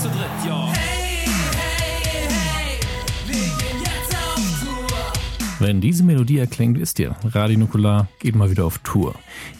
zu 0.00 0.08
dritt, 0.08 0.30
Tour. 0.42 0.72
Wenn 5.58 5.82
diese 5.82 6.04
Melodie 6.04 6.38
erklingt, 6.38 6.80
wisst 6.80 6.98
ihr, 7.00 7.14
Radio 7.22 7.58
Nukular 7.58 8.08
geht 8.18 8.34
mal 8.34 8.50
wieder 8.50 8.64
auf 8.64 8.78
Tour. 8.78 9.14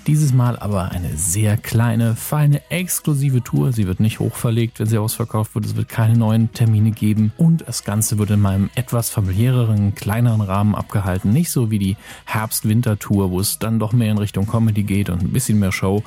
Dieses 0.07 0.33
Mal 0.33 0.59
aber 0.59 0.93
eine 0.93 1.15
sehr 1.19 1.59
kleine, 1.59 2.17
feine, 2.17 2.63
exklusive 2.71 3.43
Tour. 3.43 3.73
Sie 3.73 3.87
wird 3.87 4.01
nicht 4.01 4.19
hochverlegt, 4.19 4.81
wenn 4.81 4.87
sie 4.87 4.97
ausverkauft 4.97 5.55
wird. 5.55 5.67
Es 5.67 5.77
wird 5.77 5.91
keine 5.91 6.17
neuen 6.17 6.51
Termine 6.55 6.93
geben. 6.93 7.33
Und 7.37 7.69
das 7.69 7.85
Ganze 7.85 8.17
wird 8.17 8.31
in 8.31 8.41
meinem 8.41 8.71
etwas 8.75 9.11
familiäreren, 9.11 9.95
kleineren 9.95 10.41
Rahmen 10.41 10.75
abgehalten. 10.75 11.35
Nicht 11.35 11.51
so 11.51 11.71
wie 11.71 11.79
die 11.79 11.99
Herbst-Winter-Tour, 12.25 13.31
wo 13.31 13.41
es 13.41 13.59
dann 13.59 13.79
doch 13.79 13.93
mehr 13.93 14.11
in 14.11 14.17
Richtung 14.17 14.47
Comedy 14.47 14.85
geht 14.85 15.11
und 15.11 15.21
ein 15.21 15.33
bisschen 15.33 15.59
mehr 15.59 15.73
Show. 15.73 16.03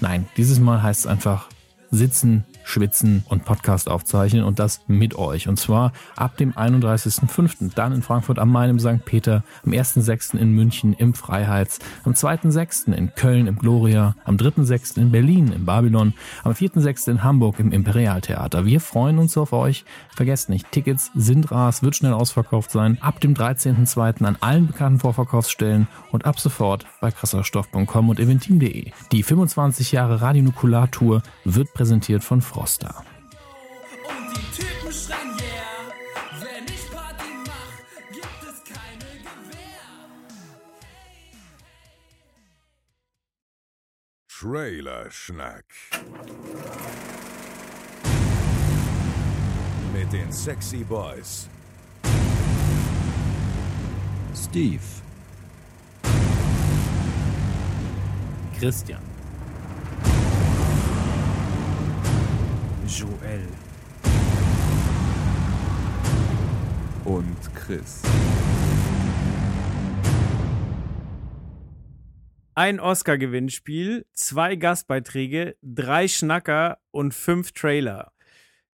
Nein, 0.00 0.26
dieses 0.36 0.58
Mal 0.58 0.82
heißt 0.82 1.00
es 1.00 1.06
einfach 1.06 1.46
sitzen, 1.92 2.44
schwitzen 2.66 3.24
und 3.28 3.44
Podcast 3.44 3.88
aufzeichnen 3.88 4.42
und 4.42 4.58
das 4.58 4.80
mit 4.88 5.16
euch. 5.16 5.48
Und 5.48 5.58
zwar 5.58 5.92
ab 6.16 6.36
dem 6.36 6.52
31.05. 6.52 7.74
Dann 7.74 7.92
in 7.92 8.02
Frankfurt 8.02 8.38
am 8.38 8.50
Main 8.50 8.70
im 8.70 8.80
St. 8.80 9.04
Peter, 9.04 9.44
am 9.64 9.72
1.06. 9.72 10.36
in 10.36 10.50
München 10.50 10.92
im 10.92 11.14
Freiheits, 11.14 11.78
am 12.04 12.12
2.06. 12.12 12.92
in 12.92 13.14
Köln 13.14 13.46
im 13.46 13.56
Gloria, 13.56 14.16
am 14.24 14.36
3.06. 14.36 14.98
in 14.98 15.12
Berlin 15.12 15.52
im 15.52 15.64
Babylon, 15.64 16.12
am 16.42 16.52
4.06. 16.52 17.10
in 17.12 17.22
Hamburg 17.22 17.60
im 17.60 17.70
Imperialtheater. 17.70 18.66
Wir 18.66 18.80
freuen 18.80 19.18
uns 19.18 19.36
auf 19.38 19.52
euch. 19.52 19.84
Vergesst 20.14 20.48
nicht, 20.48 20.70
Tickets 20.72 21.12
sind 21.14 21.52
ras, 21.52 21.84
wird 21.84 21.94
schnell 21.94 22.12
ausverkauft 22.12 22.72
sein. 22.72 22.98
Ab 23.00 23.20
dem 23.20 23.34
13.02. 23.34 24.24
an 24.24 24.36
allen 24.40 24.66
bekannten 24.66 24.98
Vorverkaufsstellen 24.98 25.86
und 26.10 26.24
ab 26.26 26.40
sofort 26.40 26.84
bei 27.00 27.12
krasserstoff.com 27.12 28.08
und 28.08 28.18
eventim.de. 28.18 28.90
Die 29.12 29.22
25 29.22 29.92
Jahre 29.92 30.20
Radionukular-Tour 30.20 31.22
wird 31.44 31.72
präsentiert 31.72 32.24
von 32.24 32.40
Froster. 32.56 33.04
Und 34.08 34.34
die 34.34 34.62
Typen 34.62 34.90
schreien 34.90 35.28
yeah. 35.38 35.92
Wenn 36.40 36.64
ich 36.64 36.90
Party 36.90 37.30
mach, 37.44 37.76
gibt 38.10 38.42
es 38.44 38.64
keine 38.64 39.10
Gewehr. 39.18 39.84
Trailer-Schnack. 44.30 45.66
Mit 49.92 50.10
den 50.14 50.32
Sexy 50.32 50.82
Boys. 50.82 51.50
Steve, 54.34 54.80
Christian. 58.58 59.05
Joel. 62.86 63.42
und 67.04 67.36
Chris. 67.54 68.02
Ein 72.54 72.80
Oscar-Gewinnspiel, 72.80 74.06
zwei 74.12 74.56
Gastbeiträge, 74.56 75.56
drei 75.62 76.08
Schnacker 76.08 76.78
und 76.90 77.14
fünf 77.14 77.52
Trailer. 77.52 78.12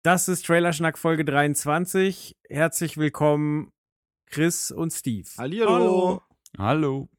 Das 0.03 0.27
ist 0.27 0.45
Trailerschnack 0.45 0.97
Folge 0.97 1.25
23. 1.25 2.37
Herzlich 2.49 2.97
willkommen, 2.97 3.71
Chris 4.27 4.71
und 4.71 4.91
Steve. 4.91 5.27
Hallihallo. 5.37 6.21
Hallo. 6.57 7.09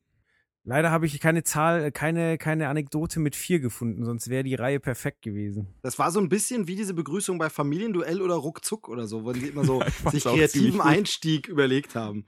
Leider 0.65 0.91
habe 0.91 1.07
ich 1.07 1.19
keine 1.21 1.43
Zahl, 1.43 1.91
keine, 1.91 2.37
keine 2.37 2.69
Anekdote 2.69 3.19
mit 3.19 3.35
vier 3.35 3.61
gefunden, 3.61 4.05
sonst 4.05 4.29
wäre 4.29 4.43
die 4.45 4.55
Reihe 4.55 4.79
perfekt 4.79 5.23
gewesen. 5.23 5.69
Das 5.83 5.99
war 5.99 6.11
so 6.11 6.21
ein 6.21 6.29
bisschen 6.29 6.69
wie 6.69 6.77
diese 6.77 6.93
Begrüßung 6.93 7.39
bei 7.39 7.49
Familienduell 7.49 8.21
oder 8.21 8.35
Ruckzuck 8.35 8.89
oder 8.89 9.07
so, 9.07 9.25
wo 9.25 9.33
die 9.33 9.47
immer 9.49 9.65
so 9.65 9.83
ich 10.05 10.11
sich 10.11 10.25
kreativen. 10.25 10.81
Einstieg 10.83 11.49
überlegt 11.49 11.95
haben. 11.95 12.27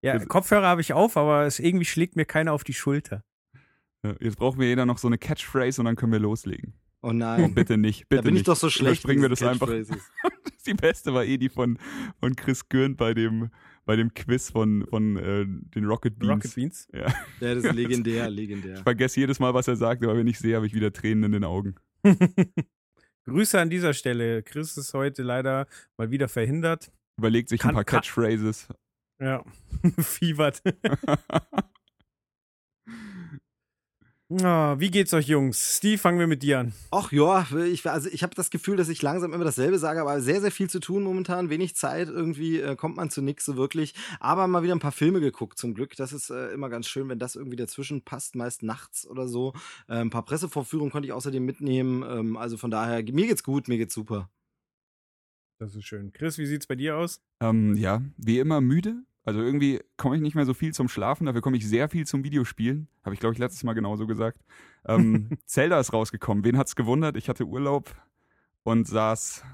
Ja, 0.00 0.18
Kopfhörer 0.24 0.66
habe 0.66 0.80
ich 0.80 0.94
auf, 0.94 1.16
aber 1.16 1.44
es 1.46 1.58
irgendwie 1.58 1.84
schlägt 1.84 2.16
mir 2.16 2.24
keiner 2.24 2.52
auf 2.52 2.64
die 2.64 2.74
Schulter. 2.74 3.22
Ja, 4.02 4.14
Jetzt 4.18 4.36
brauchen 4.36 4.58
wir 4.58 4.66
jeder 4.66 4.86
noch 4.86 4.98
so 4.98 5.06
eine 5.06 5.18
Catchphrase 5.18 5.80
und 5.80 5.84
dann 5.84 5.96
können 5.96 6.12
wir 6.12 6.18
loslegen. 6.18 6.74
Oh 7.02 7.08
Oh, 7.08 7.12
nein. 7.12 7.52
bitte 7.54 7.76
nicht, 7.76 8.08
bitte 8.08 8.22
da 8.22 8.26
bin 8.26 8.34
ich 8.34 8.40
nicht. 8.40 8.48
doch 8.48 8.56
so 8.56 8.70
schlecht. 8.70 9.04
Überspringen 9.04 9.22
wir 9.22 9.28
das 9.28 9.42
einfach. 9.42 9.68
Die 10.66 10.74
beste 10.74 11.12
war 11.12 11.24
eh 11.24 11.38
die 11.38 11.48
von, 11.48 11.76
von 12.20 12.36
Chris 12.36 12.68
Gürnt 12.68 12.96
bei 12.96 13.14
dem, 13.14 13.50
bei 13.84 13.96
dem 13.96 14.14
Quiz 14.14 14.50
von, 14.50 14.86
von 14.88 15.16
äh, 15.16 15.44
den 15.74 15.84
Rocket 15.84 16.18
Beans. 16.18 16.30
Rocket 16.32 16.54
Beans. 16.54 16.88
Ja. 16.92 17.00
Ja, 17.40 17.54
das 17.54 17.64
ist 17.64 17.72
legendär, 17.74 18.30
legendär. 18.30 18.76
Ich 18.76 18.82
vergesse 18.82 19.20
jedes 19.20 19.38
Mal, 19.40 19.52
was 19.54 19.68
er 19.68 19.76
sagt, 19.76 20.02
aber 20.04 20.16
wenn 20.16 20.26
ich 20.26 20.38
sehe, 20.38 20.54
habe 20.56 20.66
ich 20.66 20.74
wieder 20.74 20.92
Tränen 20.92 21.24
in 21.24 21.32
den 21.32 21.44
Augen. 21.44 21.74
Grüße 23.24 23.58
an 23.60 23.70
dieser 23.70 23.94
Stelle. 23.94 24.42
Chris 24.42 24.76
ist 24.76 24.94
heute 24.94 25.22
leider 25.22 25.66
mal 25.96 26.10
wieder 26.10 26.28
verhindert. 26.28 26.90
Überlegt 27.18 27.48
sich 27.48 27.60
Kann- 27.60 27.70
ein 27.70 27.74
paar 27.74 27.84
kann- 27.84 28.00
Catchphrases. 28.00 28.68
Ja, 29.20 29.44
fiebert. 30.00 30.62
Ah, 34.40 34.76
wie 34.78 34.90
geht's 34.90 35.12
euch, 35.12 35.26
Jungs? 35.26 35.76
Steve, 35.76 35.98
fangen 35.98 36.18
wir 36.18 36.26
mit 36.26 36.42
dir 36.42 36.60
an. 36.60 36.72
Ach 36.90 37.12
ja, 37.12 37.46
ich, 37.64 37.86
also 37.88 38.08
ich 38.08 38.22
habe 38.22 38.34
das 38.34 38.50
Gefühl, 38.50 38.76
dass 38.76 38.88
ich 38.88 39.02
langsam 39.02 39.32
immer 39.32 39.44
dasselbe 39.44 39.78
sage, 39.78 40.00
aber 40.00 40.20
sehr, 40.20 40.40
sehr 40.40 40.50
viel 40.50 40.70
zu 40.70 40.80
tun 40.80 41.02
momentan, 41.02 41.50
wenig 41.50 41.76
Zeit, 41.76 42.08
irgendwie 42.08 42.60
äh, 42.60 42.76
kommt 42.76 42.96
man 42.96 43.10
zu 43.10 43.20
nichts 43.20 43.44
so 43.44 43.56
wirklich. 43.56 43.94
Aber 44.20 44.46
mal 44.46 44.62
wieder 44.62 44.74
ein 44.74 44.80
paar 44.80 44.92
Filme 44.92 45.20
geguckt, 45.20 45.58
zum 45.58 45.74
Glück. 45.74 45.96
Das 45.96 46.12
ist 46.12 46.30
äh, 46.30 46.52
immer 46.52 46.70
ganz 46.70 46.86
schön, 46.86 47.08
wenn 47.08 47.18
das 47.18 47.36
irgendwie 47.36 47.56
dazwischen 47.56 48.02
passt, 48.02 48.34
meist 48.34 48.62
nachts 48.62 49.06
oder 49.06 49.28
so. 49.28 49.52
Äh, 49.88 49.96
ein 49.96 50.10
paar 50.10 50.24
Pressevorführungen 50.24 50.90
konnte 50.92 51.06
ich 51.06 51.12
außerdem 51.12 51.44
mitnehmen. 51.44 52.02
Ähm, 52.08 52.36
also 52.36 52.56
von 52.56 52.70
daher, 52.70 53.02
mir 53.02 53.26
geht's 53.26 53.42
gut, 53.42 53.68
mir 53.68 53.76
geht's 53.76 53.94
super. 53.94 54.30
Das 55.58 55.74
ist 55.74 55.84
schön. 55.84 56.12
Chris, 56.12 56.38
wie 56.38 56.46
sieht's 56.46 56.66
bei 56.66 56.74
dir 56.74 56.96
aus? 56.96 57.20
Ähm, 57.40 57.76
ja, 57.76 58.02
wie 58.16 58.38
immer 58.38 58.60
müde. 58.60 59.04
Also 59.24 59.40
irgendwie 59.40 59.80
komme 59.96 60.16
ich 60.16 60.22
nicht 60.22 60.34
mehr 60.34 60.46
so 60.46 60.54
viel 60.54 60.72
zum 60.72 60.88
Schlafen, 60.88 61.26
dafür 61.26 61.42
komme 61.42 61.56
ich 61.56 61.68
sehr 61.68 61.88
viel 61.88 62.06
zum 62.06 62.24
Videospielen. 62.24 62.88
Habe 63.04 63.14
ich, 63.14 63.20
glaube 63.20 63.34
ich, 63.34 63.38
letztes 63.38 63.62
Mal 63.62 63.74
genauso 63.74 64.06
gesagt. 64.06 64.40
Ähm, 64.84 65.30
Zelda 65.46 65.78
ist 65.78 65.92
rausgekommen. 65.92 66.44
Wen 66.44 66.58
hat's 66.58 66.74
gewundert? 66.74 67.16
Ich 67.16 67.28
hatte 67.28 67.44
Urlaub 67.44 67.94
und 68.64 68.88
saß 68.88 69.44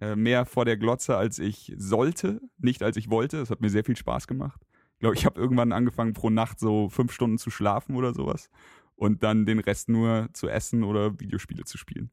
äh, 0.00 0.14
mehr 0.14 0.46
vor 0.46 0.64
der 0.64 0.76
Glotze, 0.76 1.16
als 1.16 1.38
ich 1.38 1.72
sollte, 1.76 2.40
nicht 2.58 2.82
als 2.82 2.96
ich 2.96 3.10
wollte. 3.10 3.38
Es 3.40 3.50
hat 3.50 3.60
mir 3.60 3.70
sehr 3.70 3.84
viel 3.84 3.96
Spaß 3.96 4.26
gemacht. 4.26 4.60
Ich 4.94 5.00
glaube, 5.00 5.16
ich 5.16 5.26
habe 5.26 5.40
irgendwann 5.40 5.72
angefangen, 5.72 6.12
pro 6.12 6.30
Nacht 6.30 6.60
so 6.60 6.88
fünf 6.88 7.12
Stunden 7.12 7.38
zu 7.38 7.50
schlafen 7.50 7.96
oder 7.96 8.14
sowas. 8.14 8.48
Und 8.94 9.22
dann 9.22 9.44
den 9.44 9.58
Rest 9.58 9.88
nur 9.88 10.28
zu 10.32 10.48
essen 10.48 10.84
oder 10.84 11.20
Videospiele 11.20 11.64
zu 11.64 11.76
spielen. 11.78 12.10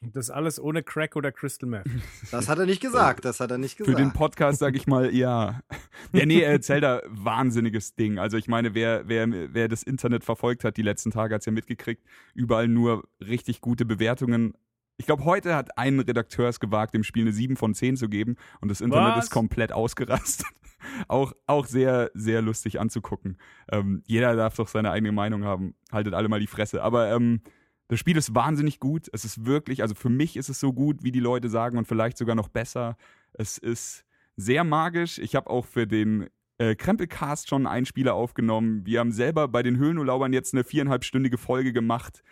Und 0.00 0.14
Das 0.14 0.30
alles 0.30 0.60
ohne 0.60 0.82
Crack 0.82 1.16
oder 1.16 1.32
Crystal 1.32 1.68
Meth. 1.68 1.86
Das 2.30 2.48
hat 2.48 2.58
er 2.58 2.66
nicht 2.66 2.80
gesagt, 2.80 3.24
das 3.24 3.40
hat 3.40 3.50
er 3.50 3.58
nicht 3.58 3.76
Für 3.76 3.84
gesagt. 3.84 4.00
den 4.00 4.12
Podcast 4.12 4.58
sage 4.58 4.76
ich 4.76 4.86
mal 4.86 5.14
ja. 5.14 5.60
Ja, 6.12 6.26
nee, 6.26 6.42
äh, 6.42 6.60
Zelda, 6.60 7.02
wahnsinniges 7.06 7.94
Ding. 7.94 8.18
Also 8.18 8.36
ich 8.36 8.48
meine, 8.48 8.74
wer, 8.74 9.08
wer, 9.08 9.28
wer 9.28 9.68
das 9.68 9.82
Internet 9.82 10.24
verfolgt 10.24 10.64
hat, 10.64 10.76
die 10.76 10.82
letzten 10.82 11.10
Tage 11.10 11.34
hat 11.34 11.42
es 11.42 11.46
ja 11.46 11.52
mitgekriegt, 11.52 12.04
überall 12.34 12.68
nur 12.68 13.08
richtig 13.20 13.60
gute 13.60 13.84
Bewertungen. 13.84 14.54
Ich 14.98 15.06
glaube, 15.06 15.24
heute 15.24 15.54
hat 15.54 15.78
ein 15.78 16.00
Redakteur 16.00 16.48
es 16.48 16.60
gewagt, 16.60 16.94
dem 16.94 17.04
Spiel 17.04 17.22
eine 17.22 17.32
7 17.32 17.56
von 17.56 17.74
10 17.74 17.96
zu 17.96 18.08
geben 18.08 18.36
und 18.60 18.68
das 18.70 18.80
Internet 18.80 19.16
Was? 19.16 19.26
ist 19.26 19.30
komplett 19.30 19.72
ausgerastet. 19.72 20.46
auch, 21.08 21.32
auch 21.46 21.66
sehr, 21.66 22.10
sehr 22.14 22.42
lustig 22.42 22.80
anzugucken. 22.80 23.38
Ähm, 23.70 24.02
jeder 24.06 24.34
darf 24.36 24.56
doch 24.56 24.68
seine 24.68 24.90
eigene 24.90 25.12
Meinung 25.12 25.44
haben. 25.44 25.74
Haltet 25.90 26.14
alle 26.14 26.28
mal 26.28 26.40
die 26.40 26.46
Fresse. 26.46 26.82
Aber 26.82 27.10
ähm, 27.12 27.42
das 27.88 27.98
Spiel 27.98 28.16
ist 28.16 28.34
wahnsinnig 28.34 28.80
gut. 28.80 29.08
Es 29.12 29.24
ist 29.24 29.46
wirklich, 29.46 29.82
also 29.82 29.94
für 29.94 30.10
mich 30.10 30.36
ist 30.36 30.50
es 30.50 30.60
so 30.60 30.72
gut, 30.72 31.02
wie 31.02 31.12
die 31.12 31.20
Leute 31.20 31.48
sagen 31.48 31.78
und 31.78 31.86
vielleicht 31.86 32.18
sogar 32.18 32.34
noch 32.34 32.48
besser. 32.48 32.96
Es 33.32 33.56
ist 33.56 34.04
sehr 34.36 34.62
magisch. 34.62 35.18
Ich 35.18 35.34
habe 35.34 35.48
auch 35.48 35.64
für 35.64 35.86
den 35.86 36.28
äh, 36.58 36.74
Krempelcast 36.74 37.48
schon 37.48 37.66
einen 37.66 37.86
Spieler 37.86 38.14
aufgenommen. 38.14 38.84
Wir 38.84 39.00
haben 39.00 39.10
selber 39.10 39.48
bei 39.48 39.62
den 39.62 39.78
Höhlenurlaubern 39.78 40.32
jetzt 40.32 40.52
eine 40.52 40.64
viereinhalbstündige 40.64 41.38
Folge 41.38 41.72
gemacht. 41.72 42.22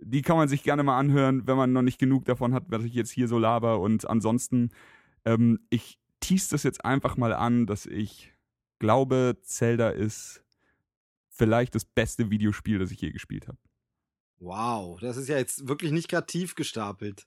Die 0.00 0.22
kann 0.22 0.36
man 0.36 0.48
sich 0.48 0.62
gerne 0.62 0.82
mal 0.82 0.98
anhören, 0.98 1.46
wenn 1.46 1.56
man 1.56 1.72
noch 1.72 1.82
nicht 1.82 1.98
genug 1.98 2.24
davon 2.24 2.54
hat, 2.54 2.64
was 2.68 2.84
ich 2.84 2.94
jetzt 2.94 3.10
hier 3.10 3.28
so 3.28 3.38
laber. 3.38 3.80
Und 3.80 4.08
ansonsten, 4.08 4.70
ähm, 5.26 5.60
ich 5.68 5.98
tease 6.20 6.50
das 6.50 6.62
jetzt 6.62 6.84
einfach 6.84 7.18
mal 7.18 7.34
an, 7.34 7.66
dass 7.66 7.84
ich 7.84 8.32
glaube, 8.78 9.36
Zelda 9.42 9.90
ist 9.90 10.42
vielleicht 11.28 11.74
das 11.74 11.84
beste 11.84 12.30
Videospiel, 12.30 12.78
das 12.78 12.90
ich 12.90 13.00
je 13.00 13.10
gespielt 13.10 13.46
habe. 13.46 13.58
Wow, 14.42 14.98
das 15.00 15.16
ist 15.16 15.28
ja 15.28 15.38
jetzt 15.38 15.68
wirklich 15.68 15.92
nicht 15.92 16.08
gerade 16.08 16.26
tief 16.26 16.54
gestapelt. 16.54 17.26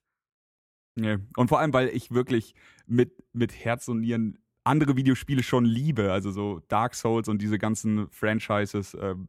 Nee. 0.95 1.17
Und 1.35 1.47
vor 1.49 1.59
allem, 1.59 1.73
weil 1.73 1.89
ich 1.89 2.11
wirklich 2.11 2.55
mit, 2.85 3.23
mit 3.33 3.53
Herz 3.53 3.87
und 3.87 4.01
Nieren 4.01 4.37
andere 4.63 4.95
Videospiele 4.97 5.43
schon 5.43 5.65
liebe, 5.65 6.11
also 6.11 6.31
so 6.31 6.61
Dark 6.67 6.95
Souls 6.95 7.27
und 7.27 7.41
diese 7.41 7.59
ganzen 7.59 8.09
Franchises, 8.09 8.97
ähm, 8.99 9.27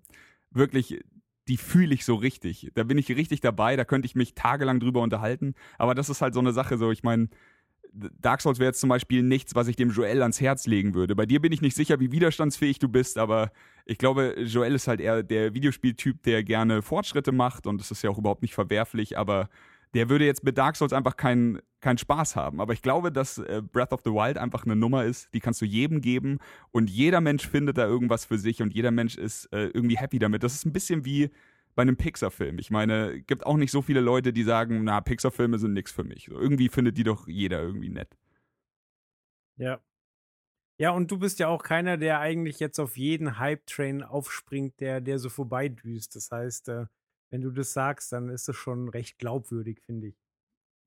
wirklich, 0.50 1.04
die 1.48 1.56
fühle 1.56 1.94
ich 1.94 2.04
so 2.04 2.14
richtig. 2.14 2.70
Da 2.74 2.84
bin 2.84 2.98
ich 2.98 3.08
richtig 3.10 3.40
dabei, 3.40 3.76
da 3.76 3.84
könnte 3.84 4.06
ich 4.06 4.14
mich 4.14 4.34
tagelang 4.34 4.80
drüber 4.80 5.02
unterhalten. 5.02 5.54
Aber 5.78 5.94
das 5.94 6.08
ist 6.08 6.22
halt 6.22 6.34
so 6.34 6.40
eine 6.40 6.52
Sache, 6.52 6.78
so 6.78 6.90
ich 6.90 7.02
meine, 7.02 7.28
Dark 8.20 8.42
Souls 8.42 8.58
wäre 8.58 8.68
jetzt 8.68 8.80
zum 8.80 8.88
Beispiel 8.88 9.22
nichts, 9.22 9.54
was 9.54 9.68
ich 9.68 9.76
dem 9.76 9.90
Joel 9.90 10.22
ans 10.22 10.40
Herz 10.40 10.66
legen 10.66 10.94
würde. 10.94 11.16
Bei 11.16 11.26
dir 11.26 11.40
bin 11.40 11.52
ich 11.52 11.62
nicht 11.62 11.76
sicher, 11.76 11.98
wie 12.00 12.12
widerstandsfähig 12.12 12.78
du 12.78 12.88
bist, 12.88 13.18
aber 13.18 13.50
ich 13.84 13.98
glaube, 13.98 14.34
Joel 14.40 14.74
ist 14.74 14.88
halt 14.88 15.00
eher 15.00 15.22
der 15.22 15.54
Videospieltyp, 15.54 16.22
der 16.22 16.44
gerne 16.44 16.82
Fortschritte 16.82 17.32
macht 17.32 17.66
und 17.66 17.80
das 17.80 17.90
ist 17.90 18.02
ja 18.02 18.10
auch 18.10 18.18
überhaupt 18.18 18.42
nicht 18.42 18.54
verwerflich, 18.54 19.16
aber 19.16 19.48
der 19.94 20.08
würde 20.08 20.26
jetzt 20.26 20.44
mit 20.44 20.58
Dark 20.58 20.76
Souls 20.76 20.92
einfach 20.92 21.16
keinen 21.16 21.60
keinen 21.80 21.98
Spaß 21.98 22.34
haben. 22.34 22.60
Aber 22.60 22.72
ich 22.72 22.82
glaube, 22.82 23.12
dass 23.12 23.38
äh, 23.38 23.62
Breath 23.62 23.92
of 23.92 24.00
the 24.04 24.10
Wild 24.10 24.38
einfach 24.38 24.64
eine 24.64 24.74
Nummer 24.74 25.04
ist, 25.04 25.32
die 25.32 25.40
kannst 25.40 25.60
du 25.60 25.64
jedem 25.64 26.00
geben 26.00 26.38
und 26.72 26.90
jeder 26.90 27.20
Mensch 27.20 27.46
findet 27.46 27.78
da 27.78 27.86
irgendwas 27.86 28.24
für 28.24 28.38
sich 28.38 28.60
und 28.60 28.74
jeder 28.74 28.90
Mensch 28.90 29.16
ist 29.16 29.46
äh, 29.52 29.66
irgendwie 29.68 29.96
happy 29.96 30.18
damit. 30.18 30.42
Das 30.42 30.54
ist 30.54 30.66
ein 30.66 30.72
bisschen 30.72 31.04
wie 31.04 31.30
bei 31.76 31.82
einem 31.82 31.96
Pixar-Film. 31.96 32.58
Ich 32.58 32.70
meine, 32.70 33.20
gibt 33.22 33.46
auch 33.46 33.56
nicht 33.56 33.70
so 33.70 33.82
viele 33.82 34.00
Leute, 34.00 34.32
die 34.32 34.42
sagen, 34.42 34.82
na, 34.82 35.00
Pixar-Filme 35.00 35.58
sind 35.58 35.74
nichts 35.74 35.92
für 35.92 36.04
mich. 36.04 36.24
So, 36.24 36.40
irgendwie 36.40 36.68
findet 36.68 36.98
die 36.98 37.04
doch 37.04 37.28
jeder 37.28 37.62
irgendwie 37.62 37.90
nett. 37.90 38.16
Ja. 39.58 39.80
Ja, 40.78 40.90
und 40.90 41.10
du 41.10 41.18
bist 41.18 41.38
ja 41.38 41.48
auch 41.48 41.62
keiner, 41.62 41.96
der 41.96 42.20
eigentlich 42.20 42.60
jetzt 42.60 42.78
auf 42.78 42.96
jeden 42.96 43.38
Hype-Train 43.38 44.02
aufspringt, 44.02 44.80
der, 44.80 45.00
der 45.00 45.18
so 45.18 45.28
vorbeidüst. 45.28 46.16
Das 46.16 46.30
heißt, 46.30 46.68
äh, 46.68 46.86
wenn 47.30 47.42
du 47.42 47.50
das 47.50 47.72
sagst, 47.72 48.12
dann 48.12 48.30
ist 48.30 48.48
das 48.48 48.56
schon 48.56 48.88
recht 48.88 49.18
glaubwürdig, 49.18 49.80
finde 49.80 50.08
ich. 50.08 50.16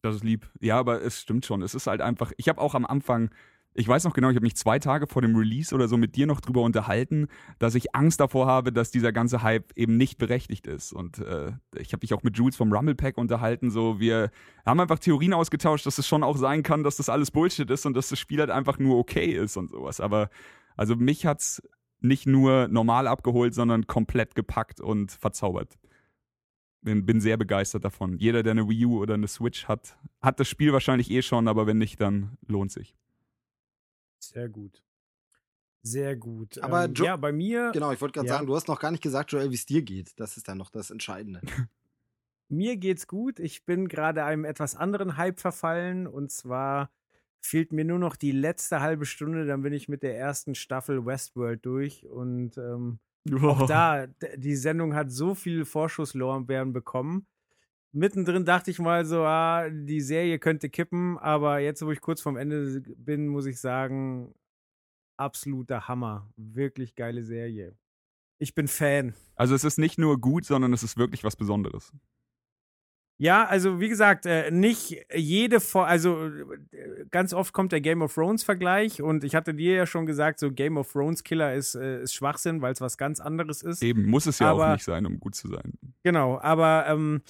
Das 0.03 0.15
ist 0.15 0.23
lieb. 0.23 0.49
Ja, 0.59 0.79
aber 0.79 1.01
es 1.01 1.21
stimmt 1.21 1.45
schon. 1.45 1.61
Es 1.61 1.75
ist 1.75 1.87
halt 1.87 2.01
einfach, 2.01 2.31
ich 2.37 2.49
habe 2.49 2.61
auch 2.61 2.73
am 2.73 2.85
Anfang, 2.85 3.31
ich 3.79 3.87
weiß 3.87 4.03
noch 4.03 4.13
genau, 4.13 4.29
ich 4.29 4.35
habe 4.35 4.45
mich 4.45 4.57
zwei 4.57 4.77
Tage 4.77 5.07
vor 5.07 5.21
dem 5.21 5.37
Release 5.37 5.73
oder 5.73 5.87
so 5.87 5.95
mit 5.95 6.17
dir 6.17 6.27
noch 6.27 6.41
drüber 6.41 6.61
unterhalten, 6.63 7.27
dass 7.59 7.75
ich 7.75 7.95
Angst 7.95 8.19
davor 8.19 8.45
habe, 8.45 8.73
dass 8.73 8.91
dieser 8.91 9.13
ganze 9.13 9.41
Hype 9.41 9.71
eben 9.77 9.95
nicht 9.95 10.17
berechtigt 10.17 10.67
ist. 10.67 10.91
Und 10.91 11.19
äh, 11.19 11.53
ich 11.77 11.93
habe 11.93 12.01
mich 12.03 12.13
auch 12.13 12.21
mit 12.21 12.37
Jules 12.37 12.57
vom 12.57 12.73
Rumble 12.73 12.95
Pack 12.95 13.17
unterhalten. 13.17 13.71
So, 13.71 13.99
wir 13.99 14.31
haben 14.65 14.81
einfach 14.81 14.99
Theorien 14.99 15.33
ausgetauscht, 15.33 15.85
dass 15.85 15.97
es 15.97 16.05
schon 16.05 16.23
auch 16.23 16.35
sein 16.35 16.61
kann, 16.61 16.83
dass 16.83 16.97
das 16.97 17.07
alles 17.07 17.31
Bullshit 17.31 17.69
ist 17.69 17.85
und 17.85 17.93
dass 17.95 18.09
das 18.09 18.19
Spiel 18.19 18.39
halt 18.39 18.49
einfach 18.49 18.79
nur 18.79 18.97
okay 18.97 19.31
ist 19.31 19.55
und 19.55 19.69
sowas. 19.69 20.01
Aber 20.01 20.29
also 20.75 20.97
mich 20.97 21.25
hat's 21.25 21.61
nicht 22.01 22.27
nur 22.27 22.67
normal 22.67 23.07
abgeholt, 23.07 23.53
sondern 23.53 23.87
komplett 23.87 24.35
gepackt 24.35 24.81
und 24.81 25.11
verzaubert 25.11 25.77
bin, 26.81 27.05
bin 27.05 27.21
sehr 27.21 27.37
begeistert 27.37 27.85
davon. 27.85 28.17
Jeder, 28.17 28.43
der 28.43 28.51
eine 28.51 28.67
Wii 28.67 28.85
U 28.85 29.01
oder 29.01 29.13
eine 29.13 29.27
Switch 29.27 29.67
hat, 29.67 29.97
hat 30.21 30.39
das 30.39 30.47
Spiel 30.47 30.73
wahrscheinlich 30.73 31.11
eh 31.11 31.21
schon, 31.21 31.47
aber 31.47 31.67
wenn 31.67 31.77
nicht, 31.77 31.99
dann 32.01 32.37
lohnt 32.47 32.71
sich. 32.71 32.95
Sehr 34.19 34.49
gut. 34.49 34.83
Sehr 35.81 36.15
gut. 36.15 36.57
Aber 36.59 36.85
ähm, 36.85 36.93
Jo- 36.93 37.05
ja, 37.05 37.15
bei 37.15 37.31
mir, 37.31 37.71
Genau, 37.73 37.91
ich 37.91 38.01
wollte 38.01 38.13
gerade 38.13 38.27
Ja. 38.27 38.33
sagen, 38.35 38.47
du 38.47 38.55
hast 38.55 38.67
noch 38.67 38.79
gar 38.79 38.91
nicht 38.91 39.01
gesagt, 39.03 39.31
Joel, 39.31 39.49
wie 39.49 39.55
es 39.55 39.65
dir 39.65 39.81
geht. 39.81 40.19
Das 40.19 40.35
ist 40.37 40.47
dann 40.47 40.57
noch 40.57 40.69
das 40.69 40.91
Entscheidende. 40.91 41.41
mir 42.49 42.77
geht's 42.77 43.07
gut. 43.07 43.39
Ich 43.39 43.65
bin 43.65 43.87
gerade 43.87 44.23
einem 44.25 44.43
etwas 44.45 44.75
anderen 44.75 45.17
Hype 45.17 45.39
verfallen 45.39 46.05
und 46.07 46.31
zwar 46.31 46.91
fehlt 47.41 47.71
mir 47.71 47.85
nur 47.85 47.99
noch 47.99 48.17
die 48.17 48.31
letzte 48.33 48.81
halbe 48.81 49.05
Stunde, 49.05 49.45
dann 49.45 49.61
bin 49.61 49.71
ich 49.71 49.87
mit 49.87 50.03
der 50.03 50.17
ersten 50.17 50.55
Staffel 50.55 51.05
Westworld 51.05 51.65
durch 51.65 52.05
und 52.05 52.57
ähm, 52.57 52.99
auch 53.41 53.65
da, 53.65 54.07
die 54.35 54.55
Sendung 54.57 54.93
hat 54.95 55.11
so 55.11 55.35
viel 55.35 55.63
Vorschusslorbeeren 55.63 56.73
bekommen. 56.73 57.27
Mittendrin 57.91 58.45
dachte 58.45 58.69
ich 58.71 58.79
mal 58.79 59.03
so, 59.05 59.23
ah, 59.23 59.67
die 59.69 60.01
Serie 60.01 60.37
könnte 60.39 60.69
kippen, 60.69 61.17
aber 61.17 61.59
jetzt, 61.59 61.83
wo 61.83 61.91
ich 61.91 62.01
kurz 62.01 62.21
vorm 62.21 62.37
Ende 62.37 62.81
bin, 62.97 63.27
muss 63.27 63.45
ich 63.47 63.59
sagen, 63.59 64.33
absoluter 65.17 65.87
Hammer. 65.87 66.31
Wirklich 66.37 66.95
geile 66.95 67.23
Serie. 67.23 67.75
Ich 68.37 68.53
bin 68.55 68.67
Fan. 68.67 69.15
Also 69.35 69.55
es 69.55 69.63
ist 69.63 69.79
nicht 69.79 69.97
nur 69.97 70.19
gut, 70.21 70.45
sondern 70.45 70.71
es 70.71 70.83
ist 70.83 70.97
wirklich 70.97 71.23
was 71.23 71.35
Besonderes. 71.35 71.91
Ja, 73.21 73.45
also 73.45 73.81
wie 73.81 73.89
gesagt, 73.89 74.25
äh, 74.25 74.49
nicht 74.49 74.95
jede, 75.13 75.59
Fo 75.59 75.81
also 75.81 76.31
ganz 77.11 77.33
oft 77.33 77.51
kommt 77.51 77.73
der 77.73 77.81
Game 77.81 78.01
of 78.01 78.13
Thrones 78.13 78.43
Vergleich 78.45 79.01
und 79.01 79.25
ich 79.25 79.35
hatte 79.35 79.53
dir 79.53 79.73
ja 79.75 79.85
schon 79.85 80.05
gesagt, 80.05 80.39
so 80.39 80.53
Game 80.53 80.77
of 80.77 80.89
Thrones 80.89 81.25
Killer 81.25 81.53
ist, 81.53 81.75
äh, 81.75 82.01
ist 82.01 82.13
Schwachsinn, 82.13 82.61
weil 82.61 82.71
es 82.71 82.79
was 82.79 82.97
ganz 82.97 83.19
anderes 83.19 83.61
ist. 83.61 83.83
Eben, 83.83 84.05
muss 84.05 84.25
es 84.25 84.39
ja 84.39 84.51
auch 84.53 84.61
Aber- 84.61 84.71
nicht 84.71 84.85
sein, 84.85 85.05
um 85.05 85.19
gut 85.19 85.35
zu 85.35 85.49
sein. 85.49 85.73
Genau, 86.03 86.39
aber 86.39 86.85
ähm, 86.87 87.21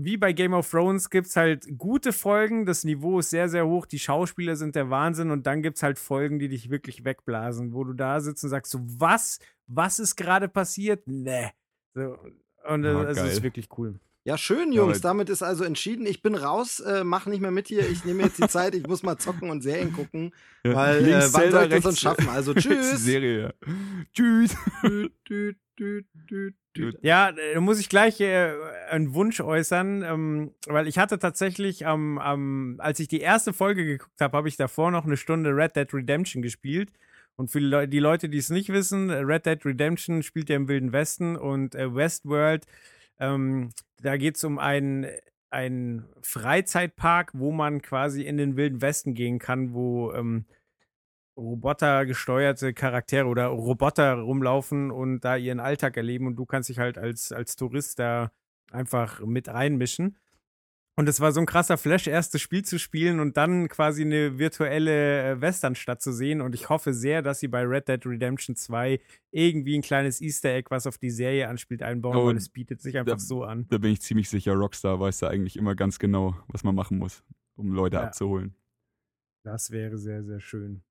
wie 0.00 0.16
bei 0.16 0.32
Game 0.32 0.54
of 0.54 0.70
Thrones 0.70 1.10
gibt's 1.10 1.34
halt 1.36 1.66
gute 1.76 2.12
Folgen, 2.12 2.66
das 2.66 2.84
Niveau 2.84 3.18
ist 3.18 3.30
sehr, 3.30 3.48
sehr 3.48 3.66
hoch, 3.66 3.84
die 3.86 3.98
Schauspieler 3.98 4.54
sind 4.56 4.74
der 4.76 4.90
Wahnsinn 4.90 5.30
und 5.30 5.46
dann 5.46 5.60
gibt's 5.62 5.82
halt 5.82 5.98
Folgen, 5.98 6.38
die 6.38 6.48
dich 6.48 6.70
wirklich 6.70 7.04
wegblasen, 7.04 7.72
wo 7.72 7.82
du 7.84 7.92
da 7.94 8.20
sitzt 8.20 8.44
und 8.44 8.50
sagst 8.50 8.70
so, 8.72 8.78
was? 8.82 9.38
Was 9.66 9.98
ist 9.98 10.16
gerade 10.16 10.48
passiert? 10.48 11.02
Nee. 11.06 11.50
So, 11.94 12.16
und 12.68 12.84
äh, 12.84 12.88
Ah, 12.88 13.02
es 13.10 13.16
geil. 13.16 13.28
ist 13.28 13.42
wirklich 13.42 13.68
cool. 13.76 13.98
Ja, 14.24 14.36
schön, 14.36 14.72
Ja, 14.72 14.82
Jungs. 14.82 14.98
aber- 14.98 15.08
Damit 15.08 15.30
ist 15.30 15.42
also 15.42 15.64
entschieden. 15.64 16.04
Ich 16.06 16.20
bin 16.22 16.34
raus, 16.34 16.80
äh, 16.80 17.02
mach 17.02 17.26
nicht 17.26 17.40
mehr 17.40 17.50
mit 17.50 17.68
hier. 17.68 17.88
Ich 17.88 18.04
nehme 18.04 18.22
jetzt 18.24 18.38
die 18.38 18.46
Zeit. 18.48 18.74
Ich 18.74 18.86
muss 18.86 19.02
mal 19.02 19.16
zocken 19.16 19.48
und 19.50 19.62
Serien 19.62 19.92
gucken. 19.92 20.34
Ja, 20.64 20.74
Weil, 20.74 21.02
links 21.04 21.30
äh, 21.30 21.32
wann 21.34 21.50
soll 21.50 21.62
ich 21.64 21.68
das 21.70 21.82
sonst 21.82 22.00
schaffen? 22.00 22.28
Also, 22.28 22.52
tschüss. 22.54 22.98
Serie. 23.04 23.54
ja. 23.64 23.70
Tschüss. 24.12 24.54
Düt, 25.78 26.06
düt, 26.28 26.54
düt. 26.76 26.98
Ja, 27.02 27.30
da 27.32 27.60
muss 27.60 27.78
ich 27.78 27.88
gleich 27.88 28.20
äh, 28.20 28.52
einen 28.90 29.14
Wunsch 29.14 29.40
äußern, 29.40 30.02
ähm, 30.02 30.54
weil 30.66 30.88
ich 30.88 30.98
hatte 30.98 31.18
tatsächlich 31.18 31.86
am, 31.86 32.18
am, 32.18 32.76
als 32.78 32.98
ich 32.98 33.06
die 33.06 33.20
erste 33.20 33.52
Folge 33.52 33.84
geguckt 33.84 34.20
habe, 34.20 34.36
habe 34.36 34.48
ich 34.48 34.56
davor 34.56 34.90
noch 34.90 35.04
eine 35.04 35.16
Stunde 35.16 35.50
Red 35.54 35.76
Dead 35.76 35.92
Redemption 35.94 36.42
gespielt. 36.42 36.90
Und 37.36 37.52
für 37.52 37.60
die 37.60 37.66
Leu- 37.66 37.86
die 37.86 38.00
Leute, 38.00 38.28
die 38.28 38.38
es 38.38 38.50
nicht 38.50 38.70
wissen, 38.70 39.10
Red 39.10 39.46
Dead 39.46 39.64
Redemption 39.64 40.24
spielt 40.24 40.48
ja 40.50 40.56
im 40.56 40.66
Wilden 40.66 40.92
Westen 40.92 41.36
und 41.36 41.76
äh, 41.76 41.94
Westworld, 41.94 42.66
ähm, 43.20 43.70
da 44.02 44.16
geht 44.16 44.34
es 44.36 44.42
um 44.42 44.58
einen, 44.58 45.06
einen 45.50 46.06
Freizeitpark, 46.22 47.30
wo 47.34 47.52
man 47.52 47.82
quasi 47.82 48.22
in 48.22 48.36
den 48.36 48.56
Wilden 48.56 48.82
Westen 48.82 49.14
gehen 49.14 49.38
kann, 49.38 49.72
wo 49.72 50.12
ähm, 50.12 50.46
robotergesteuerte 51.38 52.74
Charaktere 52.74 53.26
oder 53.26 53.46
Roboter 53.46 54.14
rumlaufen 54.14 54.90
und 54.90 55.20
da 55.20 55.36
ihren 55.36 55.60
Alltag 55.60 55.96
erleben 55.96 56.26
und 56.26 56.36
du 56.36 56.44
kannst 56.46 56.68
dich 56.68 56.78
halt 56.78 56.98
als, 56.98 57.32
als 57.32 57.56
Tourist 57.56 57.98
da 57.98 58.30
einfach 58.70 59.20
mit 59.24 59.48
reinmischen. 59.48 60.16
Und 60.96 61.08
es 61.08 61.20
war 61.20 61.30
so 61.30 61.38
ein 61.38 61.46
krasser 61.46 61.78
Flash, 61.78 62.08
erst 62.08 62.34
das 62.34 62.40
Spiel 62.40 62.64
zu 62.64 62.76
spielen 62.76 63.20
und 63.20 63.36
dann 63.36 63.68
quasi 63.68 64.02
eine 64.02 64.36
virtuelle 64.40 65.30
äh, 65.30 65.40
Westernstadt 65.40 66.02
zu 66.02 66.12
sehen. 66.12 66.40
Und 66.40 66.56
ich 66.56 66.70
hoffe 66.70 66.92
sehr, 66.92 67.22
dass 67.22 67.38
sie 67.38 67.46
bei 67.46 67.62
Red 67.62 67.86
Dead 67.86 68.04
Redemption 68.04 68.56
2 68.56 68.98
irgendwie 69.30 69.78
ein 69.78 69.82
kleines 69.82 70.20
Easter 70.20 70.48
Egg, 70.52 70.66
was 70.70 70.88
auf 70.88 70.98
die 70.98 71.10
Serie 71.10 71.46
anspielt, 71.48 71.84
einbauen, 71.84 72.16
Oh, 72.16 72.26
weil 72.26 72.36
es 72.36 72.48
bietet 72.48 72.82
sich 72.82 72.98
einfach 72.98 73.12
da- 73.12 73.18
so 73.20 73.44
an. 73.44 73.66
Da 73.70 73.78
bin 73.78 73.92
ich 73.92 74.00
ziemlich 74.00 74.28
sicher, 74.28 74.54
Rockstar 74.54 74.98
weiß 74.98 75.18
da 75.20 75.28
eigentlich 75.28 75.56
immer 75.56 75.76
ganz 75.76 76.00
genau, 76.00 76.34
was 76.48 76.64
man 76.64 76.74
machen 76.74 76.98
muss, 76.98 77.22
um 77.54 77.70
Leute 77.72 77.94
Ja. 77.98 78.02
abzuholen. 78.02 78.56
Das 79.44 79.70
wäre 79.70 79.98
sehr, 79.98 80.24
sehr 80.24 80.40
schön. 80.40 80.82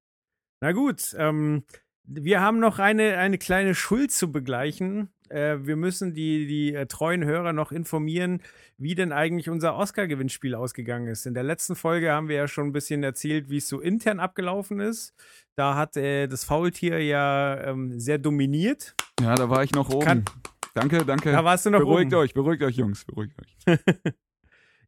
Na 0.62 0.72
gut, 0.72 1.16
ähm, 1.18 1.64
wir 2.04 2.42
haben 2.42 2.60
noch 2.60 2.80
eine, 2.80 3.18
eine 3.18 3.38
kleine 3.38 3.76
Schuld 3.76 4.12
zu 4.12 4.32
begleichen. 4.32 5.10
Äh, 5.30 5.58
wir 5.62 5.76
müssen 5.76 6.14
die, 6.14 6.48
die 6.48 6.74
äh, 6.74 6.86
treuen 6.86 7.26
Hörer 7.26 7.52
noch 7.54 7.72
informieren, 7.72 8.42
wie 8.78 8.96
denn 8.96 9.12
eigentlich 9.12 9.50
unser 9.50 9.76
Oscar-Gewinnspiel 9.76 10.56
ausgegangen 10.56 11.08
ist. 11.08 11.26
In 11.26 11.34
der 11.34 11.44
letzten 11.44 11.76
Folge 11.76 12.12
haben 12.14 12.30
wir 12.30 12.38
ja 12.38 12.48
schon 12.48 12.68
ein 12.68 12.72
bisschen 12.72 13.04
erzählt, 13.04 13.50
wie 13.50 13.58
es 13.58 13.68
so 13.68 13.82
intern 13.82 14.20
abgelaufen 14.20 14.80
ist. 14.80 15.14
Da 15.56 15.76
hat 15.76 15.98
äh, 15.98 16.28
das 16.28 16.44
Faultier 16.46 17.04
ja 17.04 17.60
ähm, 17.62 18.00
sehr 18.00 18.18
dominiert. 18.18 18.96
Ja, 19.20 19.36
da 19.36 19.50
war 19.50 19.64
ich 19.64 19.74
noch 19.74 19.90
oben. 19.90 20.06
Kann- 20.06 20.26
danke, 20.74 21.04
danke. 21.06 21.32
Da 21.32 21.44
warst 21.44 21.66
du 21.66 21.72
noch 21.72 21.80
beruhigt 21.80 22.14
oben. 22.14 22.22
euch, 22.22 22.34
beruhigt 22.34 22.64
euch, 22.64 22.78
Jungs, 22.78 23.04
beruhigt 23.06 23.36
euch. 23.68 23.80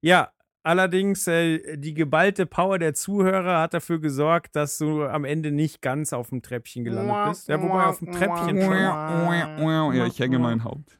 Ja, 0.02 0.32
allerdings 0.70 1.28
äh, 1.28 1.78
die 1.78 1.96
geballte 1.96 2.46
Power 2.46 2.78
der 2.78 2.94
Zuhörer 2.94 3.60
hat 3.60 3.74
dafür 3.74 4.00
gesorgt, 4.00 4.56
dass 4.56 4.78
du 4.78 5.04
am 5.04 5.26
Ende 5.26 5.52
nicht 5.52 5.82
ganz 5.82 6.14
auf 6.14 6.30
dem 6.30 6.44
Treppchen 6.44 6.84
gelandet 6.84 7.30
bist. 7.30 7.50
Ja, 7.50 7.60
wobei 7.60 7.86
auf 7.86 7.98
dem 7.98 8.12
Treppchen 8.12 8.62
schon. 8.62 9.96
Ja, 9.96 10.06
ich 10.06 10.20
hänge 10.20 10.38
mein 10.38 10.64
Haupt. 10.64 11.00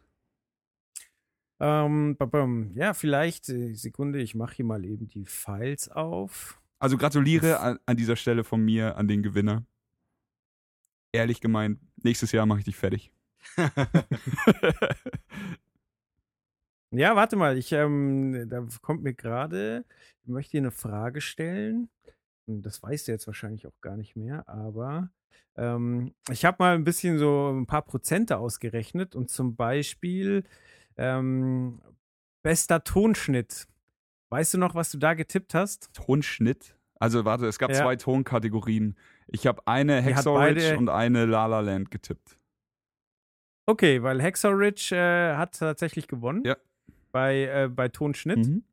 Ähm, 1.60 2.18
ja, 2.74 2.96
vielleicht, 2.96 3.50
äh, 3.50 3.76
Sekunde, 3.76 4.22
ich 4.22 4.34
mache 4.34 4.56
hier 4.56 4.66
mal 4.66 4.84
eben 4.86 5.08
die 5.08 5.26
Files 5.26 5.90
auf. 5.90 6.60
Also 6.80 6.98
gratuliere 6.98 7.60
an, 7.60 7.80
an 7.86 7.98
dieser 7.98 8.16
Stelle 8.16 8.44
von 8.44 8.64
mir 8.64 8.98
an 8.98 9.08
den 9.08 9.22
Gewinner. 9.22 9.66
Ehrlich 11.12 11.42
gemeint, 11.42 11.80
nächstes 12.02 12.32
Jahr 12.32 12.46
mache 12.46 12.60
ich 12.60 12.66
dich 12.66 12.78
fertig. 12.78 13.12
Ja, 16.92 17.16
warte 17.16 17.36
mal, 17.36 17.58
ich, 17.58 17.72
ähm, 17.72 18.48
da 18.50 18.66
kommt 18.82 19.04
mir 19.04 19.14
gerade, 19.14 19.86
ich 20.24 20.30
möchte 20.30 20.52
dir 20.54 20.62
eine 20.62 20.72
Frage 20.72 21.22
stellen. 21.22 21.90
Und 22.48 22.64
Das 22.64 22.82
weißt 22.82 23.08
du 23.08 23.12
jetzt 23.12 23.28
wahrscheinlich 23.28 23.68
auch 23.68 23.80
gar 23.82 23.96
nicht 23.96 24.16
mehr, 24.16 24.48
aber 24.50 25.12
ähm, 25.56 26.16
ich 26.32 26.46
habe 26.46 26.58
mal 26.60 26.74
ein 26.74 26.84
bisschen 26.84 27.20
so 27.20 27.52
ein 27.52 27.68
paar 27.68 27.84
Prozente 27.84 28.38
ausgerechnet 28.38 29.16
und 29.16 29.30
zum 29.30 29.56
Beispiel 29.56 30.44
ähm, 30.98 31.80
bester 32.42 32.84
Tonschnitt. 32.84 33.68
Weißt 34.32 34.56
du 34.56 34.58
noch, 34.58 34.74
was 34.74 34.90
du 34.92 34.98
da 34.98 35.14
getippt 35.14 35.54
hast? 35.54 35.94
Tonschnitt. 35.94 36.76
Also 37.00 37.24
warte, 37.24 37.46
es 37.46 37.60
gab 37.60 37.70
Ja. 37.70 37.78
zwei 37.78 37.96
Tonkategorien. 37.98 38.98
Ich 39.28 39.46
habe 39.46 39.62
eine 39.68 40.04
hat 40.04 40.16
Hacksaw 40.16 40.34
beide- 40.36 40.60
Ridge 40.62 40.78
und 40.78 40.90
eine 40.90 41.26
La 41.26 41.46
La 41.46 41.60
Land 41.60 41.92
getippt. 41.92 42.38
Okay, 43.68 44.02
weil 44.02 44.20
Hexer 44.22 44.58
Ridge 44.58 44.96
äh, 44.96 45.36
hat 45.36 45.60
tatsächlich 45.60 46.08
gewonnen. 46.08 46.42
Ja. 46.46 46.58
Bei, 47.12 47.44
äh, 47.46 47.70
bei 47.70 47.88
Tonschnitt. 47.90 48.48
Mhm. 48.48 48.64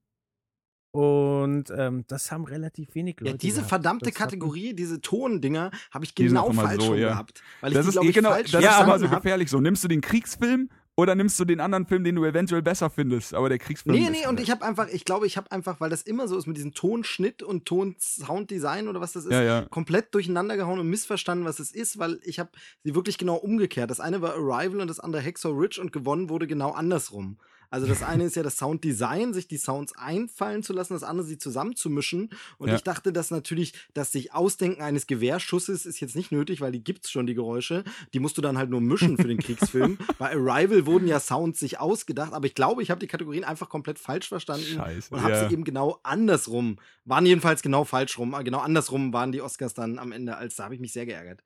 Und 0.92 1.66
ähm, 1.76 2.04
das 2.08 2.32
haben 2.32 2.44
relativ 2.44 2.94
wenig 2.94 3.20
Leute. 3.20 3.32
Ja, 3.32 3.36
diese 3.36 3.56
gehabt. 3.56 3.68
verdammte 3.68 4.06
Das 4.06 4.14
Kategorie, 4.14 4.72
diese 4.72 5.00
Tondinger, 5.02 5.70
habe 5.90 6.04
ich 6.06 6.14
Die 6.14 6.22
sind 6.28 6.38
genau 6.38 6.50
falsch 6.52 6.80
so, 6.82 6.86
schon 6.92 6.98
ja. 6.98 7.10
gehabt. 7.10 7.42
Weil 7.60 7.72
ich 7.72 7.76
Das 7.76 7.84
die, 7.86 7.90
ist 7.98 8.02
eh 8.04 8.08
ich, 8.08 8.14
genau, 8.14 8.30
falsch 8.30 8.50
das 8.52 8.60
ist 8.62 8.64
Ja, 8.64 8.78
aber 8.78 8.98
so 8.98 9.10
hab. 9.10 9.22
gefährlich. 9.22 9.50
So 9.50 9.60
nimmst 9.60 9.84
du 9.84 9.88
den 9.88 10.00
Kriegsfilm 10.00 10.70
Oder 10.98 11.14
nimmst 11.14 11.38
du 11.38 11.44
den 11.44 11.60
anderen 11.60 11.84
Film, 11.84 12.04
den 12.04 12.14
du 12.14 12.24
eventuell 12.24 12.62
besser 12.62 12.88
findest, 12.88 13.34
aber 13.34 13.50
der 13.50 13.58
Kriegsfilm 13.58 13.94
Nee, 13.94 14.04
ist 14.04 14.10
nee, 14.12 14.20
und 14.20 14.38
halt- 14.38 14.40
ich 14.40 14.50
habe 14.50 14.64
einfach, 14.64 14.88
ich 14.88 15.04
glaube, 15.04 15.26
ich 15.26 15.36
habe 15.36 15.52
einfach, 15.52 15.78
weil 15.78 15.90
das 15.90 16.00
immer 16.00 16.26
so 16.26 16.38
ist 16.38 16.46
mit 16.46 16.56
diesem 16.56 16.72
Tonschnitt 16.72 17.42
und 17.42 17.66
Ton-Sounddesign 17.66 18.88
oder 18.88 18.98
was 19.02 19.12
das 19.12 19.26
ist, 19.26 19.32
Ja, 19.32 19.42
ja. 19.42 19.62
komplett 19.68 20.14
durcheinander 20.14 20.56
gehauen 20.56 20.78
und 20.80 20.88
missverstanden, 20.88 21.44
was 21.44 21.58
es 21.60 21.70
ist, 21.72 21.98
weil 21.98 22.18
ich 22.22 22.38
habe 22.38 22.48
sie 22.82 22.94
wirklich 22.94 23.18
genau 23.18 23.34
umgekehrt. 23.36 23.90
Das 23.90 24.00
eine 24.00 24.22
war 24.22 24.36
Arrival 24.36 24.80
und 24.80 24.88
das 24.88 24.98
andere 24.98 25.20
Hexor 25.20 25.52
Ridge 25.60 25.82
und 25.82 25.92
gewonnen 25.92 26.30
wurde 26.30 26.46
genau 26.46 26.70
andersrum. 26.70 27.36
Also 27.70 27.86
das 27.86 28.02
eine 28.02 28.24
ist 28.24 28.36
ja 28.36 28.42
das 28.42 28.58
Sounddesign, 28.58 29.34
sich 29.34 29.48
die 29.48 29.56
Sounds 29.58 29.94
einfallen 29.96 30.62
zu 30.62 30.72
lassen, 30.72 30.94
das 30.94 31.02
andere 31.02 31.26
sie 31.26 31.38
zusammenzumischen. 31.38 32.30
Und 32.58 32.68
Ja. 32.68 32.76
ich 32.76 32.82
dachte, 32.82 33.12
dass 33.12 33.30
natürlich 33.30 33.72
das 33.94 34.12
sich 34.12 34.32
Ausdenken 34.32 34.82
eines 34.82 35.06
Gewehrschusses 35.06 35.86
ist 35.86 36.00
jetzt 36.00 36.16
nicht 36.16 36.32
nötig, 36.32 36.60
weil 36.60 36.72
die 36.72 36.82
gibt's 36.82 37.10
schon, 37.10 37.26
die 37.26 37.34
Geräusche. 37.34 37.84
Die 38.12 38.18
musst 38.20 38.36
du 38.38 38.42
dann 38.42 38.58
halt 38.58 38.70
nur 38.70 38.80
mischen 38.80 39.16
für 39.16 39.28
den 39.28 39.38
Kriegsfilm. 39.38 39.98
Bei 40.18 40.30
Arrival 40.34 40.86
wurden 40.86 41.06
ja 41.06 41.20
Sounds 41.20 41.60
sich 41.60 41.78
ausgedacht, 41.80 42.32
aber 42.32 42.46
ich 42.46 42.54
glaube, 42.54 42.82
ich 42.82 42.90
habe 42.90 43.00
die 43.00 43.06
Kategorien 43.06 43.44
einfach 43.44 43.68
komplett 43.68 43.98
falsch 43.98 44.28
verstanden 44.28 44.66
Scheiße, 44.66 45.14
und 45.14 45.22
habe 45.22 45.32
ja. 45.32 45.48
sie 45.48 45.52
eben 45.52 45.64
genau 45.64 45.98
andersrum. 46.02 46.78
Waren 47.04 47.26
jedenfalls 47.26 47.62
genau 47.62 47.84
falsch 47.84 48.18
rum. 48.18 48.34
Genau 48.44 48.58
andersrum 48.58 49.12
waren 49.12 49.32
die 49.32 49.40
Oscars 49.40 49.74
dann 49.74 49.98
am 49.98 50.12
Ende, 50.12 50.36
als 50.36 50.56
da 50.56 50.64
habe 50.64 50.74
ich 50.74 50.80
mich 50.80 50.92
sehr 50.92 51.06
geärgert. 51.06 51.42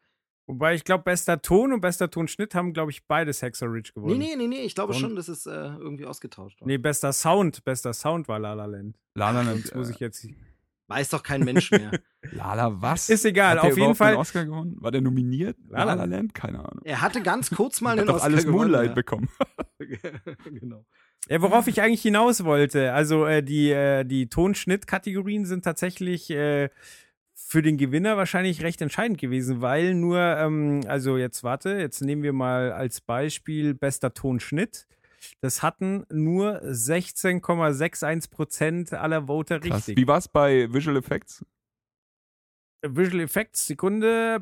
Wobei 0.51 0.75
ich 0.75 0.83
glaube, 0.85 1.05
bester 1.05 1.41
Ton 1.41 1.73
und 1.73 1.81
bester 1.81 2.11
Tonschnitt 2.11 2.55
haben, 2.57 2.73
glaube 2.73 2.91
ich, 2.91 3.07
beides 3.07 3.41
Hexer 3.41 3.73
Ridge 3.73 3.93
gewonnen. 3.95 4.19
Nee, 4.19 4.31
nee, 4.31 4.37
nee, 4.37 4.49
nee, 4.49 4.63
ich 4.63 4.75
glaube 4.75 4.93
Und- 4.93 4.99
schon, 4.99 5.15
dass 5.15 5.29
es 5.29 5.47
äh, 5.47 5.51
irgendwie 5.51 6.07
ausgetauscht 6.07 6.61
war. 6.61 6.67
Nee, 6.67 6.77
bester 6.79 7.13
Sound, 7.13 7.65
bester 7.65 7.93
Sound 7.95 8.27
war 8.27 8.39
La 8.41 8.55
La 8.55 8.65
Land. 8.67 8.99
La 9.15 9.31
La 9.31 9.43
Land. 9.43 9.73
muss 9.75 9.89
äh, 9.89 9.93
ich 9.93 10.01
jetzt. 10.01 10.27
Weiß 10.89 11.09
doch 11.11 11.23
kein 11.23 11.45
Mensch 11.45 11.71
mehr. 11.71 11.93
Lala, 12.33 12.83
was? 12.83 13.11
Ist 13.11 13.25
egal, 13.25 13.61
Hat 13.61 13.71
auf 13.71 13.79
jeden 13.79 13.95
Fall- 13.95 14.09
einen 14.09 14.17
Oscar 14.17 14.45
gewonnen? 14.45 14.77
War 14.81 14.91
der 14.91 15.01
nominiert? 15.03 15.57
La 15.69 15.85
La 15.85 15.95
La 15.95 15.95
La 15.95 16.05
Land? 16.17 16.35
Keine 16.35 16.59
Ahnung. 16.59 16.81
er 16.85 17.01
hatte 17.01 17.23
ganz 17.23 17.49
kurz 17.51 17.81
mal 17.81 17.97
doch 18.05 18.15
Oscar 18.15 18.25
alles 18.25 18.45
gewonnen, 18.45 18.73
Moonlight 18.73 18.89
ja. 18.89 18.95
bekommen. 18.95 19.29
genau. 20.45 20.85
Ja, 21.29 21.41
worauf 21.43 21.69
ich 21.69 21.81
eigentlich 21.81 22.03
hinaus 22.03 22.45
wollte, 22.45 22.93
also 22.93 23.25
äh, 23.27 23.43
die, 23.43 23.71
äh, 23.71 24.05
die 24.05 24.29
Tonschnittkategorien 24.29 25.45
sind 25.45 25.65
tatsächlich 25.65 26.29
äh, 26.31 26.71
für 27.51 27.63
den 27.63 27.79
Gewinner 27.79 28.17
wahrscheinlich 28.17 28.63
recht 28.63 28.81
entscheidend 28.81 29.19
gewesen, 29.19 29.61
weil 29.61 29.95
nur, 29.95 30.21
ähm, 30.21 30.83
also 30.87 31.17
jetzt 31.17 31.43
warte, 31.43 31.71
jetzt 31.71 32.01
nehmen 32.01 32.23
wir 32.23 32.33
mal 32.33 32.71
als 32.71 33.01
Beispiel 33.01 33.75
bester 33.75 34.15
Tonschnitt. 34.15 34.87
Das 35.41 35.61
hatten 35.61 36.05
nur 36.13 36.63
16,61 36.63 38.31
Prozent 38.31 38.93
aller 38.93 39.27
Voter 39.27 39.59
Krass. 39.59 39.79
richtig. 39.79 39.97
Wie 39.97 40.07
war's 40.07 40.29
bei 40.29 40.73
Visual 40.73 40.97
Effects? 40.97 41.45
Visual 42.87 43.21
Effects, 43.21 43.67
Sekunde, 43.67 44.41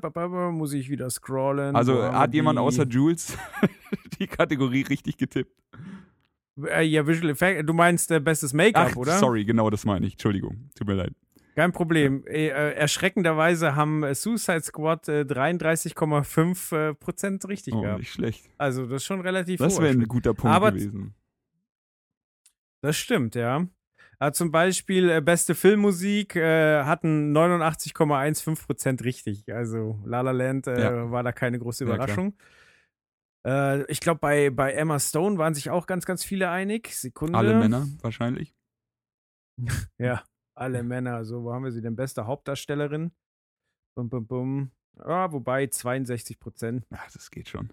muss 0.53 0.75
ich 0.75 0.91
wieder 0.91 1.09
scrollen. 1.09 1.75
Also 1.77 2.03
hat 2.13 2.35
jemand 2.35 2.59
außer 2.59 2.85
Jules 2.85 3.39
die 4.21 4.27
Kategorie 4.27 4.83
richtig 4.83 5.17
getippt? 5.17 5.59
Äh, 6.63 6.83
ja, 6.83 7.07
Visual 7.07 7.31
Effects, 7.31 7.65
du 7.65 7.73
meinst 7.73 8.11
äh, 8.11 8.21
bestes 8.21 8.53
Make-up, 8.53 8.95
oder? 8.97 9.19
sorry, 9.19 9.47
genau 9.47 9.71
das 9.71 9.87
meine 9.87 10.07
ich. 10.07 10.13
Entschuldigung, 10.13 10.69
tut 10.75 10.87
mir 10.87 10.95
leid. 10.95 11.15
Kein 11.55 11.73
Problem. 11.73 12.25
Äh, 12.27 12.49
äh, 12.49 12.75
erschreckenderweise 12.75 13.75
haben 13.75 14.05
äh, 14.05 14.15
Suicide 14.15 14.63
Squad 14.63 15.09
äh, 15.09 15.23
33,5 15.23 16.77
äh, 16.91 16.95
Prozent 16.95 17.49
richtig 17.49 17.75
Oh, 17.75 17.81
gehabt. 17.83 17.99
nicht 18.01 18.13
schlecht. 18.13 18.49
Also 18.59 18.85
das 18.87 19.03
ist 19.03 19.05
schon 19.07 19.21
relativ 19.21 19.59
Das 19.59 19.81
wäre 19.81 19.91
ein 19.93 20.07
guter 20.07 20.35
Punkt 20.35 20.55
Aber- 20.55 20.71
gewesen. 20.73 21.15
Das 22.81 22.97
stimmt, 22.97 23.35
ja. 23.35 23.67
Äh, 24.21 24.33
zum 24.33 24.51
Beispiel 24.53 25.21
beste 25.21 25.55
Filmmusik 25.57 26.37
äh, 26.37 26.85
hatten 26.85 27.33
89,15 27.37 28.67
Prozent 28.67 29.05
richtig. 29.05 29.53
Also 29.53 30.01
La 30.05 30.21
La 30.21 30.31
Land 30.33 30.67
äh, 30.69 30.81
Ja. 30.81 31.11
war 31.11 31.23
da 31.25 31.33
keine 31.33 31.59
große 31.59 31.85
Ja. 31.85 31.95
Überraschung. 31.95 32.37
äh, 33.47 33.83
ich 33.91 33.99
glaube, 34.01 34.21
bei, 34.21 34.51
bei 34.51 34.73
Emma 34.73 34.99
Stone 35.01 35.39
waren 35.39 35.55
sich 35.55 35.71
auch 35.71 35.87
ganz, 35.87 36.05
ganz 36.07 36.25
viele 36.25 36.51
einig. 36.51 36.95
Sekunde. 36.97 37.37
Alle 37.37 37.55
Männer 37.59 37.87
wahrscheinlich. 38.01 38.55
Ja, 39.99 40.23
alle 40.59 40.83
Männer. 40.83 41.25
So, 41.25 41.45
wo 41.45 41.53
haben 41.53 41.65
wir 41.65 41.73
sie 41.73 41.81
denn? 41.81 41.97
Beste 41.97 42.27
Hauptdarstellerin. 42.27 43.13
Bum, 43.97 44.09
bum, 44.09 44.27
bum. 44.27 44.71
Ja, 44.99 45.33
wobei 45.33 45.67
62 45.67 46.39
Prozent. 46.39 46.87
Ja, 46.91 47.01
das 47.13 47.31
geht 47.31 47.49
schon. 47.49 47.71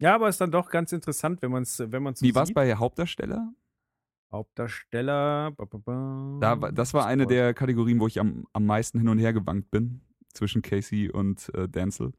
Ja, 0.00 0.14
aber 0.16 0.28
ist 0.28 0.40
dann 0.40 0.50
doch 0.50 0.68
ganz 0.70 0.92
interessant, 0.92 1.42
wenn 1.42 1.52
man 1.52 1.62
es 1.62 1.78
wenn 1.78 2.02
man's 2.02 2.18
so 2.18 2.26
Wie 2.26 2.34
war's 2.34 2.48
sieht. 2.48 2.54
bei 2.56 2.74
Hauptdarsteller? 2.74 3.54
Hauptdarsteller. 4.32 5.52
Ba, 5.52 5.64
ba, 5.64 5.78
ba. 5.78 6.38
Da, 6.40 6.60
war- 6.60 6.72
das 6.72 6.92
war 6.94 7.06
eine 7.06 7.26
der 7.26 7.54
Kategorien, 7.54 8.00
wo 8.00 8.06
ich 8.08 8.18
am, 8.18 8.46
am 8.52 8.66
meisten 8.66 8.98
hin 8.98 9.08
und 9.08 9.18
her 9.18 9.32
gewankt 9.32 9.70
bin. 9.70 10.00
Zwischen 10.34 10.62
Casey 10.62 11.10
und 11.10 11.54
äh, 11.54 11.68
Denzel. 11.68 12.12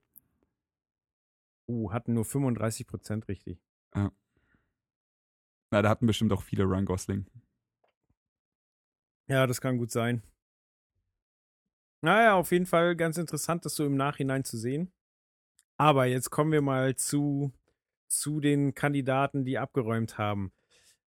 Uh, 1.67 1.91
hatten 1.91 2.13
nur 2.13 2.25
35 2.25 2.85
Prozent 2.87 3.27
richtig. 3.27 3.59
Na, 3.95 5.81
da 5.81 5.89
hatten 5.89 6.05
bestimmt 6.05 6.31
auch 6.31 6.43
viele 6.43 6.65
Ryan 6.65 6.85
Gosling. 6.85 7.25
Ja, 9.27 9.47
das 9.47 9.61
kann 9.61 9.77
gut 9.77 9.91
sein. 9.91 10.21
Naja, 12.01 12.35
auf 12.35 12.51
jeden 12.51 12.65
Fall 12.65 12.95
ganz 12.95 13.17
interessant, 13.17 13.65
das 13.65 13.75
so 13.75 13.85
im 13.85 13.95
Nachhinein 13.95 14.43
zu 14.43 14.57
sehen. 14.57 14.91
Aber 15.77 16.05
jetzt 16.05 16.29
kommen 16.29 16.51
wir 16.51 16.61
mal 16.61 16.95
zu, 16.95 17.53
zu 18.07 18.39
den 18.41 18.75
Kandidaten, 18.75 19.45
die 19.45 19.57
abgeräumt 19.57 20.17
haben. 20.17 20.51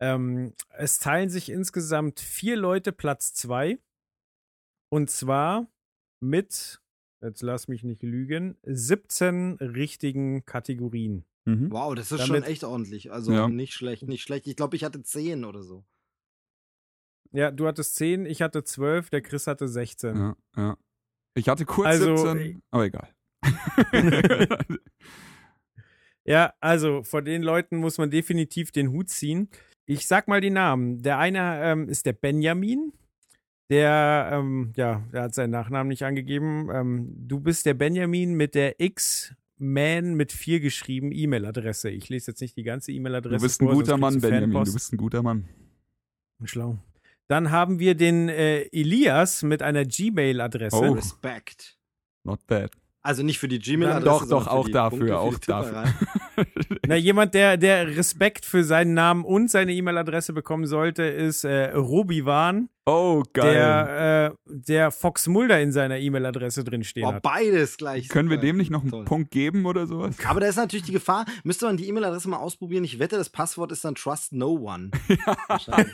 Ähm, 0.01 0.55
es 0.71 0.99
teilen 0.99 1.31
sich 1.31 1.49
insgesamt 1.51 2.21
vier 2.21 2.57
Leute 2.57 2.93
Platz 2.93 3.35
zwei. 3.35 3.79
Und 4.89 5.11
zwar 5.11 5.67
mit, 6.21 6.81
jetzt 7.21 7.43
lass 7.43 7.67
mich 7.69 7.83
nicht 7.83 8.03
lügen, 8.03 8.57
17 8.63 9.55
richtigen 9.55 10.45
Kategorien. 10.47 11.25
Mhm. 11.45 11.71
Wow, 11.73 11.95
das 11.95 12.13
ist 12.13 12.21
Damit- 12.21 12.45
schon 12.45 12.51
echt 12.51 12.65
ordentlich. 12.65 13.11
Also 13.13 13.33
Ja. 13.33 13.49
nicht 13.49 13.75
schlecht, 13.75 14.05
nicht 14.05 14.23
schlecht. 14.23 14.47
Ich 14.47 14.57
glaube, 14.57 14.77
ich 14.77 14.85
hatte 14.85 15.03
10 15.03 15.45
oder 15.45 15.63
so. 15.63 15.85
Ja, 17.35 17.51
du 17.51 17.67
hattest 17.67 17.97
10, 17.97 18.27
ich 18.27 18.43
hatte 18.43 18.63
12, 18.65 19.11
der 19.11 19.21
Chris 19.21 19.47
hatte 19.47 19.69
16. 19.69 20.17
Ja, 20.17 20.37
ja. 20.57 20.77
Ich 21.35 21.49
hatte 21.49 21.65
kurz 21.65 21.89
Also, 21.89 22.17
17, 22.17 22.63
aber 22.71 22.85
egal. 22.85 23.09
Ja, 26.27 26.55
also 26.61 27.03
vor 27.03 27.23
den 27.23 27.43
Leuten 27.43 27.77
muss 27.77 27.99
man 27.99 28.11
definitiv 28.11 28.73
den 28.73 28.91
Hut 28.91 29.11
ziehen. 29.11 29.49
Ich 29.87 30.07
sag 30.07 30.27
mal 30.27 30.41
die 30.41 30.51
Namen. 30.51 31.03
Der 31.03 31.19
eine 31.19 31.63
ähm, 31.63 31.89
ist 31.89 32.07
der 32.07 32.15
Benjamin. 32.15 32.93
Der, 33.71 34.31
ähm, 34.33 34.73
ja, 34.77 35.05
der 35.13 35.25
hat 35.25 35.35
seinen 35.35 35.51
Nachnamen 35.51 35.89
nicht 35.89 36.05
angegeben. 36.05 36.71
Ähm, 36.73 37.13
du 37.15 37.41
bist 37.41 37.67
der 37.67 37.75
Benjamin 37.75 38.35
mit 38.35 38.55
der 38.55 38.81
X-Man 38.81 40.15
mit 40.15 40.33
4 40.33 40.61
geschrieben 40.61 41.13
E-Mail-Adresse. 41.13 41.91
Ich 41.91 42.09
lese 42.09 42.31
jetzt 42.31 42.41
nicht 42.41 42.57
die 42.57 42.63
ganze 42.63 42.93
E-Mail-Adresse. 42.93 43.37
Du 43.37 43.43
bist 43.43 43.61
ein 43.61 43.67
vor, 43.67 43.75
guter 43.75 43.99
Mann, 43.99 44.21
Benjamin. 44.21 44.53
Fanpost. 44.53 44.71
Du 44.71 44.75
bist 44.75 44.93
ein 44.93 44.97
guter 44.97 45.23
Mann. 45.23 45.49
Schlau. 46.45 46.79
Dann 47.29 47.51
haben 47.51 47.79
wir 47.79 47.95
den 47.95 48.29
äh, 48.29 48.63
Elias 48.73 49.43
mit 49.43 49.63
einer 49.63 49.85
Gmail-Adresse. 49.85 50.77
Oh. 50.77 50.93
Respekt. 50.93 51.79
Not 52.25 52.47
bad. 52.47 52.71
Also 53.03 53.23
nicht 53.23 53.39
für 53.39 53.49
die 53.49 53.59
Doch, 53.59 53.65
Gmail-Adresse. 53.67 54.29
doch, 54.31 54.45
für 54.45 54.51
auch 54.51 54.69
dafür, 54.69 55.21
auch 55.21 55.39
dafür. 55.39 55.85
Na, 56.87 56.97
jemand, 56.97 57.35
der, 57.35 57.59
der 57.59 57.87
Respekt 57.97 58.47
für 58.47 58.65
seinen 58.65 58.95
Namen 58.95 59.25
und 59.27 59.51
seine 59.51 59.75
E-Mail-Adresse 59.75 60.33
bekommen 60.33 60.67
sollte, 60.67 61.03
ist 61.03 61.45
äh, 61.45 61.73
Robi 61.73 62.25
Wan, 62.25 62.71
Oh, 62.87 63.23
geil. 63.35 63.53
der, 63.53 64.33
äh, 64.33 64.37
der 64.47 64.91
Fox 64.91 65.27
Mulder 65.27 65.61
in 65.61 65.71
seiner 65.73 65.99
E-Mail-Adresse 65.99 66.65
drinstehen 66.65 67.05
Boah, 67.07 67.15
hat. 67.17 67.23
beides 67.23 67.77
gleich. 67.77 68.09
Können 68.09 68.31
wir 68.31 68.39
dem 68.39 68.57
nicht 68.57 68.71
noch 68.71 68.81
einen 68.83 68.91
Toll. 68.91 69.05
Punkt 69.05 69.31
geben 69.31 69.67
oder 69.67 69.87
sowas? 69.87 70.17
Aber 70.27 70.41
da 70.41 70.47
ist 70.47 70.57
natürlich 70.57 70.87
die 70.87 70.93
Gefahr, 70.93 71.27
müsste 71.45 71.67
man 71.67 71.77
die 71.77 71.87
E-Mail-Adresse 71.89 72.29
mal 72.31 72.39
ausprobieren. 72.39 72.85
Ich 72.85 72.99
wette, 72.99 73.17
das 73.17 73.29
Passwort 73.29 73.71
ist 73.71 73.85
dann 73.85 73.95
Trust 73.97 74.33
No 74.33 74.53
One. 74.55 74.91
Wahrscheinlich. 75.49 75.93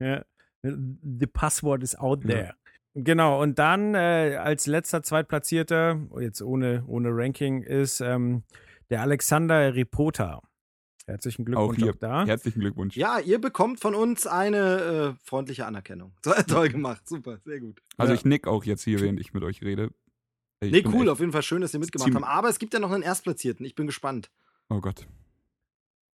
Ja. 0.00 0.24
The 0.62 1.26
password 1.26 1.82
is 1.82 1.94
out 1.96 2.22
there. 2.22 2.54
Genau, 2.94 3.40
und 3.40 3.58
dann 3.60 3.94
äh, 3.94 4.36
als 4.40 4.66
letzter 4.66 5.02
Zweitplatzierter, 5.02 6.00
jetzt 6.20 6.42
ohne, 6.42 6.84
ohne 6.86 7.10
Ranking, 7.12 7.62
ist 7.62 8.00
ähm, 8.00 8.42
der 8.90 9.02
Alexander 9.02 9.74
Repota. 9.74 10.40
Herzlichen 11.06 11.42
Auch 11.54 11.68
Glückwunsch 11.70 11.78
hier. 11.78 11.92
auch 11.92 11.96
da. 11.96 12.26
Herzlichen 12.26 12.60
Glückwunsch. 12.60 12.96
ja, 12.96 13.18
ihr 13.20 13.40
bekommt 13.40 13.80
von 13.80 13.94
uns 13.94 14.26
eine 14.26 15.16
äh, 15.16 15.24
freundliche 15.24 15.64
Anerkennung. 15.64 16.12
So, 16.24 16.32
toll 16.46 16.68
gemacht, 16.70 17.08
super, 17.08 17.38
sehr 17.44 17.60
gut. 17.60 17.80
Also 17.96 18.12
Ja. 18.12 18.18
ich 18.18 18.24
nick 18.24 18.46
auch 18.48 18.64
jetzt 18.64 18.82
hier, 18.82 19.00
während 19.00 19.20
ich 19.20 19.32
mit 19.32 19.42
euch 19.44 19.62
rede. 19.62 19.90
Ich 20.60 20.72
Nee, 20.72 20.82
cool, 20.92 21.08
auf 21.08 21.20
jeden 21.20 21.30
Fall 21.32 21.42
schön, 21.44 21.60
dass 21.62 21.72
ihr 21.72 21.78
mitgemacht 21.80 22.12
habt. 22.12 22.24
Aber 22.26 22.48
es 22.48 22.58
gibt 22.58 22.74
ja 22.74 22.80
noch 22.80 22.90
einen 22.90 23.04
Erstplatzierten. 23.04 23.64
Ich 23.64 23.76
bin 23.76 23.86
gespannt. 23.86 24.28
Oh 24.68 24.80
Gott. 24.80 25.06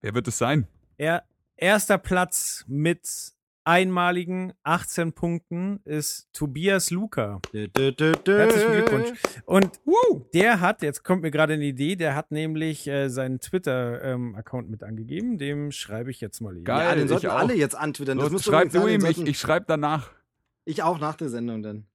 Wer 0.01 0.15
wird 0.15 0.27
es 0.27 0.37
sein? 0.37 0.67
Er, 0.99 1.23
erster 1.57 1.97
Platz 1.97 2.65
mit 2.67 3.33
einmaligen 3.65 4.53
18 4.65 5.13
Punkten 5.13 5.81
ist 5.85 6.29
Tobias 6.33 6.91
Luca. 6.91 7.41
Herzlichen 7.53 8.13
Herzlichen 8.27 8.73
Glückwunsch. 8.73 9.13
Und 9.45 9.81
der 10.35 10.61
hat, 10.61 10.83
jetzt 10.83 11.05
kommt 11.05 11.23
mir 11.23 11.31
gerade 11.31 11.55
eine 11.55 11.65
Idee, 11.65 11.97
der 11.97 12.15
hat 12.15 12.31
nämlich 12.31 12.87
äh, 12.89 13.09
seinen 13.09 13.41
Twitter-Account 13.41 14.69
mit 14.71 14.83
angegeben. 14.83 15.39
Dem 15.39 15.71
schreibe 15.71 16.11
ich 16.11 16.21
jetzt 16.21 16.41
mal 16.41 16.55
eben. 16.55 16.65
Geil. 16.65 16.89
Ja, 16.89 16.95
den 16.95 17.09
sollten 17.09 17.29
auch. 17.29 17.37
alle 17.37 17.55
jetzt 17.55 17.77
antwittern. 17.77 18.19
Das 18.19 18.31
Los, 18.31 18.45
schreib 18.45 18.71
du 18.71 18.87
ihm, 18.87 19.05
ich, 19.05 19.21
ich 19.21 19.39
schreib 19.39 19.67
danach. 19.67 20.11
ich 20.65 20.83
auch 20.83 20.99
nach 20.99 21.17
der 21.17 21.29
Sendung 21.29 21.63
dann. 21.63 21.87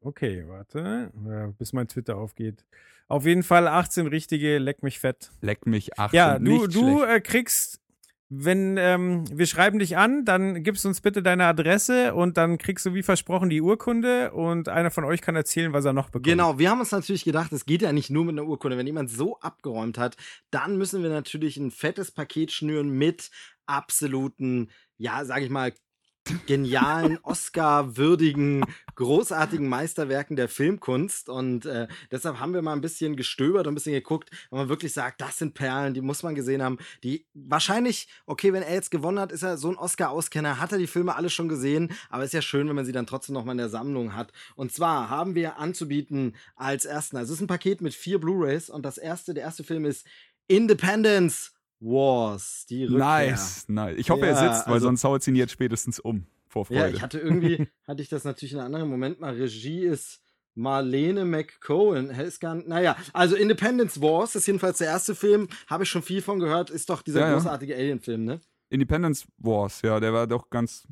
Okay, 0.00 0.44
warte, 0.46 1.10
ja, 1.26 1.46
bis 1.58 1.72
mein 1.72 1.88
Twitter 1.88 2.16
aufgeht. 2.16 2.64
Auf 3.08 3.24
jeden 3.24 3.42
Fall 3.42 3.68
18 3.68 4.06
richtige, 4.08 4.58
leck 4.58 4.82
mich 4.82 4.98
fett. 4.98 5.30
Leck 5.40 5.66
mich 5.66 5.98
18. 5.98 6.16
Ja, 6.16 6.38
du, 6.38 6.44
nicht 6.44 6.74
du 6.74 7.02
äh, 7.02 7.20
kriegst, 7.20 7.80
wenn 8.28 8.76
ähm, 8.76 9.24
wir 9.30 9.46
schreiben 9.46 9.78
dich 9.78 9.96
an, 9.96 10.24
dann 10.24 10.64
gibst 10.64 10.84
uns 10.84 11.00
bitte 11.00 11.22
deine 11.22 11.44
Adresse 11.46 12.12
und 12.14 12.36
dann 12.36 12.58
kriegst 12.58 12.84
du 12.84 12.92
wie 12.92 13.04
versprochen 13.04 13.48
die 13.50 13.60
Urkunde 13.60 14.32
und 14.32 14.68
einer 14.68 14.90
von 14.90 15.04
euch 15.04 15.22
kann 15.22 15.36
erzählen, 15.36 15.72
was 15.72 15.84
er 15.84 15.92
noch 15.92 16.06
bekommt. 16.06 16.26
Genau, 16.26 16.58
wir 16.58 16.70
haben 16.70 16.80
uns 16.80 16.90
natürlich 16.90 17.24
gedacht, 17.24 17.52
es 17.52 17.66
geht 17.66 17.82
ja 17.82 17.92
nicht 17.92 18.10
nur 18.10 18.24
mit 18.24 18.36
einer 18.36 18.48
Urkunde. 18.48 18.76
Wenn 18.76 18.86
jemand 18.86 19.10
so 19.10 19.38
abgeräumt 19.38 19.96
hat, 19.96 20.16
dann 20.50 20.76
müssen 20.76 21.02
wir 21.02 21.10
natürlich 21.10 21.56
ein 21.56 21.70
fettes 21.70 22.10
Paket 22.10 22.50
schnüren 22.50 22.90
mit 22.90 23.30
absoluten, 23.66 24.70
ja, 24.98 25.24
sag 25.24 25.42
ich 25.42 25.50
mal, 25.50 25.72
genialen, 26.46 27.18
Oscar-würdigen, 27.22 28.64
großartigen 28.94 29.68
Meisterwerken 29.68 30.36
der 30.36 30.48
Filmkunst. 30.48 31.28
Und 31.28 31.66
äh, 31.66 31.88
deshalb 32.10 32.40
haben 32.40 32.54
wir 32.54 32.62
mal 32.62 32.72
ein 32.72 32.80
bisschen 32.80 33.16
gestöbert 33.16 33.66
und 33.66 33.72
ein 33.72 33.74
bisschen 33.74 33.92
geguckt, 33.92 34.30
wenn 34.50 34.58
man 34.58 34.68
wirklich 34.68 34.92
sagt, 34.92 35.20
das 35.20 35.38
sind 35.38 35.54
Perlen, 35.54 35.94
die 35.94 36.00
muss 36.00 36.22
man 36.22 36.34
gesehen 36.34 36.62
haben. 36.62 36.78
Die 37.04 37.26
wahrscheinlich, 37.34 38.08
okay, 38.26 38.52
wenn 38.52 38.62
er 38.62 38.74
jetzt 38.74 38.90
gewonnen 38.90 39.20
hat, 39.20 39.32
ist 39.32 39.42
er 39.42 39.56
so 39.56 39.68
ein 39.68 39.76
Oscar-Auskenner, 39.76 40.60
hat 40.60 40.72
er 40.72 40.78
die 40.78 40.86
Filme 40.86 41.14
alle 41.14 41.30
schon 41.30 41.48
gesehen, 41.48 41.92
aber 42.10 42.24
ist 42.24 42.34
ja 42.34 42.42
schön, 42.42 42.68
wenn 42.68 42.76
man 42.76 42.84
sie 42.84 42.92
dann 42.92 43.06
trotzdem 43.06 43.34
noch 43.34 43.44
mal 43.44 43.52
in 43.52 43.58
der 43.58 43.68
Sammlung 43.68 44.14
hat. 44.14 44.32
Und 44.54 44.72
zwar 44.72 45.10
haben 45.10 45.34
wir 45.34 45.58
anzubieten 45.58 46.36
als 46.54 46.84
ersten, 46.84 47.16
also 47.16 47.32
es 47.32 47.38
ist 47.38 47.44
ein 47.44 47.48
Paket 47.48 47.80
mit 47.80 47.94
vier 47.94 48.20
Blu-Rays 48.20 48.70
und 48.70 48.84
das 48.84 48.98
erste, 48.98 49.34
der 49.34 49.44
erste 49.44 49.64
Film 49.64 49.84
ist 49.84 50.06
Independence 50.48 51.55
Wars, 51.80 52.66
die 52.68 52.84
Rückkehr. 52.84 52.98
Nice, 52.98 53.68
nice. 53.68 53.96
Ich 53.98 54.10
hoffe, 54.10 54.26
er 54.26 54.32
Ja, 54.32 54.54
sitzt, 54.54 54.66
weil 54.66 54.74
also- 54.74 54.86
sonst 54.86 55.04
haut 55.04 55.26
ihn 55.26 55.36
jetzt 55.36 55.52
spätestens 55.52 56.00
um. 56.00 56.26
Vor 56.48 56.64
Freude. 56.64 56.80
Ja, 56.80 56.88
ich 56.88 57.02
hatte 57.02 57.18
irgendwie, 57.18 57.68
hatte 57.86 58.02
ich 58.02 58.08
das 58.08 58.24
natürlich 58.24 58.52
in 58.54 58.58
einem 58.58 58.66
anderen 58.66 58.88
Moment 58.88 59.20
mal. 59.20 59.34
Regie 59.34 59.80
ist 59.84 60.20
Marlene 60.54 61.24
McCohen. 61.26 62.08
Ist 62.10 62.40
gar 62.40 62.54
nicht, 62.54 62.66
naja, 62.68 62.96
also 63.12 63.36
Independence 63.36 64.00
Wars 64.00 64.34
ist 64.36 64.46
jedenfalls 64.46 64.78
der 64.78 64.86
erste 64.86 65.14
Film. 65.14 65.48
Habe 65.66 65.82
ich 65.84 65.90
schon 65.90 66.02
viel 66.02 66.22
von 66.22 66.38
gehört. 66.38 66.70
Ist 66.70 66.88
doch 66.88 67.02
dieser 67.02 67.20
ja. 67.20 67.34
großartige 67.34 67.74
Alien-Film, 67.74 68.24
ne? 68.24 68.40
Independence 68.70 69.26
Wars, 69.38 69.82
ja, 69.82 70.00
der 70.00 70.12
war 70.12 70.26
doch 70.26 70.48
ganz 70.50 70.88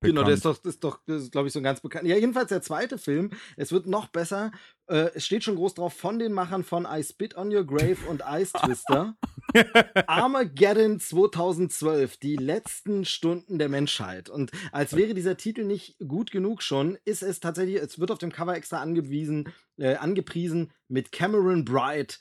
Genau, 0.00 0.24
der 0.24 0.34
ist 0.34 0.42
bekannt. 0.42 0.60
doch, 0.64 0.70
ist 0.70 0.84
doch, 0.84 1.30
glaube 1.30 1.46
ich, 1.48 1.52
so 1.52 1.60
ein 1.60 1.64
ganz 1.64 1.80
bekannt. 1.80 2.06
Ja, 2.06 2.16
jedenfalls 2.16 2.50
der 2.50 2.62
zweite 2.62 2.98
Film. 2.98 3.30
Es 3.56 3.72
wird 3.72 3.86
noch 3.86 4.08
besser. 4.08 4.52
Äh, 4.88 5.10
es 5.14 5.24
steht 5.24 5.42
schon 5.42 5.56
groß 5.56 5.74
drauf 5.74 5.94
von 5.94 6.18
den 6.18 6.32
Machern 6.32 6.64
von 6.64 6.86
I 6.88 7.02
Spit 7.02 7.36
on 7.36 7.54
Your 7.54 7.64
Grave 7.64 7.96
und 8.08 8.22
Ice 8.28 8.52
Twister. 8.52 9.16
Armageddon 10.06 11.00
2012, 11.00 12.18
die 12.18 12.36
letzten 12.36 13.04
Stunden 13.04 13.58
der 13.58 13.68
Menschheit. 13.68 14.28
Und 14.28 14.50
als 14.70 14.94
wäre 14.94 15.14
dieser 15.14 15.36
Titel 15.36 15.64
nicht 15.64 15.96
gut 16.06 16.30
genug 16.30 16.62
schon, 16.62 16.98
ist 17.04 17.22
es 17.22 17.40
tatsächlich, 17.40 17.76
es 17.76 17.98
wird 17.98 18.10
auf 18.10 18.18
dem 18.18 18.32
Cover 18.32 18.54
extra 18.54 18.80
angewiesen, 18.80 19.52
äh, 19.78 19.96
angepriesen 19.96 20.72
mit 20.88 21.10
Cameron 21.10 21.64
Bright 21.64 22.20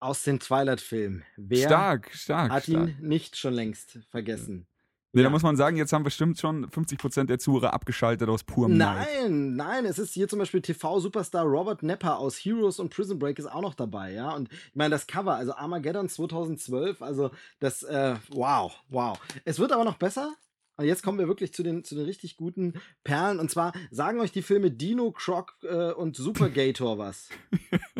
aus 0.00 0.24
den 0.24 0.40
Twilight-Filmen. 0.40 1.24
Wer 1.36 1.68
stark, 1.68 2.10
stark. 2.12 2.50
hat 2.50 2.64
stark. 2.64 2.88
ihn 2.88 2.96
nicht 3.00 3.36
schon 3.36 3.54
längst 3.54 4.00
vergessen? 4.10 4.66
Nee, 5.12 5.20
Ja. 5.20 5.24
da 5.28 5.30
muss 5.30 5.42
man 5.42 5.56
sagen, 5.56 5.76
jetzt 5.76 5.92
haben 5.92 6.04
bestimmt 6.04 6.38
schon 6.38 6.66
50% 6.70 7.26
der 7.28 7.38
Zuhörer 7.38 7.72
abgeschaltet 7.74 8.28
aus 8.28 8.44
purem 8.44 8.76
Neid. 8.76 9.06
Nein, 9.22 9.56
nein, 9.56 9.84
es 9.84 9.98
ist 9.98 10.14
hier 10.14 10.26
zum 10.28 10.38
Beispiel 10.38 10.62
TV-Superstar 10.62 11.44
Robert 11.44 11.82
Nepper 11.82 12.18
aus 12.18 12.36
Heroes 12.38 12.78
und 12.80 12.88
Prison 12.94 13.18
Break 13.18 13.38
ist 13.38 13.46
auch 13.46 13.60
noch 13.62 13.74
dabei, 13.74 14.12
ja. 14.12 14.30
Und 14.34 14.50
ich 14.52 14.74
meine, 14.74 14.90
das 14.90 15.06
Cover, 15.06 15.34
also 15.34 15.52
Armageddon 15.54 16.08
2012, 16.08 17.02
also 17.02 17.30
das, 17.60 17.82
äh, 17.82 18.16
wow, 18.30 18.72
wow. 18.88 19.18
Es 19.44 19.58
wird 19.58 19.72
aber 19.72 19.84
noch 19.84 19.96
besser. 19.96 20.34
Und 20.78 20.86
jetzt 20.86 21.02
kommen 21.02 21.18
wir 21.18 21.28
wirklich 21.28 21.52
zu 21.52 21.62
den, 21.62 21.84
zu 21.84 21.94
den 21.94 22.06
richtig 22.06 22.38
guten 22.38 22.72
Perlen. 23.04 23.38
Und 23.38 23.50
zwar 23.50 23.72
sagen 23.90 24.18
euch 24.20 24.32
die 24.32 24.40
Filme 24.40 24.70
Dino, 24.70 25.12
Croc 25.12 25.54
äh, 25.62 25.92
und 25.92 26.16
Supergator 26.16 26.96
was. 26.96 27.28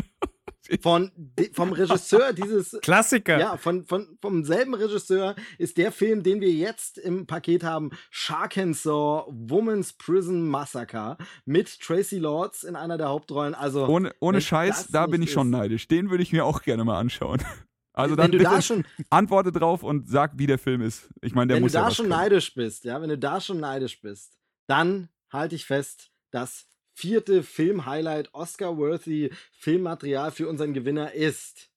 Von, 0.80 1.10
vom 1.54 1.72
Regisseur 1.72 2.32
dieses 2.32 2.78
Klassiker. 2.82 3.38
ja, 3.38 3.56
von, 3.56 3.84
von, 3.84 4.16
vom 4.20 4.44
selben 4.44 4.74
Regisseur 4.74 5.34
ist 5.58 5.76
der 5.76 5.90
Film, 5.90 6.22
den 6.22 6.40
wir 6.40 6.52
jetzt 6.52 6.98
im 6.98 7.26
Paket 7.26 7.64
haben, 7.64 7.90
Sharkensaw 8.10 9.24
Woman's 9.28 9.92
Prison 9.92 10.46
Massacre 10.48 11.16
mit 11.44 11.80
Tracy 11.80 12.18
Lords 12.18 12.62
in 12.62 12.76
einer 12.76 12.96
der 12.96 13.08
Hauptrollen. 13.08 13.54
Also, 13.54 13.86
Ohne, 13.86 14.14
ohne 14.20 14.40
Scheiß, 14.40 14.88
da 14.88 15.06
bin 15.06 15.22
ich 15.22 15.32
schon 15.32 15.50
neidisch. 15.50 15.88
Den 15.88 16.10
würde 16.10 16.22
ich 16.22 16.32
mir 16.32 16.44
auch 16.44 16.62
gerne 16.62 16.84
mal 16.84 16.98
anschauen. 16.98 17.42
Also 17.94 18.16
dann 18.16 18.32
wenn 18.32 18.38
du 18.38 18.44
da 18.44 18.62
schon, 18.62 18.86
antworte 19.10 19.52
drauf 19.52 19.82
und 19.82 20.08
sag, 20.08 20.38
wie 20.38 20.46
der 20.46 20.58
Film 20.58 20.80
ist. 20.80 21.10
Ich 21.20 21.34
meine, 21.34 21.48
der 21.48 21.56
wenn 21.56 21.62
du 21.62 21.66
muss 21.66 21.74
ja 21.74 21.82
da 21.82 21.86
was 21.88 21.96
schon 21.96 22.08
können. 22.08 22.20
neidisch 22.20 22.54
bist, 22.54 22.84
ja, 22.86 23.02
wenn 23.02 23.10
du 23.10 23.18
da 23.18 23.38
schon 23.38 23.60
neidisch 23.60 24.00
bist, 24.00 24.38
dann 24.66 25.10
halte 25.30 25.56
ich 25.56 25.66
fest, 25.66 26.10
das 26.30 26.66
vierte 26.94 27.42
Film-Highlight 27.42 28.34
Oscar-worthy 28.34 29.30
Filmmaterial 29.52 30.30
für 30.30 30.48
unseren 30.48 30.74
Gewinner 30.74 31.12
ist 31.12 31.70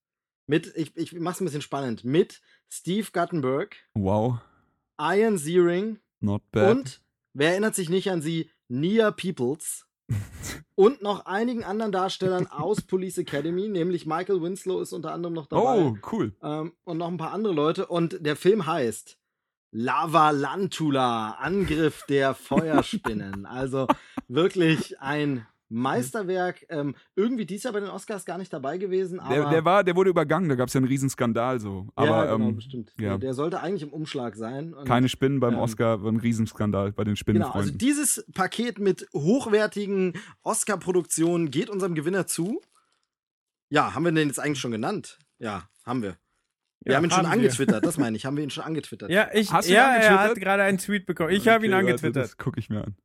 mit, 0.46 0.72
ich, 0.76 0.96
ich 0.96 1.12
mach's 1.12 1.40
ein 1.40 1.44
bisschen 1.44 1.62
spannend, 1.62 2.04
mit 2.04 2.40
Steve 2.68 3.08
Guttenberg, 3.12 3.76
Wow, 3.94 4.38
Ian 5.00 5.38
Ziering, 5.38 5.98
not 6.20 6.42
bad. 6.52 6.76
Und 6.76 7.00
wer 7.32 7.50
erinnert 7.50 7.74
sich 7.74 7.88
nicht 7.88 8.10
an 8.10 8.22
sie? 8.22 8.50
Nia 8.68 9.10
Peoples. 9.10 9.86
und 10.76 11.02
noch 11.02 11.26
einigen 11.26 11.64
anderen 11.64 11.90
Darstellern 11.90 12.46
aus 12.46 12.82
Police 12.82 13.18
Academy, 13.18 13.68
nämlich 13.68 14.06
Michael 14.06 14.40
Winslow 14.40 14.80
ist 14.80 14.92
unter 14.92 15.12
anderem 15.12 15.34
noch 15.34 15.46
dabei. 15.46 15.80
oh, 15.80 15.96
cool. 16.12 16.32
Ähm, 16.42 16.74
und 16.84 16.98
noch 16.98 17.08
ein 17.08 17.16
paar 17.16 17.32
andere 17.32 17.52
Leute. 17.52 17.86
Und 17.86 18.24
der 18.24 18.36
Film 18.36 18.66
heißt 18.66 19.18
Lava 19.78 20.30
Lantula, 20.30 21.32
Angriff 21.32 22.04
der 22.08 22.34
Feuerspinnen. 22.34 23.44
also 23.44 23.86
wirklich 24.26 24.98
ein 25.00 25.46
Meisterwerk. 25.68 26.64
Ähm, 26.70 26.94
irgendwie 27.14 27.44
dies 27.44 27.62
Jahr 27.64 27.74
bei 27.74 27.80
den 27.80 27.90
Oscars 27.90 28.24
gar 28.24 28.38
nicht 28.38 28.50
dabei 28.50 28.78
gewesen, 28.78 29.20
aber. 29.20 29.34
Der, 29.34 29.50
der, 29.50 29.64
war, 29.66 29.84
der 29.84 29.94
wurde 29.94 30.08
übergangen, 30.08 30.48
da 30.48 30.54
gab 30.54 30.68
es 30.68 30.74
ja 30.74 30.78
einen 30.78 30.88
Riesenskandal 30.88 31.60
so. 31.60 31.88
Aber 31.94 32.06
ja, 32.06 32.34
genau, 32.36 32.48
ähm, 32.48 32.56
bestimmt. 32.56 32.94
ja. 32.98 33.18
Der 33.18 33.34
sollte 33.34 33.60
eigentlich 33.60 33.82
im 33.82 33.92
Umschlag 33.92 34.36
sein. 34.36 34.72
Und 34.72 34.88
keine 34.88 35.10
Spinnen 35.10 35.40
beim 35.40 35.54
Ähm, 35.54 35.60
Oscar, 35.60 36.02
war 36.02 36.10
ein 36.10 36.20
Riesenskandal 36.20 36.92
bei 36.92 37.04
den 37.04 37.14
Genau, 37.14 37.50
also 37.50 37.70
dieses 37.70 38.24
Paket 38.32 38.78
mit 38.78 39.06
hochwertigen 39.12 40.14
Oscar-Produktionen 40.42 41.50
geht 41.50 41.68
unserem 41.68 41.94
Gewinner 41.94 42.26
zu. 42.26 42.62
Ja, 43.68 43.94
haben 43.94 44.06
wir 44.06 44.12
den 44.12 44.28
jetzt 44.28 44.40
eigentlich 44.40 44.60
schon 44.60 44.72
genannt? 44.72 45.18
Ja, 45.38 45.68
haben 45.84 46.02
wir. 46.02 46.16
Wir 46.86 46.92
Ja, 46.92 46.96
haben 46.98 47.04
ihn 47.04 47.10
schon 47.10 47.18
haben 47.28 47.40
wir. 47.40 47.48
angetwittert, 47.48 47.84
das 47.84 47.98
meine 47.98 48.16
ich. 48.16 48.24
Haben 48.24 48.36
wir 48.36 48.44
ihn 48.44 48.50
schon 48.50 48.62
angetwittert? 48.62 49.10
Ja, 49.10 49.28
ich, 49.34 49.52
Hast 49.52 49.68
ja 49.68 49.96
er 49.96 50.20
hat 50.20 50.36
gerade 50.36 50.62
einen 50.62 50.78
Tweet 50.78 51.04
bekommen. 51.04 51.30
Ich 51.30 51.48
habe 51.48 51.66
ihn 51.66 51.72
Okay, 51.72 51.82
warte, 51.82 51.88
angetwittert. 51.88 52.24
Das 52.24 52.36
gucke 52.38 52.60
ich 52.60 52.70
mir 52.70 52.84
an. 52.84 52.96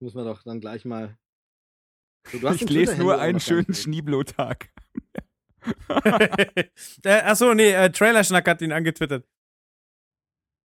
Muss 0.00 0.14
man 0.14 0.24
doch 0.24 0.42
dann 0.44 0.60
gleich 0.60 0.84
mal. 0.84 1.18
So, 2.30 2.38
du 2.38 2.48
hast 2.48 2.62
Ich 2.62 2.70
lese 2.70 2.96
nur 2.96 3.20
einen 3.20 3.40
schönen. 3.40 3.74
Schneeblo-Tag. 3.74 4.70
äh, 7.04 7.22
achso, 7.22 7.54
nee, 7.54 7.72
äh, 7.72 7.90
Trailerschnack 7.90 8.46
hat 8.48 8.62
ihn 8.62 8.72
angetwittert. 8.72 9.26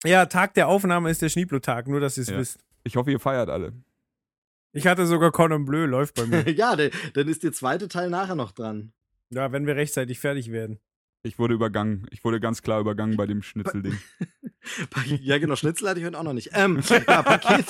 Ja, 0.04 0.26
Tag 0.26 0.54
der 0.56 0.68
Aufnahme 0.68 1.10
ist 1.10 1.22
der 1.22 1.30
Schneeblo-Tag, 1.30 1.88
nur 1.88 2.00
dass 2.00 2.18
ihr 2.18 2.24
es 2.24 2.30
Ja. 2.30 2.38
wisst. 2.38 2.60
Ich 2.84 2.96
hoffe, 2.96 3.12
ihr 3.12 3.20
feiert 3.20 3.50
alle. 3.50 3.74
Ich 4.74 4.88
hatte 4.88 5.06
sogar 5.06 5.32
Cordon 5.32 5.66
Bleu, 5.66 5.86
läuft 5.86 6.16
bei 6.16 6.26
mir. 6.26 6.50
ja, 6.52 6.76
dann 6.76 7.28
ist 7.28 7.44
der 7.44 7.54
zweite 7.54 7.88
Teil 7.88 8.10
nachher 8.10 8.36
noch 8.36 8.52
dran. 8.52 8.94
ja, 9.30 9.52
wenn 9.52 9.66
wir 9.68 9.76
rechtzeitig 9.76 10.20
fertig 10.20 10.52
werden. 10.52 10.80
Ich 11.26 11.40
wurde 11.40 11.56
übergangen. 11.56 12.06
Ich 12.12 12.24
wurde 12.24 12.40
ganz 12.40 12.62
klar 12.62 12.80
übergangen 12.80 13.18
bei 13.18 13.26
dem 13.26 13.42
Schnitzelding. 13.42 13.98
Ja, 15.22 15.38
genau, 15.38 15.56
Schnitzel 15.56 15.88
hatte 15.88 16.00
ich 16.00 16.06
heute 16.08 16.18
auch 16.18 16.24
noch 16.24 16.34
nicht. 16.34 16.50
Ähm, 16.54 16.82
ja, 17.08 17.22
Paket. 17.22 17.68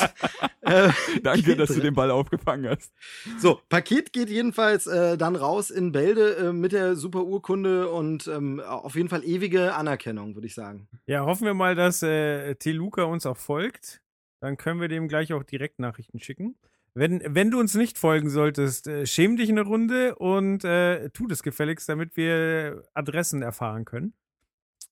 äh, 0.61 0.89
Danke, 1.23 1.43
geht 1.43 1.59
dass 1.59 1.73
du 1.73 1.81
den 1.81 1.93
Ball 1.93 2.09
aufgefangen 2.09 2.69
hast. 2.69 2.93
So, 3.37 3.59
Paket 3.67 4.13
geht 4.13 4.29
jedenfalls 4.29 4.87
äh, 4.87 5.17
dann 5.17 5.35
raus 5.35 5.71
in 5.71 5.91
Bälde 5.91 6.37
äh, 6.37 6.53
mit 6.53 6.71
der 6.71 6.95
super 6.95 7.25
Urkunde 7.25 7.89
und 7.89 8.27
ähm, 8.27 8.61
auf 8.61 8.95
jeden 8.95 9.09
Fall 9.09 9.25
ewige 9.25 9.75
Anerkennung, 9.75 10.35
würde 10.35 10.47
ich 10.47 10.55
sagen. 10.55 10.87
Ja, 11.05 11.25
hoffen 11.25 11.43
wir 11.43 11.53
mal, 11.53 11.75
dass 11.75 12.01
äh, 12.01 12.55
Teluca 12.55 13.03
uns 13.03 13.25
auch 13.25 13.35
folgt. 13.35 14.01
Dann 14.39 14.55
können 14.55 14.79
wir 14.79 14.87
dem 14.87 15.09
gleich 15.09 15.33
auch 15.33 15.43
direkt 15.43 15.79
Nachrichten 15.79 16.21
schicken. 16.21 16.55
Wenn, 16.97 17.21
wenn 17.27 17.51
du 17.51 17.59
uns 17.59 17.75
nicht 17.75 17.97
folgen 17.97 18.29
solltest, 18.29 18.87
äh, 18.87 19.05
schäm 19.05 19.35
dich 19.35 19.49
eine 19.49 19.63
Runde 19.63 20.15
und 20.15 20.63
äh, 20.63 21.09
tu 21.09 21.27
das 21.27 21.43
gefälligst, 21.43 21.89
damit 21.89 22.15
wir 22.15 22.83
Adressen 22.93 23.41
erfahren 23.41 23.83
können. 23.83 24.13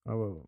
Aber 0.04 0.44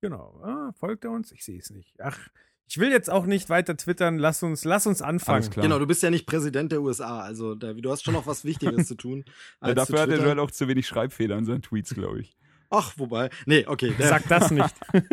genau, 0.00 0.40
ah, 0.42 0.72
folgt 0.72 1.04
er 1.04 1.10
uns? 1.10 1.32
Ich 1.32 1.44
sehe 1.44 1.58
es 1.58 1.68
nicht. 1.68 2.00
Ach, 2.00 2.18
ich 2.66 2.78
will 2.78 2.90
jetzt 2.90 3.10
auch 3.10 3.26
nicht 3.26 3.50
weiter 3.50 3.76
twittern. 3.76 4.16
Lass 4.18 4.42
uns, 4.42 4.64
lass 4.64 4.86
uns 4.86 5.02
anfangen. 5.02 5.50
Genau, 5.50 5.78
du 5.78 5.86
bist 5.86 6.02
ja 6.02 6.08
nicht 6.08 6.24
Präsident 6.26 6.72
der 6.72 6.80
USA, 6.80 7.20
also 7.20 7.54
da, 7.54 7.74
du 7.74 7.90
hast 7.90 8.02
schon 8.02 8.14
noch 8.14 8.26
was 8.26 8.46
Wichtigeres 8.46 8.86
zu 8.88 8.94
tun. 8.94 9.26
Ja, 9.62 9.74
dafür 9.74 9.96
zu 9.96 10.00
hat 10.00 10.08
twittern. 10.08 10.24
Joel 10.24 10.38
auch 10.40 10.50
zu 10.50 10.66
wenig 10.66 10.86
Schreibfehler 10.86 11.36
in 11.36 11.44
seinen 11.44 11.60
Tweets, 11.60 11.92
glaube 11.92 12.20
ich. 12.20 12.38
Ach, 12.70 12.94
wobei. 12.96 13.28
Nee, 13.44 13.66
okay. 13.66 13.94
Sag 13.98 14.26
das 14.28 14.50
nicht. 14.50 14.74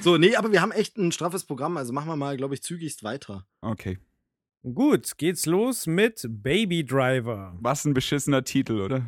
So, 0.00 0.18
nee, 0.18 0.36
aber 0.36 0.52
wir 0.52 0.60
haben 0.60 0.72
echt 0.72 0.96
ein 0.98 1.10
straffes 1.10 1.44
Programm, 1.44 1.76
also 1.76 1.92
machen 1.92 2.08
wir 2.08 2.16
mal, 2.16 2.36
glaube 2.36 2.54
ich, 2.54 2.62
zügigst 2.62 3.02
weiter. 3.02 3.46
Okay. 3.60 3.98
Gut, 4.62 5.16
geht's 5.16 5.46
los 5.46 5.86
mit 5.86 6.26
Baby 6.28 6.84
Driver. 6.84 7.56
Was 7.60 7.86
ein 7.86 7.94
beschissener 7.94 8.44
Titel, 8.44 8.80
oder? 8.80 9.06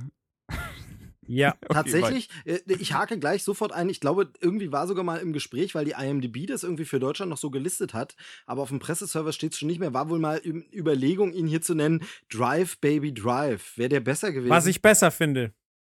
Ja. 1.27 1.55
Okay, 1.63 1.75
Tatsächlich, 1.75 2.29
äh, 2.45 2.59
ich 2.67 2.93
hake 2.93 3.19
gleich 3.19 3.43
sofort 3.43 3.73
ein. 3.73 3.89
Ich 3.89 4.01
glaube, 4.01 4.31
irgendwie 4.41 4.73
war 4.73 4.87
sogar 4.87 5.05
mal 5.05 5.19
im 5.19 5.33
Gespräch, 5.33 5.75
weil 5.75 5.85
die 5.85 5.93
IMDb 5.93 6.47
das 6.47 6.63
irgendwie 6.63 6.85
für 6.85 6.99
Deutschland 6.99 7.31
noch 7.31 7.39
so 7.39 7.51
gelistet 7.51 7.95
hat. 7.95 8.17
Aber 8.45 8.63
auf 8.63 8.69
dem 8.69 8.81
Presseserver 8.81 9.33
steht 9.33 9.53
es 9.53 9.59
schon 9.59 9.69
nicht 9.69 9.79
mehr. 9.79 9.95
War 9.95 10.11
wohl 10.11 10.19
mal 10.19 10.39
in 10.39 10.67
Überlegung, 10.73 11.33
ihn 11.33 11.47
hier 11.47 11.63
zu 11.63 11.75
nennen. 11.75 12.03
Drive, 12.31 12.79
Baby, 12.79 13.15
Drive. 13.15 13.79
Wäre 13.79 13.89
der 13.89 14.01
besser 14.01 14.33
gewesen? 14.33 14.51
Was 14.51 14.67
ich 14.67 14.83
besser 14.83 15.11
finde. 15.11 15.55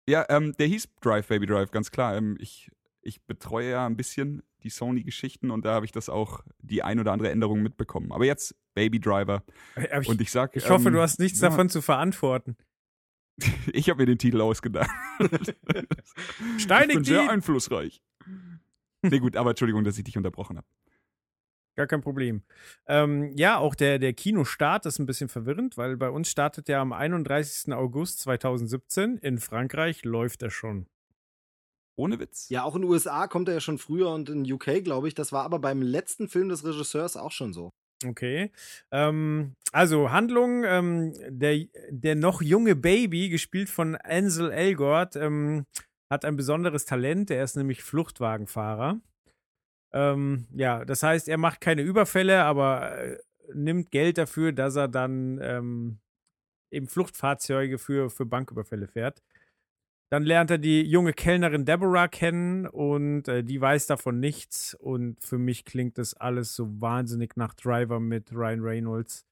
Ja, 0.08 0.24
ähm, 0.28 0.54
der 0.58 0.68
hieß 0.68 0.88
Drive 1.00 1.28
Baby 1.28 1.46
Drive, 1.46 1.70
ganz 1.70 1.90
klar. 1.90 2.16
Ähm, 2.16 2.36
ich, 2.40 2.70
ich 3.02 3.22
betreue 3.22 3.70
ja 3.70 3.86
ein 3.86 3.96
bisschen 3.96 4.42
die 4.62 4.70
Sony-Geschichten 4.70 5.50
und 5.50 5.64
da 5.64 5.74
habe 5.74 5.86
ich 5.86 5.92
das 5.92 6.08
auch 6.08 6.40
die 6.58 6.82
ein 6.82 6.98
oder 6.98 7.12
andere 7.12 7.30
Änderung 7.30 7.62
mitbekommen. 7.62 8.12
Aber 8.12 8.24
jetzt 8.24 8.54
Baby 8.74 9.00
Driver. 9.00 9.42
Aber 9.74 10.02
ich, 10.02 10.08
Und 10.08 10.20
ich 10.20 10.30
sag, 10.30 10.56
ich 10.56 10.68
hoffe, 10.68 10.88
ähm, 10.88 10.94
du 10.94 11.00
hast 11.00 11.18
nichts 11.18 11.40
ja, 11.40 11.48
davon 11.48 11.68
zu 11.68 11.82
verantworten. 11.82 12.56
Ich 13.74 13.90
habe 13.90 14.00
mir 14.00 14.06
den 14.06 14.16
Titel 14.16 14.40
ausgedacht. 14.40 14.88
Steinig 16.56 16.88
ich 16.88 16.94
bin 16.94 17.04
sehr 17.04 17.30
einflussreich. 17.30 18.02
Nee, 19.02 19.18
gut, 19.18 19.36
aber 19.36 19.50
Entschuldigung, 19.50 19.84
dass 19.84 19.98
ich 19.98 20.04
dich 20.04 20.16
unterbrochen 20.16 20.56
habe. 20.56 20.66
Gar 21.76 21.86
kein 21.86 22.00
Problem. 22.00 22.42
Ähm, 22.86 23.32
ja, 23.36 23.58
auch 23.58 23.74
der, 23.74 23.98
der 23.98 24.14
Kinostart 24.14 24.86
ist 24.86 24.98
ein 24.98 25.04
bisschen 25.04 25.28
verwirrend, 25.28 25.76
weil 25.76 25.98
bei 25.98 26.08
uns 26.08 26.30
startet 26.30 26.68
ja 26.70 26.80
am 26.80 26.94
31. 26.94 27.74
August 27.74 28.20
2017. 28.20 29.18
In 29.18 29.36
Frankreich 29.36 30.02
läuft 30.02 30.42
er 30.42 30.50
schon. 30.50 30.86
Ohne 31.96 32.20
Witz. 32.20 32.48
Ja, 32.50 32.64
auch 32.64 32.76
in 32.76 32.82
den 32.82 32.90
USA 32.90 33.26
kommt 33.26 33.48
er 33.48 33.54
ja 33.54 33.60
schon 33.60 33.78
früher 33.78 34.10
und 34.10 34.28
in 34.28 34.50
UK, 34.50 34.84
glaube 34.84 35.08
ich. 35.08 35.14
Das 35.14 35.32
war 35.32 35.44
aber 35.44 35.58
beim 35.58 35.80
letzten 35.80 36.28
Film 36.28 36.50
des 36.50 36.64
Regisseurs 36.64 37.16
auch 37.16 37.32
schon 37.32 37.52
so. 37.52 37.72
Okay. 38.04 38.52
Ähm, 38.90 39.54
also 39.72 40.10
Handlung, 40.10 40.64
ähm, 40.64 41.14
der, 41.28 41.66
der 41.88 42.14
noch 42.14 42.42
junge 42.42 42.76
Baby, 42.76 43.30
gespielt 43.30 43.70
von 43.70 43.96
Ansel 43.96 44.50
Elgort, 44.52 45.16
ähm, 45.16 45.64
hat 46.10 46.24
ein 46.26 46.36
besonderes 46.36 46.84
Talent. 46.84 47.30
Er 47.30 47.42
ist 47.42 47.56
nämlich 47.56 47.82
Fluchtwagenfahrer. 47.82 49.00
Ähm, 49.94 50.46
ja, 50.52 50.84
das 50.84 51.02
heißt, 51.02 51.28
er 51.28 51.38
macht 51.38 51.62
keine 51.62 51.82
Überfälle, 51.82 52.44
aber 52.44 52.98
äh, 52.98 53.18
nimmt 53.54 53.90
Geld 53.90 54.18
dafür, 54.18 54.52
dass 54.52 54.76
er 54.76 54.88
dann 54.88 55.38
ähm, 55.40 55.98
eben 56.70 56.88
Fluchtfahrzeuge 56.88 57.78
für, 57.78 58.10
für 58.10 58.26
Banküberfälle 58.26 58.88
fährt. 58.88 59.22
Dann 60.08 60.22
lernt 60.22 60.50
er 60.52 60.58
die 60.58 60.82
junge 60.82 61.12
Kellnerin 61.12 61.64
Deborah 61.64 62.06
kennen 62.06 62.66
und 62.66 63.26
äh, 63.26 63.42
die 63.42 63.60
weiß 63.60 63.86
davon 63.86 64.20
nichts. 64.20 64.74
Und 64.74 65.20
für 65.20 65.38
mich 65.38 65.64
klingt 65.64 65.98
das 65.98 66.14
alles 66.14 66.54
so 66.54 66.80
wahnsinnig 66.80 67.36
nach 67.36 67.54
Driver 67.54 67.98
mit 67.98 68.32
Ryan 68.32 68.60
Reynolds, 68.60 69.26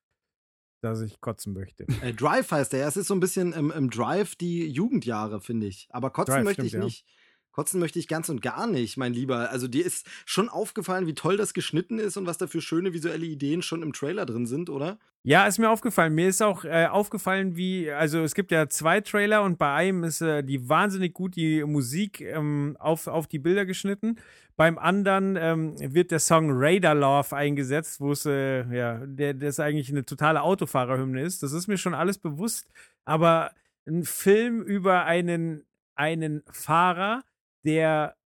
dass 0.80 1.00
ich 1.00 1.20
kotzen 1.20 1.52
möchte. 1.52 1.86
Äh, 2.02 2.12
Drive 2.12 2.50
heißt 2.50 2.72
der. 2.72 2.88
Es 2.88 2.96
ist 2.96 3.06
so 3.06 3.14
ein 3.14 3.20
bisschen 3.20 3.52
im, 3.52 3.70
im 3.70 3.88
Drive 3.88 4.34
die 4.34 4.66
Jugendjahre, 4.66 5.40
finde 5.40 5.68
ich. 5.68 5.86
Aber 5.90 6.10
kotzen 6.10 6.34
Drive, 6.34 6.44
möchte 6.44 6.68
stimmt, 6.68 6.84
ich 6.86 7.00
ja. 7.00 7.06
Kotzen 7.54 7.78
möchte 7.78 8.00
ich 8.00 8.08
ganz 8.08 8.28
und 8.28 8.42
gar 8.42 8.66
nicht, 8.66 8.96
mein 8.96 9.14
Lieber. 9.14 9.50
Also 9.50 9.68
dir 9.68 9.86
ist 9.86 10.08
schon 10.26 10.48
aufgefallen, 10.48 11.06
wie 11.06 11.14
toll 11.14 11.36
das 11.36 11.54
geschnitten 11.54 12.00
ist 12.00 12.16
und 12.16 12.26
was 12.26 12.36
da 12.36 12.48
für 12.48 12.60
schöne 12.60 12.92
visuelle 12.92 13.26
Ideen 13.26 13.62
schon 13.62 13.82
im 13.82 13.92
Trailer 13.92 14.26
drin 14.26 14.46
sind, 14.46 14.70
oder? 14.70 14.98
Ja, 15.22 15.46
ist 15.46 15.58
mir 15.58 15.70
aufgefallen. 15.70 16.14
Mir 16.14 16.28
ist 16.28 16.42
auch 16.42 16.64
äh, 16.64 16.86
aufgefallen, 16.86 17.56
wie, 17.56 17.90
also 17.92 18.22
es 18.24 18.34
gibt 18.34 18.50
ja 18.50 18.68
zwei 18.68 19.00
Trailer 19.00 19.42
und 19.42 19.56
bei 19.56 19.72
einem 19.72 20.02
ist 20.02 20.20
äh, 20.20 20.42
die 20.42 20.68
wahnsinnig 20.68 21.14
gut 21.14 21.36
die 21.36 21.62
Musik 21.64 22.20
ähm, 22.20 22.76
auf, 22.80 23.06
auf 23.06 23.28
die 23.28 23.38
Bilder 23.38 23.64
geschnitten. 23.64 24.18
Beim 24.56 24.76
anderen 24.76 25.36
ähm, 25.36 25.94
wird 25.94 26.10
der 26.10 26.18
Song 26.18 26.50
Radar 26.52 26.96
Love 26.96 27.36
eingesetzt, 27.36 28.00
wo 28.00 28.12
es, 28.12 28.26
äh, 28.26 28.64
ja, 28.74 29.06
der, 29.06 29.32
das 29.34 29.60
eigentlich 29.60 29.90
eine 29.90 30.04
totale 30.04 30.42
Autofahrerhymne 30.42 31.22
ist. 31.22 31.42
Das 31.44 31.52
ist 31.52 31.68
mir 31.68 31.78
schon 31.78 31.94
alles 31.94 32.18
bewusst. 32.18 32.68
Aber 33.04 33.52
ein 33.86 34.02
Film 34.02 34.60
über 34.60 35.04
einen, 35.04 35.64
einen 35.94 36.42
Fahrer, 36.50 37.22
der 37.64 38.16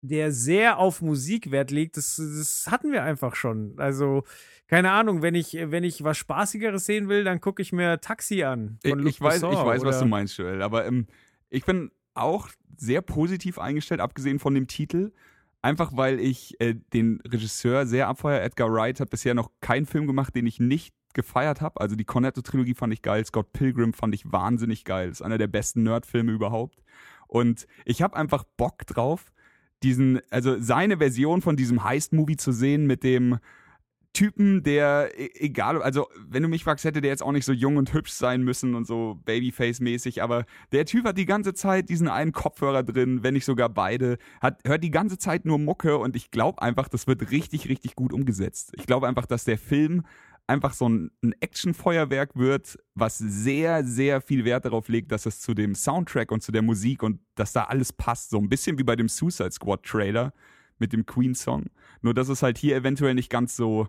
der 0.00 0.32
sehr 0.32 0.78
auf 0.78 1.02
Musik 1.02 1.50
Wert 1.50 1.70
legt, 1.70 1.96
das, 1.96 2.16
das 2.16 2.68
hatten 2.70 2.92
wir 2.92 3.02
einfach 3.02 3.34
schon. 3.34 3.74
Also, 3.78 4.22
keine 4.68 4.92
Ahnung, 4.92 5.22
wenn 5.22 5.34
ich, 5.34 5.54
wenn 5.54 5.82
ich 5.82 6.04
was 6.04 6.18
Spaßigeres 6.18 6.86
sehen 6.86 7.08
will, 7.08 7.24
dann 7.24 7.40
gucke 7.40 7.62
ich 7.62 7.72
mir 7.72 8.00
Taxi 8.00 8.44
an. 8.44 8.78
Ich, 8.82 8.92
ich 8.92 9.20
weiß, 9.20 9.36
ich 9.36 9.48
Besson 9.48 9.66
weiß 9.66 9.82
was 9.84 9.98
du 9.98 10.06
meinst, 10.06 10.38
Joel. 10.38 10.62
Aber 10.62 10.86
ähm, 10.86 11.06
ich 11.50 11.64
bin 11.64 11.90
auch 12.14 12.48
sehr 12.76 13.02
positiv 13.02 13.58
eingestellt, 13.58 14.00
abgesehen 14.00 14.38
von 14.38 14.54
dem 14.54 14.68
Titel. 14.68 15.12
Einfach 15.60 15.96
weil 15.96 16.20
ich 16.20 16.60
äh, 16.60 16.74
den 16.92 17.20
Regisseur 17.26 17.84
sehr 17.86 18.06
abfeiere. 18.06 18.42
Edgar 18.42 18.72
Wright 18.72 19.00
hat 19.00 19.10
bisher 19.10 19.34
noch 19.34 19.50
keinen 19.60 19.86
Film 19.86 20.06
gemacht, 20.06 20.34
den 20.36 20.46
ich 20.46 20.60
nicht 20.60 20.94
gefeiert 21.14 21.60
habe. 21.60 21.80
Also 21.80 21.96
die 21.96 22.04
Cornetto-Trilogie 22.04 22.74
fand 22.74 22.92
ich 22.92 23.02
geil, 23.02 23.24
Scott 23.24 23.52
Pilgrim 23.52 23.92
fand 23.92 24.14
ich 24.14 24.30
wahnsinnig 24.30 24.84
geil. 24.84 25.08
Ist 25.10 25.22
einer 25.22 25.38
der 25.38 25.48
besten 25.48 25.82
Nerd-Filme 25.82 26.30
überhaupt. 26.30 26.84
Und 27.28 27.66
ich 27.84 28.02
habe 28.02 28.16
einfach 28.16 28.44
Bock 28.56 28.86
drauf, 28.86 29.32
diesen, 29.82 30.20
also 30.30 30.58
seine 30.58 30.98
Version 30.98 31.40
von 31.40 31.56
diesem 31.56 31.84
Heist-Movie 31.84 32.36
zu 32.36 32.50
sehen 32.52 32.86
mit 32.86 33.04
dem 33.04 33.38
Typen, 34.14 34.64
der, 34.64 35.10
e- 35.16 35.30
egal, 35.34 35.80
also 35.82 36.08
wenn 36.28 36.42
du 36.42 36.48
mich 36.48 36.64
fragst, 36.64 36.84
hätte 36.84 37.00
der 37.00 37.10
jetzt 37.10 37.22
auch 37.22 37.30
nicht 37.30 37.44
so 37.44 37.52
jung 37.52 37.76
und 37.76 37.92
hübsch 37.92 38.10
sein 38.10 38.42
müssen 38.42 38.74
und 38.74 38.86
so 38.86 39.20
Babyface-mäßig, 39.24 40.22
aber 40.22 40.44
der 40.72 40.86
Typ 40.86 41.04
hat 41.04 41.18
die 41.18 41.26
ganze 41.26 41.54
Zeit 41.54 41.88
diesen 41.88 42.08
einen 42.08 42.32
Kopfhörer 42.32 42.82
drin, 42.82 43.22
wenn 43.22 43.34
nicht 43.34 43.44
sogar 43.44 43.68
beide, 43.68 44.18
hat, 44.40 44.60
hört 44.66 44.82
die 44.82 44.90
ganze 44.90 45.18
Zeit 45.18 45.44
nur 45.44 45.58
Mucke 45.58 45.98
und 45.98 46.16
ich 46.16 46.30
glaube 46.30 46.62
einfach, 46.62 46.88
das 46.88 47.06
wird 47.06 47.30
richtig, 47.30 47.68
richtig 47.68 47.94
gut 47.94 48.12
umgesetzt. 48.12 48.72
Ich 48.76 48.86
glaube 48.86 49.06
einfach, 49.06 49.26
dass 49.26 49.44
der 49.44 49.58
Film 49.58 50.04
einfach 50.48 50.72
so 50.72 50.88
ein, 50.88 51.10
ein 51.22 51.34
Actionfeuerwerk 51.40 52.34
wird, 52.34 52.78
was 52.94 53.18
sehr, 53.18 53.84
sehr 53.84 54.20
viel 54.20 54.44
Wert 54.44 54.64
darauf 54.64 54.88
legt, 54.88 55.12
dass 55.12 55.26
es 55.26 55.40
zu 55.40 55.54
dem 55.54 55.74
Soundtrack 55.74 56.32
und 56.32 56.42
zu 56.42 56.50
der 56.52 56.62
Musik 56.62 57.02
und 57.02 57.20
dass 57.34 57.52
da 57.52 57.64
alles 57.64 57.92
passt. 57.92 58.30
So 58.30 58.38
ein 58.38 58.48
bisschen 58.48 58.78
wie 58.78 58.82
bei 58.84 58.96
dem 58.96 59.08
Suicide 59.08 59.52
Squad 59.52 59.82
Trailer 59.84 60.32
mit 60.78 60.92
dem 60.92 61.04
Queen-Song. 61.06 61.66
Nur, 62.02 62.14
dass 62.14 62.28
es 62.28 62.42
halt 62.42 62.58
hier 62.58 62.76
eventuell 62.76 63.14
nicht 63.14 63.30
ganz 63.30 63.56
so 63.56 63.88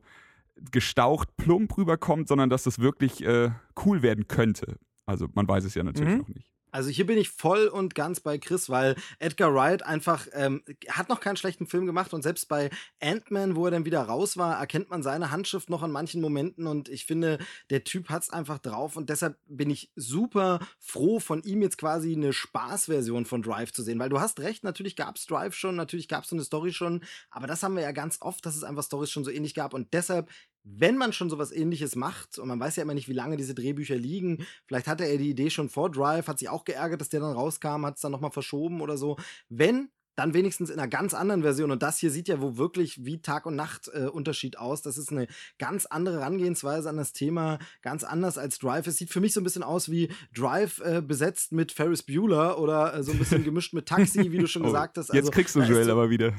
gestaucht 0.71 1.37
plump 1.37 1.77
rüberkommt, 1.77 2.27
sondern 2.27 2.49
dass 2.49 2.63
das 2.63 2.79
wirklich 2.79 3.23
äh, 3.23 3.51
cool 3.85 4.01
werden 4.01 4.27
könnte. 4.27 4.77
Also 5.05 5.27
man 5.33 5.47
weiß 5.47 5.63
es 5.63 5.75
ja 5.75 5.83
natürlich 5.83 6.13
Mhm. 6.13 6.19
noch 6.19 6.27
nicht. 6.27 6.51
Also 6.71 6.89
hier 6.89 7.05
bin 7.05 7.17
ich 7.17 7.29
voll 7.29 7.67
und 7.67 7.95
ganz 7.95 8.19
bei 8.19 8.37
Chris, 8.37 8.69
weil 8.69 8.95
Edgar 9.19 9.53
Wright 9.53 9.83
einfach 9.83 10.27
ähm, 10.33 10.63
hat 10.89 11.09
noch 11.09 11.19
keinen 11.19 11.37
schlechten 11.37 11.67
Film 11.67 11.85
gemacht 11.85 12.13
und 12.13 12.21
selbst 12.21 12.47
bei 12.47 12.69
Ant-Man, 13.01 13.55
wo 13.55 13.65
er 13.65 13.71
dann 13.71 13.85
wieder 13.85 14.01
raus 14.01 14.37
war, 14.37 14.59
erkennt 14.59 14.89
man 14.89 15.03
seine 15.03 15.31
Handschrift 15.31 15.69
noch 15.69 15.83
an 15.83 15.91
manchen 15.91 16.21
Momenten 16.21 16.67
und 16.67 16.89
ich 16.89 17.05
finde, 17.05 17.39
der 17.69 17.83
Typ 17.83 18.09
hat's 18.09 18.29
einfach 18.29 18.59
drauf 18.59 18.95
und 18.95 19.09
deshalb 19.09 19.37
bin 19.47 19.69
ich 19.69 19.91
super 19.95 20.59
froh, 20.79 21.19
von 21.19 21.41
ihm 21.43 21.61
jetzt 21.61 21.77
quasi 21.77 22.13
eine 22.13 22.33
Spaßversion 22.33 23.25
von 23.25 23.41
Drive 23.41 23.71
zu 23.71 23.83
sehen, 23.83 23.99
weil 23.99 24.09
du 24.09 24.19
hast 24.19 24.39
recht, 24.39 24.63
natürlich 24.63 24.95
gab's 24.95 25.25
Drive 25.25 25.55
schon, 25.55 25.75
natürlich 25.75 26.07
gab's 26.07 26.29
so 26.29 26.35
eine 26.35 26.43
Story 26.43 26.73
schon, 26.73 27.03
aber 27.29 27.47
das 27.47 27.63
haben 27.63 27.75
wir 27.75 27.83
ja 27.83 27.91
ganz 27.91 28.17
oft, 28.21 28.45
dass 28.45 28.55
es 28.55 28.63
einfach 28.63 28.83
Stories 28.83 29.11
schon 29.11 29.23
so 29.23 29.31
ähnlich 29.31 29.53
gab 29.53 29.73
und 29.73 29.93
deshalb 29.93 30.29
wenn 30.63 30.97
man 30.97 31.13
schon 31.13 31.29
sowas 31.29 31.51
ähnliches 31.51 31.95
macht, 31.95 32.37
und 32.39 32.47
man 32.47 32.59
weiß 32.59 32.75
ja 32.75 32.83
immer 32.83 32.93
nicht, 32.93 33.09
wie 33.09 33.13
lange 33.13 33.37
diese 33.37 33.55
Drehbücher 33.55 33.95
liegen, 33.95 34.45
vielleicht 34.65 34.87
hatte 34.87 35.05
er 35.05 35.17
die 35.17 35.29
Idee 35.29 35.49
schon 35.49 35.69
vor 35.69 35.89
Drive, 35.89 36.27
hat 36.27 36.39
sich 36.39 36.49
auch 36.49 36.65
geärgert, 36.65 37.01
dass 37.01 37.09
der 37.09 37.21
dann 37.21 37.33
rauskam, 37.35 37.85
hat 37.85 37.95
es 37.95 38.01
dann 38.01 38.11
nochmal 38.11 38.31
verschoben 38.31 38.81
oder 38.81 38.97
so. 38.97 39.17
Wenn, 39.49 39.89
dann 40.19 40.33
wenigstens 40.33 40.69
in 40.69 40.77
einer 40.77 40.89
ganz 40.89 41.13
anderen 41.13 41.43
Version. 41.43 41.71
Und 41.71 41.81
das 41.81 41.97
hier 41.97 42.11
sieht 42.11 42.27
ja 42.27 42.41
wo 42.41 42.57
wirklich 42.57 43.05
wie 43.05 43.21
Tag 43.21 43.45
und 43.45 43.55
Nacht 43.55 43.89
äh, 43.93 44.07
Unterschied 44.07 44.57
aus. 44.57 44.81
Das 44.81 44.97
ist 44.97 45.11
eine 45.11 45.27
ganz 45.57 45.85
andere 45.85 46.19
Herangehensweise 46.19 46.89
an 46.89 46.97
das 46.97 47.13
Thema, 47.13 47.57
ganz 47.81 48.03
anders 48.03 48.37
als 48.37 48.59
Drive. 48.59 48.85
Es 48.85 48.97
sieht 48.97 49.11
für 49.11 49.21
mich 49.21 49.33
so 49.33 49.39
ein 49.39 49.45
bisschen 49.45 49.63
aus 49.63 49.89
wie 49.89 50.11
Drive 50.35 50.81
äh, 50.81 51.01
besetzt 51.01 51.53
mit 51.53 51.71
Ferris 51.71 52.03
Bueller 52.03 52.59
oder 52.59 52.95
äh, 52.95 53.03
so 53.03 53.13
ein 53.13 53.19
bisschen 53.19 53.45
gemischt 53.45 53.73
mit 53.73 53.87
Taxi, 53.87 54.31
wie 54.31 54.39
du 54.39 54.47
schon 54.47 54.59
Oh, 54.63 54.65
gesagt 54.65 54.97
hast. 54.97 55.13
Jetzt 55.13 55.31
kriegst 55.31 55.55
du 55.55 55.61
Joel 55.61 55.89
aber 55.89 56.09
wieder. 56.09 56.33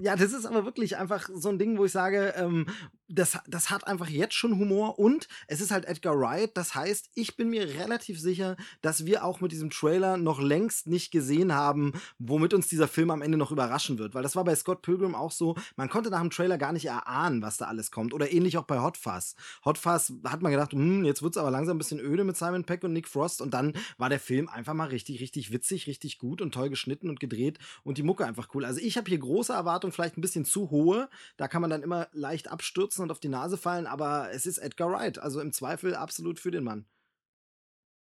ja, 0.00 0.16
das 0.16 0.34
ist 0.34 0.44
aber 0.44 0.66
wirklich 0.66 0.98
einfach 0.98 1.30
so 1.32 1.48
ein 1.48 1.58
Ding, 1.58 1.78
wo 1.78 1.86
ich 1.86 1.92
sage, 1.92 2.34
ähm, 2.36 2.66
das, 3.08 3.38
das 3.46 3.70
hat 3.70 3.86
einfach 3.86 4.08
jetzt 4.08 4.34
schon 4.34 4.58
Humor 4.58 4.98
und 4.98 5.28
es 5.46 5.60
ist 5.60 5.70
halt 5.70 5.84
Edgar 5.84 6.18
Wright. 6.18 6.56
Das 6.56 6.74
heißt, 6.74 7.10
ich 7.14 7.36
bin 7.36 7.50
mir 7.50 7.68
relativ 7.68 8.18
sicher, 8.18 8.56
dass 8.82 9.04
wir 9.04 9.24
auch 9.24 9.40
mit 9.40 9.52
diesem 9.52 9.70
Trailer 9.70 10.16
noch 10.16 10.40
längst 10.40 10.86
nicht 10.86 11.10
gesehen 11.10 11.52
haben, 11.52 11.92
womit 12.18 12.54
uns 12.54 12.68
dieser 12.68 12.88
Film 12.88 13.10
am 13.10 13.22
Ende 13.22 13.38
noch 13.38 13.52
überraschen 13.52 13.98
wird. 13.98 14.14
Weil 14.14 14.22
das 14.22 14.36
war 14.36 14.44
bei 14.44 14.54
Scott 14.54 14.82
Pilgrim 14.82 15.14
auch 15.14 15.32
so, 15.32 15.54
man 15.76 15.90
konnte 15.90 16.10
nach 16.10 16.20
dem 16.20 16.30
Trailer 16.30 16.58
gar 16.58 16.72
nicht 16.72 16.86
erahnen, 16.86 17.42
was 17.42 17.56
da 17.56 17.66
alles 17.66 17.90
kommt. 17.90 18.14
Oder 18.14 18.32
ähnlich 18.32 18.56
auch 18.58 18.64
bei 18.64 18.80
Hot 18.80 18.96
Fuzz. 18.96 19.34
Hot 19.64 19.78
Fuzz 19.78 20.12
hat 20.24 20.42
man 20.42 20.52
gedacht, 20.52 20.72
hm, 20.72 21.04
jetzt 21.04 21.22
wird's 21.22 21.36
aber 21.36 21.50
langsam 21.50 21.76
ein 21.76 21.78
bisschen 21.78 22.00
öde 22.00 22.24
mit 22.24 22.36
Simon 22.36 22.64
Peck 22.64 22.84
und 22.84 22.92
Nick 22.92 23.08
Frost. 23.08 23.42
Und 23.42 23.52
dann 23.52 23.74
war 23.98 24.08
der 24.08 24.20
Film 24.20 24.48
einfach 24.48 24.74
mal 24.74 24.88
richtig, 24.88 25.20
richtig 25.20 25.52
witzig, 25.52 25.86
richtig 25.86 26.18
gut 26.18 26.40
und 26.40 26.52
toll 26.52 26.70
geschnitten 26.70 27.08
und 27.08 27.20
gedreht 27.20 27.58
und 27.82 27.98
die 27.98 28.02
Mucke 28.02 28.24
einfach 28.24 28.48
cool. 28.54 28.64
Also 28.64 28.80
ich 28.80 28.96
habe 28.96 29.08
hier 29.08 29.18
große 29.18 29.52
Erwartungen, 29.52 29.92
vielleicht 29.92 30.16
ein 30.16 30.22
bisschen 30.22 30.44
zu 30.44 30.70
hohe. 30.70 31.08
Da 31.36 31.48
kann 31.48 31.60
man 31.60 31.70
dann 31.70 31.82
immer 31.82 32.08
leicht 32.12 32.50
abstürzen 32.50 33.03
und 33.04 33.10
auf 33.12 33.20
die 33.20 33.28
Nase 33.28 33.56
fallen, 33.56 33.86
aber 33.86 34.30
es 34.32 34.46
ist 34.46 34.58
Edgar 34.58 34.90
Wright. 34.90 35.18
Also 35.18 35.40
im 35.40 35.52
Zweifel 35.52 35.94
absolut 35.94 36.40
für 36.40 36.50
den 36.50 36.64
Mann. 36.64 36.86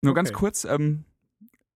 Nur 0.02 0.14
ganz 0.14 0.30
Okay. 0.30 0.38
kurz, 0.38 0.64
ähm, 0.64 1.04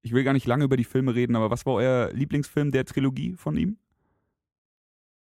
ich 0.03 0.13
will 0.13 0.25
gar 0.25 0.33
nicht 0.33 0.47
lange 0.47 0.65
über 0.65 0.77
die 0.77 0.85
Filme 0.85 1.15
reden, 1.15 1.35
aber 1.37 1.51
was 1.51 1.67
war 1.67 1.75
euer 1.75 2.13
Lieblingsfilm 2.13 2.71
der 2.71 2.85
Trilogie 2.85 3.35
von 3.37 3.57
ihm? 3.57 3.79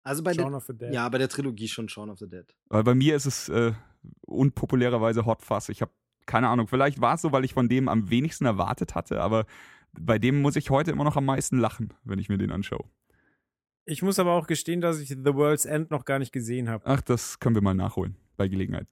Also 0.03 0.23
bei 0.23 0.33
Shaun 0.33 0.51
der, 0.51 0.57
of 0.57 0.65
the 0.65 0.73
Dead. 0.77 0.93
ja, 0.93 1.09
bei 1.09 1.17
der 1.17 1.27
Trilogie 1.29 1.67
schon 1.67 1.89
Shaun 1.89 2.09
of 2.09 2.19
the 2.19 2.29
Dead. 2.29 2.55
Weil 2.69 2.83
bei 2.83 2.95
mir 2.95 3.15
ist 3.15 3.25
es 3.25 3.49
äh, 3.49 3.73
unpopulärerweise 4.21 5.25
Hot 5.25 5.41
Fuzz. 5.41 5.69
Ich 5.69 5.81
habe 5.81 5.91
keine 6.25 6.49
Ahnung, 6.49 6.67
vielleicht 6.67 7.01
war 7.01 7.15
es 7.15 7.21
so, 7.21 7.31
weil 7.31 7.45
ich 7.45 7.53
von 7.53 7.69
dem 7.69 7.87
am 7.87 8.09
wenigsten 8.09 8.45
erwartet 8.45 8.95
hatte, 8.95 9.21
aber 9.21 9.45
bei 9.99 10.19
dem 10.19 10.41
muss 10.41 10.55
ich 10.55 10.69
heute 10.69 10.91
immer 10.91 11.03
noch 11.05 11.15
am 11.15 11.25
meisten 11.25 11.57
lachen, 11.57 11.93
wenn 12.03 12.19
ich 12.19 12.29
mir 12.29 12.37
den 12.37 12.51
anschaue. 12.51 12.85
Ich 13.89 14.01
muss 14.01 14.19
aber 14.19 14.33
auch 14.33 14.47
gestehen, 14.47 14.81
dass 14.81 14.99
ich 14.99 15.09
The 15.09 15.33
World's 15.33 15.65
End 15.65 15.91
noch 15.91 16.03
gar 16.05 16.19
nicht 16.19 16.33
gesehen 16.33 16.67
habe. 16.69 16.85
Ach, 16.85 17.01
das 17.01 17.39
können 17.39 17.55
wir 17.55 17.61
mal 17.61 17.73
nachholen 17.73 18.17
bei 18.35 18.47
Gelegenheit. 18.49 18.87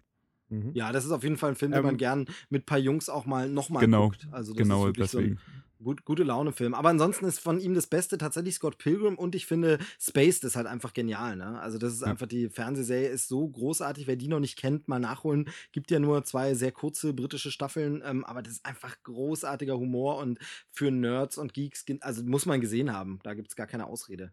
Mhm. 0.49 0.71
Ja, 0.73 0.91
das 0.91 1.03
ist 1.05 1.11
auf 1.11 1.23
jeden 1.23 1.37
Fall 1.37 1.49
ein 1.51 1.55
Film, 1.55 1.71
den 1.71 1.79
Ähm, 1.79 1.85
man 1.85 1.97
gern 1.97 2.25
mit 2.49 2.63
ein 2.63 2.65
paar 2.65 2.77
Jungs 2.77 3.09
auch 3.09 3.25
mal 3.25 3.49
nochmal 3.49 3.83
Genau, 3.83 4.05
guckt. 4.09 4.27
Also 4.31 4.53
das 4.53 4.59
genau 4.59 4.81
ist 4.83 4.85
wirklich 4.95 5.09
so 5.11 5.17
deswegen. 5.17 5.35
ein 5.35 5.83
gut, 5.83 6.05
gute 6.05 6.23
Laune-Film. 6.23 6.73
Aber 6.73 6.89
ansonsten 6.89 7.25
ist 7.25 7.39
von 7.39 7.59
ihm 7.59 7.73
das 7.73 7.87
Beste 7.87 8.17
tatsächlich 8.17 8.55
Scott 8.55 8.77
Pilgrim 8.77 9.15
und 9.17 9.35
ich 9.35 9.47
finde, 9.47 9.79
Spaced 9.99 10.43
ist 10.45 10.55
halt 10.55 10.67
einfach 10.67 10.93
genial. 10.93 11.35
Ne? 11.35 11.59
Also 11.59 11.77
das 11.77 11.91
ist 11.93 12.01
Ja. 12.01 12.07
einfach, 12.07 12.27
die 12.27 12.49
Fernsehserie 12.49 13.09
ist 13.09 13.27
so 13.27 13.45
großartig. 13.49 14.07
Wer 14.07 14.15
die 14.15 14.29
noch 14.29 14.39
nicht 14.39 14.57
kennt, 14.57 14.87
mal 14.87 14.99
nachholen. 14.99 15.49
Gibt 15.73 15.91
ja 15.91 15.99
nur 15.99 16.23
zwei 16.23 16.53
sehr 16.53 16.71
kurze 16.71 17.13
britische 17.13 17.51
Staffeln, 17.51 18.01
ähm, 18.05 18.23
aber 18.23 18.41
das 18.41 18.53
ist 18.53 18.65
einfach 18.65 18.95
großartiger 19.03 19.77
Humor 19.77 20.19
und 20.19 20.39
für 20.71 20.89
Nerds 20.89 21.37
und 21.37 21.53
Geeks, 21.53 21.83
also 22.01 22.23
muss 22.23 22.45
man 22.45 22.61
gesehen 22.61 22.93
haben. 22.93 23.19
Da 23.23 23.33
gibt 23.33 23.49
es 23.49 23.55
gar 23.57 23.67
keine 23.67 23.87
Ausrede. 23.87 24.31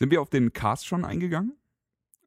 Sind 0.00 0.10
wir 0.10 0.20
auf 0.22 0.30
den 0.30 0.52
Cast 0.52 0.86
schon 0.86 1.04
eingegangen? 1.04 1.56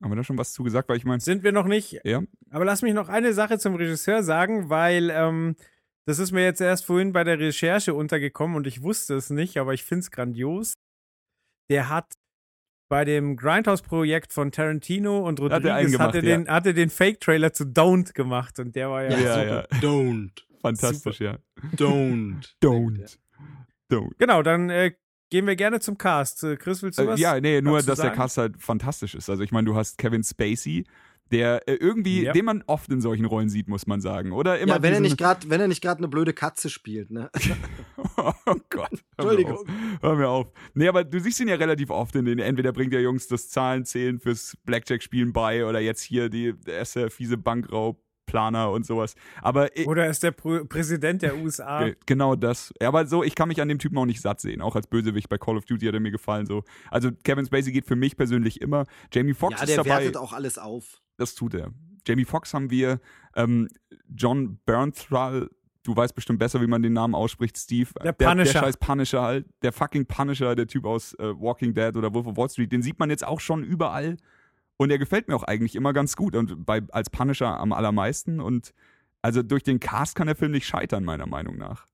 Haben 0.02 0.12
wir 0.12 0.16
da 0.16 0.24
schon 0.24 0.38
was 0.38 0.54
zugesagt? 0.54 0.90
Weil 0.90 0.98
ich 0.98 1.06
meine, 1.06 1.20
Sind 1.22 1.44
wir 1.44 1.52
noch 1.52 1.66
nicht. 1.66 2.00
ja, 2.04 2.22
Aber 2.52 2.66
lass 2.66 2.82
mich 2.82 2.94
noch 2.94 3.10
eine 3.10 3.34
Sache 3.34 3.58
zum 3.58 3.76
Regisseur 3.76 4.22
sagen, 4.22 4.70
weil 4.70 5.10
ähm, 5.10 5.56
das 6.06 6.20
ist 6.20 6.32
mir 6.32 6.44
jetzt 6.44 6.62
erst 6.62 6.86
vorhin 6.86 7.14
bei 7.14 7.24
der 7.24 7.40
Recherche 7.40 7.94
untergekommen 7.94 8.56
und 8.58 8.68
ich 8.68 8.82
wusste 8.84 9.16
es 9.16 9.30
nicht, 9.30 9.58
aber 9.58 9.74
ich 9.74 9.84
finde 9.84 10.02
es 10.02 10.12
grandios. 10.12 10.74
Der 11.70 11.90
hat 11.90 12.14
bei 12.90 13.06
dem 13.06 13.38
Grindhouse-Projekt 13.38 14.34
von 14.34 14.52
Tarantino 14.52 15.26
und 15.28 15.40
Hat 15.40 15.64
er 15.64 15.78
Rodriguez 15.78 16.00
hatte, 16.00 16.18
ja. 16.18 16.24
den, 16.38 16.48
hatte 16.50 16.74
den 16.76 16.90
Fake-Trailer 16.92 17.54
zu 17.54 17.64
Don't 17.64 18.14
gemacht 18.14 18.60
und 18.60 18.76
der 18.76 18.90
war 18.92 19.04
ja, 19.04 19.10
Ja, 19.18 19.34
super. 19.34 19.68
ja. 19.72 19.80
Don't. 19.80 20.32
fantastisch, 20.62 21.22
ja. 21.22 21.40
Don't. 21.76 22.54
Don't. 22.62 23.18
Don't. 23.90 24.12
Genau, 24.20 24.44
dann 24.44 24.70
äh, 24.70 24.94
gehen 25.34 25.48
wir 25.48 25.56
gerne 25.56 25.80
zum 25.80 25.98
Cast. 25.98 26.44
Äh, 26.44 26.58
Chris, 26.58 26.84
willst 26.84 27.00
du 27.00 27.04
Äh, 27.04 27.08
was? 27.08 27.20
ja, 27.20 27.42
nee, 27.42 27.60
nur, 27.60 27.78
dass 27.78 27.86
der 27.88 27.96
sagen? 27.96 28.16
Cast 28.16 28.38
halt 28.38 28.62
fantastisch 28.62 29.16
ist. 29.16 29.32
Also 29.32 29.42
ich 29.42 29.52
meine, 29.52 29.66
du 29.66 29.76
hast 29.76 29.98
Kevin 29.98 30.24
Spacey, 30.24 30.86
der 31.32 31.68
äh, 31.68 31.74
irgendwie, 31.74 32.26
Ja. 32.26 32.34
den 32.34 32.46
man 32.46 32.64
oft 32.68 32.92
in 32.92 33.02
solchen 33.02 33.26
Rollen 33.26 33.50
sieht, 33.50 33.68
muss 33.68 33.88
man 33.88 34.00
sagen. 34.00 34.32
Oder 34.32 34.60
immer 34.60 34.76
Ja, 34.76 34.84
wenn 34.84 34.94
er 34.94 35.00
nicht 35.00 35.18
gerade, 35.18 35.50
wenn 35.50 35.60
er 35.60 35.68
nicht 35.68 35.82
gerade 35.82 35.98
eine 35.98 36.08
blöde 36.08 36.34
Katze 36.34 36.70
spielt, 36.70 37.10
ne? 37.10 37.32
oh 38.18 38.32
Gott. 38.70 38.92
hör 39.18 39.26
mir 39.26 39.32
Entschuldigung. 39.32 39.58
auf. 39.58 39.66
Hör 40.04 40.16
mir 40.18 40.30
auf. 40.30 40.52
Nee, 40.76 40.88
aber 40.88 41.04
du 41.04 41.20
siehst 41.20 41.40
ihn 41.40 41.48
ja 41.48 41.56
relativ 41.56 41.90
oft 41.90 42.16
in 42.16 42.26
den, 42.26 42.38
entweder 42.38 42.72
bringt 42.72 42.94
der 42.94 43.02
Jungs 43.02 43.28
das 43.28 43.50
Zahlenzählen 43.50 44.20
fürs 44.20 44.56
Blackjack-Spielen 44.66 45.34
bei 45.34 45.66
oder 45.66 45.80
jetzt 45.80 46.04
hier 46.04 46.30
die, 46.30 46.54
der 46.54 46.76
erste 46.76 47.10
fiese 47.10 47.38
Bankraubplaner 48.34 48.72
und 48.72 48.86
sowas. 48.86 49.16
Aber 49.42 49.76
ich, 49.78 49.88
Oder 49.88 50.08
ist 50.08 50.24
der 50.24 50.32
Pro 50.32 50.66
Präsident 50.66 51.22
der 51.22 51.38
USA? 51.38 51.84
Ge- 51.86 51.96
Genau 52.06 52.36
das. 52.36 52.74
Ja, 52.82 52.88
aber 52.90 53.06
so, 53.06 53.24
ich 53.24 53.36
kann 53.36 53.48
mich 53.48 53.62
an 53.62 53.68
dem 53.70 53.80
Typen 53.80 53.98
auch 53.98 54.06
nicht 54.06 54.22
satt 54.22 54.42
sehen. 54.42 54.62
Auch 54.62 54.76
als 54.76 54.88
Bösewicht 54.88 55.30
bei 55.30 55.38
Call 55.38 55.58
of 55.58 55.66
Duty 55.66 55.86
hat 55.86 55.94
er 55.94 56.00
mir 56.00 56.12
gefallen. 56.12 56.46
So. 56.46 56.64
Also 56.92 57.12
Kevin 57.24 57.46
Spacey 57.46 57.72
geht 57.72 57.86
für 57.86 57.96
mich 57.96 58.18
persönlich 58.18 58.62
immer. 58.62 58.86
Jamie 59.14 59.34
Foxx 59.34 59.58
Ja, 59.60 59.64
ist 59.64 59.70
der 59.70 59.78
dabei. 59.84 59.90
wertet 60.04 60.18
auch 60.18 60.34
alles 60.34 60.58
auf. 60.58 61.02
Das 61.18 61.36
tut 61.36 61.54
er. 61.54 61.72
Jamie 62.08 62.26
Foxx 62.26 62.54
haben 62.54 62.70
wir. 62.70 63.00
Ähm, 63.36 63.68
John 64.14 64.60
Bernthal, 64.66 65.50
du 65.84 65.96
weißt 65.96 66.16
bestimmt 66.16 66.40
besser, 66.40 66.62
wie 66.62 66.68
man 66.68 66.82
den 66.82 66.94
Namen 66.94 67.16
ausspricht, 67.16 67.58
Steve. 67.58 67.90
Der 68.04 68.14
Der, 68.14 68.28
Punisher. 68.28 68.54
der 68.54 68.60
scheiß 68.60 68.78
Punisher 68.78 69.22
halt. 69.22 69.46
Der 69.62 69.72
fucking 69.72 70.06
Punisher, 70.06 70.56
der 70.56 70.68
Typ 70.68 70.86
aus 70.86 71.14
äh, 71.16 71.34
Walking 71.40 71.74
Dead 71.74 71.96
oder 71.96 72.14
Wolf 72.14 72.28
of 72.28 72.38
Wall 72.38 72.50
Street. 72.50 72.72
Den 72.72 72.82
sieht 72.82 73.00
man 73.00 73.10
jetzt 73.10 73.26
auch 73.26 73.40
schon 73.40 73.64
überall. 73.64 74.18
Und 74.84 74.90
er 74.90 74.98
gefällt 74.98 75.30
mir 75.30 75.36
auch 75.38 75.44
eigentlich 75.44 75.76
immer 75.76 75.94
ganz 75.94 76.18
gut. 76.18 76.36
Und 76.36 76.66
bei, 76.66 76.82
als 76.92 77.10
Punisher 77.10 77.58
am 77.58 77.72
allermeisten. 77.72 78.42
Und 78.42 78.74
also 79.22 79.42
durch 79.42 79.64
den 79.64 79.80
Cast 79.80 80.14
kann 80.14 80.28
der 80.28 80.36
Film 80.36 80.52
nicht 80.52 80.68
scheitern, 80.68 81.06
meiner 81.06 81.26
Meinung 81.26 81.58
nach. 81.58 81.86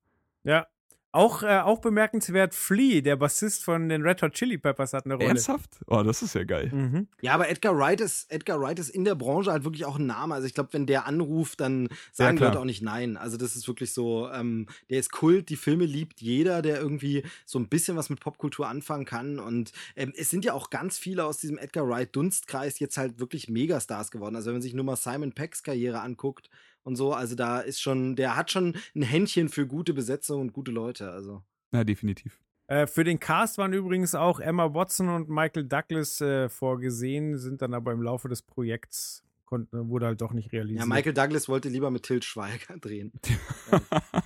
Ja. 0.43 0.65
Auch, 1.11 1.41
äh, 1.41 1.59
auch 1.59 1.79
bemerkenswert, 1.79 2.53
Flea, 2.53 3.01
der 3.01 3.15
Bassist 3.15 3.63
von 3.63 3.89
den 3.89 4.03
Red 4.03 4.21
Hot 4.21 4.33
Chili 4.33 4.59
Peppers, 4.59 4.93
hat 4.93 5.05
eine 5.05 5.15
Rolle. 5.15 5.29
Ernsthaft? 5.29 5.79
Oh, 5.87 6.03
das 6.03 6.21
ist 6.21 6.35
ja 6.35 6.43
geil. 6.43 6.69
Mhm. 6.71 7.07
Ja, 7.21 7.33
aber 7.33 7.49
Edgar 7.49 7.75
Wright 7.75 7.99
ist, 7.99 8.31
Edgar 8.31 8.61
Wright 8.61 8.77
ist 8.77 8.89
in 8.89 9.05
der 9.05 9.15
Branche 9.15 9.51
halt 9.51 9.63
wirklich 9.63 9.85
auch 9.85 9.97
ein 9.97 10.05
Name. 10.05 10.35
Also 10.35 10.45
ich 10.45 10.53
glaube, 10.53 10.69
wenn 10.73 10.85
der 10.85 11.07
anruft, 11.07 11.61
dann 11.61 11.89
sagen 12.11 12.35
die 12.35 12.41
klar. 12.41 12.51
Leute 12.51 12.59
auch 12.61 12.65
nicht 12.65 12.83
nein. 12.83 13.17
Also 13.17 13.37
das 13.37 13.55
ist 13.55 13.67
wirklich 13.67 13.91
so, 13.91 14.29
ähm, 14.29 14.67
der 14.91 14.99
ist 14.99 15.11
Kult, 15.11 15.49
die 15.49 15.55
Filme 15.55 15.85
liebt 15.85 16.21
jeder, 16.21 16.61
der 16.61 16.79
irgendwie 16.79 17.23
so 17.43 17.57
ein 17.57 17.69
bisschen 17.69 17.97
was 17.97 18.11
mit 18.11 18.19
Popkultur 18.19 18.67
anfangen 18.67 19.05
kann. 19.05 19.39
Und 19.39 19.71
ähm, 19.95 20.13
es 20.15 20.29
sind 20.29 20.45
ja 20.45 20.53
auch 20.53 20.69
ganz 20.69 20.99
viele 20.99 21.25
aus 21.25 21.37
diesem 21.37 21.57
Edgar 21.57 21.89
Wright 21.89 22.15
Dunstkreis 22.15 22.77
jetzt 22.77 22.97
halt 22.97 23.19
wirklich 23.19 23.49
Megastars 23.49 24.11
geworden. 24.11 24.35
Also 24.35 24.47
wenn 24.47 24.55
man 24.55 24.61
sich 24.61 24.75
nur 24.75 24.85
mal 24.85 24.95
Simon 24.95 25.31
Pecks 25.31 25.63
Karriere 25.63 26.01
anguckt 26.01 26.51
und 26.83 26.95
so, 26.95 27.13
also 27.13 27.35
da 27.35 27.59
ist 27.59 27.81
schon, 27.81 28.15
der 28.15 28.35
hat 28.35 28.51
schon 28.51 28.75
ein 28.95 29.01
Händchen 29.01 29.49
für 29.49 29.67
gute 29.67 29.93
Besetzung 29.93 30.41
und 30.41 30.53
gute 30.53 30.71
Leute. 30.71 31.11
Also. 31.11 31.43
Ja, 31.71 31.83
definitiv. 31.83 32.39
Äh, 32.67 32.85
für 32.85 33.03
den 33.03 33.19
Cast 33.19 33.57
waren 33.57 33.73
übrigens 33.73 34.13
auch 34.13 34.39
Emma 34.39 34.73
Watson 34.73 35.09
und 35.09 35.27
Michael 35.27 35.65
Douglas 35.65 36.21
äh, 36.21 36.49
vorgesehen, 36.49 37.37
sind 37.37 37.61
dann 37.61 37.73
aber 37.73 37.91
im 37.91 38.01
Laufe 38.01 38.29
des 38.29 38.43
Projekts, 38.43 39.23
konnten, 39.49 39.89
wurde 39.89 40.05
halt 40.05 40.21
doch 40.21 40.31
nicht 40.31 40.51
realisiert. 40.51 40.79
Ja, 40.79 40.85
Michael 40.85 41.13
Douglas 41.13 41.49
wollte 41.49 41.69
lieber 41.69 41.89
mit 41.89 42.03
Til 42.03 42.21
Schweiger 42.21 42.77
drehen. 42.81 43.11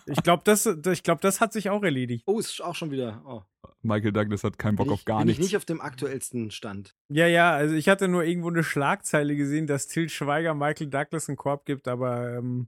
Ich 0.05 0.21
glaube, 0.21 0.43
das, 0.45 0.65
ich 0.65 1.03
glaub, 1.03 1.21
das 1.21 1.39
hat 1.39 1.53
sich 1.53 1.69
auch 1.69 1.81
erledigt. 1.81 2.23
Oh, 2.27 2.39
ist 2.39 2.61
auch 2.61 2.75
schon 2.75 2.91
wieder. 2.91 3.21
Oh. 3.25 3.41
Michael 3.81 4.11
Douglas 4.11 4.43
hat 4.43 4.59
keinen 4.59 4.75
Bock 4.75 4.87
bin 4.87 4.93
auf 4.93 4.99
ich, 4.99 5.05
gar 5.05 5.19
bin 5.19 5.27
nichts. 5.27 5.39
ich 5.39 5.45
nicht 5.45 5.57
auf 5.57 5.65
dem 5.65 5.79
aktuellsten 5.79 6.51
Stand. 6.51 6.95
Ja, 7.07 7.27
ja, 7.27 7.51
also 7.51 7.73
ich 7.73 7.87
hatte 7.87 8.09
nur 8.09 8.23
irgendwo 8.23 8.49
eine 8.49 8.63
Schlagzeile 8.63 9.35
gesehen, 9.37 9.65
dass 9.65 9.87
Til 9.87 10.09
Schweiger 10.09 10.53
Michael 10.53 10.89
Douglas 10.89 11.29
einen 11.29 11.37
Korb 11.37 11.65
gibt, 11.65 11.87
aber 11.87 12.37
ähm, 12.37 12.67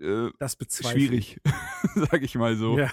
äh, 0.00 0.30
das 0.38 0.54
bezweifle 0.54 1.16
ich. 1.16 1.40
schwierig, 1.40 1.40
sag 2.10 2.22
ich 2.22 2.36
mal 2.36 2.56
so. 2.56 2.78
Ja. 2.78 2.90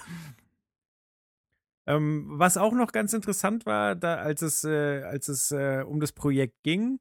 Ähm, 1.85 2.25
was 2.29 2.57
auch 2.57 2.73
noch 2.73 2.91
ganz 2.91 3.13
interessant 3.13 3.65
war, 3.65 3.95
da, 3.95 4.15
als 4.15 4.41
es, 4.41 4.63
äh, 4.63 5.03
als 5.03 5.27
es 5.27 5.51
äh, 5.51 5.83
um 5.85 5.99
das 5.99 6.11
Projekt 6.11 6.63
ging, 6.63 6.99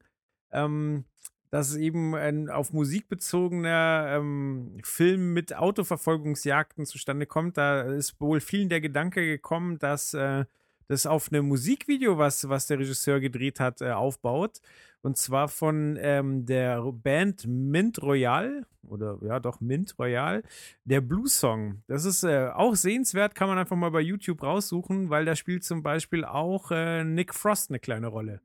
ähm, 0.51 1.05
dass 1.51 1.69
es 1.69 1.75
eben 1.75 2.15
ein 2.15 2.49
auf 2.49 2.71
Musik 2.71 3.09
bezogener 3.09 4.15
ähm, 4.15 4.77
Film 4.83 5.33
mit 5.33 5.53
Autoverfolgungsjagden 5.53 6.85
zustande 6.85 7.25
kommt. 7.25 7.57
Da 7.57 7.81
ist 7.81 8.19
wohl 8.21 8.39
vielen 8.39 8.69
der 8.69 8.79
Gedanke 8.79 9.25
gekommen, 9.25 9.77
dass 9.77 10.13
äh, 10.13 10.45
das 10.87 11.05
auf 11.05 11.31
einem 11.31 11.47
Musikvideo, 11.47 12.17
was, 12.17 12.47
was 12.47 12.67
der 12.67 12.79
Regisseur 12.79 13.19
gedreht 13.19 13.59
hat, 13.59 13.81
äh, 13.81 13.91
aufbaut. 13.91 14.61
Und 15.01 15.17
zwar 15.17 15.47
von 15.47 15.97
ähm, 15.99 16.45
der 16.45 16.81
Band 16.91 17.45
Mint 17.47 18.01
Royal, 18.01 18.65
oder 18.87 19.17
ja 19.21 19.39
doch 19.39 19.59
Mint 19.59 19.97
Royal, 19.97 20.43
der 20.85 21.01
Blues 21.01 21.39
Song. 21.39 21.81
Das 21.87 22.05
ist 22.05 22.23
äh, 22.23 22.49
auch 22.53 22.75
sehenswert, 22.75 23.35
kann 23.35 23.49
man 23.49 23.57
einfach 23.57 23.75
mal 23.75 23.91
bei 23.91 24.01
YouTube 24.01 24.43
raussuchen, 24.43 25.09
weil 25.09 25.25
da 25.25 25.35
spielt 25.35 25.63
zum 25.63 25.81
Beispiel 25.81 26.23
auch 26.23 26.71
äh, 26.71 27.03
Nick 27.03 27.33
Frost 27.33 27.71
eine 27.71 27.79
kleine 27.79 28.07
Rolle. 28.07 28.41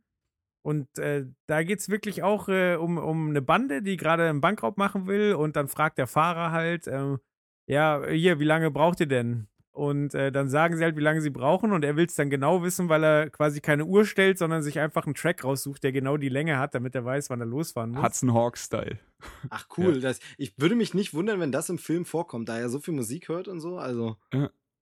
Und 0.66 0.98
äh, 0.98 1.26
da 1.46 1.62
geht 1.62 1.78
es 1.78 1.88
wirklich 1.90 2.24
auch 2.24 2.48
äh, 2.48 2.74
um, 2.74 2.98
um 2.98 3.28
eine 3.28 3.40
Bande, 3.40 3.82
die 3.82 3.96
gerade 3.96 4.28
einen 4.28 4.40
Bankraub 4.40 4.78
machen 4.78 5.06
will. 5.06 5.34
Und 5.34 5.54
dann 5.54 5.68
fragt 5.68 5.96
der 5.96 6.08
Fahrer 6.08 6.50
halt, 6.50 6.88
ähm, 6.88 7.20
ja, 7.66 8.04
hier, 8.08 8.40
wie 8.40 8.44
lange 8.44 8.72
braucht 8.72 8.98
ihr 8.98 9.06
denn? 9.06 9.46
Und 9.70 10.16
äh, 10.16 10.32
dann 10.32 10.48
sagen 10.48 10.76
sie 10.76 10.82
halt, 10.82 10.96
wie 10.96 11.02
lange 11.02 11.20
sie 11.20 11.30
brauchen. 11.30 11.70
Und 11.70 11.84
er 11.84 11.94
will 11.94 12.06
es 12.06 12.16
dann 12.16 12.30
genau 12.30 12.64
wissen, 12.64 12.88
weil 12.88 13.04
er 13.04 13.30
quasi 13.30 13.60
keine 13.60 13.84
Uhr 13.84 14.04
stellt, 14.04 14.38
sondern 14.38 14.64
sich 14.64 14.80
einfach 14.80 15.06
einen 15.06 15.14
Track 15.14 15.44
raussucht, 15.44 15.84
der 15.84 15.92
genau 15.92 16.16
die 16.16 16.30
Länge 16.30 16.58
hat, 16.58 16.74
damit 16.74 16.96
er 16.96 17.04
weiß, 17.04 17.30
wann 17.30 17.38
er 17.38 17.46
losfahren 17.46 17.92
muss. 17.92 18.02
Hudson 18.02 18.34
Hawk-Style. 18.34 18.98
Ach 19.50 19.68
cool, 19.76 20.00
das, 20.00 20.18
ich 20.36 20.58
würde 20.58 20.74
mich 20.74 20.94
nicht 20.94 21.14
wundern, 21.14 21.38
wenn 21.38 21.52
das 21.52 21.70
im 21.70 21.78
Film 21.78 22.04
vorkommt, 22.04 22.48
da 22.48 22.58
er 22.58 22.70
so 22.70 22.80
viel 22.80 22.94
Musik 22.94 23.28
hört 23.28 23.46
und 23.46 23.60
so. 23.60 23.78
Also 23.78 24.16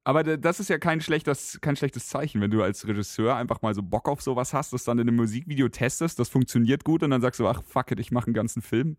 Aber 0.05 0.23
das 0.23 0.61
ist 0.61 0.69
ja 0.69 0.77
kein 0.79 1.01
schlechtes, 1.01 1.59
kein 1.62 1.77
schlechtes 1.77 2.09
Zeichen, 2.09 2.43
wenn 2.43 2.51
du 2.51 2.62
als 2.62 2.87
Regisseur 2.87 3.37
einfach 3.37 3.62
mal 3.62 3.75
so 3.75 3.83
Bock 3.83 4.07
auf 4.07 4.21
sowas 4.21 4.53
hast, 4.53 4.75
das 4.75 4.85
dann 4.85 4.99
in 4.99 5.09
einem 5.09 5.17
Musikvideo 5.17 5.69
testest, 5.71 6.19
das 6.19 6.29
funktioniert 6.29 6.85
gut 6.85 7.03
und 7.03 7.11
dann 7.11 7.23
sagst 7.23 7.40
du, 7.40 7.49
ach 7.49 7.62
fuck 7.64 7.90
it, 7.90 8.01
ich 8.01 8.11
mache 8.11 8.27
einen 8.27 8.35
ganzen 8.35 8.61
Film. 8.61 8.97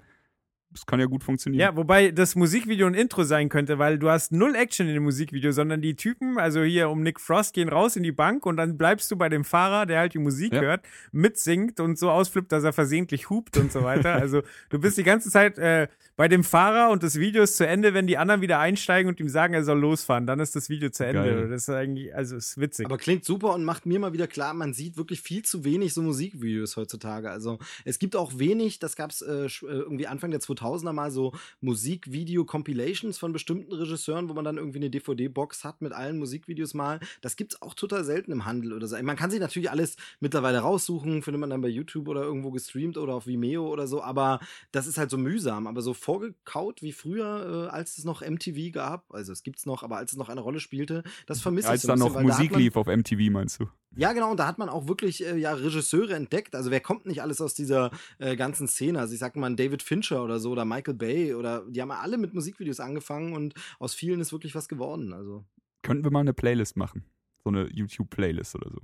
Das 0.75 0.85
kann 0.85 0.99
ja 0.99 1.05
gut 1.05 1.23
funktionieren. 1.23 1.61
Ja, 1.61 1.75
wobei 1.77 2.11
das 2.11 2.35
Musikvideo 2.35 2.85
ein 2.85 2.93
Intro 2.93 3.23
sein 3.23 3.47
könnte, 3.47 3.79
weil 3.79 3.97
du 3.97 4.09
hast 4.09 4.33
null 4.33 4.55
Action 4.55 4.87
in 4.87 4.93
dem 4.93 5.03
Musikvideo, 5.03 5.51
sondern 5.51 5.81
die 5.81 5.95
Typen, 5.95 6.37
also 6.37 6.63
hier 6.63 6.89
um 6.89 7.01
Nick 7.01 7.21
Frost, 7.21 7.53
gehen 7.53 7.69
raus 7.69 7.95
in 7.95 8.03
die 8.03 8.11
Bank 8.11 8.45
und 8.45 8.57
dann 8.57 8.77
bleibst 8.77 9.09
du 9.09 9.15
bei 9.15 9.29
dem 9.29 9.45
Fahrer, 9.45 9.85
der 9.85 9.99
halt 9.99 10.13
die 10.13 10.19
Musik 10.19 10.53
Ja. 10.53 10.61
hört, 10.61 10.85
mitsingt 11.11 11.79
und 11.79 11.97
so 11.97 12.11
ausflippt, 12.11 12.51
dass 12.51 12.65
er 12.65 12.73
versehentlich 12.73 13.29
hupt 13.29 13.57
und 13.57 13.71
so 13.71 13.83
weiter. 13.83 14.13
Also 14.25 14.41
du 14.69 14.79
bist 14.79 14.97
die 14.97 15.03
ganze 15.03 15.29
Zeit 15.29 15.57
äh, 15.59 15.87
bei 16.17 16.27
dem 16.27 16.43
Fahrer 16.43 16.89
und 16.91 17.03
das 17.03 17.15
Video 17.19 17.43
ist 17.43 17.57
zu 17.57 17.65
Ende, 17.67 17.93
wenn 17.93 18.07
die 18.07 18.17
anderen 18.17 18.41
wieder 18.41 18.59
einsteigen 18.59 19.07
und 19.09 19.19
ihm 19.19 19.29
sagen, 19.29 19.53
er 19.53 19.63
soll 19.63 19.79
losfahren. 19.79 20.25
Dann 20.25 20.39
ist 20.39 20.55
das 20.55 20.67
Video 20.69 20.89
zu 20.89 21.05
Ende. 21.05 21.23
Geil. 21.23 21.49
Das 21.49 21.63
ist 21.63 21.69
eigentlich, 21.69 22.13
also 22.15 22.35
ist 22.35 22.57
witzig. 22.59 22.85
Aber 22.85 22.97
klingt 22.97 23.23
super 23.23 23.53
und 23.53 23.63
macht 23.63 23.85
mir 23.85 23.99
mal 23.99 24.13
wieder 24.13 24.27
klar, 24.27 24.53
man 24.53 24.73
sieht 24.73 24.97
wirklich 24.97 25.21
viel 25.21 25.43
zu 25.43 25.63
wenig 25.63 25.93
so 25.93 26.01
Musikvideos 26.01 26.75
heutzutage. 26.75 27.29
Also 27.29 27.59
es 27.85 27.99
gibt 27.99 28.15
auch 28.15 28.39
wenig, 28.39 28.79
das 28.79 28.95
gab 28.95 29.11
es 29.11 29.21
äh, 29.21 29.45
äh, 29.45 29.49
irgendwie 29.61 30.07
Anfang 30.07 30.31
der 30.31 30.39
2000 30.39 30.64
2000er 30.65 30.93
mal 30.93 31.11
so 31.11 31.31
Musikvideo-Compilations 31.61 33.17
von 33.17 33.33
bestimmten 33.33 33.73
Regisseuren, 33.73 34.29
wo 34.29 34.33
man 34.33 34.45
dann 34.45 34.57
irgendwie 34.57 34.79
eine 34.79 34.89
DVD-Box 34.89 35.63
hat 35.63 35.81
mit 35.81 35.93
allen 35.93 36.17
Musikvideos 36.19 36.73
mal. 36.73 36.99
Das 37.21 37.35
gibt's 37.35 37.61
auch 37.61 37.73
total 37.73 38.03
selten 38.03 38.31
im 38.31 38.45
Handel 38.45 38.73
oder 38.73 38.87
so. 38.87 39.01
Man 39.01 39.15
kann 39.15 39.31
sich 39.31 39.39
natürlich 39.39 39.69
alles 39.71 39.95
mittlerweile 40.19 40.59
raussuchen, 40.59 41.21
findet 41.21 41.39
man 41.39 41.49
dann 41.49 41.61
bei 41.61 41.67
YouTube 41.67 42.07
oder 42.07 42.23
irgendwo 42.23 42.51
gestreamt 42.51 42.97
oder 42.97 43.13
auf 43.15 43.27
Vimeo 43.27 43.67
oder 43.67 43.87
so, 43.87 44.01
aber 44.01 44.39
das 44.71 44.87
ist 44.87 44.97
halt 44.97 45.09
so 45.09 45.17
mühsam. 45.17 45.67
Aber 45.67 45.81
so 45.81 45.93
vorgekaut 45.93 46.81
wie 46.81 46.91
früher, 46.93 47.67
äh, 47.69 47.75
als 47.75 47.97
es 47.97 48.05
noch 48.05 48.21
MTV 48.21 48.71
gab, 48.71 49.13
also 49.13 49.31
es 49.31 49.43
gibt's 49.43 49.65
noch, 49.65 49.83
aber 49.83 49.97
als 49.97 50.11
es 50.13 50.17
noch 50.17 50.29
eine 50.29 50.41
Rolle 50.41 50.59
spielte, 50.59 51.03
das 51.25 51.41
vermisse 51.41 51.69
Als 51.69 51.83
ich 51.83 51.87
so 51.87 51.93
ein 51.93 51.99
dann 51.99 52.07
bisschen, 52.07 52.23
noch 52.23 52.29
da 52.29 52.35
Musik 52.37 52.51
man- 52.51 52.61
lief 52.61 52.75
auf 52.75 52.87
MTV, 52.87 53.31
meinst 53.31 53.59
du? 53.59 53.65
ja, 53.97 54.11
genau, 54.11 54.31
und 54.31 54.37
da 54.39 54.47
hat 54.47 54.57
man 54.57 54.67
auch 54.69 54.87
wirklich 54.87 55.25
äh, 55.25 55.37
ja, 55.37 55.53
Regisseure 55.53 56.15
entdeckt. 56.15 56.53
Also 56.55 56.69
wer 56.69 56.81
kommt 56.81 57.05
nicht 57.05 57.21
alles 57.21 57.39
aus 57.39 57.53
dieser 57.53 57.91
äh, 58.19 58.35
ganzen 58.35 58.67
Szene? 58.67 58.99
Also 58.99 59.13
ich 59.13 59.19
sag 59.19 59.35
mal 59.37 59.55
David 59.55 59.81
Fincher 59.83 60.21
oder 60.23 60.39
so 60.39 60.53
oder 60.55 60.65
Michael 60.65 60.93
Bay 60.93 61.33
oder 61.33 61.65
die 61.69 61.81
haben 61.81 61.89
ja 61.89 61.99
alle 61.99 62.17
mit 62.17 62.33
Musikvideos 62.33 62.79
angefangen 62.79 63.33
und 63.33 63.53
aus 63.77 63.93
vielen 63.93 64.21
ist 64.21 64.31
wirklich 64.31 64.55
was 64.55 64.69
geworden. 64.69 65.11
Also 65.11 65.45
Könnten 65.81 66.05
wir 66.05 66.11
mal 66.11 66.21
eine 66.21 66.33
Playlist 66.33 66.77
machen? 66.77 67.03
So 67.43 67.49
eine 67.49 67.67
YouTube-Playlist 67.67 68.55
oder 68.55 68.71
so. 68.71 68.79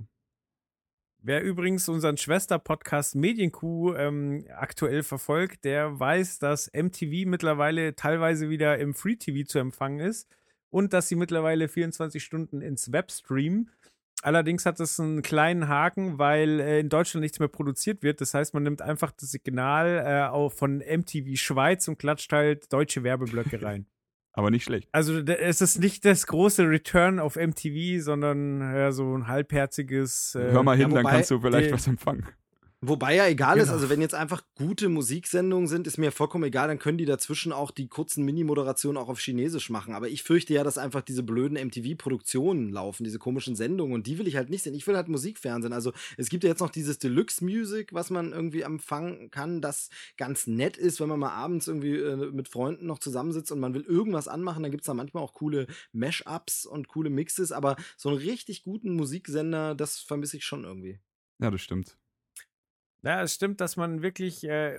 Wer 1.24 1.42
übrigens 1.42 1.88
unseren 1.88 2.16
Schwester-Podcast 2.16 3.14
Medienkuh 3.14 3.94
ähm, 3.94 4.44
aktuell 4.56 5.02
verfolgt, 5.02 5.64
der 5.64 5.98
weiß, 5.98 6.40
dass 6.40 6.70
MTV 6.74 7.28
mittlerweile 7.28 7.94
teilweise 7.94 8.50
wieder 8.50 8.78
im 8.78 8.92
Free 8.92 9.14
TV 9.14 9.46
zu 9.46 9.58
empfangen 9.60 10.00
ist 10.00 10.28
und 10.68 10.92
dass 10.92 11.08
sie 11.08 11.14
mittlerweile 11.14 11.68
24 11.68 12.22
Stunden 12.22 12.60
ins 12.60 12.90
Web 12.90 13.12
streamen. 13.12 13.70
Allerdings 14.22 14.64
hat 14.66 14.78
es 14.78 15.00
einen 15.00 15.20
kleinen 15.22 15.66
Haken, 15.66 16.16
weil 16.18 16.60
äh, 16.60 16.78
in 16.80 16.88
Deutschland 16.88 17.22
nichts 17.22 17.40
mehr 17.40 17.48
produziert 17.48 18.04
wird. 18.04 18.20
Das 18.20 18.34
heißt, 18.34 18.54
man 18.54 18.62
nimmt 18.62 18.80
einfach 18.80 19.10
das 19.10 19.32
Signal 19.32 20.04
äh, 20.06 20.30
auch 20.30 20.52
von 20.52 20.78
MTV 20.78 21.36
Schweiz 21.36 21.88
und 21.88 21.98
klatscht 21.98 22.32
halt 22.32 22.72
deutsche 22.72 23.02
Werbeblöcke 23.02 23.60
rein. 23.62 23.86
Aber 24.32 24.50
nicht 24.50 24.64
schlecht. 24.64 24.88
Also 24.92 25.18
es 25.18 25.60
ist 25.60 25.80
nicht 25.80 26.04
das 26.04 26.26
große 26.26 26.66
Return 26.66 27.18
auf 27.18 27.36
MTV, 27.36 28.02
sondern 28.02 28.60
ja, 28.60 28.92
so 28.92 29.14
ein 29.14 29.26
halbherziges. 29.26 30.36
Äh, 30.36 30.52
Hör 30.52 30.62
mal 30.62 30.76
hin, 30.76 30.90
ja, 30.90 31.02
dann 31.02 31.12
kannst 31.12 31.30
du 31.32 31.40
vielleicht 31.40 31.72
was 31.72 31.86
empfangen. 31.86 32.26
Wobei 32.84 33.14
ja 33.14 33.28
egal 33.28 33.58
ist, 33.58 33.66
Genau. 33.66 33.74
also 33.74 33.90
wenn 33.90 34.00
jetzt 34.00 34.14
einfach 34.16 34.42
gute 34.56 34.88
Musiksendungen 34.88 35.68
sind, 35.68 35.86
ist 35.86 35.98
mir 35.98 36.10
vollkommen 36.10 36.42
egal, 36.42 36.66
dann 36.66 36.80
können 36.80 36.98
die 36.98 37.04
dazwischen 37.04 37.52
auch 37.52 37.70
die 37.70 37.86
kurzen 37.86 38.24
Mini-Moderationen 38.24 38.96
auch 39.00 39.08
auf 39.08 39.20
Chinesisch 39.20 39.70
machen. 39.70 39.94
Aber 39.94 40.08
ich 40.08 40.24
fürchte 40.24 40.52
ja, 40.52 40.64
dass 40.64 40.78
einfach 40.78 41.02
diese 41.02 41.22
blöden 41.22 41.56
MTV-Produktionen 41.56 42.70
laufen, 42.72 43.04
diese 43.04 43.20
komischen 43.20 43.54
Sendungen 43.54 43.94
und 43.94 44.08
die 44.08 44.18
will 44.18 44.26
ich 44.26 44.34
halt 44.34 44.50
nicht 44.50 44.64
sehen. 44.64 44.74
Ich 44.74 44.84
will 44.88 44.96
halt 44.96 45.06
Musikfernsehen. 45.06 45.72
Also 45.72 45.92
es 46.16 46.28
gibt 46.28 46.42
ja 46.42 46.50
jetzt 46.50 46.58
noch 46.58 46.70
dieses 46.70 46.98
Deluxe 46.98 47.44
Music, 47.44 47.92
was 47.92 48.10
man 48.10 48.32
irgendwie 48.32 48.62
empfangen 48.62 49.30
kann, 49.30 49.60
das 49.60 49.88
ganz 50.16 50.48
nett 50.48 50.76
ist, 50.76 51.00
wenn 51.00 51.08
man 51.08 51.20
mal 51.20 51.30
abends 51.30 51.68
irgendwie 51.68 51.94
äh, 51.94 52.32
mit 52.32 52.48
Freunden 52.48 52.86
noch 52.86 52.98
zusammensitzt 52.98 53.52
und 53.52 53.60
man 53.60 53.74
will 53.74 53.82
irgendwas 53.82 54.26
anmachen, 54.26 54.64
dann 54.64 54.72
gibt 54.72 54.82
es 54.82 54.86
da 54.86 54.94
manchmal 54.94 55.22
auch 55.22 55.34
coole 55.34 55.68
Mash-Ups 55.92 56.66
und 56.66 56.88
coole 56.88 57.10
Mixes, 57.10 57.52
aber 57.52 57.76
so 57.96 58.08
einen 58.08 58.18
richtig 58.18 58.64
guten 58.64 58.96
Musiksender, 58.96 59.76
das 59.76 60.00
vermisse 60.00 60.36
ich 60.36 60.44
schon 60.44 60.64
irgendwie. 60.64 60.98
Ja, 61.38 61.48
das 61.52 61.60
stimmt. 61.60 61.96
Ja, 63.02 63.22
es 63.22 63.34
stimmt, 63.34 63.60
dass 63.60 63.76
man 63.76 64.02
wirklich 64.02 64.44
äh, 64.44 64.78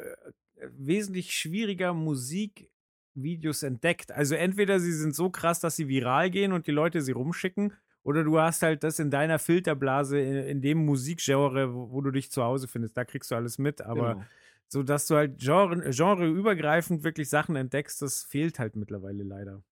wesentlich 0.77 1.33
schwieriger 1.33 1.93
Musikvideos 1.93 3.63
entdeckt. 3.63 4.11
Also 4.11 4.35
entweder 4.35 4.79
sie 4.79 4.93
sind 4.93 5.13
so 5.15 5.29
krass, 5.29 5.59
dass 5.59 5.75
sie 5.75 5.87
viral 5.87 6.29
gehen 6.29 6.53
und 6.53 6.67
die 6.67 6.71
Leute 6.71 7.01
sie 7.01 7.11
rumschicken, 7.11 7.73
oder 8.03 8.23
du 8.25 8.37
hast 8.39 8.61
halt 8.63 8.83
das 8.83 8.99
in 8.99 9.09
deiner 9.11 9.39
Filterblase, 9.39 10.19
in, 10.19 10.35
in 10.35 10.61
dem 10.61 10.85
Musikgenre, 10.85 11.73
wo, 11.73 11.91
wo 11.91 12.01
du 12.01 12.11
dich 12.11 12.31
zu 12.31 12.43
Hause 12.43 12.67
findest. 12.67 12.97
Da 12.97 13.05
kriegst 13.05 13.31
du 13.31 13.35
alles 13.35 13.57
mit, 13.57 13.81
aber 13.81 14.15
Genau. 14.15 14.25
so, 14.67 14.83
dass 14.83 15.07
du 15.07 15.15
halt 15.15 15.39
Genre, 15.39 15.89
genreübergreifend 15.89 17.03
wirklich 17.03 17.29
Sachen 17.29 17.55
entdeckst, 17.55 18.01
das 18.01 18.23
fehlt 18.23 18.59
halt 18.59 18.75
mittlerweile 18.75 19.23
leider. 19.23 19.63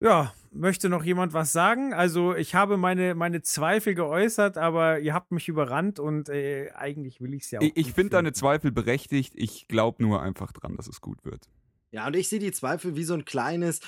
Ja, 0.00 0.32
möchte 0.50 0.88
noch 0.88 1.04
jemand 1.04 1.34
was 1.34 1.52
sagen? 1.52 1.92
Also, 1.92 2.34
ich 2.34 2.54
habe 2.54 2.76
meine, 2.76 3.14
meine 3.14 3.42
Zweifel 3.42 3.94
geäußert, 3.94 4.56
aber 4.56 4.98
ihr 5.00 5.12
habt 5.14 5.30
mich 5.30 5.48
überrannt 5.48 6.00
und 6.00 6.28
äh, 6.28 6.70
eigentlich 6.74 7.20
will 7.20 7.34
ich 7.34 7.44
es 7.44 7.50
ja 7.50 7.60
auch. 7.60 7.64
Ich, 7.64 7.76
ich 7.76 7.92
finde 7.92 8.10
deine. 8.10 8.32
Zweifel 8.32 8.72
berechtigt. 8.72 9.34
Ich 9.36 9.68
glaube 9.68 10.02
nur 10.02 10.22
einfach 10.22 10.52
dran, 10.52 10.76
dass 10.76 10.88
es 10.88 11.00
gut 11.00 11.24
wird. 11.24 11.48
Ja, 11.92 12.06
und 12.06 12.14
ich 12.14 12.28
sehe 12.28 12.38
die 12.38 12.52
Zweifel 12.52 12.94
wie 12.96 13.02
so 13.02 13.14
ein 13.14 13.24
kleines, 13.24 13.80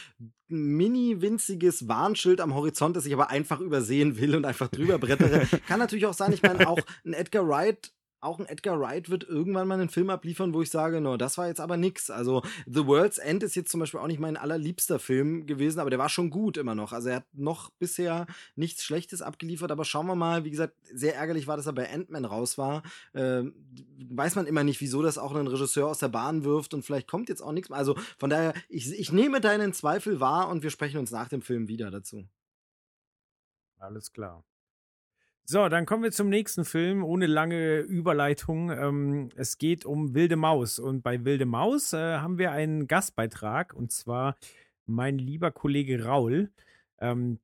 mini 0.48 1.22
winziges 1.22 1.86
Warnschild 1.86 2.40
am 2.40 2.54
Horizont, 2.54 2.96
das 2.96 3.06
ich 3.06 3.14
aber 3.14 3.30
einfach 3.30 3.60
übersehen 3.60 4.18
will 4.18 4.34
und 4.34 4.44
einfach 4.44 4.68
drüber 4.68 4.98
brettere. 4.98 5.46
Kann 5.68 5.78
natürlich 5.78 6.06
auch 6.06 6.14
sein, 6.14 6.32
ich 6.32 6.42
meine, 6.42 6.68
auch 6.68 6.80
ein 7.04 7.14
Edgar 7.14 7.46
Wright, 7.48 7.92
auch 8.22 8.38
ein 8.38 8.46
Edgar 8.46 8.78
Wright 8.80 9.10
wird 9.10 9.24
irgendwann 9.24 9.66
mal 9.66 9.74
einen 9.74 9.88
Film 9.88 10.08
abliefern, 10.08 10.54
wo 10.54 10.62
ich 10.62 10.70
sage, 10.70 11.00
no, 11.00 11.16
das 11.16 11.38
war 11.38 11.48
jetzt 11.48 11.60
aber 11.60 11.76
nix. 11.76 12.08
Also 12.08 12.42
The 12.66 12.86
World's 12.86 13.18
End 13.18 13.42
ist 13.42 13.56
jetzt 13.56 13.70
zum 13.70 13.80
Beispiel 13.80 14.00
auch 14.00 14.06
nicht 14.06 14.20
mein 14.20 14.36
allerliebster 14.36 14.98
Film 14.98 15.46
gewesen, 15.46 15.80
aber 15.80 15.90
der 15.90 15.98
war 15.98 16.08
schon 16.08 16.30
gut 16.30 16.56
immer 16.56 16.74
noch. 16.74 16.92
Also 16.92 17.08
er 17.08 17.16
hat 17.16 17.26
noch 17.32 17.70
bisher 17.78 18.26
nichts 18.54 18.84
Schlechtes 18.84 19.22
abgeliefert, 19.22 19.72
aber 19.72 19.84
schauen 19.84 20.06
wir 20.06 20.14
mal, 20.14 20.44
wie 20.44 20.50
gesagt, 20.50 20.74
sehr 20.84 21.16
ärgerlich 21.16 21.48
war, 21.48 21.56
dass 21.56 21.66
er 21.66 21.72
bei 21.72 21.92
Ant-Man 21.92 22.24
raus 22.24 22.58
war. 22.58 22.82
Ähm, 23.12 23.54
weiß 24.10 24.36
man 24.36 24.46
immer 24.46 24.62
nicht, 24.62 24.80
wieso 24.80 25.02
das 25.02 25.18
auch 25.18 25.34
einen 25.34 25.48
Regisseur 25.48 25.88
aus 25.88 25.98
der 25.98 26.08
Bahn 26.08 26.44
wirft 26.44 26.74
und 26.74 26.84
vielleicht 26.84 27.08
kommt 27.08 27.28
jetzt 27.28 27.42
auch 27.42 27.52
nichts 27.52 27.70
mehr. 27.70 27.78
Also 27.78 27.96
von 28.18 28.30
daher, 28.30 28.54
ich, 28.68 28.92
ich 28.92 29.10
nehme 29.10 29.40
deinen 29.40 29.72
Zweifel 29.72 30.20
wahr 30.20 30.48
und 30.48 30.62
wir 30.62 30.70
sprechen 30.70 30.98
uns 30.98 31.10
nach 31.10 31.28
dem 31.28 31.42
Film 31.42 31.66
wieder 31.66 31.90
dazu. 31.90 32.24
Alles 33.78 34.12
klar. 34.12 34.44
So, 35.44 35.68
dann 35.68 35.86
kommen 35.86 36.04
wir 36.04 36.12
zum 36.12 36.28
nächsten 36.28 36.64
Film, 36.64 37.02
ohne 37.02 37.26
lange 37.26 37.80
Überleitung. 37.80 38.70
Ähm, 38.70 39.28
es 39.34 39.58
geht 39.58 39.84
um 39.84 40.14
Wilde 40.14 40.36
Maus. 40.36 40.78
Und 40.78 41.02
bei 41.02 41.24
Wilde 41.24 41.46
Maus 41.46 41.92
äh, 41.92 42.18
haben 42.18 42.38
wir 42.38 42.52
einen 42.52 42.86
Gastbeitrag, 42.86 43.74
und 43.74 43.90
zwar 43.90 44.36
mein 44.86 45.18
lieber 45.18 45.50
Kollege 45.50 46.04
Raul. 46.04 46.50
Ähm, 47.00 47.40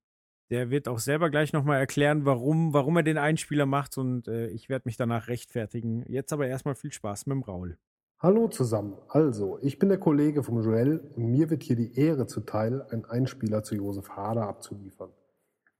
der 0.50 0.70
wird 0.70 0.88
auch 0.88 1.00
selber 1.00 1.28
gleich 1.28 1.52
nochmal 1.52 1.78
erklären, 1.78 2.24
warum, 2.24 2.72
warum 2.72 2.96
er 2.96 3.02
den 3.02 3.18
Einspieler 3.18 3.66
macht. 3.66 3.98
Und 3.98 4.28
äh, 4.28 4.46
ich 4.48 4.68
werde 4.68 4.84
mich 4.86 4.96
danach 4.96 5.26
rechtfertigen. 5.26 6.04
Jetzt 6.08 6.32
aber 6.32 6.46
erstmal 6.46 6.76
viel 6.76 6.92
Spaß 6.92 7.26
mit 7.26 7.34
dem 7.34 7.42
Raul. 7.42 7.78
Hallo 8.20 8.48
zusammen. 8.48 8.96
Also, 9.08 9.58
ich 9.60 9.78
bin 9.78 9.88
der 9.88 9.98
Kollege 9.98 10.42
vom 10.42 10.62
Joel 10.62 10.98
und 11.16 11.26
mir 11.30 11.50
wird 11.50 11.62
hier 11.64 11.76
die 11.76 11.96
Ehre 11.98 12.26
zuteil, 12.26 12.82
einen 12.90 13.04
Einspieler 13.04 13.62
zu 13.62 13.74
Josef 13.74 14.10
Hader 14.10 14.48
abzuliefern. 14.48 15.10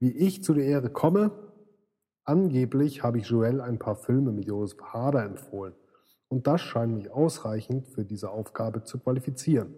Wie 0.01 0.13
ich 0.13 0.45
zu 0.45 0.55
der 0.55 0.65
Ehre 0.65 0.91
komme? 0.91 1.48
Angeblich 2.29 3.03
habe 3.03 3.17
ich 3.17 3.29
Joel 3.29 3.63
ein 3.63 3.79
paar 3.79 3.97
Filme 3.97 4.33
mit 4.33 4.45
Josef 4.45 4.83
Hader 4.83 5.25
empfohlen 5.25 5.73
und 6.29 6.47
das 6.47 6.61
scheint 6.61 6.93
mich 6.93 7.11
ausreichend 7.11 7.89
für 7.89 8.05
diese 8.05 8.31
Aufgabe 8.31 8.83
zu 8.83 8.99
qualifizieren. 8.99 9.75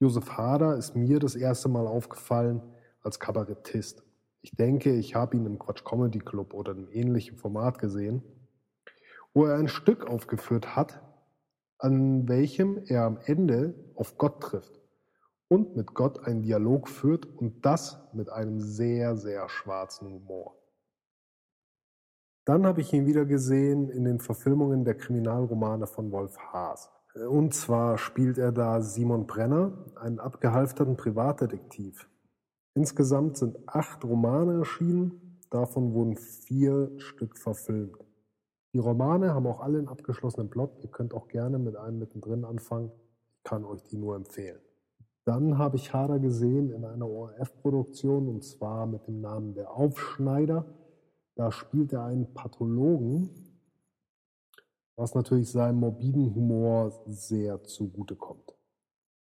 Josef 0.00 0.36
Hader 0.36 0.74
ist 0.76 0.96
mir 0.96 1.20
das 1.20 1.36
erste 1.36 1.68
Mal 1.68 1.86
aufgefallen 1.86 2.60
als 3.00 3.20
Kabarettist. 3.20 4.02
Ich 4.42 4.56
denke, 4.56 4.92
ich 4.96 5.14
habe 5.14 5.36
ihn 5.36 5.46
im 5.46 5.60
Quatsch 5.60 5.84
Comedy 5.84 6.18
Club 6.18 6.52
oder 6.52 6.72
einem 6.72 6.88
ähnlichen 6.90 7.36
Format 7.36 7.78
gesehen, 7.78 8.24
wo 9.32 9.44
er 9.44 9.54
ein 9.56 9.68
Stück 9.68 10.08
aufgeführt 10.08 10.74
hat, 10.74 11.00
an 11.78 12.28
welchem 12.28 12.82
er 12.88 13.04
am 13.04 13.20
Ende 13.24 13.76
auf 13.94 14.18
Gott 14.18 14.40
trifft 14.40 14.80
und 15.46 15.76
mit 15.76 15.94
Gott 15.94 16.26
einen 16.26 16.42
Dialog 16.42 16.88
führt 16.88 17.24
und 17.24 17.64
das 17.64 18.00
mit 18.14 18.28
einem 18.30 18.58
sehr, 18.58 19.16
sehr 19.16 19.48
schwarzen 19.48 20.08
Humor. 20.08 20.59
Dann 22.44 22.66
habe 22.66 22.80
ich 22.80 22.92
ihn 22.92 23.06
wieder 23.06 23.26
gesehen 23.26 23.90
in 23.90 24.04
den 24.04 24.18
Verfilmungen 24.18 24.84
der 24.84 24.94
Kriminalromane 24.94 25.86
von 25.86 26.10
Wolf 26.10 26.38
Haas. 26.38 26.90
Und 27.28 27.54
zwar 27.54 27.98
spielt 27.98 28.38
er 28.38 28.52
da 28.52 28.80
Simon 28.80 29.26
Brenner, 29.26 29.72
einen 29.96 30.20
abgehalfterten 30.20 30.96
Privatdetektiv. 30.96 32.08
Insgesamt 32.74 33.36
sind 33.36 33.56
acht 33.66 34.04
Romane 34.04 34.58
erschienen, 34.58 35.38
davon 35.50 35.92
wurden 35.92 36.16
vier 36.16 36.92
Stück 36.98 37.36
verfilmt. 37.36 37.98
Die 38.72 38.78
Romane 38.78 39.34
haben 39.34 39.46
auch 39.48 39.60
alle 39.60 39.78
einen 39.78 39.88
abgeschlossenen 39.88 40.48
Plot. 40.48 40.78
Ihr 40.82 40.90
könnt 40.90 41.12
auch 41.12 41.26
gerne 41.26 41.58
mit 41.58 41.76
einem 41.76 41.98
mittendrin 41.98 42.44
anfangen. 42.44 42.92
Ich 43.36 43.42
kann 43.42 43.64
euch 43.64 43.82
die 43.82 43.96
nur 43.96 44.14
empfehlen. 44.14 44.60
Dann 45.24 45.58
habe 45.58 45.76
ich 45.76 45.92
Hader 45.92 46.20
gesehen 46.20 46.70
in 46.70 46.84
einer 46.84 47.08
ORF-Produktion 47.08 48.28
und 48.28 48.44
zwar 48.44 48.86
mit 48.86 49.06
dem 49.08 49.20
Namen 49.20 49.54
Der 49.54 49.72
Aufschneider. 49.72 50.64
Da 51.34 51.52
spielt 51.52 51.92
er 51.92 52.04
einen 52.04 52.32
Pathologen, 52.34 53.30
was 54.96 55.14
natürlich 55.14 55.50
seinem 55.50 55.80
morbiden 55.80 56.34
Humor 56.34 57.02
sehr 57.06 57.64
zugutekommt. 57.64 58.54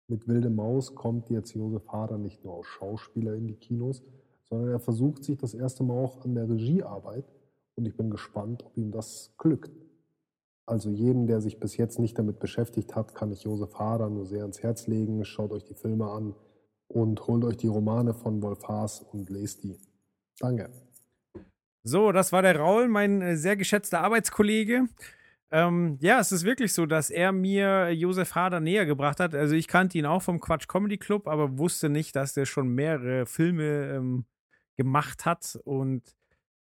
Mit 0.07 0.27
Wilde 0.27 0.49
Maus 0.49 0.95
kommt 0.95 1.29
jetzt 1.29 1.53
Josef 1.53 1.87
Hader 1.87 2.17
nicht 2.17 2.43
nur 2.43 2.57
als 2.57 2.67
Schauspieler 2.67 3.35
in 3.35 3.47
die 3.47 3.55
Kinos, 3.55 4.03
sondern 4.43 4.69
er 4.69 4.79
versucht 4.79 5.23
sich 5.23 5.37
das 5.37 5.53
erste 5.53 5.83
Mal 5.83 6.03
auch 6.03 6.23
an 6.25 6.35
der 6.35 6.49
Regiearbeit 6.49 7.25
und 7.75 7.85
ich 7.85 7.95
bin 7.95 8.09
gespannt, 8.09 8.63
ob 8.65 8.77
ihm 8.77 8.91
das 8.91 9.33
glückt. 9.37 9.71
Also 10.65 10.89
jeden, 10.89 11.27
der 11.27 11.41
sich 11.41 11.59
bis 11.59 11.77
jetzt 11.77 11.99
nicht 11.99 12.17
damit 12.17 12.39
beschäftigt 12.39 12.95
hat, 12.95 13.15
kann 13.15 13.31
ich 13.31 13.43
Josef 13.43 13.73
Hader 13.75 14.09
nur 14.09 14.25
sehr 14.25 14.41
ans 14.41 14.61
Herz 14.61 14.87
legen. 14.87 15.25
Schaut 15.25 15.51
euch 15.51 15.63
die 15.63 15.73
Filme 15.73 16.09
an 16.09 16.35
und 16.87 17.27
holt 17.27 17.43
euch 17.43 17.57
die 17.57 17.67
Romane 17.67 18.13
von 18.13 18.41
Wolf 18.41 18.63
Haas 18.67 19.01
und 19.01 19.29
lest 19.29 19.63
die. 19.63 19.77
Danke. 20.39 20.69
So, 21.85 22.11
das 22.13 22.31
war 22.31 22.41
der 22.41 22.57
Raul, 22.57 22.87
mein 22.87 23.21
äh, 23.21 23.35
sehr 23.35 23.57
geschätzter 23.57 24.01
Arbeitskollege. 24.01 24.87
Ähm, 25.51 25.97
ja, 26.01 26.19
es 26.19 26.31
ist 26.31 26.43
wirklich 26.45 26.73
so, 26.73 26.85
dass 26.85 27.09
er 27.09 27.31
mir 27.31 27.91
Josef 27.91 28.35
Hader 28.35 28.59
näher 28.61 28.85
gebracht 28.85 29.19
hat. 29.19 29.35
Also 29.35 29.55
ich 29.55 29.67
kannte 29.67 29.97
ihn 29.97 30.05
auch 30.05 30.21
vom 30.21 30.39
Quatsch 30.39 30.67
Comedy 30.67 30.97
Club, 30.97 31.27
aber 31.27 31.57
wusste 31.57 31.89
nicht, 31.89 32.15
dass 32.15 32.33
der 32.33 32.45
schon 32.45 32.69
mehrere 32.69 33.25
Filme 33.25 33.91
ähm, 33.95 34.25
gemacht 34.77 35.25
hat. 35.25 35.59
Und 35.65 36.03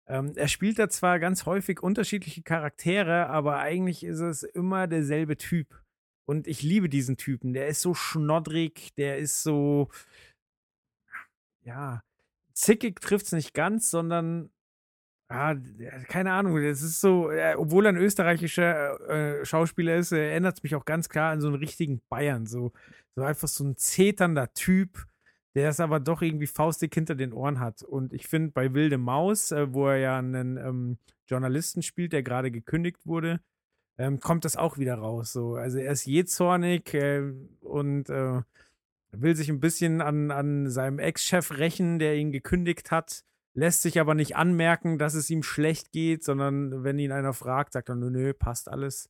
ähm, 0.08 0.34
er 0.36 0.48
spielt 0.48 0.80
da 0.80 0.90
zwar 0.90 1.20
ganz 1.20 1.46
häufig 1.46 1.82
unterschiedliche 1.82 2.44
Charaktere, 2.44 3.28
aber 3.28 3.60
eigentlich 3.60 4.04
ist 4.04 4.20
es 4.20 4.44
immer 4.44 4.88
derselbe 4.88 5.38
Typ. 5.38 5.84
Und 6.26 6.48
ich 6.48 6.62
liebe 6.62 6.90
diesen 6.90 7.18
Typen. 7.18 7.54
Der 7.54 7.68
ist 7.68 7.82
so 7.82 7.94
schnoddrig, 7.96 8.94
der 8.98 9.18
ist 9.18 9.44
so, 9.44 9.90
ja, 11.64 12.02
zickig 12.54 13.02
trifft 13.02 13.28
es 13.28 13.32
nicht 13.34 13.54
ganz, 13.54 13.90
sondern 13.90 14.50
Ah, 15.30 15.56
keine 16.08 16.32
Ahnung, 16.32 16.56
das 16.64 16.82
ist 16.82 17.02
so, 17.02 17.30
äh, 17.30 17.56
obwohl 17.58 17.86
er 17.86 17.90
ein 17.90 17.98
österreichischer 17.98 19.42
äh, 19.42 19.46
Schauspieler 19.46 19.98
ist, 19.98 20.14
äh, 20.14 20.30
erinnert 20.32 20.58
es 20.58 20.64
mich 20.64 20.74
auch 20.74 20.86
ganz 20.86 21.10
klar 21.10 21.32
an 21.32 21.42
so 21.42 21.48
einen 21.48 21.58
richtigen 21.58 22.02
Bayern. 22.08 22.46
So, 22.46 22.72
so 23.16 23.24
einfach 23.24 23.50
so 23.50 23.66
ein 23.66 23.76
zeternder 23.76 24.54
Typ, 24.54 25.06
der 25.54 25.70
es 25.70 25.82
aber 25.82 26.00
doch 26.00 26.22
irgendwie 26.22 26.48
faustig 26.48 26.94
hinter 26.94 27.16
den 27.16 27.34
Ohren 27.34 27.60
hat. 27.60 27.84
Und 27.84 28.14
ich 28.14 28.28
finde, 28.28 28.52
bei 28.52 28.74
Wilde 28.74 28.98
Maus, 28.98 29.52
äh, 29.52 29.74
wo 29.74 29.88
er 29.88 29.98
ja 29.98 30.18
einen 30.18 30.56
ähm, 30.56 30.98
Journalisten 31.28 31.82
spielt, 31.82 32.14
der 32.14 32.24
gerade 32.24 32.50
gekündigt 32.50 33.06
wurde, 33.06 33.42
ähm, 33.98 34.22
kommt 34.22 34.46
das 34.46 34.56
auch 34.56 34.78
wieder 34.78 34.96
raus. 34.96 35.34
So. 35.34 35.56
Also 35.56 35.78
er 35.80 35.92
ist 35.92 36.06
jähzornig 36.06 36.94
äh, 36.94 37.34
und 37.60 38.10
äh, 38.10 38.42
will 39.12 39.36
sich 39.36 39.50
ein 39.50 39.60
bisschen 39.60 40.00
an, 40.00 40.32
an 40.32 40.70
seinem 40.70 41.00
Ex-Chef 41.00 41.58
rächen, 41.58 42.00
der 42.00 42.16
ihn 42.16 42.32
gekündigt 42.32 42.92
hat 42.92 43.26
lässt 43.58 43.82
sich 43.82 44.00
aber 44.00 44.14
nicht 44.14 44.36
anmerken, 44.36 45.00
dass 45.00 45.16
es 45.16 45.32
ihm 45.32 45.42
schlecht 45.42 45.92
geht, 45.92 46.24
sondern 46.24 46.84
wenn 46.84 47.00
ihn 47.00 47.12
einer 47.12 47.34
fragt, 47.34 47.74
sagt 47.74 47.90
er, 47.90 47.96
nö, 47.96 48.12
nö, 48.12 48.34
passt 48.34 48.70
alles. 48.70 49.10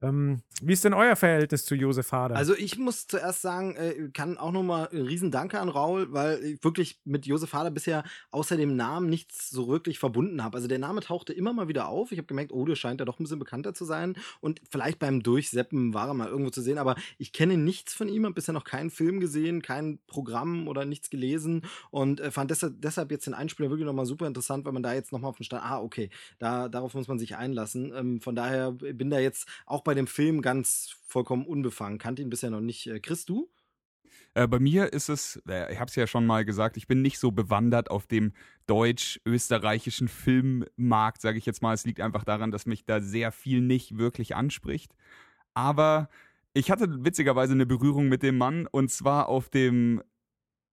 Ähm, 0.00 0.42
wie 0.62 0.72
ist 0.72 0.84
denn 0.84 0.94
euer 0.94 1.16
Verhältnis 1.16 1.64
zu 1.64 1.74
Josef 1.74 2.12
Hader? 2.12 2.36
Also 2.36 2.54
ich 2.54 2.78
muss 2.78 3.08
zuerst 3.08 3.42
sagen, 3.42 3.74
äh, 3.74 4.10
kann 4.12 4.38
auch 4.38 4.52
nochmal 4.52 4.88
ein 4.92 5.02
Riesendanke 5.02 5.58
an 5.58 5.68
Raul, 5.68 6.12
weil 6.12 6.42
ich 6.44 6.64
wirklich 6.64 7.00
mit 7.04 7.26
Josef 7.26 7.52
Hader 7.52 7.72
bisher 7.72 8.04
außer 8.30 8.56
dem 8.56 8.76
Namen 8.76 9.08
nichts 9.08 9.50
so 9.50 9.66
wirklich 9.68 9.98
verbunden 9.98 10.44
habe. 10.44 10.56
Also 10.56 10.68
der 10.68 10.78
Name 10.78 11.00
tauchte 11.00 11.32
immer 11.32 11.52
mal 11.52 11.66
wieder 11.66 11.88
auf. 11.88 12.12
Ich 12.12 12.18
habe 12.18 12.26
gemerkt, 12.26 12.52
oh, 12.52 12.64
der 12.64 12.76
scheint 12.76 13.00
ja 13.00 13.06
doch 13.06 13.18
ein 13.18 13.24
bisschen 13.24 13.40
bekannter 13.40 13.74
zu 13.74 13.84
sein. 13.84 14.14
Und 14.40 14.60
vielleicht 14.70 15.00
beim 15.00 15.22
Durchseppen 15.22 15.94
war 15.94 16.06
er 16.06 16.14
mal 16.14 16.28
irgendwo 16.28 16.50
zu 16.50 16.62
sehen, 16.62 16.78
aber 16.78 16.94
ich 17.18 17.32
kenne 17.32 17.56
nichts 17.56 17.92
von 17.92 18.08
ihm, 18.08 18.24
habe 18.24 18.34
bisher 18.34 18.54
noch 18.54 18.64
keinen 18.64 18.90
Film 18.90 19.18
gesehen, 19.18 19.62
kein 19.62 19.98
Programm 20.06 20.68
oder 20.68 20.84
nichts 20.84 21.10
gelesen 21.10 21.62
und 21.90 22.20
äh, 22.20 22.30
fand 22.30 22.52
deshalb, 22.52 22.80
deshalb 22.80 23.10
jetzt 23.10 23.26
den 23.26 23.34
Einspieler 23.34 23.70
wirklich 23.70 23.86
nochmal 23.86 24.06
super 24.06 24.28
interessant, 24.28 24.64
weil 24.64 24.72
man 24.72 24.82
da 24.82 24.92
jetzt 24.92 25.10
nochmal 25.10 25.30
auf 25.30 25.38
den 25.38 25.44
Stand, 25.44 25.64
ah, 25.64 25.80
okay, 25.80 26.10
da, 26.38 26.68
darauf 26.68 26.94
muss 26.94 27.08
man 27.08 27.18
sich 27.18 27.36
einlassen. 27.36 27.92
Ähm, 27.94 28.20
von 28.20 28.36
daher 28.36 28.72
bin 28.72 29.10
da 29.10 29.18
jetzt 29.18 29.48
auch 29.66 29.82
bei 29.88 29.94
dem 29.94 30.06
Film 30.06 30.42
ganz 30.42 30.96
vollkommen 31.06 31.46
unbefangen. 31.46 31.98
Kannte 31.98 32.20
ihn 32.20 32.28
bisher 32.28 32.50
noch 32.50 32.60
nicht. 32.60 32.86
Äh, 32.86 33.00
Chris, 33.00 33.24
du? 33.24 33.50
Äh, 34.34 34.46
bei 34.46 34.58
mir 34.58 34.92
ist 34.92 35.08
es, 35.08 35.42
äh, 35.48 35.72
ich 35.72 35.80
habe 35.80 35.88
es 35.88 35.96
ja 35.96 36.06
schon 36.06 36.26
mal 36.26 36.44
gesagt, 36.44 36.76
ich 36.76 36.86
bin 36.86 37.00
nicht 37.00 37.18
so 37.18 37.32
bewandert 37.32 37.90
auf 37.90 38.06
dem 38.06 38.34
deutsch-österreichischen 38.66 40.08
Filmmarkt, 40.08 41.22
sage 41.22 41.38
ich 41.38 41.46
jetzt 41.46 41.62
mal. 41.62 41.72
Es 41.72 41.86
liegt 41.86 42.02
einfach 42.02 42.24
daran, 42.24 42.50
dass 42.50 42.66
mich 42.66 42.84
da 42.84 43.00
sehr 43.00 43.32
viel 43.32 43.62
nicht 43.62 43.96
wirklich 43.96 44.36
anspricht. 44.36 44.94
Aber 45.54 46.10
ich 46.52 46.70
hatte 46.70 47.02
witzigerweise 47.02 47.54
eine 47.54 47.64
Berührung 47.64 48.10
mit 48.10 48.22
dem 48.22 48.36
Mann 48.36 48.66
und 48.66 48.90
zwar 48.90 49.30
auf 49.30 49.48
dem 49.48 50.02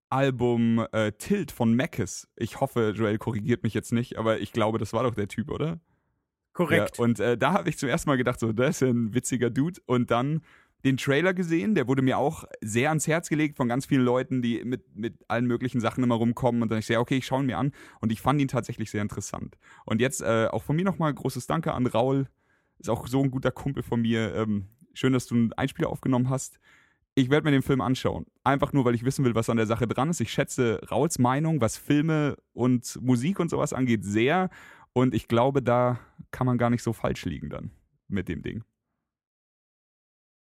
Album 0.09 0.85
äh, 0.91 1.13
Tilt 1.13 1.53
von 1.53 1.73
Mackes. 1.73 2.27
Ich 2.35 2.59
hoffe, 2.59 2.93
Joel 2.93 3.17
korrigiert 3.17 3.63
mich 3.63 3.73
jetzt 3.73 3.93
nicht, 3.93 4.17
aber 4.17 4.41
ich 4.41 4.51
glaube, 4.51 4.77
das 4.77 4.91
war 4.91 5.03
doch 5.03 5.15
der 5.15 5.29
Typ, 5.29 5.49
oder? 5.49 5.79
Korrekt. 6.55 6.97
Ja, 6.97 7.03
und 7.03 7.19
äh, 7.19 7.37
da 7.37 7.51
habe 7.51 7.69
ich 7.69 7.77
zum 7.77 7.89
ersten 7.89 8.09
Mal 8.09 8.15
gedacht, 8.15 8.39
so, 8.39 8.53
das 8.53 8.77
ist 8.77 8.79
ja 8.79 8.87
ein 8.87 9.13
witziger 9.13 9.49
Dude. 9.49 9.79
Und 9.85 10.09
dann 10.09 10.41
den 10.85 10.95
Trailer 10.95 11.33
gesehen, 11.33 11.75
der 11.75 11.87
wurde 11.89 12.01
mir 12.01 12.17
auch 12.17 12.45
sehr 12.61 12.89
ans 12.89 13.07
Herz 13.07 13.27
gelegt 13.27 13.57
von 13.57 13.67
ganz 13.67 13.85
vielen 13.85 14.05
Leuten, 14.05 14.41
die 14.41 14.63
mit, 14.63 14.95
mit 14.95 15.17
allen 15.27 15.47
möglichen 15.47 15.81
Sachen 15.81 16.01
immer 16.01 16.15
rumkommen. 16.15 16.61
Und 16.61 16.71
dann 16.71 16.79
ich 16.79 16.85
sehe, 16.85 16.99
okay, 16.99 17.17
ich 17.17 17.25
schaue 17.25 17.41
ihn 17.41 17.47
mir 17.47 17.57
an. 17.57 17.73
Und 17.99 18.13
ich 18.13 18.21
fand 18.21 18.39
ihn 18.39 18.47
tatsächlich 18.47 18.89
sehr 18.89 19.01
interessant. 19.01 19.57
Und 19.83 19.99
jetzt 19.99 20.21
äh, 20.21 20.47
auch 20.49 20.63
von 20.63 20.77
mir 20.77 20.85
nochmal 20.85 21.13
großes 21.13 21.45
Danke 21.45 21.73
an 21.73 21.87
Raul. 21.87 22.27
Ist 22.79 22.89
auch 22.89 23.05
so 23.05 23.21
ein 23.21 23.31
guter 23.31 23.51
Kumpel 23.51 23.83
von 23.83 24.01
mir. 24.01 24.33
Ähm, 24.35 24.69
schön, 24.93 25.11
dass 25.11 25.27
du 25.27 25.35
einen 25.35 25.53
Einspieler 25.53 25.89
aufgenommen 25.89 26.29
hast. 26.29 26.57
Ich 27.15 27.29
werde 27.29 27.43
mir 27.43 27.51
den 27.51 27.63
Film 27.63 27.81
anschauen. 27.81 28.27
Einfach 28.45 28.71
nur, 28.71 28.85
weil 28.85 28.95
ich 28.95 29.03
wissen 29.03 29.25
will, 29.25 29.35
was 29.35 29.49
an 29.49 29.57
der 29.57 29.65
Sache 29.65 29.87
dran 29.87 30.09
ist. 30.09 30.21
Ich 30.21 30.31
schätze 30.31 30.79
Rauls 30.89 31.19
Meinung, 31.19 31.59
was 31.59 31.75
Filme 31.75 32.37
und 32.53 32.97
Musik 33.01 33.41
und 33.41 33.49
sowas 33.49 33.73
angeht, 33.73 34.05
sehr. 34.05 34.49
Und 34.97 35.13
ich 35.13 35.27
glaube, 35.27 35.61
da 35.61 35.99
kann 36.31 36.47
man 36.47 36.57
gar 36.57 36.69
nicht 36.69 36.81
so 36.81 36.93
falsch 36.93 37.25
liegen 37.25 37.49
dann 37.49 37.71
mit 38.07 38.29
dem 38.29 38.41
Ding. 38.41 38.63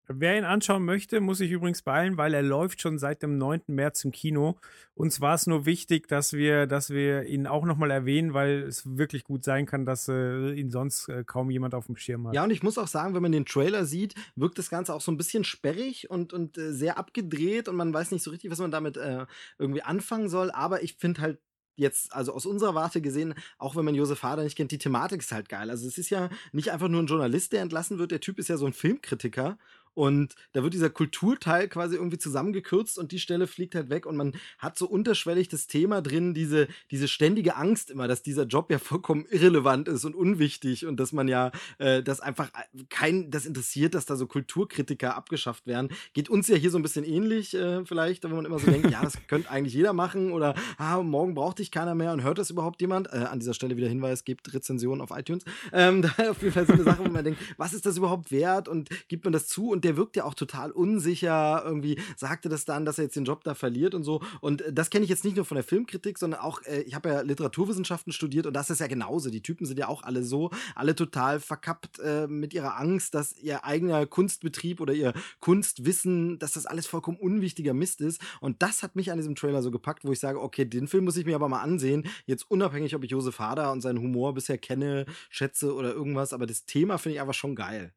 Wer 0.07 0.37
ihn 0.37 0.43
anschauen 0.43 0.85
möchte, 0.85 1.19
muss 1.19 1.39
sich 1.39 1.49
übrigens 1.49 1.81
beeilen, 1.81 2.17
weil 2.17 2.33
er 2.35 2.43
läuft 2.43 2.79
schon 2.81 2.99
seit 2.99 3.23
dem 3.23 3.37
9. 3.39 3.61
März 3.67 4.03
im 4.03 4.11
Kino. 4.11 4.59
Uns 4.93 5.19
war 5.19 5.33
es 5.33 5.47
nur 5.47 5.65
wichtig, 5.65 6.07
dass 6.07 6.33
wir, 6.33 6.67
dass 6.67 6.91
wir 6.91 7.23
ihn 7.23 7.47
auch 7.47 7.65
nochmal 7.65 7.89
erwähnen, 7.89 8.33
weil 8.33 8.63
es 8.63 8.97
wirklich 8.97 9.23
gut 9.23 9.43
sein 9.43 9.65
kann, 9.65 9.83
dass 9.85 10.07
äh, 10.07 10.51
ihn 10.51 10.69
sonst 10.69 11.09
äh, 11.09 11.23
kaum 11.23 11.49
jemand 11.49 11.73
auf 11.73 11.87
dem 11.87 11.95
Schirm 11.95 12.27
hat. 12.27 12.35
Ja, 12.35 12.43
und 12.43 12.51
ich 12.51 12.61
muss 12.61 12.77
auch 12.77 12.87
sagen, 12.87 13.15
wenn 13.15 13.23
man 13.23 13.31
den 13.31 13.45
Trailer 13.45 13.85
sieht, 13.85 14.13
wirkt 14.35 14.59
das 14.59 14.69
Ganze 14.69 14.93
auch 14.93 15.01
so 15.01 15.11
ein 15.11 15.17
bisschen 15.17 15.43
sperrig 15.43 16.09
und, 16.11 16.33
und 16.33 16.57
äh, 16.59 16.71
sehr 16.71 16.99
abgedreht 16.99 17.67
und 17.67 17.75
man 17.75 17.91
weiß 17.91 18.11
nicht 18.11 18.21
so 18.21 18.29
richtig, 18.29 18.51
was 18.51 18.59
man 18.59 18.69
damit 18.69 18.97
äh, 18.97 19.25
irgendwie 19.57 19.81
anfangen 19.81 20.29
soll. 20.29 20.51
Aber 20.51 20.83
ich 20.83 20.97
finde 20.97 21.21
halt 21.21 21.39
jetzt, 21.75 22.13
also 22.13 22.33
aus 22.33 22.45
unserer 22.45 22.75
Warte 22.75 23.01
gesehen, 23.01 23.33
auch 23.57 23.75
wenn 23.75 23.85
man 23.85 23.95
Josef 23.95 24.23
Hader 24.23 24.43
nicht 24.43 24.55
kennt, 24.55 24.71
die 24.71 24.77
Thematik 24.77 25.21
ist 25.21 25.31
halt 25.31 25.49
geil. 25.49 25.69
Also 25.69 25.87
es 25.87 25.97
ist 25.97 26.09
ja 26.09 26.29
nicht 26.51 26.71
einfach 26.71 26.87
nur 26.87 27.01
ein 27.01 27.07
Journalist, 27.07 27.53
der 27.53 27.61
entlassen 27.61 27.97
wird, 27.97 28.11
der 28.11 28.21
Typ 28.21 28.39
ist 28.39 28.47
ja 28.47 28.57
so 28.57 28.65
ein 28.65 28.73
Filmkritiker 28.73 29.57
und 29.95 30.35
da 30.53 30.61
wird 30.61 30.73
dieser 30.73 30.89
Kulturteil 30.89 31.67
quasi 31.67 31.95
irgendwie 31.95 32.17
zusammengekürzt 32.17 32.99
und 32.99 33.11
die 33.11 33.19
Stelle 33.19 33.47
fliegt 33.47 33.73
halt 33.73 33.89
weg 33.89 34.05
und 34.05 34.17
man 34.17 34.33
hat 34.59 34.77
so 34.77 34.87
unterschwellig 34.87 35.47
das 35.47 35.67
Thema 35.67 36.01
drin, 36.01 36.33
diese, 36.33 36.67
diese 36.91 37.07
ständige 37.07 37.55
Angst 37.55 37.89
immer, 37.89 38.07
dass 38.07 38.21
dieser 38.21 38.43
Job 38.43 38.69
ja 38.69 38.77
vollkommen 38.77 39.25
irrelevant 39.29 39.87
ist 39.87 40.05
und 40.05 40.13
unwichtig 40.13 40.85
und 40.85 40.99
dass 40.99 41.13
man 41.13 41.27
ja, 41.27 41.51
äh, 41.79 42.03
das 42.03 42.19
einfach 42.19 42.51
kein, 42.89 43.31
das 43.31 43.45
interessiert, 43.45 43.95
dass 43.95 44.05
da 44.05 44.17
so 44.17 44.27
Kulturkritiker 44.27 45.15
abgeschafft 45.15 45.65
werden. 45.65 45.89
Geht 46.13 46.29
uns 46.29 46.47
ja 46.47 46.57
hier 46.57 46.71
so 46.71 46.77
ein 46.77 46.83
bisschen 46.83 47.05
ähnlich 47.05 47.53
äh, 47.53 47.85
vielleicht, 47.85 48.23
wenn 48.25 48.31
man 48.31 48.45
immer 48.45 48.59
so 48.59 48.69
denkt, 48.69 48.91
ja, 48.91 49.01
das 49.01 49.15
könnte 49.27 49.49
eigentlich 49.49 49.73
jeder 49.73 49.93
machen 49.93 50.33
oder 50.33 50.55
ah, 50.77 51.01
morgen 51.01 51.35
braucht 51.35 51.59
dich 51.59 51.71
keiner 51.71 51.95
mehr 51.95 52.11
und 52.11 52.23
hört 52.23 52.37
das 52.37 52.49
überhaupt 52.49 52.81
jemand? 52.81 53.07
Äh, 53.13 53.25
an 53.29 53.39
dieser 53.39 53.53
Stelle 53.53 53.77
wieder 53.77 53.87
Hinweis, 53.87 54.25
gebt 54.25 54.53
Rezensionen 54.53 55.01
auf 55.01 55.11
iTunes. 55.17 55.45
Ähm, 55.71 56.01
da 56.17 56.31
auf 56.31 56.41
jeden 56.41 56.53
Fall 56.53 56.67
so 56.67 56.73
eine 56.73 56.83
Sache, 56.83 57.05
wo 57.05 57.09
man 57.09 57.23
denkt, 57.23 57.39
was 57.55 57.73
ist 57.73 57.85
das 57.85 57.95
überhaupt 57.95 58.31
wert 58.31 58.67
und 58.67 58.89
gibt 59.07 59.23
man 59.23 59.31
das 59.31 59.47
zu 59.47 59.69
und 59.69 59.84
der 59.85 59.97
wirkt 59.97 60.15
ja 60.15 60.25
auch 60.25 60.33
total 60.33 60.71
unsicher, 60.71 61.61
irgendwie 61.63 61.99
sagte 62.17 62.49
das 62.49 62.65
dann, 62.65 62.85
dass 62.85 62.97
er 62.97 63.05
jetzt 63.05 63.15
den 63.15 63.25
Job 63.25 63.43
da 63.43 63.53
verliert 63.53 63.93
und 63.93 64.03
so. 64.03 64.21
Und 64.41 64.61
äh, 64.61 64.73
das 64.73 64.89
kenne 64.89 65.03
ich 65.03 65.09
jetzt 65.09 65.23
nicht 65.23 65.35
nur 65.35 65.45
von 65.45 65.55
der 65.55 65.63
Filmkritik, 65.63 66.17
sondern 66.17 66.41
auch, 66.41 66.61
äh, 66.63 66.81
ich 66.81 66.95
habe 66.95 67.09
ja 67.09 67.21
Literaturwissenschaften 67.21 68.11
studiert 68.11 68.47
und 68.47 68.53
das 68.53 68.69
ist 68.69 68.79
ja 68.79 68.87
genauso. 68.87 69.29
Die 69.29 69.43
Typen 69.43 69.65
sind 69.65 69.77
ja 69.77 69.87
auch 69.87 70.03
alle 70.03 70.23
so, 70.23 70.49
alle 70.73 70.95
total 70.95 71.39
verkappt 71.39 71.99
äh, 71.99 72.27
mit 72.27 72.53
ihrer 72.53 72.77
Angst, 72.77 73.13
dass 73.13 73.37
ihr 73.37 73.63
eigener 73.63 74.05
Kunstbetrieb 74.07 74.81
oder 74.81 74.93
ihr 74.93 75.13
Kunstwissen, 75.39 76.39
dass 76.39 76.53
das 76.53 76.65
alles 76.65 76.87
vollkommen 76.87 77.17
unwichtiger 77.17 77.73
Mist 77.73 78.01
ist. 78.01 78.19
Und 78.41 78.61
das 78.61 78.81
hat 78.81 78.95
mich 78.95 79.11
an 79.11 79.17
diesem 79.17 79.35
Trailer 79.35 79.61
so 79.61 79.69
gepackt, 79.69 80.03
wo 80.03 80.11
ich 80.11 80.19
sage, 80.19 80.41
okay, 80.41 80.65
den 80.65 80.87
Film 80.87 81.05
muss 81.05 81.17
ich 81.17 81.25
mir 81.25 81.35
aber 81.35 81.47
mal 81.47 81.61
ansehen. 81.61 82.07
Jetzt 82.25 82.49
unabhängig, 82.49 82.95
ob 82.95 83.03
ich 83.03 83.11
Josef 83.11 83.37
Hader 83.39 83.71
und 83.71 83.81
seinen 83.81 83.99
Humor 83.99 84.33
bisher 84.33 84.57
kenne, 84.57 85.05
schätze 85.29 85.75
oder 85.75 85.93
irgendwas, 85.93 86.33
aber 86.33 86.47
das 86.47 86.65
Thema 86.65 86.97
finde 86.97 87.15
ich 87.15 87.21
einfach 87.21 87.35
schon 87.35 87.55
geil. 87.55 87.93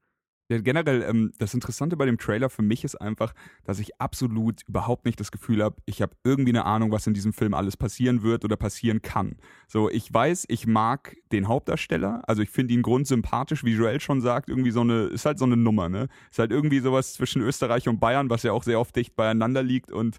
Ja, 0.51 0.59
generell, 0.59 1.03
ähm, 1.03 1.33
das 1.39 1.53
Interessante 1.53 1.97
bei 1.99 2.07
dem 2.07 2.17
Trailer 2.17 2.49
für 2.49 2.63
mich 2.63 2.83
ist 2.83 2.95
einfach, 2.97 3.35
dass 3.65 3.79
ich 3.81 4.01
absolut 4.01 4.63
überhaupt 4.67 5.05
nicht 5.05 5.21
das 5.21 5.31
Gefühl 5.31 5.63
habe, 5.63 5.77
ich 5.85 6.01
habe 6.01 6.17
irgendwie 6.25 6.53
eine 6.53 6.65
Ahnung, 6.65 6.91
was 6.91 7.07
in 7.07 7.13
diesem 7.13 7.35
Film 7.35 7.53
alles 7.53 7.77
passieren 7.77 8.23
wird 8.23 8.47
oder 8.47 8.57
passieren 8.57 9.03
kann. 9.03 9.37
So, 9.67 9.91
ich 9.91 10.13
weiß, 10.13 10.47
ich 10.49 10.67
mag 10.67 11.17
den 11.33 11.49
Hauptdarsteller, 11.49 12.23
also 12.27 12.41
ich 12.41 12.49
finde 12.49 12.73
ihn 12.73 12.81
grundsympathisch, 12.81 13.63
wie 13.63 13.75
Joel 13.75 14.01
schon 14.01 14.23
sagt, 14.23 14.49
irgendwie 14.49 14.71
so 14.71 14.81
eine, 14.81 15.03
ist 15.05 15.27
halt 15.27 15.39
so 15.39 15.45
eine 15.45 15.59
Nummer, 15.59 15.91
ne? 15.91 16.09
Ist 16.31 16.39
halt 16.39 16.51
irgendwie 16.51 16.81
sowas 16.81 17.13
zwischen 17.13 17.43
Österreich 17.43 17.87
und 17.87 18.01
Bayern, 18.01 18.31
was 18.31 18.43
ja 18.43 18.53
auch 18.53 18.63
sehr 18.63 18.81
oft 18.81 18.97
dicht 18.97 19.17
beieinander 19.17 19.63
liegt 19.63 19.93
und 19.93 20.17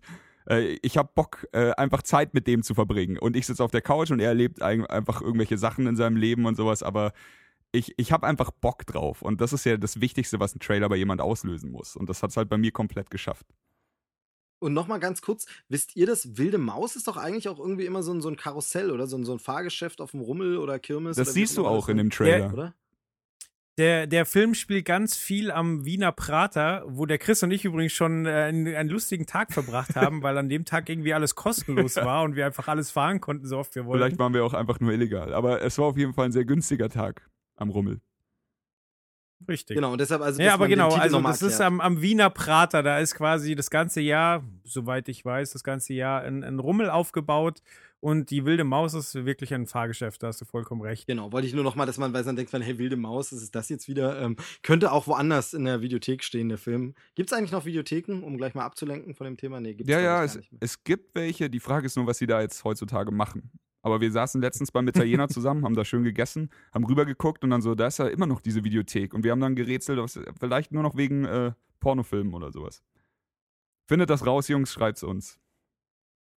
äh, 0.48 0.78
ich 0.84 0.96
habe 0.98 1.10
Bock, 1.16 1.48
äh, 1.54 1.72
einfach 1.72 2.04
Zeit 2.04 2.36
mit 2.36 2.46
dem 2.46 2.62
zu 2.62 2.76
verbringen. 2.76 3.18
Und 3.18 3.36
ich 3.36 3.48
sitze 3.48 3.64
auf 3.64 3.72
der 3.72 3.82
Couch 3.82 4.12
und 4.12 4.20
er 4.20 4.30
erlebt 4.30 4.62
einfach 4.62 5.22
irgendwelche 5.22 5.58
Sachen 5.58 5.88
in 5.88 5.96
seinem 5.96 6.18
Leben 6.18 6.46
und 6.46 6.56
sowas, 6.56 6.84
aber 6.84 7.14
ich, 7.72 7.94
ich 7.98 8.12
habe 8.12 8.26
einfach 8.26 8.52
Bock 8.52 8.86
drauf. 8.86 9.22
Und 9.22 9.42
das 9.42 9.54
ist 9.54 9.66
ja 9.66 9.78
das 9.78 10.02
Wichtigste, 10.02 10.40
was 10.40 10.56
ein 10.56 10.60
Trailer 10.60 10.90
bei 10.90 10.96
jemand 10.96 11.22
auslösen 11.22 11.72
muss. 11.72 11.96
Und 11.96 12.10
das 12.10 12.24
hat 12.24 12.32
es 12.32 12.38
halt 12.38 12.50
bei 12.50 12.58
mir 12.58 12.72
komplett 12.72 13.10
geschafft. 13.10 13.46
Und 14.60 14.74
nochmal 14.74 15.00
ganz 15.00 15.22
kurz, 15.22 15.46
wisst 15.70 15.96
ihr 15.96 16.06
das, 16.06 16.38
Wilde 16.38 16.58
Maus 16.58 16.98
ist 16.98 17.08
doch 17.08 17.16
eigentlich 17.16 17.48
auch 17.48 17.60
irgendwie 17.60 17.86
immer 17.86 18.04
so 18.04 18.14
ein, 18.14 18.22
so 18.22 18.28
ein 18.28 18.36
Karussell 18.36 18.92
oder 18.92 19.08
so 19.08 19.18
ein, 19.18 19.24
so 19.24 19.32
ein 19.32 19.40
Fahrgeschäft 19.40 20.02
auf 20.02 20.12
dem 20.12 20.20
Rummel 20.20 20.58
oder 20.58 20.80
Kirmes. 20.80 21.16
Das 21.16 21.30
oder 21.30 21.34
siehst 21.34 21.58
du 21.58 21.66
auch 21.66 21.88
in 21.88 21.98
dem 21.98 22.10
Trailer. 22.10 22.48
Ja, 22.48 22.52
oder? 22.52 22.74
Der, 23.78 24.08
der 24.08 24.26
Film 24.26 24.56
spielt 24.56 24.84
ganz 24.84 25.16
viel 25.16 25.52
am 25.52 25.86
Wiener 25.86 26.12
Prater, 26.12 26.84
wo 26.86 27.06
der 27.06 27.18
Chris 27.18 27.42
und 27.44 27.52
ich 27.52 27.64
übrigens 27.64 27.94
schon 27.94 28.26
äh, 28.26 28.32
einen, 28.32 28.68
einen 28.76 28.90
lustigen 28.90 29.26
Tag 29.26 29.54
verbracht 29.54 29.96
haben, 29.96 30.22
weil 30.22 30.38
an 30.38 30.50
dem 30.50 30.66
Tag 30.66 30.90
irgendwie 30.90 31.14
alles 31.14 31.36
kostenlos 31.36 31.96
war 31.96 32.24
und 32.24 32.36
wir 32.36 32.46
einfach 32.46 32.68
alles 32.68 32.92
fahren 32.92 33.22
konnten, 33.22 33.48
so 33.48 33.58
oft 33.58 33.74
wir 33.76 33.86
wollten. 33.86 34.04
Vielleicht 34.04 34.20
waren 34.20 34.34
wir 34.34 34.44
auch 34.44 34.54
einfach 34.54 34.82
nur 34.82 34.92
illegal. 34.92 35.34
Aber 35.34 35.62
es 35.62 35.78
war 35.78 35.86
auf 35.86 35.98
jeden 35.98 36.14
Fall 36.14 36.26
ein 36.26 36.34
sehr 36.34 36.44
günstiger 36.44 36.90
Tag 36.90 37.30
am 37.60 37.70
Rummel. 37.70 38.02
Richtig. 39.48 39.76
Genau, 39.76 39.94
und 39.94 40.02
deshalb, 40.02 40.22
also, 40.22 40.42
Ja, 40.42 40.54
aber 40.54 40.68
genau, 40.68 40.90
also 40.94 41.22
das 41.22 41.42
ist 41.42 41.62
am, 41.62 41.80
am 41.80 42.02
Wiener 42.02 42.30
Prater, 42.30 42.84
da 42.84 43.00
ist 43.00 43.16
quasi 43.16 43.56
das 43.56 43.70
ganze 43.70 44.02
Jahr, 44.02 44.44
soweit 44.66 45.08
ich 45.08 45.24
weiß, 45.24 45.52
das 45.52 45.64
ganze 45.64 45.94
Jahr 45.94 46.24
ein, 46.24 46.44
ein 46.44 46.60
Rummel 46.60 46.90
aufgebaut 46.90 47.62
und 48.02 48.32
die 48.32 48.44
wilde 48.44 48.66
Maus 48.66 48.94
ist 48.94 49.16
wirklich 49.16 49.54
ein 49.54 49.66
Fahrgeschäft, 49.66 50.22
da 50.24 50.28
hast 50.28 50.42
du 50.42 50.46
vollkommen 50.46 50.82
recht. 50.82 51.08
Genau, 51.08 51.32
wollte 51.32 51.48
ich 51.48 51.54
nur 51.54 51.64
nochmal, 51.64 51.88
dass 51.88 51.98
man, 51.98 52.12
weil 52.12 52.26
dann 52.26 52.36
denkt 52.36 52.52
man, 52.52 52.62
hey, 52.62 52.78
wilde 52.78 52.98
Maus, 52.98 53.32
ist 53.32 53.56
das 53.56 53.70
jetzt 53.70 53.88
wieder? 53.88 54.22
Ähm, 54.22 54.36
könnte 54.62 54.92
auch 54.92 55.08
woanders 55.08 55.54
in 55.54 55.64
der 55.64 55.82
Videothek 55.82 56.24
stehen, 56.24 56.50
der 56.50 56.58
Film. 56.58 56.94
Gibt 57.16 57.32
es 57.32 57.38
eigentlich 57.38 57.52
noch 57.54 57.64
Videotheken, 57.66 58.24
um 58.24 58.38
gleich 58.38 58.56
mal 58.56 58.66
abzulenken 58.66 59.16
von 59.16 59.24
dem 59.24 59.38
Thema? 59.38 59.62
Nee, 59.62 59.72
Ja, 59.80 59.84
glaub 59.86 60.02
ja, 60.02 60.26
ich, 60.26 60.26
es, 60.26 60.34
gar 60.34 60.40
nicht 60.42 60.52
mehr. 60.52 60.60
es 60.64 60.84
gibt 60.84 61.16
welche. 61.16 61.50
Die 61.50 61.60
Frage 61.62 61.86
ist 61.86 61.96
nur, 61.96 62.08
was 62.08 62.18
sie 62.18 62.28
da 62.28 62.42
jetzt 62.42 62.64
heutzutage 62.66 63.12
machen. 63.12 63.52
Aber 63.82 64.02
wir 64.02 64.12
saßen 64.12 64.42
letztens 64.42 64.72
beim 64.72 64.88
Italiener 64.88 65.28
zusammen, 65.30 65.64
haben 65.66 65.76
da 65.76 65.86
schön 65.86 66.04
gegessen, 66.04 66.50
haben 66.74 66.86
rübergeguckt 66.86 67.44
und 67.44 67.50
dann 67.50 67.62
so, 67.62 67.76
da 67.76 67.88
ist 67.88 68.00
ja 68.00 68.08
immer 68.08 68.26
noch 68.26 68.42
diese 68.42 68.64
Videothek. 68.64 69.14
Und 69.14 69.24
wir 69.24 69.32
haben 69.32 69.40
dann 69.40 69.56
gerätselt, 69.56 70.00
vielleicht 70.40 70.72
nur 70.72 70.84
noch 70.84 70.98
wegen 70.98 71.26
äh, 71.26 71.54
Pornofilmen 71.80 72.34
oder 72.34 72.52
sowas. 72.52 72.84
Findet 73.88 74.10
das 74.10 74.26
raus, 74.26 74.48
Jungs, 74.48 74.72
schreibt's 74.72 75.04
uns. 75.04 75.40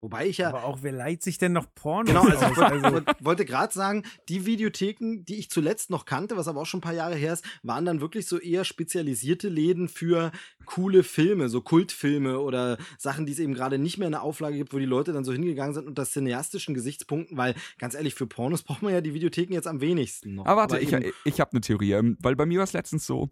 Wobei 0.03 0.27
ich 0.27 0.39
ja, 0.39 0.49
Aber 0.49 0.65
auch, 0.65 0.81
wer 0.83 0.91
leiht 0.91 1.23
sich 1.23 1.39
denn 1.39 1.53
noch 1.53 1.73
Porno? 1.77 2.07
Genau, 2.09 2.23
also 2.25 2.35
ich 2.45 2.59
aus? 2.59 2.93
wollte 2.93 3.15
wollte- 3.21 3.45
gerade 3.45 3.73
sagen, 3.73 4.03
die 4.29 4.45
Videotheken, 4.47 5.25
die 5.25 5.37
ich 5.37 5.49
zuletzt 5.49 5.91
noch 5.91 6.07
kannte, 6.07 6.37
was 6.37 6.49
aber 6.49 6.61
auch 6.61 6.67
schon 6.67 6.79
ein 6.79 6.83
paar 6.83 6.93
Jahre 6.93 7.15
her 7.15 7.33
ist, 7.33 7.45
waren 7.63 7.85
dann 7.85 8.01
wirklich 8.01 8.27
so 8.27 8.39
eher 8.41 8.65
spezialisierte 8.65 9.49
Läden 9.49 9.89
für 9.89 10.33
coole 10.65 11.05
Filme, 11.05 11.49
so 11.49 11.61
Kultfilme 11.61 12.41
oder 12.41 12.79
Sachen, 12.99 13.27
die 13.27 13.33
es 13.33 13.39
eben 13.39 13.55
gerade 13.55 13.79
nicht 13.79 13.97
mehr 13.97 14.07
in 14.09 14.13
der 14.13 14.23
Auflage 14.23 14.57
gibt, 14.57 14.75
wo 14.75 14.79
die 14.79 14.85
Leute 14.87 15.13
dann 15.13 15.25
so 15.25 15.33
hingegangen 15.33 15.73
sind 15.75 15.87
unter 15.87 16.05
cineastischen 16.05 16.75
Gesichtspunkten, 16.75 17.37
weil 17.37 17.55
ganz 17.79 17.95
ehrlich, 17.95 18.15
für 18.17 18.27
Pornos 18.27 18.63
braucht 18.65 18.83
man 18.83 18.93
ja 18.93 19.01
die 19.03 19.15
Videotheken 19.15 19.55
jetzt 19.55 19.69
am 19.69 19.81
wenigsten 19.81 20.35
noch. 20.35 20.47
Aber 20.47 20.63
warte, 20.63 20.81
ich, 20.81 20.93
eben- 20.93 21.13
ich 21.25 21.39
habe 21.41 21.53
eine 21.53 21.61
Theorie, 21.61 21.93
ähm, 21.93 22.19
weil 22.21 22.35
bei 22.35 22.45
mir 22.45 22.59
war 22.59 22.65
es 22.65 22.73
letztens 22.73 23.07
so, 23.07 23.29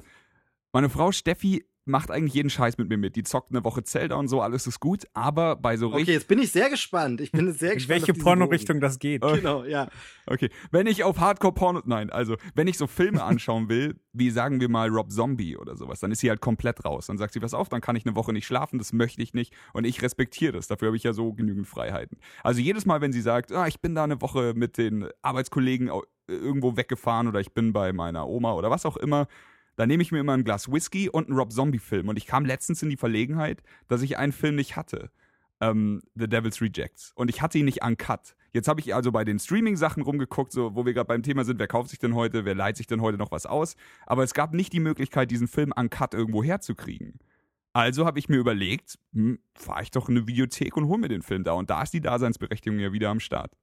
meine 0.72 0.88
Frau 0.88 1.10
Steffi 1.10 1.66
macht 1.84 2.10
eigentlich 2.10 2.34
jeden 2.34 2.50
Scheiß 2.50 2.78
mit 2.78 2.88
mir 2.88 2.96
mit. 2.96 3.16
Die 3.16 3.22
zockt 3.22 3.50
eine 3.50 3.64
Woche 3.64 3.82
Zelda 3.82 4.16
und 4.16 4.28
so, 4.28 4.40
alles 4.42 4.66
ist 4.66 4.80
gut, 4.80 5.04
aber 5.14 5.56
bei 5.56 5.76
so 5.76 5.88
Okay, 5.88 5.96
richtig. 5.96 6.14
jetzt 6.14 6.28
bin 6.28 6.38
ich 6.38 6.52
sehr 6.52 6.70
gespannt. 6.70 7.20
Ich 7.20 7.32
bin 7.32 7.46
jetzt 7.46 7.60
sehr 7.60 7.72
in 7.72 7.78
gespannt. 7.78 8.06
welche 8.06 8.14
Porno-Richtung 8.14 8.80
das 8.80 8.98
geht. 8.98 9.22
Bogen. 9.22 9.36
Genau, 9.36 9.64
ja. 9.64 9.88
Okay, 10.26 10.50
wenn 10.70 10.86
ich 10.86 11.02
auf 11.04 11.18
Hardcore-Porno, 11.18 11.82
nein, 11.86 12.10
also 12.10 12.36
wenn 12.54 12.68
ich 12.68 12.78
so 12.78 12.86
Filme 12.86 13.22
anschauen 13.24 13.68
will, 13.68 13.98
wie 14.12 14.30
sagen 14.30 14.60
wir 14.60 14.68
mal 14.68 14.88
Rob 14.88 15.10
Zombie 15.10 15.56
oder 15.56 15.76
sowas, 15.76 16.00
dann 16.00 16.12
ist 16.12 16.20
sie 16.20 16.28
halt 16.30 16.40
komplett 16.40 16.84
raus. 16.84 17.06
Dann 17.06 17.18
sagt 17.18 17.32
sie, 17.32 17.40
pass 17.40 17.54
auf, 17.54 17.68
dann 17.68 17.80
kann 17.80 17.96
ich 17.96 18.04
eine 18.06 18.14
Woche 18.16 18.32
nicht 18.32 18.46
schlafen, 18.46 18.78
das 18.78 18.92
möchte 18.92 19.22
ich 19.22 19.34
nicht 19.34 19.52
und 19.72 19.84
ich 19.84 20.02
respektiere 20.02 20.52
das. 20.52 20.68
Dafür 20.68 20.88
habe 20.88 20.96
ich 20.96 21.02
ja 21.02 21.12
so 21.12 21.32
genügend 21.32 21.66
Freiheiten. 21.66 22.18
Also 22.42 22.60
jedes 22.60 22.86
Mal, 22.86 23.00
wenn 23.00 23.12
sie 23.12 23.20
sagt, 23.22 23.52
ah, 23.52 23.66
ich 23.66 23.80
bin 23.80 23.94
da 23.94 24.04
eine 24.04 24.20
Woche 24.20 24.52
mit 24.54 24.78
den 24.78 25.08
Arbeitskollegen 25.22 25.90
irgendwo 26.28 26.76
weggefahren 26.76 27.26
oder 27.26 27.40
ich 27.40 27.52
bin 27.52 27.72
bei 27.72 27.92
meiner 27.92 28.28
Oma 28.28 28.52
oder 28.52 28.70
was 28.70 28.86
auch 28.86 28.96
immer, 28.96 29.26
dann 29.76 29.88
nehme 29.88 30.02
ich 30.02 30.12
mir 30.12 30.20
immer 30.20 30.34
ein 30.34 30.44
Glas 30.44 30.70
Whisky 30.70 31.08
und 31.08 31.28
einen 31.28 31.38
Rob 31.38 31.52
Zombie-Film. 31.52 32.08
Und 32.08 32.16
ich 32.16 32.26
kam 32.26 32.44
letztens 32.44 32.82
in 32.82 32.90
die 32.90 32.96
Verlegenheit, 32.96 33.62
dass 33.88 34.02
ich 34.02 34.18
einen 34.18 34.32
Film 34.32 34.56
nicht 34.56 34.76
hatte. 34.76 35.10
Ähm, 35.60 36.00
The 36.14 36.28
Devil's 36.28 36.60
Rejects. 36.60 37.12
Und 37.14 37.30
ich 37.30 37.42
hatte 37.42 37.58
ihn 37.58 37.64
nicht 37.64 37.82
uncut. 37.82 38.34
Jetzt 38.52 38.68
habe 38.68 38.80
ich 38.80 38.94
also 38.94 39.12
bei 39.12 39.24
den 39.24 39.38
Streaming-Sachen 39.38 40.02
rumgeguckt, 40.02 40.52
so, 40.52 40.74
wo 40.74 40.84
wir 40.84 40.92
gerade 40.92 41.06
beim 41.06 41.22
Thema 41.22 41.44
sind, 41.44 41.58
wer 41.58 41.68
kauft 41.68 41.90
sich 41.90 41.98
denn 41.98 42.14
heute, 42.14 42.44
wer 42.44 42.54
leiht 42.54 42.76
sich 42.76 42.86
denn 42.86 43.00
heute 43.00 43.18
noch 43.18 43.30
was 43.30 43.46
aus. 43.46 43.76
Aber 44.06 44.24
es 44.24 44.34
gab 44.34 44.54
nicht 44.54 44.72
die 44.72 44.80
Möglichkeit, 44.80 45.30
diesen 45.30 45.48
Film 45.48 45.72
uncut 45.76 46.14
irgendwo 46.14 46.42
herzukriegen. 46.42 47.18
Also 47.72 48.04
habe 48.04 48.18
ich 48.18 48.28
mir 48.28 48.38
überlegt, 48.38 48.98
hm, 49.12 49.38
fahre 49.54 49.82
ich 49.82 49.92
doch 49.92 50.08
in 50.08 50.16
eine 50.16 50.26
Videothek 50.26 50.76
und 50.76 50.88
hol 50.88 50.98
mir 50.98 51.08
den 51.08 51.22
Film 51.22 51.44
da. 51.44 51.52
Und 51.52 51.70
da 51.70 51.82
ist 51.82 51.94
die 51.94 52.00
Daseinsberechtigung 52.00 52.78
ja 52.80 52.92
wieder 52.92 53.10
am 53.10 53.20
Start. 53.20 53.56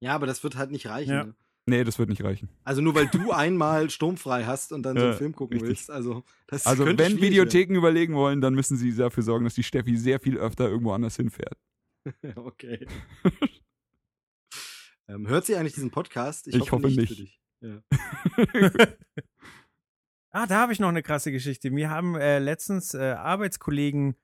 Ja, 0.00 0.14
aber 0.14 0.26
das 0.26 0.44
wird 0.44 0.56
halt 0.56 0.70
nicht 0.70 0.86
reichen. 0.86 1.12
Ja. 1.12 1.24
Ne? 1.24 1.34
Nee, 1.68 1.82
das 1.82 1.98
wird 1.98 2.08
nicht 2.10 2.22
reichen. 2.22 2.48
Also 2.62 2.80
nur 2.80 2.94
weil 2.94 3.08
du 3.08 3.32
einmal 3.32 3.90
sturmfrei 3.90 4.44
hast 4.44 4.72
und 4.72 4.84
dann 4.84 4.96
so 4.96 5.02
einen 5.02 5.12
Ja, 5.12 5.18
Film 5.18 5.34
gucken 5.34 5.54
richtig. 5.58 5.68
willst. 5.70 5.90
Also, 5.90 6.22
das 6.46 6.64
Also 6.66 6.86
wenn 6.86 7.20
Videotheken 7.20 7.74
überlegen 7.76 8.14
wollen, 8.14 8.40
dann 8.40 8.54
müssen 8.54 8.76
sie 8.76 8.94
dafür 8.94 9.24
sorgen, 9.24 9.44
dass 9.44 9.54
die 9.54 9.64
Steffi 9.64 9.96
sehr 9.96 10.20
viel 10.20 10.38
öfter 10.38 10.68
irgendwo 10.68 10.92
anders 10.92 11.16
hinfährt. 11.16 11.56
werden. 12.04 12.34
Okay. 12.36 12.86
ähm, 15.08 15.26
hört 15.28 15.44
sie 15.46 15.56
eigentlich 15.56 15.74
diesen 15.74 15.90
Podcast? 15.90 16.46
Ich 16.46 16.70
hoffe 16.70 16.88
für 16.88 17.00
nicht. 17.00 17.18
dich. 17.18 17.40
Ja. 17.60 17.82
Ah, 20.30 20.46
da 20.46 20.56
habe 20.60 20.72
ich 20.74 20.80
noch 20.80 20.90
eine 20.90 21.02
krasse 21.02 21.32
Geschichte. 21.32 21.70
Mir 21.70 21.88
haben 21.88 22.14
äh, 22.14 22.38
letztens 22.38 22.92
äh, 22.92 23.12
Arbeitskollegen 23.12 24.16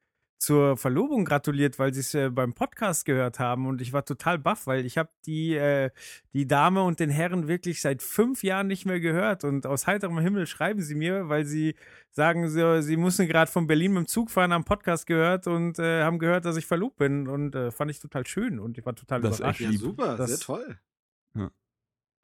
zur 0.42 0.76
Verlobung 0.76 1.24
gratuliert, 1.24 1.78
weil 1.78 1.94
sie 1.94 2.00
es 2.00 2.14
äh, 2.14 2.28
beim 2.28 2.52
Podcast 2.52 3.04
gehört 3.04 3.38
haben 3.38 3.66
und 3.68 3.80
ich 3.80 3.92
war 3.92 4.04
total 4.04 4.40
baff, 4.40 4.66
weil 4.66 4.84
ich 4.84 4.98
habe 4.98 5.08
die, 5.24 5.54
äh, 5.54 5.90
die 6.32 6.48
Dame 6.48 6.82
und 6.82 6.98
den 6.98 7.10
Herren 7.10 7.46
wirklich 7.46 7.80
seit 7.80 8.02
fünf 8.02 8.42
Jahren 8.42 8.66
nicht 8.66 8.84
mehr 8.84 8.98
gehört 8.98 9.44
und 9.44 9.66
aus 9.66 9.86
heiterem 9.86 10.18
Himmel 10.18 10.48
schreiben 10.48 10.82
sie 10.82 10.96
mir, 10.96 11.28
weil 11.28 11.44
sie 11.44 11.76
sagen, 12.10 12.48
sie, 12.48 12.82
sie 12.82 12.96
müssen 12.96 13.28
gerade 13.28 13.50
von 13.50 13.68
Berlin 13.68 13.92
mit 13.92 14.00
dem 14.04 14.06
Zug 14.08 14.30
fahren, 14.32 14.52
haben 14.52 14.64
Podcast 14.64 15.06
gehört 15.06 15.46
und 15.46 15.78
äh, 15.78 16.02
haben 16.02 16.18
gehört, 16.18 16.44
dass 16.44 16.56
ich 16.56 16.66
verlobt 16.66 16.96
bin 16.96 17.28
und 17.28 17.54
äh, 17.54 17.70
fand 17.70 17.92
ich 17.92 18.00
total 18.00 18.26
schön 18.26 18.58
und 18.58 18.76
ich 18.78 18.84
war 18.84 18.96
total 18.96 19.20
Das 19.20 19.34
ist 19.34 19.38
überrascht. 19.40 19.60
echt 19.60 19.70
ja, 19.72 19.78
super, 19.78 20.16
Das- 20.16 20.30
sehr 20.30 20.38
toll. 20.40 20.78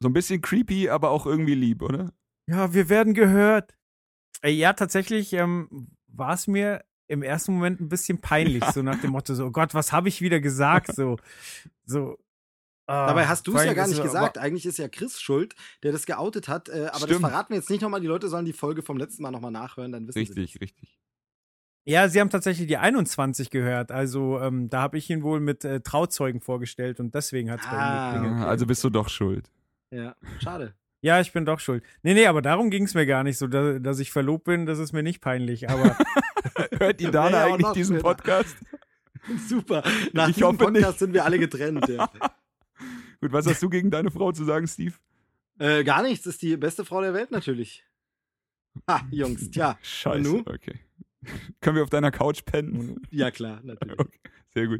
So 0.01 0.09
ein 0.09 0.13
bisschen 0.13 0.41
creepy, 0.41 0.89
aber 0.91 1.11
auch 1.11 1.27
irgendwie 1.27 1.55
lieb, 1.57 1.83
oder? 1.83 2.13
Ja, 2.49 2.73
wir 2.73 2.89
werden 2.89 3.15
gehört. 3.15 3.77
Äh, 4.43 4.51
Ja, 4.51 4.73
tatsächlich 4.73 5.33
ähm, 5.33 5.89
war 6.07 6.35
es 6.35 6.47
mir 6.47 6.85
im 7.09 7.23
ersten 7.23 7.55
Moment 7.55 7.81
ein 7.81 7.89
bisschen 7.89 8.21
peinlich, 8.21 8.65
so 8.67 8.83
nach 8.83 9.01
dem 9.01 9.11
Motto, 9.11 9.35
so 9.35 9.47
oh 9.47 9.51
Gott, 9.51 9.75
was 9.75 9.93
habe 9.93 10.09
ich 10.09 10.21
wieder 10.21 10.41
gesagt? 10.41 10.95
So, 10.95 11.17
so. 11.85 12.19
ah, 12.87 13.07
Dabei 13.09 13.27
hast 13.27 13.47
du 13.47 13.57
es 13.57 13.65
ja 13.65 13.73
gar 13.75 13.89
nicht 13.89 14.03
gesagt. 14.03 14.39
Eigentlich 14.39 14.67
ist 14.67 14.79
ja 14.79 14.89
Chris 14.89 15.21
schuld, 15.21 15.55
der 15.83 15.93
das 15.93 16.07
geoutet 16.07 16.49
hat. 16.49 16.69
Äh, 16.69 16.73
aber 16.87 16.91
das 16.91 17.03
Stimmt. 17.05 17.21
verraten 17.21 17.51
wir 17.51 17.57
jetzt 17.57 17.71
nicht 17.71 17.81
nochmal. 17.83 18.01
Die 18.01 18.07
Leute 18.07 18.29
sollen 18.29 18.45
die 18.45 18.53
Folge 18.53 18.83
vom 18.83 18.97
letzten 18.99 19.23
Mal 19.23 19.31
nochmal 19.31 19.51
nachhören, 19.51 19.91
dann 19.93 20.07
wissen 20.07 20.15
sie. 20.25 20.33
Richtig, 20.41 20.61
richtig. 20.61 20.99
Ja, 21.87 22.07
sie 22.11 22.21
haben 22.21 22.29
tatsächlich 22.29 22.67
die 22.69 22.77
21 22.77 23.49
gehört. 23.49 23.91
Also 23.91 24.39
ähm, 24.41 24.69
da 24.69 24.83
habe 24.83 24.99
ich 24.99 25.09
ihn 25.09 25.23
wohl 25.23 25.41
mit 25.41 25.65
äh, 25.65 25.81
Trauzeugen 25.81 26.43
vorgestellt 26.43 27.01
und 27.01 27.15
deswegen 27.15 27.51
hat 27.51 27.61
es 27.61 27.67
bei 27.67 27.73
Ah, 27.73 28.11
ihm 28.11 28.15
geklingelt. 28.15 28.41
okay. 28.43 28.51
Also 28.51 28.67
bist 28.67 28.85
du 28.85 28.91
doch 28.91 29.09
schuld. 29.09 29.51
Ja, 29.91 30.15
schade. 30.41 30.75
Ja, 31.01 31.21
ich 31.21 31.33
bin 31.33 31.45
doch 31.45 31.61
schuld. 31.61 31.85
Nee, 32.03 32.15
nee, 32.15 32.27
aber 32.27 32.43
darum 32.43 32.71
ging 32.71 32.85
es 32.85 32.95
mir 32.95 33.07
gar 33.07 33.23
nicht 33.23 33.39
so, 33.39 33.47
dass, 33.47 33.81
dass 33.81 33.99
ich 34.01 34.11
verlobt 34.11 34.45
bin, 34.45 34.67
das 34.67 34.79
ist 34.81 34.93
mir 34.93 35.03
nicht 35.05 35.21
peinlich. 35.21 35.71
Aber 35.71 35.97
Hört 36.79 36.99
die 37.01 37.11
Dana 37.11 37.45
eigentlich 37.45 37.73
diesen 37.73 37.97
schöner. 37.97 38.03
Podcast? 38.03 38.57
Super. 39.49 39.83
Nach 40.13 40.29
Ich 40.29 40.35
diesem 40.37 40.49
hoffe 40.49 40.59
Podcast 40.59 40.87
nicht. 40.87 40.99
sind 40.99 41.13
wir 41.13 41.25
alle 41.25 41.39
getrennt. 41.39 41.87
Ja. 41.89 42.11
Gut, 43.21 43.33
was 43.33 43.47
hast 43.47 43.63
du 43.63 43.69
gegen 43.69 43.91
deine 43.91 44.11
Frau 44.11 44.33
zu 44.33 44.45
sagen, 44.45 44.67
Steve? 44.67 44.95
äh, 45.59 45.83
gar 45.85 46.03
nichts, 46.03 46.25
ist 46.27 46.41
die 46.43 46.57
beste 46.57 46.85
Frau 46.85 47.01
der 47.01 47.15
Welt 47.15 47.31
natürlich. 47.33 47.85
Ha, 48.89 49.01
Jungs, 49.11 49.51
tja. 49.51 49.77
Scheiße, 49.83 50.21
nu? 50.23 50.39
okay. 50.47 50.79
Können 51.61 51.77
wir 51.77 51.83
auf 51.83 51.91
deiner 51.91 52.13
Couch 52.13 52.45
pennen? 52.45 53.03
Ja, 53.11 53.31
klar, 53.33 53.61
natürlich. 53.65 53.99
Okay, 53.99 54.19
sehr 54.55 54.67
gut. 54.69 54.79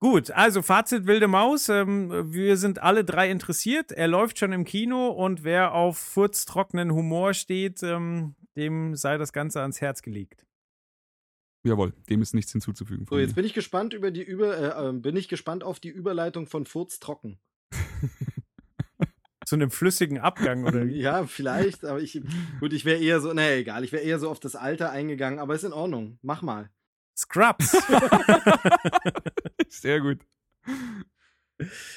Gut, 0.00 0.30
also 0.30 0.62
Fazit 0.62 1.06
Wilde 1.06 1.26
Maus. 1.26 1.68
Ähm, 1.68 2.32
wir 2.32 2.56
sind 2.56 2.80
alle 2.80 3.04
drei 3.04 3.30
interessiert. 3.30 3.90
Er 3.90 4.06
läuft 4.06 4.38
schon 4.38 4.52
im 4.52 4.64
Kino 4.64 5.08
und 5.08 5.42
wer 5.42 5.74
auf 5.74 5.98
furztrockenen 5.98 6.92
Humor 6.92 7.34
steht, 7.34 7.82
ähm, 7.82 8.36
dem 8.56 8.94
sei 8.94 9.18
das 9.18 9.32
Ganze 9.32 9.60
ans 9.60 9.80
Herz 9.80 10.02
gelegt. 10.02 10.46
Jawohl, 11.64 11.92
dem 12.08 12.22
ist 12.22 12.32
nichts 12.32 12.52
hinzuzufügen. 12.52 13.06
So, 13.10 13.18
jetzt 13.18 13.30
mir. 13.30 13.36
bin 13.36 13.44
ich 13.44 13.54
gespannt 13.54 13.92
über 13.92 14.12
die 14.12 14.22
über 14.22 14.56
äh, 14.56 14.88
äh, 14.88 14.92
bin 14.92 15.16
ich 15.16 15.28
gespannt 15.28 15.64
auf 15.64 15.80
die 15.80 15.88
Überleitung 15.88 16.46
von 16.46 16.64
Furz 16.64 17.00
trocken. 17.00 17.40
Zu 19.46 19.56
einem 19.56 19.70
flüssigen 19.70 20.18
Abgang 20.18 20.64
oder 20.64 20.86
wie? 20.86 20.92
Ja, 21.00 21.26
vielleicht, 21.26 21.84
aber 21.84 22.00
ich 22.00 22.22
gut, 22.60 22.72
ich 22.72 22.84
wäre 22.84 23.00
eher 23.00 23.20
so, 23.20 23.32
nee, 23.32 23.58
egal, 23.58 23.82
ich 23.82 23.90
wäre 23.90 24.04
eher 24.04 24.20
so 24.20 24.30
auf 24.30 24.38
das 24.38 24.54
Alter 24.54 24.92
eingegangen, 24.92 25.40
aber 25.40 25.56
ist 25.56 25.64
in 25.64 25.72
Ordnung. 25.72 26.18
Mach 26.22 26.42
mal. 26.42 26.70
Scrubs. 27.18 27.76
Sehr 29.68 30.00
gut. 30.00 30.20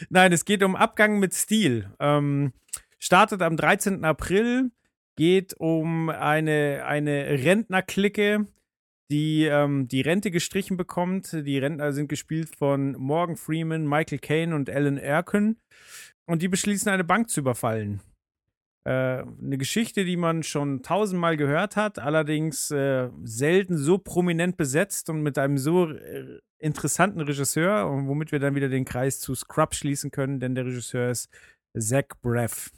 Nein, 0.09 0.33
es 0.33 0.45
geht 0.45 0.63
um 0.63 0.75
Abgang 0.75 1.19
mit 1.19 1.35
Stil. 1.35 1.91
Ähm, 1.99 2.53
startet 2.97 3.43
am 3.43 3.55
13. 3.55 4.03
April, 4.03 4.71
geht 5.15 5.53
um 5.59 6.09
eine, 6.09 6.83
eine 6.85 7.43
Rentnerklicke, 7.43 8.47
die 9.11 9.45
ähm, 9.45 9.87
die 9.87 10.01
Rente 10.01 10.31
gestrichen 10.31 10.77
bekommt. 10.77 11.31
Die 11.33 11.59
Rentner 11.59 11.93
sind 11.93 12.07
gespielt 12.07 12.55
von 12.55 12.93
Morgan 12.93 13.37
Freeman, 13.37 13.87
Michael 13.87 14.19
Caine 14.19 14.55
und 14.55 14.69
Alan 14.71 14.99
Arkin. 14.99 15.57
Und 16.25 16.41
die 16.41 16.47
beschließen, 16.47 16.91
eine 16.91 17.03
Bank 17.03 17.29
zu 17.29 17.41
überfallen. 17.41 18.01
Äh, 18.83 19.23
eine 19.23 19.57
Geschichte, 19.57 20.05
die 20.05 20.17
man 20.17 20.41
schon 20.41 20.81
tausendmal 20.81 21.37
gehört 21.37 21.75
hat, 21.75 21.99
allerdings 21.99 22.71
äh, 22.71 23.09
selten 23.23 23.77
so 23.77 23.99
prominent 23.99 24.57
besetzt 24.57 25.09
und 25.09 25.21
mit 25.21 25.37
einem 25.37 25.59
so 25.59 25.91
äh, 25.91 26.39
interessanten 26.57 27.21
Regisseur, 27.21 27.87
und 27.87 28.07
womit 28.07 28.31
wir 28.31 28.39
dann 28.39 28.55
wieder 28.55 28.69
den 28.69 28.85
Kreis 28.85 29.19
zu 29.19 29.35
Scrub 29.35 29.75
schließen 29.75 30.09
können, 30.09 30.39
denn 30.39 30.55
der 30.55 30.65
Regisseur 30.65 31.11
ist 31.11 31.29
Zach 31.77 32.05
Braff. 32.21 32.71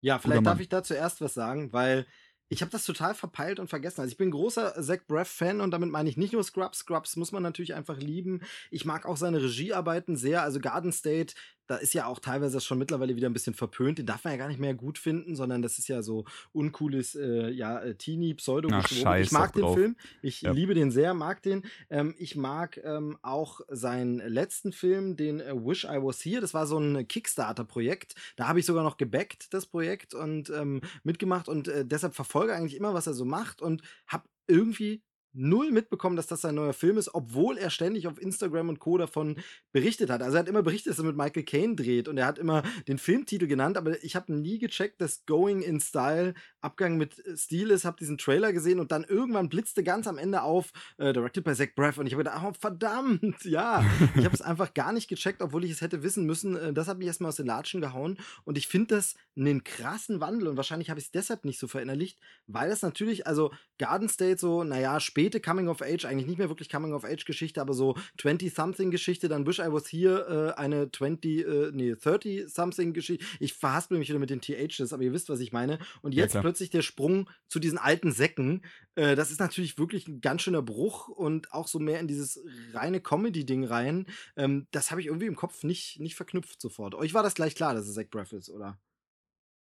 Ja, 0.00 0.18
vielleicht 0.18 0.46
darf 0.46 0.60
ich 0.60 0.68
da 0.68 0.82
zuerst 0.82 1.20
was 1.20 1.34
sagen, 1.34 1.72
weil 1.72 2.06
ich 2.50 2.62
habe 2.62 2.70
das 2.70 2.84
total 2.84 3.14
verpeilt 3.14 3.60
und 3.60 3.68
vergessen. 3.68 4.00
Also 4.00 4.10
ich 4.10 4.16
bin 4.16 4.30
großer 4.30 4.80
Zach 4.82 5.00
Braff-Fan 5.06 5.60
und 5.60 5.70
damit 5.70 5.90
meine 5.90 6.08
ich 6.08 6.16
nicht 6.16 6.32
nur 6.32 6.42
Scrubs. 6.42 6.78
Scrubs 6.78 7.16
muss 7.16 7.32
man 7.32 7.42
natürlich 7.42 7.74
einfach 7.74 7.98
lieben. 7.98 8.40
Ich 8.70 8.86
mag 8.86 9.04
auch 9.04 9.18
seine 9.18 9.42
Regiearbeiten 9.42 10.16
sehr. 10.16 10.42
Also 10.42 10.60
Garden 10.60 10.92
State, 10.92 11.34
da 11.68 11.76
ist 11.76 11.94
ja 11.94 12.06
auch 12.06 12.18
teilweise 12.18 12.54
das 12.54 12.64
schon 12.64 12.78
mittlerweile 12.78 13.14
wieder 13.14 13.28
ein 13.28 13.32
bisschen 13.32 13.54
verpönt. 13.54 13.98
Den 13.98 14.06
darf 14.06 14.24
man 14.24 14.32
ja 14.32 14.38
gar 14.38 14.48
nicht 14.48 14.58
mehr 14.58 14.74
gut 14.74 14.98
finden, 14.98 15.36
sondern 15.36 15.62
das 15.62 15.78
ist 15.78 15.86
ja 15.86 16.02
so 16.02 16.24
uncooles, 16.52 17.14
äh, 17.14 17.50
ja, 17.50 17.78
äh, 17.78 17.94
Teenie, 17.94 18.34
pseudo 18.34 18.68
Ach, 18.72 18.88
scheiß 18.88 19.26
Ich 19.26 19.32
mag 19.32 19.52
den 19.52 19.62
drauf. 19.62 19.74
Film. 19.74 19.96
Ich 20.22 20.42
Ja. 20.42 20.50
liebe 20.52 20.74
den 20.74 20.90
sehr, 20.90 21.14
mag 21.14 21.42
den. 21.42 21.62
Ähm, 21.90 22.14
ich 22.18 22.34
mag 22.36 22.80
ähm, 22.82 23.18
auch 23.22 23.60
seinen 23.68 24.18
letzten 24.18 24.72
Film, 24.72 25.16
den 25.16 25.40
äh, 25.40 25.52
Wish 25.54 25.84
I 25.84 26.02
Was 26.02 26.24
Here. 26.24 26.40
Das 26.40 26.54
war 26.54 26.66
so 26.66 26.78
ein 26.78 27.06
Kickstarter-Projekt. 27.06 28.14
Da 28.36 28.48
habe 28.48 28.60
ich 28.60 28.66
sogar 28.66 28.82
noch 28.82 28.96
gebackt, 28.96 29.52
das 29.52 29.66
Projekt, 29.66 30.14
und 30.14 30.50
ähm, 30.50 30.80
mitgemacht 31.04 31.48
und 31.48 31.68
äh, 31.68 31.84
deshalb 31.84 32.14
verfolge 32.14 32.54
eigentlich 32.54 32.76
immer, 32.76 32.94
was 32.94 33.06
er 33.06 33.14
so 33.14 33.24
macht 33.24 33.62
und 33.62 33.82
habe 34.06 34.24
irgendwie 34.46 35.02
null 35.38 35.70
mitbekommen, 35.70 36.16
dass 36.16 36.26
das 36.26 36.40
sein 36.40 36.56
neuer 36.56 36.72
Film 36.72 36.98
ist, 36.98 37.14
obwohl 37.14 37.56
er 37.56 37.70
ständig 37.70 38.08
auf 38.08 38.20
Instagram 38.20 38.68
und 38.68 38.80
Co. 38.80 38.98
davon 38.98 39.36
berichtet 39.72 40.10
hat. 40.10 40.22
Also 40.22 40.36
er 40.36 40.40
hat 40.40 40.48
immer 40.48 40.62
berichtet, 40.62 40.90
dass 40.90 40.98
er 40.98 41.04
mit 41.04 41.16
Michael 41.16 41.44
Caine 41.44 41.76
dreht 41.76 42.08
und 42.08 42.18
er 42.18 42.26
hat 42.26 42.38
immer 42.38 42.62
den 42.88 42.98
Filmtitel 42.98 43.46
genannt, 43.46 43.76
aber 43.76 44.02
ich 44.02 44.16
habe 44.16 44.32
nie 44.32 44.58
gecheckt, 44.58 45.00
dass 45.00 45.24
Going 45.26 45.62
in 45.62 45.80
Style 45.80 46.34
Abgang 46.60 46.96
mit 46.96 47.24
äh, 47.24 47.36
Stil 47.36 47.70
ist, 47.70 47.84
habe 47.84 47.96
diesen 47.98 48.18
Trailer 48.18 48.52
gesehen 48.52 48.80
und 48.80 48.90
dann 48.90 49.04
irgendwann 49.04 49.48
blitzte 49.48 49.84
ganz 49.84 50.06
am 50.08 50.18
Ende 50.18 50.42
auf, 50.42 50.72
äh, 50.98 51.12
directed 51.12 51.44
by 51.44 51.54
Zach 51.54 51.68
Braff 51.76 51.98
und 51.98 52.06
ich 52.06 52.14
habe 52.14 52.24
gedacht, 52.24 52.44
oh 52.44 52.52
verdammt, 52.58 53.44
ja. 53.44 53.84
Ich 54.16 54.24
habe 54.24 54.34
es 54.34 54.42
einfach 54.42 54.74
gar 54.74 54.92
nicht 54.92 55.08
gecheckt, 55.08 55.40
obwohl 55.40 55.64
ich 55.64 55.70
es 55.70 55.80
hätte 55.80 56.02
wissen 56.02 56.26
müssen. 56.26 56.56
Äh, 56.56 56.72
das 56.72 56.88
hat 56.88 56.98
mich 56.98 57.06
erstmal 57.06 57.28
aus 57.28 57.36
den 57.36 57.46
Latschen 57.46 57.80
gehauen 57.80 58.18
und 58.44 58.58
ich 58.58 58.66
finde 58.66 58.96
das 58.96 59.14
einen 59.36 59.62
krassen 59.62 60.20
Wandel 60.20 60.48
und 60.48 60.56
wahrscheinlich 60.56 60.90
habe 60.90 60.98
ich 60.98 61.06
es 61.06 61.12
deshalb 61.12 61.44
nicht 61.44 61.60
so 61.60 61.68
verinnerlicht, 61.68 62.18
weil 62.46 62.70
das 62.70 62.82
natürlich, 62.82 63.26
also 63.26 63.52
Garden 63.78 64.08
State 64.08 64.38
so, 64.38 64.64
naja, 64.64 64.98
späte 65.28 65.40
Coming 65.40 65.68
of 65.68 65.82
Age, 65.82 66.06
eigentlich 66.06 66.26
nicht 66.26 66.38
mehr 66.38 66.48
wirklich 66.48 66.70
Coming 66.70 66.94
of 66.94 67.04
Age 67.04 67.24
Geschichte, 67.26 67.60
aber 67.60 67.74
so 67.74 67.94
20-something 68.18 68.90
Geschichte, 68.90 69.28
dann 69.28 69.46
Wish 69.46 69.58
I 69.58 69.70
Was 69.70 69.88
Here, 69.92 70.54
äh, 70.56 70.58
eine 70.58 70.90
20, 70.90 71.46
äh, 71.46 71.70
nee, 71.72 71.92
30-something 71.92 72.94
Geschichte. 72.94 73.24
Ich 73.40 73.52
verhaspel 73.52 73.98
mich 73.98 74.08
wieder 74.08 74.18
mit 74.18 74.30
den 74.30 74.40
THs, 74.40 74.92
aber 74.92 75.02
ihr 75.02 75.12
wisst, 75.12 75.28
was 75.28 75.40
ich 75.40 75.52
meine. 75.52 75.78
Und 76.00 76.14
Ja, 76.14 76.22
jetzt 76.22 76.32
klar. 76.32 76.42
plötzlich 76.42 76.70
der 76.70 76.82
Sprung 76.82 77.28
zu 77.48 77.58
diesen 77.58 77.76
alten 77.76 78.10
Säcken, 78.10 78.64
äh, 78.94 79.16
das 79.16 79.30
ist 79.30 79.40
natürlich 79.40 79.76
wirklich 79.78 80.08
ein 80.08 80.20
ganz 80.22 80.42
schöner 80.42 80.62
Bruch 80.62 81.08
und 81.08 81.52
auch 81.52 81.68
so 81.68 81.78
mehr 81.78 82.00
in 82.00 82.08
dieses 82.08 82.40
reine 82.72 83.00
Comedy-Ding 83.00 83.64
rein. 83.64 84.06
Ähm, 84.36 84.66
das 84.70 84.90
habe 84.90 85.02
ich 85.02 85.08
irgendwie 85.08 85.26
im 85.26 85.36
Kopf 85.36 85.62
nicht, 85.62 86.00
nicht 86.00 86.14
verknüpft 86.14 86.60
sofort. 86.60 86.94
Euch 86.94 87.12
war 87.12 87.22
das 87.22 87.34
gleich 87.34 87.54
klar, 87.54 87.74
dass 87.74 87.86
es 87.86 87.94
Zach 87.94 88.08
Braff 88.10 88.32
ist, 88.32 88.48
oder? 88.48 88.78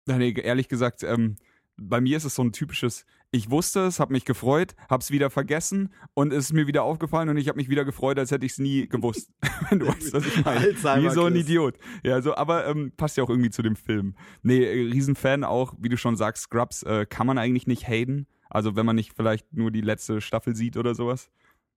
Ja, 0.07 0.19
nee, 0.19 0.35
ehrlich 0.39 0.67
gesagt, 0.67 1.01
ähm, 1.01 1.37
bei 1.77 2.01
mir 2.01 2.17
ist 2.17 2.25
es 2.25 2.35
so 2.35 2.43
ein 2.43 2.51
typisches, 2.51 3.05
ich 3.31 3.49
wusste 3.49 3.81
es, 3.81 3.99
habe 3.99 4.13
mich 4.13 4.25
gefreut, 4.25 4.75
hab's 4.89 5.11
wieder 5.11 5.29
vergessen 5.29 5.93
und 6.13 6.31
es 6.31 6.45
ist 6.45 6.53
mir 6.53 6.67
wieder 6.67 6.83
aufgefallen 6.83 7.29
und 7.29 7.37
ich 7.37 7.47
habe 7.47 7.57
mich 7.57 7.69
wieder 7.69 7.85
gefreut, 7.85 8.17
als 8.17 8.31
hätte 8.31 8.45
ich 8.45 8.53
es 8.53 8.59
nie 8.59 8.87
gewusst. 8.87 9.31
Wenn 9.69 9.79
du 9.79 9.87
weißt, 9.87 10.13
was 10.13 10.25
ich 10.25 10.45
meine. 10.45 10.59
Alzheimer, 10.59 11.09
Wie 11.09 11.13
so 11.13 11.25
ein. 11.25 11.35
Idiot. 11.35 11.77
Ja, 12.03 12.21
so, 12.21 12.35
aber 12.35 12.67
ähm, 12.67 12.91
passt 12.95 13.17
ja 13.17 13.23
auch 13.23 13.29
irgendwie 13.29 13.49
zu 13.49 13.61
dem 13.61 13.75
Film. 13.75 14.15
Nee, 14.41 14.63
äh, 14.63 14.91
Riesenfan 14.91 15.43
auch, 15.43 15.73
wie 15.79 15.89
du 15.89 15.97
schon 15.97 16.15
sagst, 16.15 16.43
Scrubs 16.43 16.83
äh, 16.83 17.05
kann 17.05 17.27
man 17.27 17.37
eigentlich 17.37 17.67
nicht 17.67 17.87
haten. 17.87 18.27
Also 18.49 18.75
wenn 18.75 18.85
man 18.85 18.95
nicht 18.95 19.13
vielleicht 19.13 19.51
nur 19.53 19.71
die 19.71 19.81
letzte 19.81 20.21
Staffel 20.21 20.55
sieht 20.55 20.77
oder 20.77 20.95
sowas. 20.95 21.29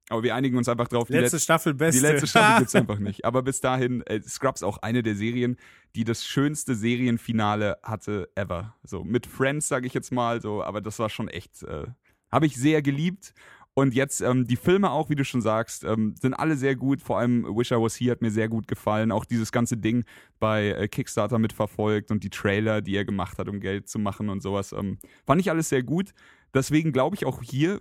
Aber 0.09 0.23
wir 0.23 0.35
einigen 0.35 0.57
uns 0.57 0.69
einfach 0.69 0.89
drauf, 0.89 1.09
die 1.09 1.15
Letzte 1.15 1.37
letzte 1.37 1.41
Staffel 1.41 1.75
beste. 1.75 2.01
die 2.01 2.07
letzte 2.07 2.27
Staffel 2.27 2.59
gibt's 2.61 2.75
einfach 2.77 2.99
nicht. 2.99 3.25
Aber 3.25 3.43
bis 3.43 3.61
dahin, 3.61 4.03
äh, 4.07 4.21
Scrubs 4.23 4.63
auch 4.63 4.79
eine 4.79 5.03
der 5.03 5.15
Serien, 5.15 5.57
die 5.95 6.05
das 6.05 6.25
schönste 6.25 6.75
Serienfinale 6.75 7.79
hatte 7.83 8.31
ever. 8.35 8.75
So 8.85 9.05
mit 9.05 9.27
Friends, 9.27 9.69
sage 9.69 9.87
ich 9.87 9.95
jetzt 9.95 10.13
mal, 10.13 10.41
so, 10.41 10.63
aber 10.63 10.81
das 10.81 10.99
war 10.99 11.11
schon 11.11 11.29
echt, 11.29 11.63
äh, 11.63 11.87
habe 12.31 12.47
ich 12.47 12.57
sehr 12.57 12.83
geliebt. 12.83 13.35
Und 13.75 13.95
jetzt 13.95 14.23
ähm, 14.23 14.45
die 14.45 14.57
Filme 14.57 14.91
auch, 14.91 15.09
wie 15.09 15.15
du 15.15 15.25
schon 15.25 15.41
sagst, 15.41 15.85
ähm, 15.85 16.17
sind 16.21 16.35
alle 16.35 16.57
sehr 16.57 16.75
gut. 16.75 17.01
Vor 17.01 17.19
allem 17.21 17.45
Wish 17.45 17.71
I 17.71 17.77
Was 17.77 17.95
Here 17.95 18.11
hat 18.11 18.23
mir 18.23 18.33
sehr 18.33 18.49
gut 18.49 18.67
gefallen. 18.67 19.13
Auch 19.13 19.25
dieses 19.25 19.53
ganze 19.53 19.77
Ding 19.77 20.05
bei 20.41 20.71
äh, 20.71 20.89
Kickstarter 20.89 21.39
mitverfolgt 21.39 22.11
und 22.11 22.25
die 22.25 22.31
Trailer, 22.31 22.83
die 22.83 22.97
er 22.97 23.05
gemacht 23.05 23.39
hat, 23.39 23.49
um 23.49 23.61
Geld 23.61 23.89
zu 23.89 24.01
machen 24.01 24.31
und 24.31 24.43
sowas. 24.43 24.73
Ähm, 24.73 24.99
fand 25.25 25.41
ich 25.41 25.49
alles 25.49 25.69
sehr 25.69 25.85
gut. 25.85 26.13
Deswegen 26.55 26.91
glaube 26.93 27.15
ich 27.15 27.25
auch 27.25 27.41
hier 27.41 27.81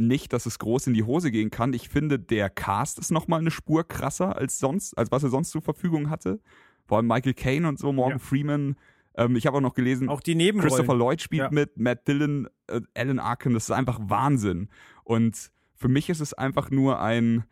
nicht, 0.00 0.32
dass 0.32 0.46
es 0.46 0.58
groß 0.58 0.86
in 0.88 0.94
die 0.94 1.02
Hose 1.04 1.30
gehen 1.30 1.50
kann. 1.50 1.72
Ich 1.72 1.88
finde, 1.88 2.18
der 2.18 2.50
Cast 2.50 2.98
ist 2.98 3.10
nochmal 3.10 3.40
eine 3.40 3.50
Spur 3.50 3.86
krasser 3.86 4.36
als 4.36 4.58
sonst, 4.58 4.96
als 4.98 5.10
was 5.12 5.22
er 5.22 5.30
sonst 5.30 5.50
zur 5.50 5.62
Verfügung 5.62 6.10
hatte. 6.10 6.40
Vor 6.86 6.96
allem 6.98 7.06
Michael 7.06 7.34
Caine 7.34 7.68
und 7.68 7.78
so, 7.78 7.92
Morgan 7.92 8.18
Ja. 8.18 8.24
Freeman. 8.24 8.76
Ähm, 9.16 9.36
ich 9.36 9.46
habe 9.46 9.56
auch 9.58 9.60
noch 9.62 9.74
gelesen, 9.74 10.08
Auch 10.08 10.20
die 10.20 10.34
Nebenrollen. 10.34 10.68
Christopher 10.70 10.96
Lloyd 10.96 11.20
spielt 11.20 11.42
Ja. 11.42 11.50
mit, 11.50 11.76
Matt 11.78 12.06
Dillon, 12.08 12.48
äh, 12.68 12.80
Alan 12.94 13.18
Arkin, 13.18 13.52
das 13.54 13.64
ist 13.64 13.70
einfach 13.70 13.98
Wahnsinn. 14.02 14.68
Und 15.04 15.50
für 15.74 15.88
mich 15.88 16.08
ist 16.10 16.20
es 16.20 16.32
einfach 16.34 16.70
nur 16.70 17.00
ein, 17.00 17.44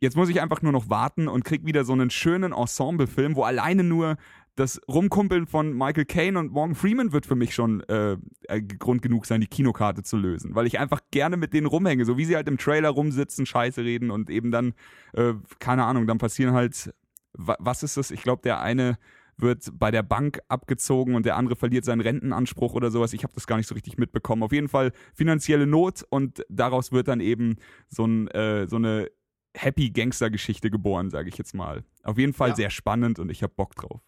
jetzt 0.00 0.16
muss 0.16 0.28
ich 0.28 0.40
einfach 0.40 0.62
nur 0.62 0.72
noch 0.72 0.88
warten 0.90 1.28
und 1.28 1.44
krieg 1.44 1.64
wieder 1.66 1.84
so 1.84 1.92
einen 1.92 2.10
schönen 2.10 2.52
Ensemble-Film, 2.52 3.36
wo 3.36 3.42
alleine 3.42 3.84
nur 3.84 4.16
das 4.56 4.80
Rumkumpeln 4.88 5.46
von 5.46 5.72
Michael 5.76 6.04
Caine 6.04 6.38
und 6.38 6.52
Morgan 6.52 6.74
Freeman 6.74 7.12
wird 7.12 7.26
für 7.26 7.34
mich 7.34 7.54
schon 7.54 7.80
äh, 7.88 8.16
äh, 8.48 8.62
Grund 8.62 9.02
genug 9.02 9.26
sein, 9.26 9.40
die 9.40 9.46
Kinokarte 9.48 10.02
zu 10.02 10.16
lösen, 10.16 10.54
weil 10.54 10.66
ich 10.66 10.78
einfach 10.78 11.00
gerne 11.10 11.36
mit 11.36 11.52
denen 11.52 11.66
rumhänge, 11.66 12.04
so 12.04 12.16
wie 12.16 12.24
sie 12.24 12.36
halt 12.36 12.48
im 12.48 12.58
Trailer 12.58 12.90
rumsitzen, 12.90 13.46
Scheiße 13.46 13.82
reden 13.82 14.10
und 14.10 14.30
eben 14.30 14.50
dann, 14.50 14.74
äh, 15.12 15.34
keine 15.58 15.84
Ahnung, 15.84 16.06
dann 16.06 16.18
passieren 16.18 16.54
halt, 16.54 16.94
wa 17.32 17.56
was 17.58 17.82
ist 17.82 17.96
das? 17.96 18.10
Ich 18.12 18.22
glaube, 18.22 18.42
der 18.42 18.60
eine 18.60 18.96
wird 19.36 19.68
bei 19.72 19.90
der 19.90 20.04
Bank 20.04 20.38
abgezogen 20.46 21.16
und 21.16 21.26
der 21.26 21.36
andere 21.36 21.56
verliert 21.56 21.84
seinen 21.84 22.00
Rentenanspruch 22.00 22.74
oder 22.74 22.92
sowas. 22.92 23.12
Ich 23.12 23.24
habe 23.24 23.34
das 23.34 23.48
gar 23.48 23.56
nicht 23.56 23.66
so 23.66 23.74
richtig 23.74 23.98
mitbekommen. 23.98 24.44
Auf 24.44 24.52
jeden 24.52 24.68
Fall 24.68 24.92
finanzielle 25.14 25.66
Not 25.66 26.04
und 26.08 26.44
daraus 26.48 26.92
wird 26.92 27.08
dann 27.08 27.18
eben 27.18 27.56
so, 27.88 28.04
ein, 28.06 28.28
äh, 28.28 28.68
so 28.68 28.76
eine 28.76 29.10
Happy 29.56 29.90
Gangster-Geschichte 29.90 30.70
geboren, 30.70 31.10
sage 31.10 31.28
ich 31.28 31.36
jetzt 31.38 31.54
mal. 31.54 31.82
Auf 32.04 32.18
jeden 32.18 32.32
Fall 32.32 32.50
Ja. 32.50 32.54
sehr 32.56 32.70
spannend 32.70 33.18
und 33.18 33.28
ich 33.30 33.42
habe 33.42 33.52
Bock 33.56 33.74
drauf. 33.74 34.00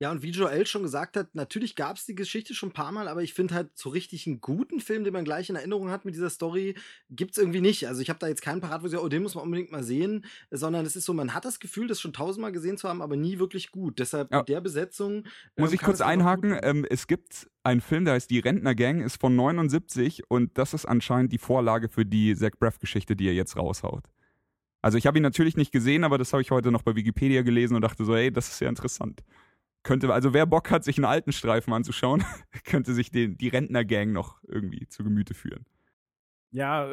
Ja, 0.00 0.12
und 0.12 0.22
wie 0.22 0.30
Joel 0.30 0.64
schon 0.64 0.82
gesagt 0.82 1.16
hat, 1.16 1.34
natürlich 1.34 1.74
gab 1.74 1.96
es 1.96 2.06
die 2.06 2.14
Geschichte 2.14 2.54
schon 2.54 2.68
ein 2.68 2.72
paar 2.72 2.92
Mal, 2.92 3.08
aber 3.08 3.22
ich 3.22 3.34
finde 3.34 3.54
halt 3.54 3.76
so 3.76 3.88
richtig 3.88 4.28
einen 4.28 4.40
guten 4.40 4.78
Film, 4.78 5.02
den 5.02 5.12
man 5.12 5.24
gleich 5.24 5.50
in 5.50 5.56
Erinnerung 5.56 5.90
hat 5.90 6.04
mit 6.04 6.14
dieser 6.14 6.30
Story, 6.30 6.76
gibt 7.10 7.32
es 7.32 7.38
irgendwie 7.38 7.60
nicht. 7.60 7.88
Also 7.88 8.00
ich 8.00 8.08
habe 8.08 8.20
da 8.20 8.28
jetzt 8.28 8.42
keinen 8.42 8.60
parat, 8.60 8.82
wo 8.82 8.86
ich 8.86 8.92
sage, 8.92 9.02
oh, 9.02 9.08
den 9.08 9.24
muss 9.24 9.34
man 9.34 9.42
unbedingt 9.42 9.72
mal 9.72 9.82
sehen, 9.82 10.24
sondern 10.52 10.86
es 10.86 10.94
ist 10.94 11.04
so, 11.04 11.12
man 11.14 11.34
hat 11.34 11.44
das 11.44 11.58
Gefühl, 11.58 11.88
das 11.88 12.00
schon 12.00 12.12
tausendmal 12.12 12.52
gesehen 12.52 12.76
zu 12.76 12.88
haben, 12.88 13.02
aber 13.02 13.16
nie 13.16 13.40
wirklich 13.40 13.72
gut. 13.72 13.98
Deshalb 13.98 14.30
Ja. 14.30 14.38
mit 14.38 14.48
der 14.48 14.60
Besetzung. 14.60 15.24
Muss 15.56 15.70
ähm, 15.70 15.74
ich 15.74 15.80
kurz 15.80 16.00
einhaken? 16.00 16.56
Ähm, 16.62 16.86
es 16.88 17.08
gibt 17.08 17.50
einen 17.64 17.80
Film, 17.80 18.04
der 18.04 18.14
heißt 18.14 18.30
Die 18.30 18.38
Rentnergang, 18.38 19.00
ist 19.00 19.20
von 19.20 19.34
79 19.34 20.30
und 20.30 20.56
das 20.58 20.74
ist 20.74 20.86
anscheinend 20.86 21.32
die 21.32 21.38
Vorlage 21.38 21.88
für 21.88 22.06
die 22.06 22.36
Zach 22.36 22.52
Braff-Geschichte, 22.56 23.16
die 23.16 23.26
er 23.26 23.34
jetzt 23.34 23.56
raushaut. 23.56 24.04
Also 24.80 24.96
ich 24.96 25.08
habe 25.08 25.18
ihn 25.18 25.22
natürlich 25.22 25.56
nicht 25.56 25.72
gesehen, 25.72 26.04
aber 26.04 26.18
das 26.18 26.32
habe 26.32 26.40
ich 26.40 26.52
heute 26.52 26.70
noch 26.70 26.82
bei 26.82 26.94
Wikipedia 26.94 27.42
gelesen 27.42 27.74
und 27.74 27.82
dachte 27.82 28.04
so, 28.04 28.14
hey, 28.14 28.32
das 28.32 28.46
ist 28.46 28.58
sehr 28.58 28.68
interessant. 28.68 29.24
Könnte, 29.88 30.12
also 30.12 30.34
wer 30.34 30.44
Bock 30.44 30.70
hat, 30.70 30.84
sich 30.84 30.98
einen 30.98 31.06
alten 31.06 31.32
Streifen 31.32 31.72
anzuschauen, 31.72 32.22
könnte 32.64 32.92
sich 32.92 33.10
den, 33.10 33.38
die 33.38 33.48
Rentnergang 33.48 34.12
noch 34.12 34.36
irgendwie 34.46 34.86
zu 34.86 35.02
Gemüte 35.02 35.32
führen. 35.32 35.64
Ja, 36.50 36.86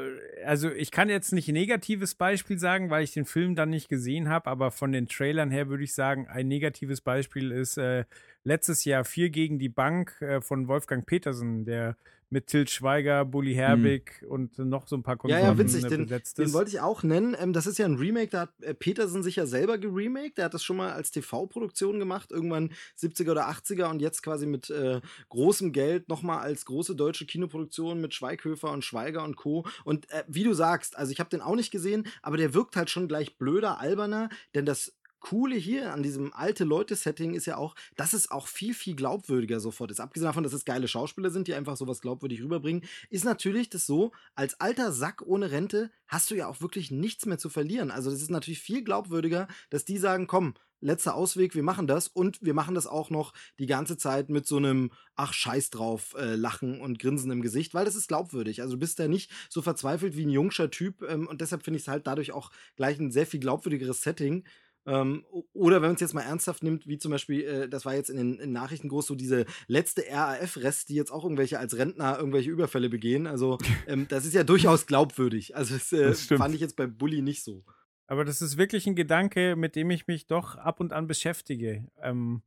also 0.45 0.71
ich 0.71 0.91
kann 0.91 1.09
jetzt 1.09 1.33
nicht 1.33 1.49
ein 1.49 1.55
negatives 1.55 2.15
Beispiel 2.15 2.57
sagen, 2.57 2.89
weil 2.89 3.03
ich 3.03 3.11
den 3.11 3.25
Film 3.25 3.53
dann 3.53 3.69
nicht 3.69 3.89
gesehen 3.89 4.29
habe, 4.29 4.49
aber 4.49 4.71
von 4.71 4.93
den 4.93 5.09
Trailern 5.09 5.51
her 5.51 5.67
würde 5.67 5.83
ich 5.83 5.93
sagen, 5.93 6.29
ein 6.29 6.47
negatives 6.47 7.01
Beispiel 7.01 7.51
ist 7.51 7.77
äh, 7.77 8.05
letztes 8.45 8.85
Jahr 8.85 9.03
Vier 9.03 9.29
gegen 9.29 9.59
die 9.59 9.67
Bank 9.67 10.21
äh, 10.21 10.39
von 10.39 10.69
Wolfgang 10.69 11.05
Petersen, 11.05 11.65
der 11.65 11.97
mit 12.35 12.47
Til 12.47 12.67
Schweiger, 12.67 13.23
Bully 13.23 13.53
Herbig 13.53 14.21
und 14.27 14.59
noch 14.59 14.89
so 14.89 14.97
ein 14.97 15.03
paar 15.03 15.13
Ja, 15.13 15.39
Konsorten 15.39 15.45
ja, 15.45 15.57
witzig, 15.57 15.85
äh, 15.85 15.87
den, 15.87 16.21
den 16.37 16.53
wollte 16.53 16.69
ich 16.69 16.81
auch 16.81 17.01
nennen. 17.01 17.33
Ähm, 17.39 17.53
das 17.53 17.65
ist 17.65 17.77
ja 17.77 17.85
ein 17.85 17.95
Remake, 17.95 18.27
da 18.29 18.41
hat 18.41 18.49
äh, 18.61 18.73
Petersen 18.73 19.23
sich 19.23 19.37
ja 19.37 19.45
selber 19.45 19.77
geremaked. 19.77 20.37
Der 20.37 20.45
hat 20.45 20.53
das 20.53 20.61
schon 20.61 20.75
mal 20.75 20.91
als 20.91 21.11
TV-Produktion 21.11 21.97
gemacht, 21.97 22.33
irgendwann 22.33 22.73
70er 22.99 23.31
oder 23.31 23.49
80er 23.49 23.89
und 23.89 24.01
jetzt 24.01 24.21
quasi 24.21 24.47
mit 24.47 24.69
äh, 24.69 24.99
großem 25.29 25.71
Geld 25.71 26.09
nochmal 26.09 26.39
als 26.39 26.65
große 26.65 26.93
deutsche 26.93 27.25
Kinoproduktion 27.25 28.01
mit 28.01 28.13
Schweighöfer 28.13 28.69
und 28.69 28.83
Schweiger 28.83 29.23
und 29.23 29.37
Co. 29.37 29.65
Und 29.85 30.11
äh, 30.11 30.25
wie 30.27 30.43
du 30.43 30.53
sagst, 30.53 30.97
also 30.97 31.13
ich 31.13 31.21
habe 31.21 31.29
den 31.29 31.39
auch 31.39 31.55
nicht 31.55 31.71
gesehen, 31.71 32.05
aber 32.21 32.35
der 32.35 32.53
wirkt 32.53 32.75
halt 32.75 32.89
schon 32.89 33.07
gleich 33.07 33.37
blöder, 33.37 33.79
alberner, 33.79 34.27
denn 34.53 34.65
das 34.65 34.93
Coole 35.25 35.55
hier 35.55 35.91
an 35.91 36.03
diesem 36.03 36.33
alte 36.35 36.65
Leute-Setting 36.65 37.33
ist 37.33 37.47
ja 37.47 37.57
auch, 37.57 37.73
dass 37.95 38.13
es 38.13 38.29
auch 38.29 38.45
viel, 38.45 38.75
viel 38.75 38.95
glaubwürdiger 38.95 39.59
sofort 39.59 39.89
ist. 39.89 39.99
Abgesehen 39.99 40.27
davon, 40.27 40.43
dass 40.43 40.53
es 40.53 40.65
geile 40.65 40.87
Schauspieler 40.87 41.31
sind, 41.31 41.47
die 41.47 41.55
einfach 41.55 41.77
sowas 41.77 41.99
glaubwürdig 42.01 42.43
rüberbringen, 42.43 42.83
ist 43.09 43.25
natürlich 43.25 43.71
das 43.71 43.87
so, 43.87 44.11
als 44.35 44.59
alter 44.59 44.91
Sack 44.91 45.23
ohne 45.25 45.49
Rente 45.49 45.89
hast 46.05 46.29
du 46.29 46.35
ja 46.35 46.47
auch 46.47 46.61
wirklich 46.61 46.91
nichts 46.91 47.25
mehr 47.25 47.39
zu 47.39 47.49
verlieren. 47.49 47.89
Also 47.89 48.11
das 48.11 48.21
ist 48.21 48.29
natürlich 48.29 48.59
viel 48.59 48.83
glaubwürdiger, 48.83 49.47
dass 49.71 49.83
die 49.83 49.97
sagen, 49.97 50.27
komm, 50.27 50.53
letzter 50.79 51.15
Ausweg, 51.15 51.55
wir 51.55 51.63
machen 51.63 51.87
das 51.87 52.07
und 52.07 52.37
wir 52.43 52.53
machen 52.53 52.75
das 52.75 52.85
auch 52.85 53.09
noch 53.09 53.33
die 53.57 53.65
ganze 53.65 53.97
Zeit 53.97 54.29
mit 54.29 54.45
so 54.45 54.57
einem 54.57 54.91
ach 55.15 55.33
scheiß 55.33 55.71
drauf 55.71 56.13
äh, 56.19 56.35
Lachen 56.35 56.79
und 56.79 56.99
Grinsen 56.99 57.31
im 57.31 57.41
Gesicht, 57.41 57.73
weil 57.73 57.85
das 57.85 57.95
ist 57.95 58.09
glaubwürdig. 58.09 58.61
Also 58.61 58.75
du 58.75 58.79
bist 58.79 58.99
ja 58.99 59.07
nicht 59.07 59.31
so 59.49 59.63
verzweifelt 59.63 60.15
wie 60.15 60.25
ein 60.25 60.29
jungscher 60.29 60.69
Typ 60.69 61.01
ähm, 61.01 61.27
und 61.27 61.41
deshalb 61.41 61.63
finde 61.63 61.77
ich 61.77 61.83
es 61.83 61.87
halt 61.87 62.05
dadurch 62.05 62.31
auch 62.31 62.51
gleich 62.75 62.99
ein 62.99 63.11
sehr 63.11 63.25
viel 63.25 63.39
glaubwürdigeres 63.39 64.03
Setting. 64.03 64.43
Ähm, 64.87 65.25
oder 65.53 65.77
wenn 65.77 65.89
man 65.89 65.95
es 65.95 66.01
jetzt 66.01 66.13
mal 66.13 66.21
ernsthaft 66.21 66.63
nimmt, 66.63 66.87
wie 66.87 66.99
zum 66.99 67.11
Beispiel, 67.11 67.41
äh, 67.43 67.69
das 67.69 67.85
war 67.85 67.95
jetzt 67.95 68.09
in 68.09 68.17
den 68.17 68.39
in 68.39 68.51
Nachrichten 68.51 68.87
groß, 68.87 69.07
so 69.07 69.15
diese 69.15 69.45
letzte 69.67 70.03
RAF-Rest, 70.09 70.89
die 70.89 70.95
jetzt 70.95 71.11
auch 71.11 71.23
irgendwelche 71.23 71.57
als 71.57 71.77
Rentner 71.77 72.17
irgendwelche 72.17 72.51
Überfälle 72.51 72.89
begehen. 72.89 73.25
Also 73.25 73.57
ähm, 73.87 74.07
das 74.07 74.25
ist 74.25 74.33
ja 74.33 74.43
durchaus 74.43 74.85
glaubwürdig. 74.85 75.55
Also 75.55 75.73
das, 75.73 75.91
äh, 75.91 76.03
Das 76.03 76.21
fand 76.21 76.53
ich 76.53 76.61
jetzt 76.61 76.75
bei 76.75 76.85
Bully 76.85 77.21
nicht 77.21 77.43
so. 77.43 77.63
Aber 78.07 78.23
das 78.23 78.41
ist 78.41 78.57
wirklich 78.57 78.85
ein 78.85 78.95
Gedanke, 78.95 79.55
mit 79.55 79.75
dem 79.75 79.89
ich 79.89 80.05
mich 80.05 80.27
doch 80.27 80.55
ab 80.55 80.79
und 80.79 80.93
an 80.93 81.07
beschäftige. 81.07 81.87
Ähm, 82.01 82.43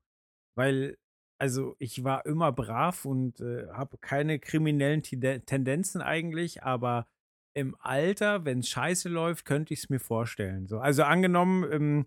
weil, 0.54 0.96
also 1.38 1.74
ich 1.80 2.04
war 2.04 2.24
immer 2.26 2.52
brav 2.52 3.04
und 3.04 3.40
äh, 3.40 3.66
habe 3.72 3.98
keine 3.98 4.38
kriminellen 4.38 5.02
Tendenzen 5.02 6.00
eigentlich, 6.02 6.62
aber 6.62 7.08
im 7.54 7.76
Alter, 7.80 8.44
wenn 8.44 8.60
es 8.60 8.68
scheiße 8.68 9.08
läuft, 9.08 9.44
könnte 9.44 9.74
ich 9.74 9.80
es 9.80 9.90
mir 9.90 9.98
vorstellen. 9.98 10.68
So, 10.68 10.78
also 10.78 11.02
angenommen, 11.02 11.66
ähm, 11.72 12.06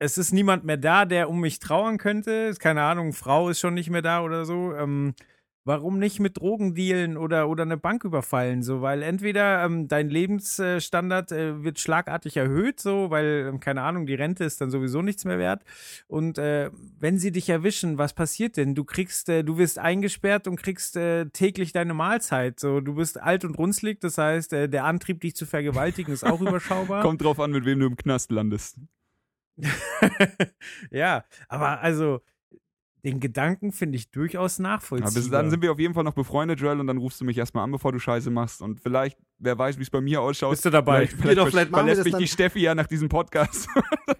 es 0.00 0.16
ist 0.18 0.32
niemand 0.32 0.64
mehr 0.64 0.78
da, 0.78 1.04
der 1.04 1.28
um 1.28 1.40
mich 1.40 1.58
trauern 1.60 1.98
könnte. 1.98 2.54
Keine 2.58 2.82
Ahnung, 2.82 3.12
Frau 3.12 3.50
ist 3.50 3.60
schon 3.60 3.74
nicht 3.74 3.90
mehr 3.90 4.02
da 4.02 4.22
oder 4.22 4.46
so. 4.46 4.74
Ähm, 4.74 5.14
warum 5.64 5.98
nicht 5.98 6.20
mit 6.20 6.38
Drogen 6.38 6.74
dealen 6.74 7.18
oder, 7.18 7.50
oder 7.50 7.64
eine 7.64 7.76
Bank 7.76 8.04
überfallen? 8.04 8.62
So, 8.62 8.80
weil 8.80 9.02
entweder 9.02 9.62
ähm, 9.62 9.88
dein 9.88 10.08
Lebensstandard 10.08 11.32
äh, 11.32 11.62
wird 11.62 11.78
schlagartig 11.80 12.38
erhöht, 12.38 12.80
so, 12.80 13.10
weil, 13.10 13.48
ähm, 13.50 13.60
keine 13.60 13.82
Ahnung, 13.82 14.06
die 14.06 14.14
Rente 14.14 14.42
ist 14.42 14.62
dann 14.62 14.70
sowieso 14.70 15.02
nichts 15.02 15.26
mehr 15.26 15.38
wert. 15.38 15.64
Und 16.08 16.38
äh, 16.38 16.70
wenn 16.98 17.18
sie 17.18 17.30
dich 17.30 17.50
erwischen, 17.50 17.98
was 17.98 18.14
passiert 18.14 18.56
denn? 18.56 18.74
Du 18.74 18.84
kriegst, 18.84 19.28
äh, 19.28 19.44
du 19.44 19.58
wirst 19.58 19.78
eingesperrt 19.78 20.48
und 20.48 20.56
kriegst 20.56 20.96
äh, 20.96 21.26
täglich 21.26 21.72
deine 21.72 21.92
Mahlzeit. 21.92 22.58
So, 22.58 22.80
du 22.80 22.94
bist 22.94 23.20
alt 23.20 23.44
und 23.44 23.58
runzlig, 23.58 24.00
das 24.00 24.16
heißt, 24.16 24.54
äh, 24.54 24.68
der 24.70 24.86
Antrieb, 24.86 25.20
dich 25.20 25.36
zu 25.36 25.44
vergewaltigen, 25.44 26.14
ist 26.14 26.24
auch 26.24 26.40
überschaubar. 26.40 27.02
Kommt 27.02 27.22
drauf 27.22 27.38
an, 27.38 27.50
mit 27.50 27.66
wem 27.66 27.80
du 27.80 27.86
im 27.86 27.96
Knast 27.96 28.32
landest. 28.32 28.78
ja, 30.90 31.24
aber 31.48 31.80
also 31.80 32.20
den 33.04 33.20
Gedanken 33.20 33.72
finde 33.72 33.96
ich 33.96 34.10
durchaus 34.10 34.58
Ja, 34.58 34.62
nachvollziehbar. 34.64 35.12
bis 35.14 35.30
dann 35.30 35.50
sind 35.50 35.62
wir 35.62 35.72
auf 35.72 35.78
jeden 35.78 35.94
Fall 35.94 36.04
noch 36.04 36.14
befreundet, 36.14 36.60
Joel, 36.60 36.80
und 36.80 36.86
dann 36.86 36.98
rufst 36.98 37.20
du 37.20 37.24
mich 37.24 37.38
erstmal 37.38 37.64
an, 37.64 37.72
bevor 37.72 37.92
du 37.92 37.98
Scheiße 37.98 38.30
machst. 38.30 38.60
Und 38.60 38.80
vielleicht, 38.80 39.18
wer 39.38 39.56
weiß, 39.58 39.78
wie 39.78 39.82
es 39.82 39.90
bei 39.90 40.00
mir 40.00 40.20
ausschaut. 40.20 40.50
Bist 40.50 40.64
du 40.64 40.70
dabei? 40.70 41.06
Vielleicht, 41.06 41.22
vielleicht, 41.22 41.50
vielleicht 41.50 41.70
machen 41.70 41.86
wir 41.86 41.94
verlässt 41.94 41.98
das 42.00 42.20
mich 42.20 42.28
die 42.28 42.28
Steffi 42.28 42.60
ja 42.60 42.74
nach 42.74 42.86
diesem 42.86 43.08
Podcast. 43.08 43.68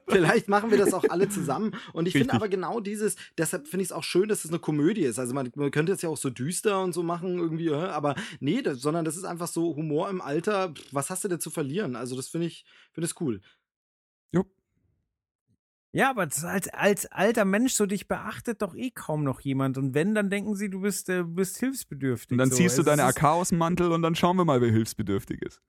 Vielleicht 0.09 0.49
machen 0.49 0.73
wir 0.73 0.79
das 0.79 0.93
auch 0.93 1.05
alle 1.09 1.29
zusammen. 1.29 1.73
Und 1.93 2.09
ich 2.09 2.15
finde 2.15 2.35
aber 2.35 2.49
genau 2.49 2.81
dieses, 2.81 3.15
deshalb 3.39 3.69
finde 3.69 3.83
ich 3.83 3.91
es 3.91 3.93
auch 3.93 4.03
schön, 4.03 4.29
dass 4.29 4.45
es 4.45 4.51
eine 4.51 4.59
Komödie 4.59 5.03
ist. 5.03 5.21
Also 5.21 5.35
man, 5.35 5.53
man 5.55 5.71
könnte 5.71 5.93
es 5.93 6.03
ja 6.03 6.09
auch 6.09 6.17
so 6.17 6.31
düster 6.31 6.83
und 6.83 6.93
so 6.93 7.05
machen 7.05 7.39
irgendwie, 7.39 7.73
aber 7.73 8.17
nee, 8.41 8.61
das, 8.61 8.81
sondern 8.81 9.05
das 9.05 9.17
ist 9.17 9.23
einfach 9.23 9.47
so 9.47 9.77
Humor 9.77 10.11
im 10.11 10.21
Alter. 10.21 10.75
Was 10.91 11.11
hast 11.11 11.23
du 11.23 11.29
denn 11.29 11.39
zu 11.39 11.51
verlieren? 11.51 11.95
Also 11.95 12.17
das 12.17 12.29
finde 12.29 12.49
ich, 12.49 12.65
finde 12.93 13.07
es 13.07 13.21
cool. 13.21 13.41
Ja, 15.93 16.11
aber 16.11 16.23
als, 16.23 16.45
als 16.45 17.07
alter 17.07 17.45
Mensch, 17.45 17.73
so 17.75 17.85
dich 17.85 18.07
beachtet 18.07 18.63
doch 18.63 18.77
eh 18.77 18.91
kaum 18.93 19.25
noch 19.25 19.41
jemand. 19.41 19.77
Und 19.77 19.93
wenn, 19.95 20.15
dann 20.15 20.31
denken 20.31 20.55
sie, 20.55 20.71
du 20.71 20.81
bist, 20.83 21.09
äh, 21.09 21.25
bist 21.25 21.59
hilfsbedürftig. 21.59 22.33
Und 22.33 22.39
dann 22.39 22.51
so. 22.51 22.57
ziehst 22.57 22.79
du 22.79 22.83
Also 22.83 22.91
deine 22.91 23.03
es 23.03 23.09
ist- 23.17 23.17
AK 23.19 23.25
aus 23.25 23.49
dem 23.49 23.59
Mantel 23.59 23.91
und 23.91 24.03
dann 24.03 24.15
schauen 24.15 24.37
wir 24.37 24.45
mal, 24.45 24.61
wer 24.61 24.71
hilfsbedürftig 24.71 25.43
ist. 25.43 25.61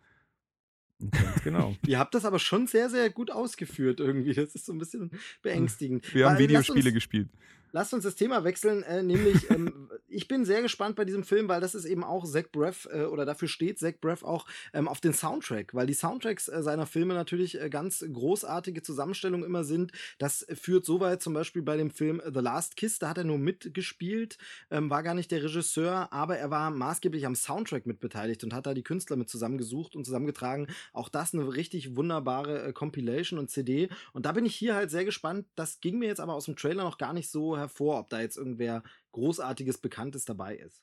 Ganz 1.10 1.44
genau. 1.44 1.76
Ihr 1.88 1.98
habt 1.98 2.14
das 2.14 2.26
aber 2.26 2.38
schon 2.38 2.68
sehr, 2.68 2.90
sehr 2.90 3.10
gut 3.10 3.32
ausgeführt 3.32 4.00
irgendwie. 4.00 4.34
Das 4.36 4.54
ist 4.54 4.68
so 4.68 4.74
ein 4.74 4.78
bisschen 4.78 5.10
beängstigend. 5.42 6.14
Wir 6.14 6.28
haben 6.28 6.34
Weil, 6.36 6.44
Videospiele 6.44 6.86
uns- 6.90 6.94
gespielt. 6.94 7.30
Lasst 7.74 7.94
uns 7.94 8.04
das 8.04 8.16
Thema 8.16 8.44
wechseln, 8.44 8.84
äh, 8.84 9.02
nämlich 9.02 9.50
ähm, 9.50 9.90
ich 10.12 10.28
bin 10.28 10.46
sehr 10.46 10.62
gespannt 10.62 10.96
bei 10.96 11.06
diesem 11.06 11.24
Film, 11.24 11.48
weil 11.48 11.62
das 11.62 11.76
ist 11.76 11.86
eben 11.86 12.04
auch 12.04 12.26
Zach 12.26 12.46
Braff 12.52 12.88
äh, 12.92 13.04
oder 13.04 13.26
dafür 13.26 13.48
steht 13.48 13.80
Zach 13.80 13.94
Braff 14.00 14.24
auch 14.24 14.46
ähm, 14.74 14.88
auf 14.88 15.00
den 15.00 15.14
Soundtrack, 15.14 15.74
weil 15.74 15.88
die 15.88 15.94
Soundtracks 15.94 16.48
äh, 16.48 16.62
seiner 16.62 16.86
Filme 16.86 17.14
natürlich 17.14 17.60
äh, 17.60 17.70
ganz 17.70 18.06
großartige 18.12 18.82
Zusammenstellungen 18.82 19.46
immer 19.46 19.64
sind. 19.64 19.92
Das 20.18 20.46
führt 20.54 20.86
so 20.86 21.00
weit 21.00 21.22
zum 21.22 21.34
Beispiel 21.34 21.62
bei 21.62 21.78
dem 21.78 21.92
Film 21.92 22.22
The 22.26 22.40
Last 22.40 22.76
Kiss, 22.76 23.00
da 23.00 23.10
hat 23.10 23.18
er 23.18 23.24
nur 23.24 23.38
mitgespielt, 23.38 24.38
ähm, 24.70 24.90
war 24.90 25.04
gar 25.04 25.14
nicht 25.14 25.32
der 25.32 25.44
Regisseur, 25.44 26.12
aber 26.12 26.38
er 26.38 26.52
war 26.52 26.70
maßgeblich 26.72 27.26
am 27.26 27.36
Soundtrack 27.36 27.86
mitbeteiligt 27.86 28.44
und 28.44 28.54
hat 28.54 28.66
da 28.66 28.74
die 28.74 28.84
Künstler 28.84 29.16
mit 29.16 29.30
zusammengesucht 29.30 29.96
und 29.96 30.06
zusammengetragen. 30.06 30.68
Auch 30.94 31.10
das 31.10 31.34
eine 31.34 31.54
richtig 31.54 31.96
wunderbare 31.96 32.64
äh, 32.64 32.74
Compilation 32.74 33.40
und 33.40 33.50
CD. 33.50 33.90
Und 34.14 34.26
da 34.26 34.34
bin 34.34 34.46
ich 34.46 34.56
hier 34.56 34.76
halt 34.76 34.92
sehr 34.92 35.06
gespannt. 35.06 35.48
Das 35.56 35.80
ging 35.80 36.00
mir 36.00 36.08
jetzt 36.08 36.20
aber 36.20 36.34
aus 36.34 36.46
dem 36.46 36.56
Trailer 36.56 36.84
noch 36.84 36.98
gar 36.98 37.14
nicht 37.14 37.30
so 37.30 37.58
hervor, 37.58 38.00
ob 38.00 38.10
da 38.10 38.22
jetzt 38.22 38.38
irgendwer 38.38 38.84
großartiges 39.12 39.78
Bekanntes 39.80 40.26
dabei 40.26 40.56
ist. 40.58 40.82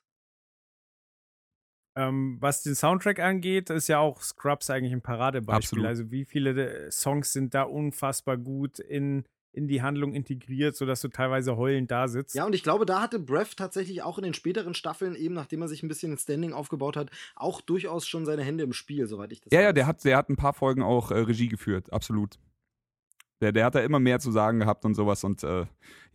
ähm, 1.97 2.37
was 2.41 2.63
den 2.63 2.75
Soundtrack 2.75 3.19
angeht, 3.19 3.71
ist 3.71 3.89
ja 3.89 3.99
auch 3.99 4.23
Scrubs 4.23 4.71
eigentlich 4.71 4.93
ein 4.93 5.03
Paradebeispiel. 5.03 5.85
Absolut. 5.85 5.87
Also 5.87 6.11
wie 6.11 6.25
viele 6.25 6.51
äh, 6.87 6.91
Songs 6.91 7.33
sind 7.33 7.55
da 7.55 7.63
unfassbar 7.63 8.37
gut 8.37 8.79
in, 8.79 9.25
in 9.53 9.67
die 9.67 9.83
Handlung 9.83 10.15
integriert, 10.15 10.77
sodass 10.77 11.01
du 11.01 11.09
teilweise 11.09 11.57
heulend 11.57 11.91
da 11.91 12.07
sitzt. 12.07 12.37
Ja, 12.37 12.45
und 12.47 12.55
ich 12.55 12.63
glaube, 12.63 12.87
da 12.87 13.01
hatte 13.03 13.19
Breath 13.19 13.57
tatsächlich 13.57 14.03
auch 14.03 14.19
in 14.19 14.25
den 14.25 14.35
späteren 14.35 14.75
Staffeln, 14.75 15.17
eben 15.17 15.35
nachdem 15.35 15.61
er 15.63 15.69
sich 15.69 15.83
ein 15.83 15.89
bisschen 15.89 16.13
ein 16.13 16.19
Standing 16.19 16.53
aufgebaut 16.53 16.97
hat, 16.97 17.11
auch 17.35 17.61
durchaus 17.61 18.07
schon 18.07 18.25
seine 18.27 18.45
Hände 18.45 18.63
im 18.63 18.73
Spiel, 18.73 19.09
soweit 19.09 19.33
ich 19.33 19.41
das 19.41 19.53
Ja, 19.53 19.61
ja, 19.63 19.69
weiß. 19.69 19.75
der 19.75 19.87
hat, 19.89 20.05
der 20.05 20.17
hat 20.19 20.29
ein 20.29 20.37
paar 20.37 20.53
Folgen 20.55 20.83
auch 20.83 21.11
äh, 21.11 21.19
Regie 21.19 21.49
geführt, 21.49 21.93
absolut. 21.93 22.39
Der, 23.41 23.53
der 23.53 23.65
hat 23.67 23.75
da 23.75 23.81
immer 23.81 24.01
mehr 24.01 24.19
zu 24.19 24.33
sagen 24.33 24.59
gehabt 24.61 24.85
und 24.85 24.95
sowas. 24.95 25.23
Und 25.25 25.43
äh, 25.45 25.61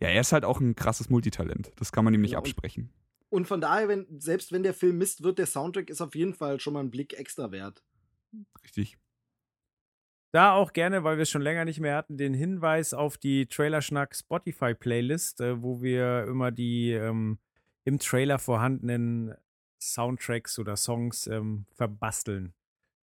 ja, 0.00 0.08
er 0.08 0.20
ist 0.20 0.32
halt 0.32 0.44
auch 0.44 0.60
ein 0.60 0.74
krasses 0.76 1.08
Multitalent. 1.08 1.72
Das 1.76 1.90
kann 1.92 2.04
man 2.04 2.12
ihm 2.14 2.20
nicht 2.20 2.32
Ja, 2.32 2.38
und- 2.38 2.44
absprechen. 2.44 2.90
Und 3.30 3.48
von 3.48 3.60
daher, 3.60 3.88
wenn, 3.88 4.06
selbst 4.20 4.52
wenn 4.52 4.62
der 4.62 4.74
Film 4.74 4.98
Mist 4.98 5.24
wird, 5.24 5.38
der 5.38 5.46
Soundtrack 5.46 5.90
ist 5.90 6.00
auf 6.00 6.14
jeden 6.14 6.34
Fall 6.34 6.60
schon 6.60 6.72
mal 6.74 6.80
ein 6.84 6.90
Blick 6.92 7.14
extra 7.14 7.50
wert. 7.50 7.82
Richtig. 8.62 8.96
Da 10.32 10.52
auch 10.52 10.72
gerne, 10.72 11.02
weil 11.02 11.16
wir 11.16 11.22
es 11.22 11.30
schon 11.30 11.42
länger 11.42 11.64
nicht 11.64 11.80
mehr 11.80 11.96
hatten, 11.96 12.16
den 12.16 12.34
Hinweis 12.34 12.92
auf 12.94 13.18
die 13.18 13.46
Trailerschnack 13.46 14.14
Spotify 14.14 14.74
Playlist, 14.74 15.40
äh, 15.40 15.60
wo 15.62 15.82
wir 15.82 16.24
immer 16.28 16.52
die 16.52 16.92
ähm, 16.92 17.38
im 17.84 17.98
Trailer 17.98 18.38
vorhandenen 18.38 19.34
Soundtracks 19.80 20.58
oder 20.58 20.76
Songs 20.76 21.26
ähm, 21.26 21.66
verbasteln. 21.72 22.54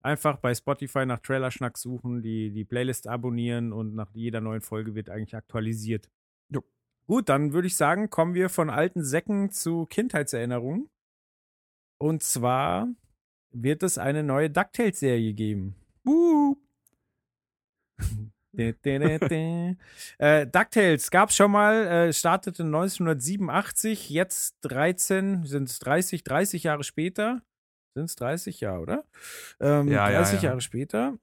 Einfach 0.02 0.38
bei 0.38 0.56
Spotify 0.56 1.06
nach 1.06 1.20
Trailerschnack 1.20 1.78
suchen, 1.78 2.22
die, 2.22 2.52
die 2.52 2.66
Playlist 2.66 3.08
abonnieren 3.08 3.72
und 3.72 3.94
nach 3.94 4.10
jeder 4.14 4.42
neuen 4.42 4.62
Folge 4.62 4.96
wird 4.96 5.10
eigentlich 5.10 5.36
aktualisiert. 5.36 6.10
Jo. 6.50 6.64
Gut, 7.06 7.30
dann 7.30 7.54
würde 7.54 7.68
ich 7.68 7.76
sagen, 7.76 8.10
kommen 8.10 8.34
wir 8.34 8.50
von 8.50 8.70
alten 8.70 9.04
Säcken 9.04 9.52
zu 9.52 9.86
Kindheitserinnerungen. 9.86 10.90
Und 12.00 12.24
zwar 12.24 12.88
wird 13.52 13.84
es 13.84 14.00
eine 14.00 14.24
neue 14.24 14.50
DuckTales-Serie 14.50 15.34
geben. 15.34 15.76
Uh, 16.04 16.56
äh, 20.18 20.48
DuckTales 20.48 21.12
gab 21.12 21.32
schon 21.32 21.52
mal, 21.52 21.88
äh, 21.88 22.14
startete 22.14 22.64
1987, 22.64 24.10
jetzt 24.10 24.58
13, 24.62 25.46
sind 25.46 25.70
es 25.70 25.80
30, 25.80 26.24
30 26.24 26.64
Jahre 26.64 26.84
später. 26.84 27.42
Sind 27.94 28.06
es 28.06 28.16
30 28.16 28.62
Jahre, 28.62 28.80
oder? 28.82 29.04
Ähm, 29.60 29.88
Ja, 29.90 30.10
ja, 30.10 30.20
30 30.20 30.42
ja. 30.42 30.50
Jahre 30.50 30.62
später 30.62 31.18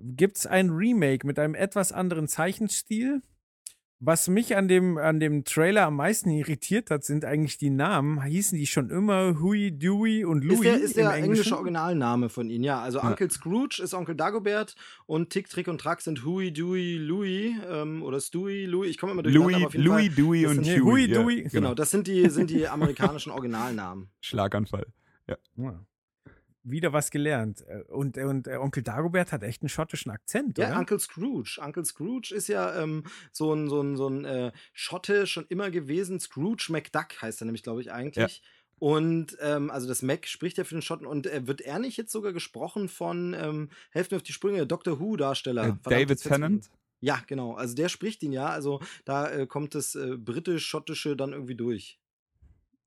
gibt 0.00 0.36
es 0.38 0.46
ein 0.46 0.70
Remake 0.70 1.26
mit 1.26 1.38
einem 1.38 1.54
etwas 1.54 1.92
anderen 1.92 2.28
Zeichenstil. 2.28 3.20
Was 4.00 4.28
mich 4.28 4.54
an 4.56 4.68
dem, 4.68 4.96
an 4.96 5.18
dem 5.18 5.42
Trailer 5.44 5.86
am 5.86 5.96
meisten 5.96 6.30
irritiert 6.30 6.88
hat, 6.92 7.02
sind 7.02 7.24
eigentlich 7.24 7.58
die 7.58 7.70
Namen. 7.70 8.22
Hießen 8.22 8.56
die 8.56 8.68
schon 8.68 8.90
immer 8.90 9.40
Huey, 9.40 9.76
Dewey 9.76 10.24
und 10.24 10.44
Louie? 10.44 10.54
Ist 10.54 10.62
der, 10.64 10.80
ist 10.80 10.96
der 10.96 11.16
im 11.16 11.24
englische? 11.24 11.56
Originalname 11.56 12.28
von 12.28 12.48
ihnen, 12.48 12.62
ja. 12.62 12.80
Also 12.80 13.00
Ja. 13.00 13.08
Onkel 13.08 13.28
Scrooge 13.28 13.80
ist 13.82 13.94
Onkel 13.94 14.14
Dagobert 14.14 14.76
und 15.06 15.30
Tick, 15.30 15.48
Trick 15.48 15.66
und 15.66 15.80
Track 15.80 16.00
sind 16.00 16.24
Huey, 16.24 16.52
Dewey, 16.52 16.96
Louie 16.98 17.56
ähm, 17.68 18.04
oder 18.04 18.20
Stewie, 18.20 18.66
Louie. 18.66 18.86
Ich 18.86 18.98
komme 18.98 19.10
immer 19.12 19.22
aber 19.22 19.30
Louis, 19.30 19.66
Louis. 19.74 20.14
Dewey 20.14 20.42
das 20.44 20.52
und 20.52 20.64
Huey. 20.64 20.78
Huey, 20.78 21.06
ja, 21.08 21.20
Dewey. 21.20 21.42
Genau, 21.50 21.74
das 21.74 21.90
sind 21.90 22.06
die, 22.06 22.28
sind 22.30 22.50
die 22.50 22.68
amerikanischen 22.68 23.32
Originalnamen. 23.32 24.10
Schlaganfall. 24.20 24.86
Ja. 25.56 25.84
Wieder 26.64 26.92
was 26.92 27.10
gelernt. 27.10 27.64
Äh, 27.66 27.82
Und, 27.88 28.18
und 28.18 28.46
äh, 28.46 28.56
Onkel 28.56 28.82
Dagobert 28.82 29.32
hat 29.32 29.42
echt 29.42 29.62
einen 29.62 29.68
schottischen 29.68 30.10
Akzent, 30.10 30.58
Ja, 30.58 30.68
oder? 30.68 30.78
Uncle 30.78 30.98
Scrooge. 30.98 31.58
Uncle 31.62 31.84
Scrooge 31.84 32.34
ist 32.34 32.48
ja 32.48 32.82
ähm, 32.82 33.04
so 33.32 33.54
ein, 33.54 33.68
so 33.68 33.80
ein, 33.80 33.96
so 33.96 34.08
ein 34.08 34.24
äh, 34.24 34.52
Schotte 34.72 35.26
schon 35.26 35.46
immer 35.48 35.70
gewesen. 35.70 36.20
Scrooge 36.20 36.66
McDuck 36.70 37.22
heißt 37.22 37.40
er 37.42 37.46
nämlich, 37.46 37.62
glaube 37.62 37.80
ich, 37.80 37.92
eigentlich. 37.92 38.42
Und 38.78 39.36
ähm, 39.40 39.70
also 39.70 39.88
das 39.88 40.02
Mac 40.02 40.26
spricht 40.28 40.56
ja 40.58 40.64
für 40.64 40.74
den 40.74 40.82
Schotten 40.82 41.06
und 41.06 41.26
äh, 41.26 41.46
wird 41.46 41.60
er 41.60 41.78
nicht 41.78 41.96
jetzt 41.96 42.12
sogar 42.12 42.32
gesprochen 42.32 42.88
von, 42.88 43.34
ähm, 43.34 43.70
helft 43.90 44.12
mir 44.12 44.18
auf 44.18 44.22
die 44.22 44.32
Sprünge, 44.32 44.66
Doctor 44.66 45.00
Who-Darsteller. 45.00 45.68
Äh, 45.68 45.74
David 45.82 46.22
Tennant. 46.22 46.70
Ja, 47.00 47.22
genau. 47.26 47.54
Also 47.54 47.74
der 47.74 47.88
spricht 47.88 48.22
ihn 48.22 48.32
ja. 48.32 48.46
Also 48.46 48.80
da 49.04 49.30
äh, 49.30 49.46
kommt 49.46 49.74
das 49.74 49.94
äh, 49.94 50.16
britisch-schottische 50.16 51.16
dann 51.16 51.32
irgendwie 51.32 51.56
durch. 51.56 51.98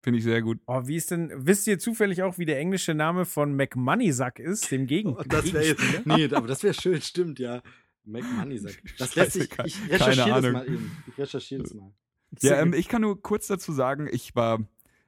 Finde 0.04 0.18
ich 0.18 0.24
sehr 0.26 0.42
gut. 0.42 0.60
Oh, 0.66 0.82
wie 0.86 0.96
ist 0.96 1.12
denn, 1.12 1.32
wisst 1.36 1.68
ihr 1.68 1.78
zufällig 1.78 2.24
auch, 2.24 2.38
wie 2.40 2.46
der 2.46 2.60
englische 2.60 2.94
Name 2.96 3.26
von 3.26 3.56
McMoneysack 3.56 4.40
ist, 4.40 4.72
dem 4.72 4.88
Gegen 4.88 5.16
Oh, 5.16 5.24
das 5.28 5.54
wäre 5.54 5.76
Gegenspieler? 5.76 6.18
nee, 6.18 6.36
aber 6.36 6.48
das 6.48 6.64
wäre 6.64 6.74
schön, 6.74 7.02
stimmt, 7.02 7.40
ja. 7.40 7.62
McMoney 8.04 8.58
sagt. 8.58 8.82
Das 8.98 9.14
Scheiße, 9.14 9.40
lässt 9.40 9.52
sich, 9.52 9.66
ich 9.66 9.90
keine 9.90 9.92
recherchiere 9.92 10.28
das 10.30 10.36
Ahnung. 10.38 10.52
mal 10.54 10.68
eben. 10.68 10.98
Ich 11.08 11.18
recherchiere 11.20 11.62
das 11.64 11.74
mal. 11.76 11.94
Ja, 12.42 12.60
ähm, 12.62 12.74
ich 12.74 12.88
kann 12.88 13.02
nur 13.04 13.22
kurz 13.22 13.46
dazu 13.48 13.74
sagen, 13.74 14.08
ich 14.12 14.36
war, 14.36 14.60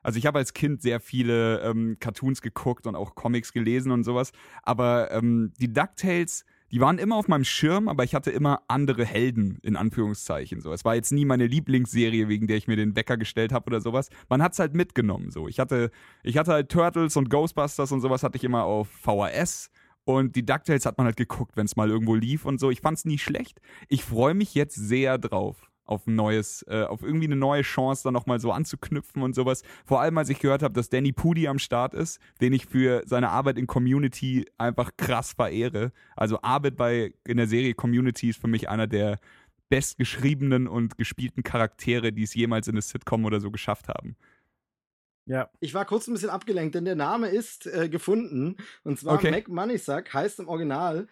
also 0.03 0.19
ich 0.19 0.27
habe 0.27 0.37
als 0.37 0.53
Kind 0.53 0.81
sehr 0.83 0.99
viele 0.99 1.61
ähm, 1.61 1.97
Cartoons 1.99 2.41
geguckt 2.41 2.85
und 2.85 2.95
auch 2.95 3.15
Comics 3.15 3.51
gelesen 3.53 3.91
und 3.91 4.03
sowas, 4.03 4.31
aber 4.61 5.09
ähm, 5.11 5.53
die 5.59 5.73
DuckTales, 5.73 6.45
die 6.73 6.81
waren 6.81 6.97
immer 6.97 7.17
auf 7.17 7.27
meinem 7.27 7.43
Schirm, 7.43 7.87
aber 7.87 8.03
ich 8.03 8.15
hatte 8.15 8.31
immer 8.31 8.63
andere 8.67 9.05
Helden, 9.05 9.59
in 9.61 9.75
Anführungszeichen. 9.75 10.59
So. 10.59 10.73
Es 10.73 10.83
war 10.83 10.95
jetzt 10.95 11.11
nie 11.11 11.23
meine 11.23 11.45
Lieblingsserie, 11.45 12.29
wegen 12.29 12.47
der 12.47 12.57
ich 12.57 12.67
mir 12.67 12.75
den 12.75 12.95
Wecker 12.95 13.15
gestellt 13.15 13.53
habe 13.53 13.67
oder 13.67 13.79
sowas. 13.79 14.09
Man 14.27 14.41
hat's 14.41 14.57
halt 14.57 14.73
mitgenommen. 14.73 15.29
So. 15.29 15.47
Ich 15.47 15.59
hatte, 15.59 15.91
ich 16.23 16.35
hatte 16.35 16.51
halt 16.51 16.69
Turtles 16.69 17.15
und 17.15 17.29
Ghostbusters 17.29 17.91
und 17.91 18.01
sowas 18.01 18.23
hatte 18.23 18.37
ich 18.37 18.43
immer 18.43 18.63
auf 18.63 18.87
VHS 18.89 19.69
Und 20.03 20.35
die 20.35 20.43
DuckTales 20.43 20.87
hat 20.87 20.97
man 20.97 21.05
halt 21.05 21.15
geguckt, 21.15 21.55
wenn 21.57 21.67
es 21.67 21.75
mal 21.75 21.91
irgendwo 21.91 22.15
lief 22.15 22.43
und 22.43 22.59
so. 22.59 22.71
Ich 22.71 22.81
fand 22.81 22.97
es 22.97 23.05
nie 23.05 23.19
schlecht. 23.19 23.61
Ich 23.87 24.03
freue 24.03 24.33
mich 24.33 24.55
jetzt 24.55 24.73
sehr 24.73 25.19
drauf 25.19 25.69
auf 25.85 26.07
ein 26.07 26.15
neues, 26.15 26.63
äh, 26.67 26.83
auf 26.83 27.03
irgendwie 27.03 27.25
eine 27.25 27.35
neue 27.35 27.61
Chance, 27.61 28.03
da 28.03 28.11
nochmal 28.11 28.39
so 28.39 28.51
anzuknüpfen 28.51 29.21
und 29.21 29.35
sowas. 29.35 29.63
Vor 29.85 30.01
allem, 30.01 30.17
als 30.17 30.29
ich 30.29 30.39
gehört 30.39 30.63
habe, 30.63 30.73
dass 30.73 30.89
Danny 30.89 31.11
Pudi 31.11 31.47
am 31.47 31.59
Start 31.59 31.93
ist, 31.93 32.19
den 32.41 32.53
ich 32.53 32.65
für 32.65 33.03
seine 33.05 33.29
Arbeit 33.29 33.57
in 33.57 33.67
Community 33.67 34.45
einfach 34.57 34.91
krass 34.97 35.33
verehre. 35.33 35.91
Also 36.15 36.41
Arbeit 36.41 36.77
bei 36.77 37.13
in 37.25 37.37
der 37.37 37.47
Serie 37.47 37.73
Community 37.73 38.29
ist 38.29 38.39
für 38.39 38.47
mich 38.47 38.69
einer 38.69 38.87
der 38.87 39.19
bestgeschriebenen 39.69 40.67
und 40.67 40.97
gespielten 40.97 41.43
Charaktere, 41.43 42.13
die 42.13 42.23
es 42.23 42.33
jemals 42.33 42.67
in 42.67 42.75
eine 42.75 42.81
Sitcom 42.81 43.25
oder 43.25 43.39
so 43.39 43.51
geschafft 43.51 43.87
haben. 43.89 44.15
Ja. 45.25 45.49
Ich 45.59 45.73
war 45.73 45.85
kurz 45.85 46.07
ein 46.07 46.13
bisschen 46.13 46.29
abgelenkt, 46.29 46.75
denn 46.75 46.85
der 46.85 46.95
Name 46.95 47.29
ist 47.29 47.65
äh, 47.65 47.89
gefunden. 47.89 48.57
Und 48.83 48.99
zwar 48.99 49.15
Okay. 49.15 49.31
Mac 49.31 49.47
Moneysack 49.47 50.13
heißt 50.13 50.39
im 50.39 50.47
Original 50.47 51.07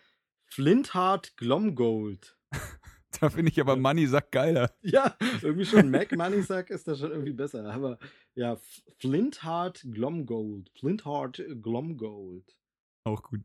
Flintheart 0.45 1.37
Glomgold. 1.37 2.37
Da 3.19 3.29
finde 3.29 3.51
ich 3.51 3.59
aber 3.59 3.75
Money 3.75 4.07
Sack 4.07 4.31
geiler. 4.31 4.71
Ja, 4.81 5.15
irgendwie 5.41 5.65
schon. 5.65 5.91
Mac 5.91 6.15
Moneysack 6.15 6.69
ist 6.69 6.87
da 6.87 6.95
schon 6.95 7.11
irgendwie 7.11 7.33
besser. 7.33 7.65
Aber 7.65 7.99
ja, 8.35 8.57
Flintheart 8.99 9.85
Glomgold. 9.91 10.71
Flintheart 10.79 11.43
Glomgold. 11.61 12.55
Auch 13.03 13.23
gut. 13.23 13.41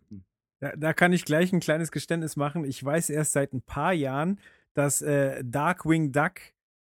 Da, 0.60 0.74
da 0.76 0.92
kann 0.92 1.12
ich 1.12 1.24
gleich 1.24 1.52
ein 1.52 1.60
kleines 1.60 1.90
Geständnis 1.90 2.36
machen. 2.36 2.64
Ich 2.64 2.82
weiß 2.82 3.10
erst 3.10 3.32
seit 3.32 3.52
ein 3.52 3.62
paar 3.62 3.92
Jahren, 3.92 4.38
dass 4.74 5.02
äh, 5.02 5.42
Darkwing 5.44 6.12
Duck 6.12 6.34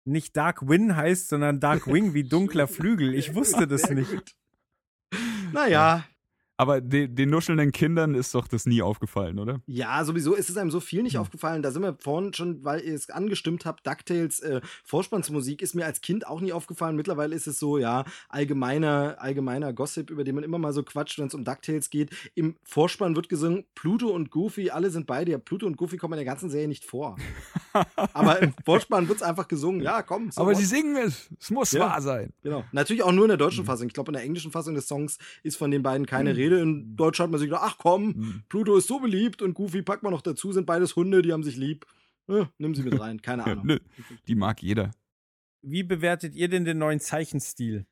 nicht 0.04 0.36
Darkwing 0.36 0.96
heißt, 0.96 1.28
sondern 1.28 1.60
Darkwing 1.60 2.14
wie 2.14 2.24
dunkler 2.28 2.66
Flügel. 2.66 3.14
Ich 3.14 3.34
wusste 3.34 3.66
das 3.66 3.90
nicht. 3.90 4.36
Naja, 5.52 6.04
Aber 6.62 6.80
de 6.80 7.08
den 7.08 7.28
nuschelnden 7.30 7.72
Kindern 7.72 8.14
ist 8.14 8.34
doch 8.36 8.46
das 8.46 8.66
nie 8.66 8.82
aufgefallen, 8.82 9.40
oder? 9.40 9.60
Ja, 9.66 10.04
sowieso 10.04 10.34
ist 10.34 10.48
es 10.48 10.56
einem 10.56 10.70
so 10.70 10.78
viel 10.78 11.02
nicht 11.02 11.14
Hm. 11.14 11.22
aufgefallen. 11.22 11.60
Da 11.62 11.72
sind 11.72 11.82
wir 11.82 11.96
vorhin 11.98 12.32
schon, 12.34 12.62
weil 12.64 12.80
ihr 12.82 12.94
es 12.94 13.10
angestimmt 13.10 13.64
habt, 13.66 13.84
DuckTales 13.84 14.38
äh, 14.40 14.60
Vorspannsmusik 14.84 15.60
ist 15.60 15.74
mir 15.74 15.86
als 15.86 16.00
Kind 16.02 16.24
auch 16.24 16.40
nie 16.40 16.52
aufgefallen. 16.52 16.94
Mittlerweile 16.94 17.34
ist 17.34 17.48
es 17.48 17.58
so, 17.58 17.78
ja, 17.78 18.04
allgemeiner, 18.28 19.16
allgemeiner 19.18 19.72
Gossip, 19.72 20.08
über 20.10 20.22
den 20.22 20.36
man 20.36 20.44
immer 20.44 20.58
mal 20.58 20.72
so 20.72 20.84
quatscht, 20.84 21.18
wenn 21.18 21.26
es 21.26 21.34
um 21.34 21.42
DuckTales 21.44 21.90
geht. 21.90 22.10
Im 22.36 22.54
Vorspann 22.62 23.16
wird 23.16 23.28
gesungen, 23.28 23.64
Pluto 23.74 24.08
und 24.10 24.30
Goofy, 24.30 24.70
alle 24.70 24.90
sind 24.90 25.08
beide. 25.08 25.32
Ja, 25.32 25.38
Pluto 25.38 25.66
und 25.66 25.76
Goofy 25.76 25.96
kommen 25.96 26.14
in 26.14 26.18
der 26.24 26.32
ganzen 26.32 26.48
Serie 26.48 26.68
nicht 26.68 26.84
vor. 26.84 27.16
Aber 28.12 28.40
im 28.42 28.52
Vorspann 28.64 29.08
wird 29.08 29.16
es 29.16 29.22
einfach 29.22 29.48
gesungen. 29.48 29.80
Ja, 29.82 30.02
komm. 30.02 30.30
so 30.30 30.40
aber 30.40 30.50
what? 30.50 30.58
sie 30.58 30.64
singen 30.64 30.96
es. 30.96 31.28
Es 31.40 31.50
muss 31.50 31.72
Ja. 31.72 31.80
wahr 31.80 32.02
sein. 32.02 32.32
Genau. 32.42 32.64
Natürlich 32.72 33.02
auch 33.02 33.12
nur 33.12 33.24
in 33.24 33.28
der 33.30 33.36
deutschen 33.38 33.64
Fassung. 33.64 33.86
Ich 33.86 33.94
glaube, 33.94 34.10
in 34.10 34.14
der 34.14 34.22
englischen 34.22 34.50
Fassung 34.52 34.74
des 34.74 34.86
Songs 34.88 35.18
ist 35.42 35.56
von 35.56 35.70
den 35.70 35.82
beiden 35.82 36.06
keine 36.06 36.36
Rede. 36.36 36.60
In 36.60 36.96
Deutsch 36.96 37.18
hat 37.20 37.30
man 37.30 37.40
sich 37.40 37.48
gedacht, 37.48 37.64
ach 37.64 37.78
komm, 37.78 38.14
Hm. 38.14 38.42
Pluto 38.48 38.76
ist 38.76 38.88
so 38.88 38.98
beliebt 39.00 39.42
und 39.42 39.54
Goofy 39.54 39.82
packt 39.82 40.02
man 40.02 40.12
noch 40.12 40.22
dazu, 40.22 40.52
sind 40.52 40.66
beides 40.66 40.96
Hunde, 40.96 41.22
die 41.22 41.32
haben 41.32 41.42
sich 41.44 41.56
lieb. 41.56 41.86
Äh, 42.28 42.44
nimm 42.58 42.74
sie 42.74 42.82
mit 42.82 42.98
rein, 43.00 43.20
keine 43.22 43.42
Ja, 43.42 43.48
Ahnung. 43.52 43.66
nö, 43.66 43.78
die 44.28 44.34
mag 44.34 44.62
jeder. 44.62 44.90
Wie 45.62 45.82
bewertet 45.82 46.34
ihr 46.34 46.48
denn 46.48 46.64
den 46.64 46.78
neuen 46.78 47.00
Zeichenstil? 47.00 47.86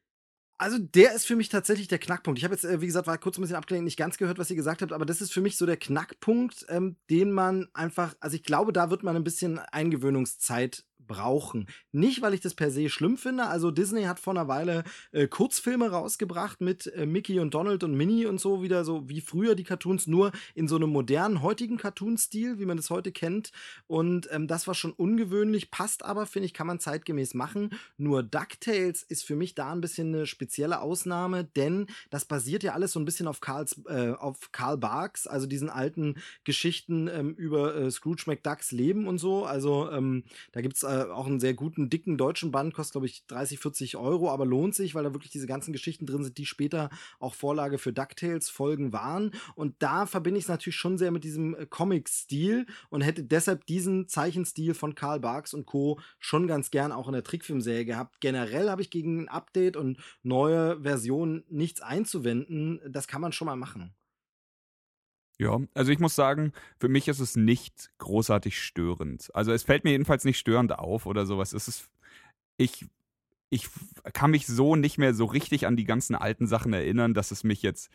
Also 0.61 0.77
der 0.77 1.15
ist 1.15 1.27
für 1.27 1.37
mich 1.37 1.49
tatsächlich 1.49 1.89
der 1.89 1.99
Knackpunkt. 1.99 2.39
Ich 2.39 2.45
habe 2.45 2.53
jetzt, 2.53 2.67
äh, 2.67 2.83
wie 2.83 2.87
gesagt, 2.87 3.07
war 3.07 3.17
kurz 3.17 3.39
ein 3.39 3.41
bisschen 3.41 3.57
abgelenkt, 3.57 3.87
nicht 3.87 3.97
ganz 3.97 4.19
gehört, 4.19 4.37
was 4.37 4.51
ihr 4.51 4.57
gesagt 4.57 4.83
habt, 4.83 4.93
aber 4.93 5.07
das 5.07 5.23
ist 5.23 5.33
für 5.33 5.41
mich 5.41 5.57
so 5.57 5.65
der 5.65 5.79
Knackpunkt, 5.79 6.67
ähm, 6.69 6.97
den 7.09 7.33
man 7.33 7.69
einfach, 7.73 8.15
also 8.21 8.37
ich 8.37 8.43
glaube, 8.43 8.75
da 8.75 8.91
wird 8.91 9.03
man 9.03 9.17
ein 9.17 9.25
bisschen 9.25 9.59
Eingewöhnungszeit 9.59 10.85
brauchen. 11.07 11.67
Nicht, 11.93 12.23
weil 12.23 12.35
ich 12.35 12.41
das 12.41 12.55
per 12.55 12.71
se 12.71 12.89
schlimm 12.89 13.17
finde. 13.17 13.47
Also 13.47 13.71
Disney 13.71 14.05
hat 14.05 14.21
vor 14.21 14.33
einer 14.33 14.49
Weile 14.49 14.85
äh, 15.13 15.27
Kurzfilme 15.27 15.91
rausgebracht 15.91 16.61
mit 16.61 16.87
äh, 16.95 17.07
Mickey 17.07 17.41
und 17.41 17.55
Donald 17.55 17.85
und 17.85 17.95
Minnie 17.95 18.27
und 18.27 18.41
so 18.41 18.63
wieder 18.63 18.85
so 18.85 19.09
wie 19.09 19.21
früher 19.21 19.55
die 19.55 19.65
Cartoons, 19.65 20.07
nur 20.07 20.33
in 20.55 20.69
so 20.69 20.77
einem 20.77 20.91
modernen 20.91 21.43
heutigen 21.43 21.77
Cartoon-Stil, 21.77 22.59
wie 22.59 22.67
man 22.67 22.77
das 22.77 22.91
heute 22.91 23.13
kennt. 23.13 23.51
Und 23.87 24.29
ähm, 24.33 24.47
das 24.47 24.67
war 24.67 24.75
schon 24.75 24.93
ungewöhnlich, 24.93 25.71
passt 25.71 26.05
aber, 26.05 26.27
finde 26.27 26.47
ich, 26.47 26.55
kann 26.55 26.67
man 26.67 26.81
zeitgemäß 26.81 27.35
machen. 27.35 27.71
Nur 27.97 28.23
DuckTales 28.23 29.03
ist 29.03 29.25
für 29.25 29.37
mich 29.37 29.55
da 29.55 29.73
ein 29.73 29.81
bisschen 29.81 30.15
eine 30.15 30.27
spezielle 30.27 30.81
Ausnahme, 30.81 31.45
denn 31.45 31.87
das 32.11 32.25
basiert 32.25 32.63
ja 32.63 32.73
alles 32.73 32.93
so 32.93 33.01
ein 33.01 33.05
bisschen 33.05 33.27
auf, 33.27 33.41
Karls, 33.41 33.81
äh, 33.87 34.13
auf 34.13 34.53
Karl 34.53 34.77
Barks, 34.77 35.27
also 35.27 35.47
diesen 35.47 35.71
alten 35.71 36.17
Geschichten 36.45 37.09
ähm, 37.09 37.35
über 37.35 37.75
äh, 37.75 37.91
Scrooge 37.91 38.25
McDucks 38.27 38.73
Leben 38.73 39.07
und 39.07 39.19
so. 39.19 39.45
Also 39.45 39.91
ähm, 39.91 40.25
da 40.53 40.61
gibt 40.61 40.77
es 40.77 40.83
äh, 40.91 41.05
auch 41.05 41.27
einen 41.27 41.39
sehr 41.39 41.55
guten, 41.55 41.89
dicken 41.89 42.19
deutschen 42.19 42.51
Band, 42.51 42.75
kostet 42.75 42.95
glaube 42.95 43.07
ich 43.07 43.25
30, 43.29 43.61
40 43.61 43.97
Euro, 43.97 44.31
aber 44.31 44.45
lohnt 44.45 44.75
sich, 44.75 44.95
weil 44.95 45.05
da 45.05 45.15
wirklich 45.15 45.31
diese 45.31 45.47
ganzen 45.47 45.73
Geschichten 45.73 46.05
drin 46.05 46.25
sind, 46.25 46.37
die 46.37 46.47
später 46.47 46.91
auch 47.21 47.35
Vorlage 47.35 47.79
für 47.79 47.93
DuckTales-Folgen 47.93 48.93
waren. 48.93 49.31
Und 49.55 49.77
da 49.79 50.07
verbinde 50.07 50.39
ich 50.39 50.45
es 50.45 50.49
natürlich 50.49 50.77
schon 50.77 50.99
sehr 50.99 51.13
mit 51.13 51.23
diesem 51.23 51.55
äh, 51.55 51.67
Comic-Stil 51.67 52.67
und 52.89 53.03
hätte 53.03 53.23
deshalb 53.23 53.67
diesen 53.67 54.09
Zeichenstil 54.09 54.75
von 54.75 54.97
Karl 54.97 55.21
Barks 55.21 55.55
und 55.55 55.67
Co. 55.67 56.01
schon 56.19 56.49
ganz 56.49 56.71
gern 56.73 56.91
auch 56.91 57.07
in 57.07 57.13
der 57.13 57.25
Trickfilmserie 57.25 57.85
gehabt. 57.85 58.21
Generell 58.21 58.69
habe 58.69 58.83
ich 58.83 58.91
gegen 58.91 59.21
ein 59.21 59.29
Update 59.29 59.77
und 59.77 59.99
neue 60.25 60.83
Versionen 60.83 61.45
nichts 61.49 61.81
einzuwenden. 61.81 62.81
Das 62.89 63.07
kann 63.07 63.21
man 63.21 63.33
schon 63.33 63.47
mal 63.47 63.57
machen. 63.57 63.95
Ja, 65.41 65.59
also 65.73 65.91
ich 65.91 66.01
muss 66.01 66.15
sagen, 66.15 66.53
für 66.79 66.91
mich 66.91 67.09
ist 67.09 67.19
es 67.19 67.35
nicht 67.35 67.91
großartig 67.97 68.63
störend. 68.63 69.31
Also 69.33 69.53
es 69.53 69.63
fällt 69.63 69.85
mir 69.85 69.93
jedenfalls 69.93 70.27
nicht 70.27 70.39
störend 70.39 70.79
auf 70.79 71.07
oder 71.07 71.25
sowas. 71.25 71.55
Es 71.55 71.67
ist, 71.67 71.89
ich, 72.59 72.85
ich 73.49 73.67
kann 74.13 74.33
mich 74.33 74.47
so 74.47 74.77
nicht 74.77 74.99
mehr 74.99 75.15
so 75.15 75.25
richtig 75.25 75.67
an 75.67 75.77
die 75.77 75.85
ganzen 75.85 76.15
alten 76.15 76.47
Sachen 76.47 76.75
erinnern, 76.75 77.15
dass 77.15 77.31
es 77.31 77.43
mich 77.43 77.63
jetzt 77.63 77.91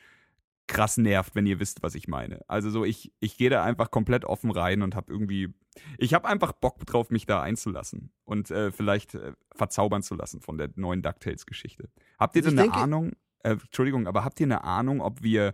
krass 0.66 0.98
nervt, 0.98 1.36
wenn 1.36 1.46
ihr 1.46 1.60
wisst, 1.60 1.84
was 1.84 1.94
ich 1.94 2.08
meine. 2.08 2.44
Also 2.48 2.72
so, 2.72 2.84
ich, 2.84 3.14
ich 3.20 3.38
gehe 3.38 3.52
da 3.52 3.64
einfach 3.64 3.92
komplett 3.92 4.26
offen 4.26 4.50
rein 4.50 4.82
und 4.82 4.96
habe 4.96 5.12
irgendwie, 5.14 5.54
ich 6.00 6.16
habe 6.16 6.28
einfach 6.28 6.52
Bock 6.52 6.84
drauf, 6.88 7.12
mich 7.12 7.28
da 7.28 7.44
einzulassen 7.44 8.12
und 8.24 8.50
äh, 8.50 8.72
vielleicht 8.72 9.14
äh, 9.14 9.34
verzaubern 9.54 10.02
zu 10.02 10.16
lassen 10.16 10.42
von 10.42 10.58
der 10.58 10.72
neuen 10.78 11.04
DuckTales-Geschichte. 11.04 11.92
Habt 12.18 12.36
ihr 12.38 12.44
Also 12.44 12.56
denn 12.56 12.72
eine 12.72 12.74
Ahnung, 12.74 13.12
äh, 13.44 13.52
Entschuldigung, 13.52 14.08
aber 14.08 14.26
habt 14.26 14.40
ihr 14.40 14.48
eine 14.48 14.64
Ahnung, 14.64 15.00
ob 15.00 15.22
wir 15.22 15.54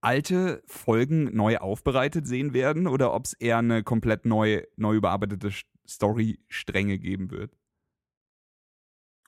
alte 0.00 0.62
Folgen 0.66 1.34
neu 1.36 1.58
aufbereitet 1.58 2.26
sehen 2.26 2.52
werden 2.54 2.86
oder 2.86 3.12
ob 3.12 3.26
es 3.26 3.32
eher 3.34 3.58
eine 3.58 3.82
komplett 3.82 4.24
neu, 4.24 4.62
neu 4.76 4.96
überarbeitete 4.96 5.50
Story-Stränge 5.88 6.98
geben 6.98 7.30
wird? 7.30 7.52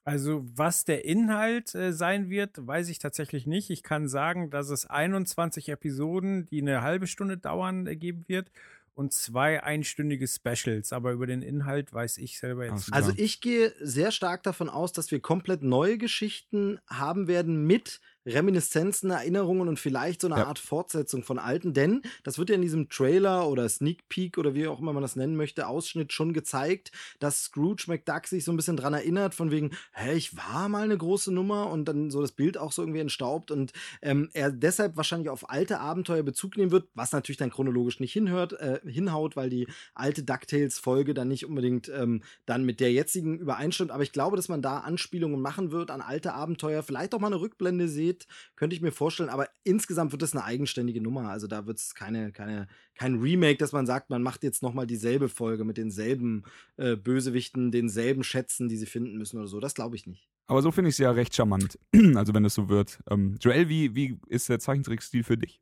Also, 0.05 0.45
was 0.55 0.85
der 0.85 1.05
Inhalt 1.05 1.75
äh, 1.75 1.93
sein 1.93 2.31
wird, 2.31 2.67
weiß 2.67 2.89
ich 2.89 2.99
tatsächlich 2.99 3.47
nicht. 3.47 3.71
Ich 3.71 3.83
kann 3.83 4.09
sagen, 4.09 4.51
dass 4.51 4.71
es 4.71 4.87
21 4.87 5.69
Episoden, 5.69 6.47
die 6.47 6.63
eine 6.63 6.83
halbe 6.83 7.07
Stunde 7.07 7.37
dauern, 7.37 7.87
äh, 7.87 7.97
geben 7.97 8.25
wird 8.27 8.51
und 8.95 9.13
zwei 9.13 9.63
einstündige 9.63 10.27
Specials. 10.27 10.93
Aber 10.93 11.13
über 11.13 11.27
den 11.27 11.43
Inhalt 11.43 11.93
weiß 11.93 12.19
ich 12.19 12.39
selber 12.39 12.65
jetzt 12.65 12.89
nicht. 12.89 12.93
Also 12.93 13.13
ich 13.17 13.41
gehe 13.41 13.75
sehr 13.81 14.11
stark 14.11 14.43
davon 14.43 14.69
aus, 14.69 14.93
dass 14.93 15.11
wir 15.11 15.21
komplett 15.21 15.63
neue 15.63 15.99
Geschichten 15.99 16.81
haben 16.89 17.29
werden 17.29 17.67
mit 17.67 18.01
Reminiszenzen, 18.27 19.11
Erinnerungen 19.11 19.69
und 19.69 19.79
vielleicht 19.79 20.21
so 20.21 20.29
eine 20.29 20.37
Ja. 20.37 20.47
Art 20.47 20.59
Fortsetzung 20.59 21.23
von 21.23 21.39
alten, 21.39 21.73
denn 21.73 22.03
das 22.23 22.39
wird 22.39 22.51
ja 22.51 22.55
in 22.55 22.63
diesem 22.63 22.89
Trailer 22.89 23.49
oder 23.49 23.69
Sneak 23.69 24.09
Peek 24.09 24.39
oder 24.39 24.55
wie 24.55 24.67
auch 24.67 24.81
immer 24.81 24.93
man 24.93 25.03
das 25.03 25.17
nennen 25.17 25.37
möchte, 25.37 25.67
Ausschnitt 25.67 26.13
schon 26.13 26.33
gezeigt, 26.33 26.93
dass 27.19 27.45
Scrooge 27.45 27.85
McDuck 27.89 28.27
sich 28.27 28.45
so 28.45 28.53
ein 28.53 28.57
bisschen 28.57 28.77
dran 28.77 28.95
erinnert, 28.95 29.35
von 29.35 29.51
wegen, 29.51 29.71
hä, 29.93 30.15
ich 30.15 30.37
war 30.37 30.69
mal 30.69 30.85
eine 30.85 30.99
große 30.99 31.33
Nummer 31.33 31.71
und 31.71 31.87
dann 31.87 32.11
so 32.11 32.21
das 32.21 32.33
Bild 32.33 32.59
auch 32.59 32.73
so 32.73 32.83
irgendwie 32.83 33.01
entstaubt 33.01 33.51
und 33.51 33.73
ähm, 34.03 34.29
er 34.33 34.51
deshalb 34.51 34.97
wahrscheinlich 34.97 35.29
auf 35.31 35.49
alte 35.51 35.81
Abenteuer 35.81 36.23
Bezug 36.23 36.57
nehmen 36.57 36.71
wird, 36.73 36.89
was 36.95 37.13
natürlich 37.13 37.39
dann 37.39 37.51
chronologisch 37.51 38.01
nicht 38.01 38.13
hinhört, 38.13 38.53
äh, 38.55 38.81
hinhaut, 38.85 39.37
weil 39.37 39.51
die 39.51 39.67
alte 39.95 40.23
DuckTales-Folge 40.23 41.15
dann 41.15 41.29
nicht 41.29 41.47
unbedingt 41.47 41.89
ähm, 41.89 42.23
dann 42.47 42.65
mit 42.65 42.81
der 42.81 42.93
jetzigen 42.93 43.39
übereinstimmt. 43.39 43.91
Aber 43.91 44.03
ich 44.03 44.13
glaube, 44.13 44.37
dass 44.37 44.49
man 44.49 44.63
da 44.63 44.79
Anspielungen 44.79 45.41
machen 45.41 45.73
wird 45.73 45.91
an 45.91 46.01
alte 46.01 46.35
Abenteuer, 46.35 46.83
vielleicht 46.83 47.15
auch 47.15 47.21
mal 47.21 47.29
eine 47.29 47.41
Rückblende 47.41 47.89
seht, 48.11 48.27
könnte 48.57 48.77
ich 48.77 48.83
mir 48.83 48.93
vorstellen. 48.93 49.29
Aber 49.29 49.49
insgesamt 49.65 50.13
wird 50.13 50.23
es 50.23 50.35
eine 50.35 50.45
eigenständige 50.45 51.01
Nummer. 51.01 51.31
Also 51.31 51.47
da 51.47 51.67
wird 51.67 51.79
es 51.79 51.95
keine, 51.95 52.33
keine, 52.33 52.69
kein 52.95 53.21
Remake, 53.21 53.59
dass 53.59 53.73
man 53.73 53.87
sagt, 53.87 54.11
man 54.11 54.23
macht 54.23 54.43
jetzt 54.43 54.63
nochmal 54.63 54.87
dieselbe 54.87 55.29
Folge 55.29 55.65
mit 55.65 55.77
denselben 55.77 56.45
äh, 56.77 56.97
Bösewichten, 56.97 57.71
denselben 57.71 58.25
Schätzen, 58.25 58.69
die 58.69 58.77
sie 58.77 58.87
finden 58.87 59.17
müssen 59.17 59.39
oder 59.39 59.49
so. 59.49 59.61
Das 59.61 59.75
glaube 59.75 59.97
ich 59.97 60.07
nicht. 60.07 60.29
Aber 60.47 60.63
so 60.63 60.71
finde 60.73 60.89
ich 60.89 60.95
es 60.95 60.99
ja 60.99 61.11
recht 61.11 61.35
charmant. 61.35 61.79
Also 62.17 62.35
wenn 62.35 62.45
es 62.45 62.55
so 62.55 62.69
wird. 62.69 62.99
Ähm, 63.09 63.37
Joel, 63.41 63.69
wie, 63.69 63.95
wie 63.95 64.19
ist 64.27 64.49
der 64.49 64.59
Zeichentrickstil 64.59 65.23
für 65.23 65.37
dich? 65.37 65.61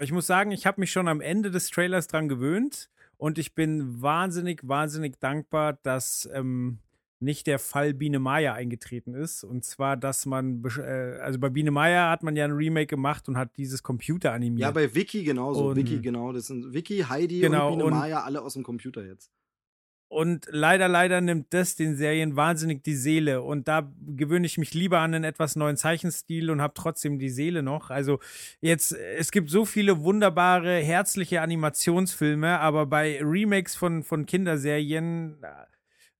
Ich 0.00 0.12
muss 0.12 0.26
sagen, 0.26 0.52
ich 0.52 0.64
habe 0.64 0.80
mich 0.80 0.92
schon 0.92 1.08
am 1.08 1.20
Ende 1.20 1.50
des 1.50 1.70
Trailers 1.70 2.06
dran 2.06 2.28
gewöhnt 2.28 2.88
und 3.16 3.36
ich 3.36 3.54
bin 3.54 4.00
wahnsinnig, 4.00 4.60
wahnsinnig 4.66 5.18
dankbar, 5.18 5.72
dass 5.82 6.28
ähm, 6.32 6.78
nicht 7.20 7.46
der 7.46 7.58
Fall 7.58 7.94
Biene 7.94 8.18
Maya 8.18 8.54
eingetreten 8.54 9.14
ist. 9.14 9.42
Und 9.44 9.64
zwar, 9.64 9.96
dass 9.96 10.24
man, 10.26 10.62
äh, 10.78 11.18
also 11.20 11.38
bei 11.38 11.48
Biene 11.50 11.70
Maya 11.70 12.10
hat 12.10 12.22
man 12.22 12.36
ja 12.36 12.44
ein 12.44 12.52
Remake 12.52 12.86
gemacht 12.86 13.28
und 13.28 13.36
hat 13.36 13.56
dieses 13.56 13.82
Computer 13.82 14.32
animiert. 14.32 14.60
Ja, 14.60 14.70
bei 14.70 14.94
Wiki 14.94 15.24
genauso. 15.24 15.68
Und- 15.70 15.76
Wiki, 15.76 16.00
genau. 16.00 16.32
Das 16.32 16.46
sind 16.46 16.72
Wiki, 16.72 17.00
Heidi 17.08 17.40
Genau, 17.40 17.68
und 17.68 17.72
Biene 17.78 17.84
und- 17.86 17.94
Maya 17.94 18.22
alle 18.22 18.42
aus 18.42 18.54
dem 18.54 18.62
Computer 18.62 19.04
jetzt. 19.04 19.30
Und 20.10 20.46
leider, 20.50 20.88
leider 20.88 21.20
nimmt 21.20 21.52
das 21.52 21.76
den 21.76 21.94
Serien 21.94 22.34
wahnsinnig 22.34 22.82
die 22.82 22.94
Seele. 22.94 23.42
Und 23.42 23.68
da 23.68 23.92
gewöhne 24.06 24.46
ich 24.46 24.56
mich 24.56 24.72
lieber 24.72 25.00
an 25.00 25.12
einen 25.12 25.24
etwas 25.24 25.54
neuen 25.54 25.76
Zeichenstil 25.76 26.50
und 26.50 26.62
habe 26.62 26.72
trotzdem 26.74 27.18
die 27.18 27.28
Seele 27.28 27.62
noch. 27.62 27.90
Also 27.90 28.18
jetzt, 28.62 28.92
es 28.92 29.30
gibt 29.32 29.50
so 29.50 29.66
viele 29.66 30.00
wunderbare, 30.00 30.76
herzliche 30.78 31.42
Animationsfilme, 31.42 32.58
aber 32.58 32.86
bei 32.86 33.20
Remakes 33.22 33.76
von, 33.76 34.02
von 34.02 34.24
Kinderserien 34.24 35.36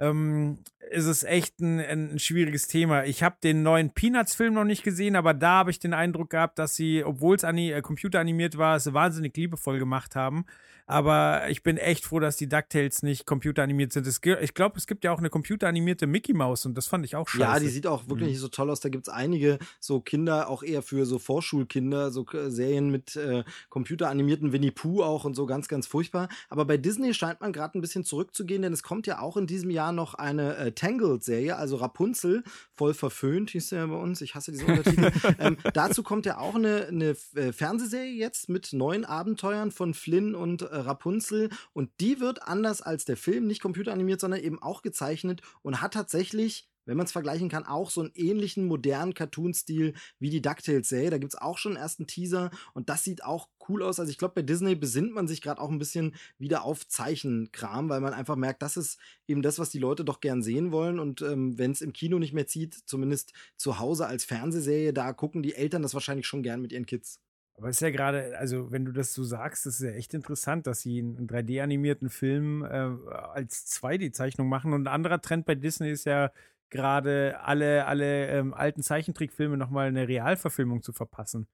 ähm, 0.01 0.59
ist 0.91 1.07
es 1.07 1.25
echt 1.25 1.61
ein, 1.61 1.81
ein 1.81 2.19
schwieriges 2.19 2.67
Thema. 2.69 3.05
Ich 3.05 3.23
habe 3.23 3.37
den 3.43 3.63
neuen 3.63 3.91
Peanuts-Film 3.91 4.55
noch 4.55 4.65
nicht 4.65 4.83
gesehen, 4.83 5.17
aber 5.17 5.35
da 5.35 5.59
habe 5.59 5.71
ich 5.71 5.79
den 5.79 5.95
Eindruck 5.95 6.31
gehabt, 6.31 6.59
dass 6.59 6.77
sie, 6.77 7.05
obwohl 7.05 7.37
es 7.37 7.43
äh, 7.43 7.83
computeranimiert 7.83 8.57
war, 8.59 8.77
es 8.77 8.93
wahnsinnig 8.93 9.37
liebevoll 9.37 9.79
gemacht 9.79 10.17
haben. 10.17 10.45
Aber 10.89 11.51
ich 11.51 11.63
bin 11.63 11.77
echt 11.77 12.07
froh, 12.07 12.19
dass 12.19 12.39
die 12.39 12.49
DuckTales 12.49 13.03
nicht 13.03 13.27
computeranimiert 13.27 13.93
sind. 13.93 14.07
Es, 14.07 14.21
ich 14.41 14.55
glaube, 14.55 14.79
es 14.79 14.87
gibt 14.87 15.05
ja 15.05 15.13
auch 15.13 15.19
eine 15.19 15.29
computeranimierte 15.29 16.07
Mickey 16.07 16.33
Mouse 16.33 16.65
und 16.65 16.75
das 16.77 16.87
fand 16.87 17.05
ich 17.05 17.15
auch 17.15 17.29
scheiße. 17.29 17.43
Ja, 17.43 17.61
die 17.61 17.69
sieht 17.69 17.87
auch 17.87 18.09
wirklich 18.09 18.29
mhm. 18.29 18.31
nicht 18.31 18.41
so 18.41 18.49
toll 18.49 18.71
aus. 18.71 18.81
Da 18.81 18.89
gibt 18.89 19.07
es 19.07 19.13
einige 19.13 19.59
so 19.81 20.01
Kinder, 20.01 20.49
auch 20.49 20.63
eher 20.63 20.81
für 20.81 21.05
so 21.05 21.19
Vorschulkinder, 21.19 22.11
so 22.11 22.25
Serien 22.47 22.91
mit 22.91 23.17
äh, 23.17 23.45
computeranimierten 23.69 24.53
Winnie 24.53 24.71
Pooh 24.71 25.03
auch 25.03 25.25
und 25.25 25.35
so 25.35 25.45
ganz, 25.45 25.69
ganz 25.69 25.87
furchtbar. 25.87 26.31
Aber 26.49 26.65
bei 26.65 26.79
Disney 26.79 27.13
scheint 27.13 27.43
man 27.43 27.53
gerade 27.53 27.79
ein 27.79 27.83
bisschen 27.83 28.05
zurückzugehen, 28.05 28.63
denn 28.63 28.73
es 28.73 28.83
kommt 28.83 29.07
ja 29.07 29.21
auch 29.21 29.37
in 29.37 29.47
diesem 29.47 29.69
Jahr 29.71 29.93
noch 29.93 30.15
eine 30.15 30.57
äh, 30.57 30.73
Tangled-Serie, 30.73 31.57
also 31.57 31.77
Rapunzel, 31.77 32.43
voll 32.71 32.95
verföhnt, 32.95 33.51
hieß 33.51 33.69
der 33.69 33.81
ja 33.81 33.87
bei 33.87 33.97
uns. 33.97 34.23
Ich 34.23 34.35
hasse 34.35 34.53
diese 34.53 34.65
Untertitel. 34.65 35.13
ähm, 35.39 35.59
dazu 35.75 36.03
kommt 36.03 36.25
ja 36.25 36.39
auch 36.39 36.55
eine, 36.55 36.87
eine 36.87 37.17
äh, 37.35 37.53
Fernsehserie 37.53 38.15
jetzt 38.15 38.49
mit 38.49 38.73
neuen 38.73 39.05
Abenteuern 39.05 39.71
von 39.71 39.93
Flynn 39.93 40.35
und 40.35 40.63
äh, 40.63 40.78
Rapunzel 40.87 41.51
und 41.73 41.91
die 42.01 42.21
wird 42.21 42.43
anders 42.43 42.83
als 42.83 43.05
der 43.05 43.17
Film, 43.17 43.47
nicht 43.47 43.63
computeranimiert, 43.63 44.21
sondern 44.21 44.41
eben 44.41 44.61
auch 44.63 44.83
gezeichnet 44.83 45.43
und 45.63 45.81
hat 45.81 45.95
tatsächlich 45.95 46.69
wenn 46.89 46.97
man 46.97 47.05
es 47.05 47.13
vergleichen 47.13 47.51
kann, 47.51 47.67
auch 47.67 47.91
so 47.91 48.01
einen 48.01 48.13
ähnlichen 48.15 48.67
modernen 48.67 49.13
Cartoon-Stil 49.13 49.93
wie 50.19 50.31
die 50.31 50.41
DuckTales-Serie. 50.41 51.11
Da 51.11 51.19
gibt 51.19 51.35
es 51.35 51.39
auch 51.39 51.59
schon 51.59 51.73
einen 51.73 51.83
ersten 51.83 52.07
Teaser 52.07 52.51
und 52.73 52.89
das 52.89 53.05
sieht 53.05 53.23
auch 53.23 53.51
cool 53.69 53.83
aus. 53.83 54.01
Also 54.01 54.11
ich 54.11 54.17
glaube, 54.17 54.37
bei 54.37 54.43
Disney 54.43 54.75
besinnt 54.75 55.13
man 55.13 55.29
sich 55.29 55.43
gerade 55.43 55.61
auch 55.61 55.69
ein 55.69 55.79
bisschen 55.79 56.15
wieder 56.39 56.65
auf 56.65 56.89
Zeichenkram, 56.89 57.91
weil 57.91 58.01
man 58.01 58.15
einfach 58.15 58.37
merkt, 58.37 58.63
das 58.63 58.79
ist 58.79 58.99
eben 59.27 59.43
das, 59.43 59.59
was 59.59 59.69
die 59.69 59.79
Leute 59.79 60.03
doch 60.03 60.21
gern 60.21 60.43
sehen 60.43 60.73
wollen. 60.73 60.99
Und 60.99 61.21
ähm, 61.21 61.59
wenn 61.59 61.73
es 61.73 61.83
im 61.83 61.93
Kino 61.93 62.19
nicht 62.19 62.33
mehr 62.33 62.47
zieht, 62.47 62.75
zumindest 62.87 63.35
zu 63.59 63.79
Hause 63.79 64.07
als 64.07 64.25
Fernsehserie, 64.25 64.95
da 64.95 65.13
gucken 65.13 65.43
die 65.43 65.55
Eltern 65.55 65.83
das 65.83 65.93
wahrscheinlich 65.93 66.27
schon 66.27 66.43
gern 66.43 66.63
mit 66.63 66.73
ihren 66.73 66.87
Kids. 66.87 67.21
Aber 67.59 67.69
es 67.69 67.77
ist 67.77 67.81
ja 67.81 67.91
gerade, 67.91 68.39
also 68.39 68.71
wenn 68.71 68.85
du 68.85 68.93
das 68.93 69.13
so 69.13 69.25
sagst, 69.25 69.67
das 69.67 69.81
ist 69.81 69.87
ja 69.87 69.91
echt 69.91 70.15
interessant, 70.15 70.69
dass 70.69 70.81
sie 70.81 71.01
einen 71.01 71.27
3D-animierten 71.27 72.09
Film 72.09 72.65
äh, 72.65 72.69
als 72.69 73.67
2D-Zeichnung 73.83 74.49
machen. 74.49 74.73
Und 74.73 74.85
ein 74.85 74.95
anderer 74.95 75.21
Trend 75.21 75.45
bei 75.45 75.57
Disney 75.57 75.91
ist 75.91 76.05
ja 76.05 76.31
gerade 76.71 77.41
alle, 77.41 77.87
alle 77.87 78.29
ähm, 78.29 78.55
alten 78.55 78.83
Zeichentrickfilme 78.83 79.57
nochmal 79.57 79.89
eine 79.89 80.07
Realverfilmung 80.07 80.83
zu 80.83 80.93
verpassen. 80.93 81.49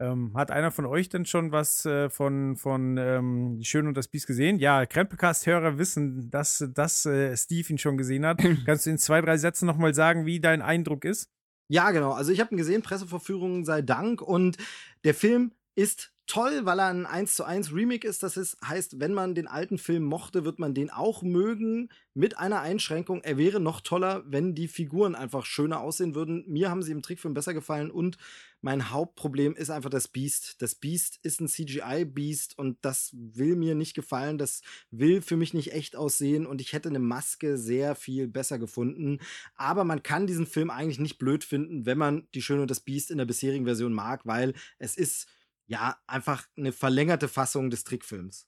Ähm, 0.00 0.32
hat 0.36 0.50
einer 0.50 0.70
von 0.70 0.84
euch 0.84 1.08
denn 1.08 1.24
schon 1.24 1.50
was 1.50 1.86
äh, 1.86 2.10
von, 2.10 2.56
von 2.56 2.98
ähm, 2.98 3.60
Schön 3.62 3.86
und 3.86 3.96
das 3.96 4.08
Biest 4.08 4.26
gesehen? 4.26 4.58
Ja, 4.58 4.84
Krempelcast-Hörer 4.84 5.78
wissen, 5.78 6.28
dass, 6.30 6.68
dass 6.74 7.06
äh, 7.06 7.34
Steve 7.36 7.70
ihn 7.70 7.78
schon 7.78 7.96
gesehen 7.96 8.26
hat. 8.26 8.42
Kannst 8.66 8.84
du 8.84 8.90
in 8.90 8.98
zwei, 8.98 9.22
drei 9.22 9.38
Sätzen 9.38 9.66
nochmal 9.66 9.94
sagen, 9.94 10.26
wie 10.26 10.40
dein 10.40 10.60
Eindruck 10.60 11.04
ist? 11.06 11.30
Ja, 11.72 11.90
genau. 11.90 12.12
Also 12.12 12.32
ich 12.32 12.40
habe 12.40 12.54
ihn 12.54 12.58
gesehen, 12.58 12.82
Presseverführung 12.82 13.64
sei 13.64 13.80
Dank. 13.80 14.20
Und 14.20 14.58
der 15.04 15.14
Film 15.14 15.52
ist 15.74 16.12
toll, 16.26 16.66
weil 16.66 16.78
er 16.78 16.88
ein 16.88 17.06
1 17.06 17.34
zu 17.34 17.44
1 17.44 17.72
Remake 17.72 18.06
ist. 18.06 18.22
Das 18.22 18.36
ist, 18.36 18.58
heißt, 18.62 19.00
wenn 19.00 19.14
man 19.14 19.34
den 19.34 19.48
alten 19.48 19.78
Film 19.78 20.04
mochte, 20.04 20.44
wird 20.44 20.58
man 20.58 20.74
den 20.74 20.90
auch 20.90 21.22
mögen. 21.22 21.88
Mit 22.12 22.36
einer 22.36 22.60
Einschränkung. 22.60 23.22
Er 23.22 23.38
wäre 23.38 23.58
noch 23.58 23.80
toller, 23.80 24.22
wenn 24.26 24.54
die 24.54 24.68
Figuren 24.68 25.14
einfach 25.14 25.46
schöner 25.46 25.80
aussehen 25.80 26.14
würden. 26.14 26.44
Mir 26.46 26.68
haben 26.68 26.82
sie 26.82 26.92
im 26.92 27.00
Trickfilm 27.00 27.32
besser 27.32 27.54
gefallen 27.54 27.90
und 27.90 28.18
mein 28.62 28.90
Hauptproblem 28.90 29.54
ist 29.54 29.70
einfach 29.70 29.90
das 29.90 30.08
Beast. 30.08 30.62
Das 30.62 30.74
Beast 30.74 31.18
ist 31.22 31.40
ein 31.40 31.48
CGI-Beast 31.48 32.58
und 32.58 32.78
das 32.82 33.10
will 33.12 33.56
mir 33.56 33.74
nicht 33.74 33.94
gefallen. 33.94 34.38
Das 34.38 34.62
will 34.90 35.20
für 35.20 35.36
mich 35.36 35.52
nicht 35.52 35.72
echt 35.72 35.96
aussehen 35.96 36.46
und 36.46 36.60
ich 36.60 36.72
hätte 36.72 36.88
eine 36.88 36.98
Maske 36.98 37.58
sehr 37.58 37.94
viel 37.94 38.28
besser 38.28 38.58
gefunden. 38.58 39.18
Aber 39.56 39.84
man 39.84 40.02
kann 40.02 40.26
diesen 40.26 40.46
Film 40.46 40.70
eigentlich 40.70 41.00
nicht 41.00 41.18
blöd 41.18 41.44
finden, 41.44 41.84
wenn 41.84 41.98
man 41.98 42.28
die 42.34 42.42
Schöne 42.42 42.62
und 42.62 42.70
das 42.70 42.80
Beast 42.80 43.10
in 43.10 43.18
der 43.18 43.26
bisherigen 43.26 43.66
Version 43.66 43.92
mag, 43.92 44.24
weil 44.24 44.54
es 44.78 44.96
ist 44.96 45.28
ja, 45.66 45.96
einfach 46.06 46.46
eine 46.56 46.72
verlängerte 46.72 47.28
Fassung 47.28 47.70
des 47.70 47.84
Trickfilms. 47.84 48.46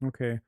Okay. 0.00 0.40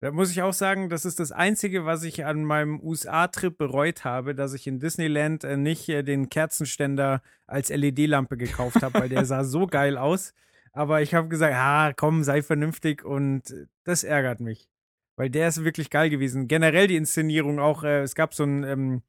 Da 0.00 0.10
muss 0.10 0.30
ich 0.30 0.42
auch 0.42 0.52
sagen, 0.52 0.90
das 0.90 1.06
ist 1.06 1.20
das 1.20 1.32
Einzige, 1.32 1.86
was 1.86 2.02
ich 2.02 2.26
an 2.26 2.44
meinem 2.44 2.80
USA-Trip 2.80 3.56
bereut 3.56 4.04
habe, 4.04 4.34
dass 4.34 4.52
ich 4.52 4.66
in 4.66 4.78
Disneyland 4.78 5.42
äh, 5.42 5.56
nicht 5.56 5.88
äh, 5.88 6.02
den 6.02 6.28
Kerzenständer 6.28 7.22
als 7.46 7.70
LED-Lampe 7.70 8.36
gekauft 8.36 8.82
habe, 8.82 9.00
weil 9.00 9.08
der 9.08 9.24
sah 9.24 9.42
so 9.42 9.66
geil 9.66 9.96
aus. 9.96 10.34
Aber 10.72 11.00
ich 11.00 11.14
habe 11.14 11.28
gesagt, 11.28 11.54
ah, 11.56 11.94
komm, 11.94 12.24
sei 12.24 12.42
vernünftig 12.42 13.04
und 13.04 13.42
das 13.84 14.04
ärgert 14.04 14.40
mich. 14.40 14.68
Weil 15.16 15.30
der 15.30 15.48
ist 15.48 15.64
wirklich 15.64 15.88
geil 15.88 16.10
gewesen. 16.10 16.46
Generell 16.46 16.88
die 16.88 16.96
Inszenierung 16.96 17.58
auch, 17.58 17.82
äh, 17.82 18.02
es 18.02 18.14
gab 18.14 18.34
so 18.34 18.44
ein, 18.44 18.64
ähm, 18.64 19.02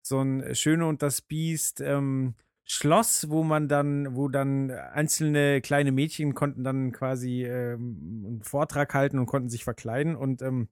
so 0.00 0.22
ein 0.22 0.54
Schöne 0.54 0.86
und 0.86 1.02
das 1.02 1.20
Biest, 1.20 1.82
ähm, 1.82 2.34
Schloss, 2.72 3.28
wo 3.30 3.42
man 3.42 3.66
dann, 3.66 4.14
wo 4.14 4.28
dann 4.28 4.70
einzelne 4.70 5.60
kleine 5.60 5.90
Mädchen 5.90 6.34
konnten 6.34 6.62
dann 6.62 6.92
quasi 6.92 7.44
ähm, 7.44 8.22
einen 8.24 8.42
Vortrag 8.44 8.94
halten 8.94 9.18
und 9.18 9.26
konnten 9.26 9.48
sich 9.48 9.64
verkleiden 9.64 10.14
und 10.14 10.40
ähm, 10.40 10.68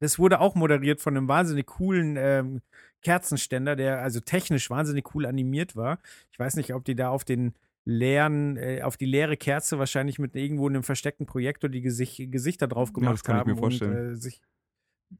das 0.00 0.18
wurde 0.18 0.40
auch 0.40 0.54
moderiert 0.54 1.02
von 1.02 1.14
einem 1.14 1.28
wahnsinnig 1.28 1.66
coolen 1.66 2.16
ähm, 2.18 2.62
Kerzenständer, 3.02 3.76
der 3.76 4.00
also 4.00 4.20
technisch 4.20 4.70
wahnsinnig 4.70 5.14
cool 5.14 5.26
animiert 5.26 5.76
war. 5.76 5.98
Ich 6.32 6.38
weiß 6.38 6.56
nicht, 6.56 6.72
ob 6.72 6.82
die 6.86 6.94
da 6.94 7.10
auf 7.10 7.24
den 7.24 7.52
leeren, 7.84 8.56
äh, 8.56 8.80
auf 8.80 8.96
die 8.96 9.04
leere 9.04 9.36
Kerze 9.36 9.78
wahrscheinlich 9.78 10.18
mit 10.18 10.36
irgendwo 10.36 10.66
einem 10.66 10.82
versteckten 10.82 11.26
Projektor 11.26 11.68
die 11.68 11.82
Gesicht, 11.82 12.32
Gesichter 12.32 12.68
drauf 12.68 12.94
gemacht 12.94 13.10
ja, 13.10 13.12
das 13.12 13.22
kann 13.22 13.36
haben. 13.36 13.50
Ich 13.50 13.56
mir 13.56 13.60
vorstellen. 13.60 14.08
Und, 14.08 14.12
äh, 14.14 14.16
sich, 14.16 14.40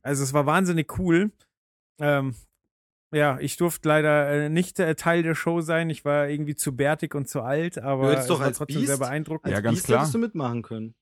also 0.01 0.23
es 0.23 0.33
war 0.33 0.47
wahnsinnig 0.47 0.99
cool. 0.99 1.33
Ähm, 1.99 2.35
ja, 3.15 3.39
ich 3.41 3.57
durfte 3.57 3.89
leider 3.89 4.29
äh, 4.29 4.49
nicht 4.49 4.79
äh, 4.81 4.95
Teil 4.95 5.23
der 5.23 5.35
Show 5.35 5.61
sein. 5.61 5.91
Ich 5.91 6.05
war 6.05 6.29
irgendwie 6.29 6.55
zu 6.55 6.75
bärtig 6.77 7.15
und 7.15 7.29
zu 7.29 7.43
alt, 7.43 7.79
aber 7.79 8.19
es 8.19 8.29
war 8.29 8.39
trotzdem 8.53 8.67
Beast, 8.67 8.87
sehr 8.87 8.99
beeindruckend. 8.99 9.47
Als 9.47 9.55
ja, 9.55 9.61
ganz 9.61 9.77
Beast 9.77 9.87
klar. 9.87 10.01
hättest 10.01 10.15
du 10.15 10.19
mitmachen 10.19 10.63
können. 10.63 10.95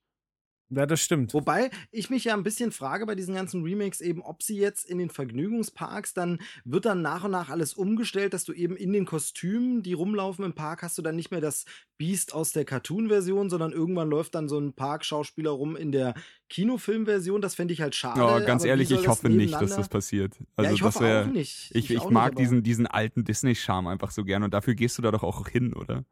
Ja, 0.74 0.86
das 0.86 1.00
stimmt. 1.02 1.34
Wobei 1.34 1.70
ich 1.90 2.08
mich 2.08 2.24
ja 2.24 2.34
ein 2.34 2.42
bisschen 2.42 2.72
frage 2.72 3.04
bei 3.04 3.14
diesen 3.14 3.34
ganzen 3.34 3.62
Remakes 3.62 4.00
eben, 4.00 4.22
ob 4.22 4.42
sie 4.42 4.56
jetzt 4.56 4.88
in 4.88 4.96
den 4.96 5.10
Vergnügungsparks 5.10 6.14
dann 6.14 6.40
wird 6.64 6.86
dann 6.86 7.02
nach 7.02 7.24
und 7.24 7.32
nach 7.32 7.50
alles 7.50 7.74
umgestellt, 7.74 8.32
dass 8.32 8.44
du 8.44 8.54
eben 8.54 8.76
in 8.76 8.92
den 8.92 9.04
Kostümen, 9.04 9.82
die 9.82 9.92
rumlaufen 9.92 10.44
im 10.46 10.54
Park, 10.54 10.82
hast 10.82 10.96
du 10.96 11.02
dann 11.02 11.16
nicht 11.16 11.30
mehr 11.30 11.42
das 11.42 11.66
Beast 11.98 12.32
aus 12.32 12.52
der 12.52 12.64
Cartoon-Version, 12.64 13.50
sondern 13.50 13.72
irgendwann 13.72 14.08
läuft 14.08 14.34
dann 14.34 14.48
so 14.48 14.58
ein 14.58 14.72
Parkschauspieler 14.72 15.50
rum 15.50 15.76
in 15.76 15.92
der 15.92 16.14
Kinofilm-Version. 16.48 17.42
Das 17.42 17.54
fände 17.54 17.74
ich 17.74 17.82
halt 17.82 17.94
schade. 17.94 18.20
Ja, 18.20 18.40
ganz 18.40 18.64
ehrlich, 18.64 18.90
ich 18.90 19.06
hoffe 19.08 19.28
nicht, 19.28 19.52
dass 19.52 19.76
das 19.76 19.90
passiert. 19.90 20.38
Also 20.56 20.68
ja, 20.68 20.74
ich 20.74 20.80
das 20.80 20.94
hoffe 20.94 21.04
wär, 21.04 21.22
auch 21.22 21.26
nicht. 21.26 21.70
Ich, 21.74 21.90
ich, 21.90 21.96
ich 21.96 22.08
mag 22.08 22.34
diesen, 22.36 22.62
diesen 22.62 22.86
alten 22.86 23.24
Disney-Charme 23.24 23.88
einfach 23.88 24.10
so 24.10 24.24
gern 24.24 24.42
und 24.42 24.54
dafür 24.54 24.74
gehst 24.74 24.96
du 24.96 25.02
da 25.02 25.10
doch 25.10 25.22
auch 25.22 25.46
hin, 25.48 25.74
oder? 25.74 26.04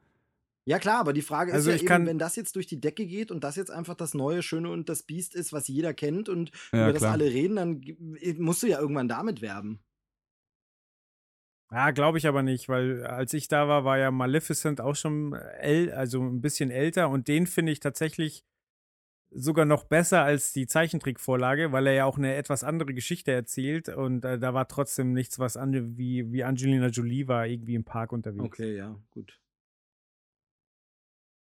Ja, 0.70 0.78
klar, 0.78 1.00
aber 1.00 1.12
die 1.12 1.22
Frage 1.22 1.52
also 1.52 1.68
ist 1.68 1.82
ja 1.82 1.96
eben, 1.96 2.06
wenn 2.06 2.20
das 2.20 2.36
jetzt 2.36 2.54
durch 2.54 2.68
die 2.68 2.80
Decke 2.80 3.04
geht 3.04 3.32
und 3.32 3.42
das 3.42 3.56
jetzt 3.56 3.72
einfach 3.72 3.96
das 3.96 4.14
neue 4.14 4.40
Schöne 4.40 4.70
und 4.70 4.88
das 4.88 5.02
Biest 5.02 5.34
ist, 5.34 5.52
was 5.52 5.66
jeder 5.66 5.92
kennt 5.92 6.28
und 6.28 6.52
ja, 6.72 6.88
über 6.88 6.92
klar. 6.92 6.92
das 6.92 7.02
alle 7.02 7.24
reden, 7.24 7.56
dann 7.56 7.80
musst 8.38 8.62
du 8.62 8.68
ja 8.68 8.78
irgendwann 8.78 9.08
damit 9.08 9.42
werben. 9.42 9.80
Ja, 11.72 11.90
glaube 11.90 12.18
ich 12.18 12.28
aber 12.28 12.44
nicht, 12.44 12.68
weil 12.68 13.04
als 13.04 13.34
ich 13.34 13.48
da 13.48 13.66
war, 13.66 13.84
war 13.84 13.98
ja 13.98 14.12
Maleficent 14.12 14.80
auch 14.80 14.94
schon 14.94 15.32
äl 15.58 15.90
also 15.90 16.22
ein 16.22 16.40
bisschen 16.40 16.70
älter 16.70 17.08
und 17.08 17.26
den 17.26 17.48
finde 17.48 17.72
ich 17.72 17.80
tatsächlich 17.80 18.44
sogar 19.32 19.64
noch 19.64 19.82
besser 19.82 20.22
als 20.22 20.52
die 20.52 20.68
Zeichentrickvorlage, 20.68 21.72
weil 21.72 21.88
er 21.88 21.94
ja 21.94 22.04
auch 22.04 22.16
eine 22.16 22.36
etwas 22.36 22.62
andere 22.62 22.94
Geschichte 22.94 23.32
erzählt 23.32 23.88
und 23.88 24.24
äh, 24.24 24.38
da 24.38 24.54
war 24.54 24.68
trotzdem 24.68 25.14
nichts, 25.14 25.40
was 25.40 25.56
an, 25.56 25.98
wie, 25.98 26.30
wie 26.30 26.44
Angelina 26.44 26.86
Jolie 26.86 27.26
war, 27.26 27.48
irgendwie 27.48 27.74
im 27.74 27.82
Park 27.82 28.12
unterwegs. 28.12 28.44
Okay, 28.44 28.76
ja, 28.76 28.96
gut. 29.10 29.40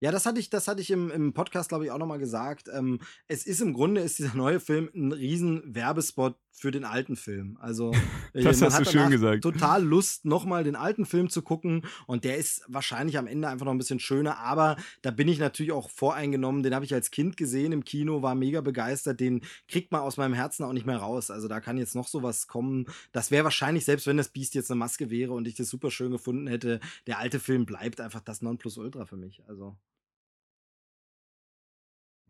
Ja, 0.01 0.11
das 0.11 0.27
hatte 0.27 0.41
ich, 0.41 0.51
das 0.51 0.69
hatte 0.69 0.83
ich 0.83 0.91
im, 0.91 1.11
im 1.11 1.33
Podcast, 1.33 1.71
glaube 1.71 1.87
ich, 1.87 1.91
auch 1.91 1.99
nochmal 1.99 2.19
gesagt. 2.19 2.69
Ähm, 2.73 3.01
es 3.29 3.47
ist 3.47 3.61
im 3.61 3.73
Grunde, 3.73 4.03
ist 4.03 4.19
dieser 4.19 4.35
neue 4.35 4.61
Film 4.61 4.91
ein 4.95 5.13
riesen 5.13 5.75
Werbespot 5.75 6.37
für 6.59 6.71
den 6.71 6.85
alten 6.85 7.17
Film. 7.17 7.59
Also 7.61 7.93
äh, 8.33 8.43
das 8.43 8.61
man 8.61 8.71
hast 8.71 8.79
hat 8.79 8.87
du 8.87 8.91
schön 8.91 9.11
gesagt. 9.11 9.43
total 9.43 9.85
Lust, 9.85 10.25
nochmal 10.25 10.65
den 10.65 10.75
alten 10.75 11.05
Film 11.05 11.29
zu 11.29 11.43
gucken. 11.43 11.83
Und 12.07 12.25
der 12.25 12.39
ist 12.39 12.65
wahrscheinlich 12.67 13.19
am 13.19 13.27
Ende 13.27 13.49
einfach 13.49 13.67
noch 13.67 13.73
ein 13.73 13.79
bisschen 13.79 14.01
schöner. 14.01 14.39
Aber 14.39 14.77
da 15.03 15.11
bin 15.11 15.29
ich 15.29 15.39
natürlich 15.39 15.73
auch 15.73 15.91
voreingenommen. 15.91 16.63
Den 16.63 16.75
habe 16.75 16.87
ich 16.87 16.95
als 16.95 17.11
Kind 17.11 17.37
gesehen 17.37 17.73
im 17.73 17.85
Kino, 17.85 18.23
war 18.23 18.35
mega 18.35 18.63
begeistert. 18.63 19.21
Den 19.21 19.43
kriegt 19.69 19.93
man 19.93 20.01
aus 20.01 20.17
meinem 20.17 20.33
Herzen 20.33 20.65
auch 20.65 20.73
nicht 20.73 20.87
mehr 20.87 20.97
raus. 20.97 21.31
Also 21.31 21.47
da 21.47 21.61
kann 21.61 21.77
jetzt 21.77 21.95
noch 21.95 22.09
sowas 22.09 22.47
kommen. 22.47 22.87
Das 23.13 23.31
wäre 23.31 23.45
wahrscheinlich, 23.45 23.85
selbst 23.85 24.07
wenn 24.07 24.17
das 24.17 24.31
Biest 24.31 24.55
jetzt 24.55 24.71
eine 24.71 24.79
Maske 24.79 25.11
wäre 25.11 25.35
und 25.35 25.47
ich 25.47 25.57
das 25.57 25.69
super 25.69 25.91
schön 25.91 26.11
gefunden 26.11 26.47
hätte, 26.47 26.81
der 27.07 27.19
alte 27.19 27.39
Film 27.39 27.67
bleibt 27.67 28.01
einfach 28.01 28.21
das 28.21 28.41
Nonplusultra 28.41 29.05
für 29.05 29.17
mich. 29.19 29.43
Also. 29.47 29.77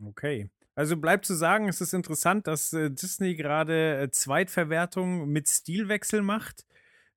Okay. 0.04 0.50
Also 0.76 0.98
bleibt 0.98 1.24
zu 1.24 1.34
sagen, 1.34 1.68
es 1.68 1.80
ist 1.80 1.94
interessant, 1.94 2.46
dass 2.46 2.74
äh, 2.74 2.90
Disney 2.90 3.34
gerade 3.34 3.98
äh, 3.98 4.10
Zweitverwertung 4.10 5.26
mit 5.26 5.48
Stilwechsel 5.48 6.20
macht. 6.20 6.66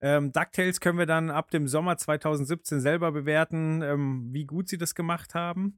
Ähm, 0.01 0.32
DuckTales 0.32 0.80
können 0.80 0.97
wir 0.97 1.05
dann 1.05 1.30
ab 1.30 1.51
dem 1.51 1.68
Sommer 1.68 1.97
2017 1.97 2.80
selber 2.80 3.12
bewerten, 3.12 3.82
ähm, 3.82 4.30
wie 4.32 4.45
gut 4.45 4.70
sie 4.70 4.78
das 4.78 4.95
gemacht 4.95 5.36
haben. 5.36 5.78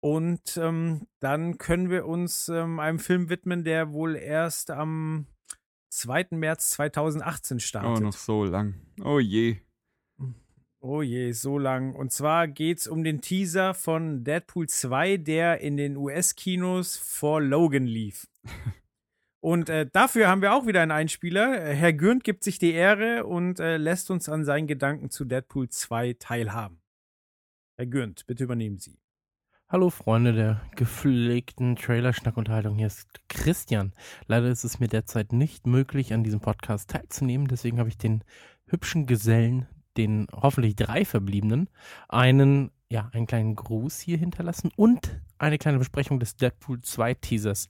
Und 0.00 0.56
ähm, 0.56 1.06
dann 1.20 1.56
können 1.56 1.88
wir 1.88 2.06
uns 2.06 2.48
ähm, 2.48 2.80
einem 2.80 2.98
Film 2.98 3.30
widmen, 3.30 3.62
der 3.62 3.92
wohl 3.92 4.16
erst 4.16 4.72
am 4.72 5.28
2. 5.90 6.26
März 6.32 6.70
2018 6.72 7.60
startet. 7.60 7.96
Oh, 7.96 8.00
noch 8.00 8.12
so 8.12 8.44
lang. 8.44 8.74
Oh 9.02 9.20
je. 9.20 9.58
Oh 10.86 11.00
je, 11.00 11.32
so 11.32 11.58
lang. 11.58 11.94
Und 11.94 12.12
zwar 12.12 12.46
geht 12.46 12.76
es 12.76 12.86
um 12.86 13.04
den 13.04 13.22
Teaser 13.22 13.72
von 13.72 14.22
Deadpool 14.22 14.68
2, 14.68 15.16
der 15.16 15.62
in 15.62 15.78
den 15.78 15.96
US-Kinos 15.96 16.98
vor 16.98 17.40
Logan 17.40 17.86
lief. 17.86 18.28
Und 19.40 19.70
äh, 19.70 19.88
dafür 19.90 20.28
haben 20.28 20.42
wir 20.42 20.52
auch 20.52 20.66
wieder 20.66 20.82
einen 20.82 20.90
Einspieler. 20.90 21.58
Herr 21.58 21.94
Gürnt 21.94 22.22
gibt 22.22 22.44
sich 22.44 22.58
die 22.58 22.72
Ehre 22.72 23.24
und 23.24 23.60
äh, 23.60 23.78
lässt 23.78 24.10
uns 24.10 24.28
an 24.28 24.44
seinen 24.44 24.66
Gedanken 24.66 25.10
zu 25.10 25.24
Deadpool 25.24 25.70
2 25.70 26.16
teilhaben. 26.18 26.82
Herr 27.76 27.86
Gürnt, 27.86 28.26
bitte 28.26 28.44
übernehmen 28.44 28.78
Sie. 28.78 28.98
Hallo 29.68 29.88
Freunde 29.88 30.34
der 30.34 30.62
gepflegten 30.76 31.76
Trailer-Schnackunterhaltung, 31.76 32.76
hier 32.76 32.86
ist 32.86 33.08
Christian. 33.28 33.92
Leider 34.26 34.48
ist 34.48 34.64
es 34.64 34.80
mir 34.80 34.88
derzeit 34.88 35.32
nicht 35.32 35.66
möglich, 35.66 36.12
an 36.12 36.24
diesem 36.24 36.40
Podcast 36.40 36.90
teilzunehmen, 36.90 37.48
deswegen 37.48 37.78
habe 37.78 37.88
ich 37.88 37.98
den 37.98 38.22
hübschen 38.66 39.06
Gesellen 39.06 39.66
den 39.96 40.26
hoffentlich 40.32 40.76
drei 40.76 41.04
Verbliebenen 41.04 41.68
einen, 42.08 42.70
ja, 42.90 43.08
einen 43.12 43.26
kleinen 43.26 43.56
Gruß 43.56 44.00
hier 44.00 44.18
hinterlassen 44.18 44.70
und 44.76 45.20
eine 45.38 45.58
kleine 45.58 45.78
Besprechung 45.78 46.20
des 46.20 46.36
Deadpool 46.36 46.80
2 46.80 47.14
Teasers. 47.14 47.68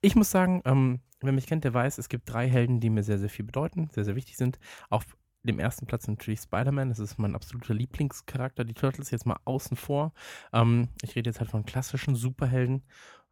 Ich 0.00 0.16
muss 0.16 0.30
sagen, 0.30 0.62
ähm, 0.64 1.00
wer 1.20 1.32
mich 1.32 1.46
kennt, 1.46 1.64
der 1.64 1.74
weiß, 1.74 1.98
es 1.98 2.08
gibt 2.08 2.30
drei 2.30 2.48
Helden, 2.48 2.80
die 2.80 2.90
mir 2.90 3.02
sehr, 3.02 3.18
sehr 3.18 3.30
viel 3.30 3.44
bedeuten, 3.44 3.88
sehr, 3.92 4.04
sehr 4.04 4.16
wichtig 4.16 4.36
sind. 4.36 4.58
Auf 4.90 5.04
dem 5.42 5.58
ersten 5.58 5.86
Platz 5.86 6.08
natürlich 6.08 6.40
Spider-Man, 6.40 6.88
das 6.88 6.98
ist 6.98 7.18
mein 7.18 7.34
absoluter 7.34 7.74
Lieblingscharakter. 7.74 8.64
Die 8.64 8.74
Turtles 8.74 9.10
jetzt 9.10 9.26
mal 9.26 9.38
außen 9.44 9.76
vor. 9.76 10.12
Ähm, 10.52 10.88
ich 11.02 11.14
rede 11.16 11.30
jetzt 11.30 11.40
halt 11.40 11.50
von 11.50 11.66
klassischen 11.66 12.14
Superhelden, 12.14 12.82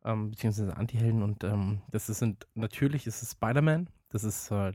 ähm, 0.05 0.31
beziehungsweise 0.31 0.77
Antihelden 0.77 1.23
und 1.23 1.45
ähm, 1.45 1.83
das 1.91 2.09
ist, 2.09 2.19
sind, 2.19 2.47
natürlich 2.55 3.07
ist 3.07 3.31
Spider-Man, 3.31 3.89
das 4.11 4.25
ist 4.25 4.51
äh, 4.51 4.73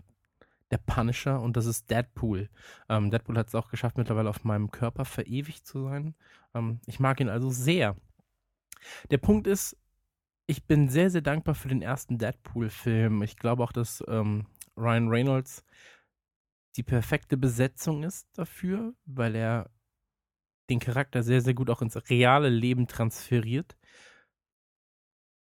der 0.72 0.78
Punisher 0.78 1.42
und 1.42 1.58
das 1.58 1.66
ist 1.66 1.90
Deadpool. 1.90 2.50
Ähm, 2.90 3.10
Deadpool 3.10 3.38
hat 3.38 3.48
es 3.48 3.56
auch 3.56 3.70
geschafft, 3.70 3.98
mittlerweile 3.98 4.30
auf 4.30 4.44
meinem 4.44 4.72
Körper 4.72 5.06
verewigt 5.06 5.66
zu 5.66 5.84
sein. 5.84 6.16
Ähm, 6.54 6.80
ich 6.86 7.00
mag 7.00 7.20
ihn 7.20 7.30
also 7.30 7.50
sehr. 7.50 7.96
Der 9.10 9.18
Punkt 9.18 9.48
ist, 9.48 9.78
ich 10.46 10.66
bin 10.66 10.90
sehr, 10.90 11.10
sehr 11.10 11.22
dankbar 11.22 11.56
für 11.56 11.68
den 11.68 11.82
ersten 11.82 12.18
Deadpool-Film. 12.18 13.22
Ich 13.24 13.38
glaube 13.38 13.64
auch, 13.64 13.72
dass 13.72 14.04
ähm, 14.08 14.46
Ryan 14.78 15.10
Reynolds 15.10 15.64
die 16.76 16.84
perfekte 16.84 17.38
Besetzung 17.38 18.04
ist 18.04 18.28
dafür, 18.38 18.94
weil 19.06 19.36
er 19.36 19.70
den 20.70 20.80
Charakter 20.80 21.24
sehr, 21.24 21.42
sehr 21.42 21.54
gut 21.54 21.70
auch 21.70 21.82
ins 21.82 21.98
reale 22.10 22.50
Leben 22.50 22.88
transferiert. 22.88 23.76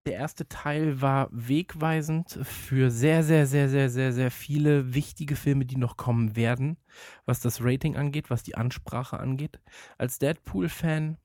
Der 0.05 0.15
erste 0.15 0.49
Teil 0.49 1.01
war 1.01 1.29
wegweisend 1.31 2.37
für 2.43 2.91
sehr, 2.91 3.23
sehr, 3.23 3.47
sehr, 3.47 3.69
sehr, 3.69 3.89
sehr, 3.89 4.11
sehr 4.11 4.31
viele 4.31 4.93
wichtige 4.93 5.37
Filme, 5.37 5.65
die 5.65 5.77
noch 5.77 5.95
kommen 5.95 6.35
werden, 6.35 6.77
was 7.25 7.39
das 7.39 7.63
Rating 7.63 7.95
angeht, 7.95 8.29
was 8.29 8.43
die 8.43 8.55
Ansprache 8.55 9.17
angeht. 9.17 9.61
Als 9.97 10.19
Deadpool-Fan 10.19 11.17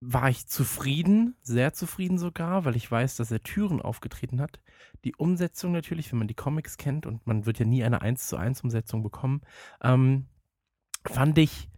war 0.00 0.28
ich 0.28 0.46
zufrieden, 0.48 1.34
sehr 1.40 1.72
zufrieden 1.72 2.18
sogar, 2.18 2.66
weil 2.66 2.76
ich 2.76 2.90
weiß, 2.90 3.16
dass 3.16 3.30
er 3.30 3.42
Türen 3.42 3.80
aufgetreten 3.80 4.38
hat. 4.42 4.60
Die 5.04 5.16
Umsetzung 5.16 5.72
natürlich, 5.72 6.12
wenn 6.12 6.18
man 6.18 6.28
die 6.28 6.34
Comics 6.34 6.76
kennt 6.76 7.06
und 7.06 7.26
man 7.26 7.46
wird 7.46 7.58
ja 7.58 7.64
nie 7.64 7.84
eine 7.84 8.02
1 8.02 8.28
zu 8.28 8.36
1 8.36 8.60
Umsetzung 8.60 9.02
bekommen, 9.02 9.40
ähm, 9.82 10.26
fand 11.06 11.38
ich 11.38 11.70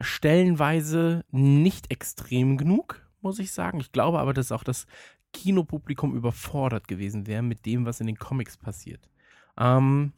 stellenweise 0.00 1.26
nicht 1.30 1.90
extrem 1.90 2.56
genug 2.56 3.05
muss 3.26 3.40
ich 3.40 3.50
sagen. 3.50 3.80
Ich 3.80 3.90
glaube 3.90 4.20
aber, 4.20 4.32
dass 4.32 4.52
auch 4.52 4.62
das 4.62 4.86
Kinopublikum 5.32 6.14
überfordert 6.14 6.86
gewesen 6.86 7.26
wäre 7.26 7.42
mit 7.42 7.66
dem, 7.66 7.84
was 7.84 8.00
in 8.00 8.06
den 8.06 8.18
Comics 8.18 8.56
passiert. 8.56 9.08
Ähm, 9.58 10.12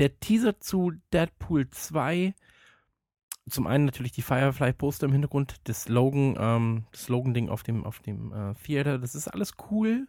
der 0.00 0.18
Teaser 0.18 0.58
zu 0.58 0.92
Deadpool 1.12 1.70
2, 1.70 2.34
zum 3.48 3.66
einen 3.68 3.84
natürlich 3.84 4.10
die 4.12 4.22
Firefly-Poster 4.22 5.06
im 5.06 5.12
Hintergrund, 5.12 5.56
das 5.64 5.84
Slogan, 5.84 6.36
ähm, 6.38 6.86
das 6.90 7.04
Slogan-Ding 7.04 7.48
auf 7.48 7.62
dem, 7.62 7.84
auf 7.84 8.00
dem 8.00 8.32
äh, 8.32 8.54
Theater, 8.54 8.98
das 8.98 9.14
ist 9.14 9.28
alles 9.28 9.52
cool. 9.70 10.08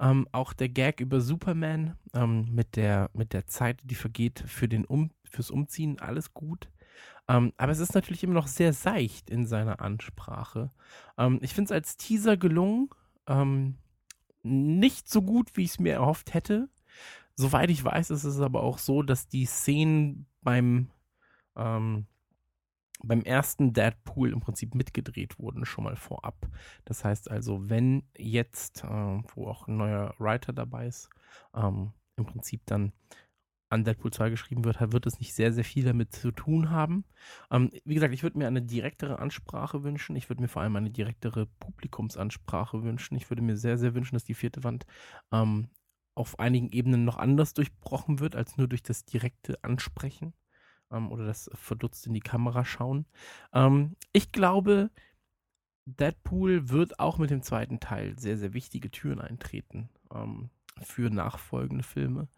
Ähm, 0.00 0.26
auch 0.32 0.52
der 0.52 0.68
Gag 0.68 1.00
über 1.00 1.20
Superman 1.20 1.96
ähm, 2.12 2.48
mit, 2.52 2.74
der, 2.74 3.10
mit 3.14 3.32
der 3.32 3.46
Zeit, 3.46 3.80
die 3.84 3.94
vergeht 3.94 4.42
für 4.46 4.68
den 4.68 4.84
um, 4.84 5.10
fürs 5.24 5.50
Umziehen, 5.50 6.00
alles 6.00 6.34
gut. 6.34 6.68
Ähm, 7.28 7.52
aber 7.56 7.72
es 7.72 7.78
ist 7.78 7.94
natürlich 7.94 8.24
immer 8.24 8.34
noch 8.34 8.46
sehr 8.46 8.72
seicht 8.72 9.30
in 9.30 9.46
seiner 9.46 9.80
Ansprache. 9.80 10.70
Ähm, 11.18 11.38
ich 11.42 11.54
finde 11.54 11.68
es 11.68 11.72
als 11.72 11.96
Teaser 11.96 12.36
gelungen. 12.36 12.88
Ähm, 13.26 13.76
nicht 14.42 15.10
so 15.10 15.22
gut, 15.22 15.56
wie 15.56 15.64
ich 15.64 15.70
es 15.70 15.78
mir 15.78 15.92
erhofft 15.92 16.32
hätte. 16.32 16.68
Soweit 17.34 17.70
ich 17.70 17.84
weiß, 17.84 18.10
ist 18.10 18.24
es 18.24 18.40
aber 18.40 18.62
auch 18.62 18.78
so, 18.78 19.02
dass 19.02 19.28
die 19.28 19.44
Szenen 19.44 20.26
beim, 20.42 20.90
ähm, 21.54 22.06
beim 23.02 23.22
ersten 23.22 23.72
Deadpool 23.72 24.32
im 24.32 24.40
Prinzip 24.40 24.74
mitgedreht 24.74 25.38
wurden, 25.38 25.64
schon 25.64 25.84
mal 25.84 25.96
vorab. 25.96 26.48
Das 26.84 27.04
heißt 27.04 27.30
also, 27.30 27.68
wenn 27.68 28.02
jetzt, 28.16 28.82
äh, 28.84 29.22
wo 29.34 29.46
auch 29.46 29.68
ein 29.68 29.76
neuer 29.76 30.14
Writer 30.18 30.52
dabei 30.52 30.86
ist, 30.86 31.10
ähm, 31.54 31.92
im 32.16 32.26
Prinzip 32.26 32.62
dann 32.66 32.92
an 33.70 33.84
Deadpool 33.84 34.12
2 34.12 34.30
geschrieben 34.30 34.64
wird, 34.64 34.80
wird 34.92 35.06
es 35.06 35.18
nicht 35.18 35.34
sehr, 35.34 35.52
sehr 35.52 35.64
viel 35.64 35.84
damit 35.84 36.12
zu 36.12 36.30
tun 36.30 36.70
haben. 36.70 37.04
Ähm, 37.50 37.70
wie 37.84 37.94
gesagt, 37.94 38.14
ich 38.14 38.22
würde 38.22 38.38
mir 38.38 38.46
eine 38.46 38.62
direktere 38.62 39.18
Ansprache 39.18 39.82
wünschen. 39.82 40.16
Ich 40.16 40.28
würde 40.30 40.42
mir 40.42 40.48
vor 40.48 40.62
allem 40.62 40.76
eine 40.76 40.90
direktere 40.90 41.46
Publikumsansprache 41.46 42.82
wünschen. 42.82 43.16
Ich 43.16 43.30
würde 43.30 43.42
mir 43.42 43.56
sehr, 43.56 43.78
sehr 43.78 43.94
wünschen, 43.94 44.16
dass 44.16 44.24
die 44.24 44.34
vierte 44.34 44.64
Wand 44.64 44.86
ähm, 45.32 45.68
auf 46.14 46.38
einigen 46.38 46.70
Ebenen 46.72 47.04
noch 47.04 47.16
anders 47.16 47.54
durchbrochen 47.54 48.20
wird, 48.20 48.34
als 48.34 48.56
nur 48.56 48.68
durch 48.68 48.82
das 48.82 49.04
direkte 49.04 49.62
Ansprechen 49.62 50.32
ähm, 50.90 51.12
oder 51.12 51.26
das 51.26 51.50
verdutzt 51.54 52.06
in 52.06 52.14
die 52.14 52.20
Kamera 52.20 52.64
schauen. 52.64 53.06
Ähm, 53.52 53.96
ich 54.12 54.32
glaube, 54.32 54.90
Deadpool 55.86 56.68
wird 56.70 57.00
auch 57.00 57.18
mit 57.18 57.30
dem 57.30 57.42
zweiten 57.42 57.80
Teil 57.80 58.18
sehr, 58.18 58.36
sehr 58.36 58.52
wichtige 58.52 58.90
Türen 58.90 59.20
eintreten 59.20 59.88
ähm, 60.12 60.50
für 60.82 61.10
nachfolgende 61.10 61.84
Filme. 61.84 62.28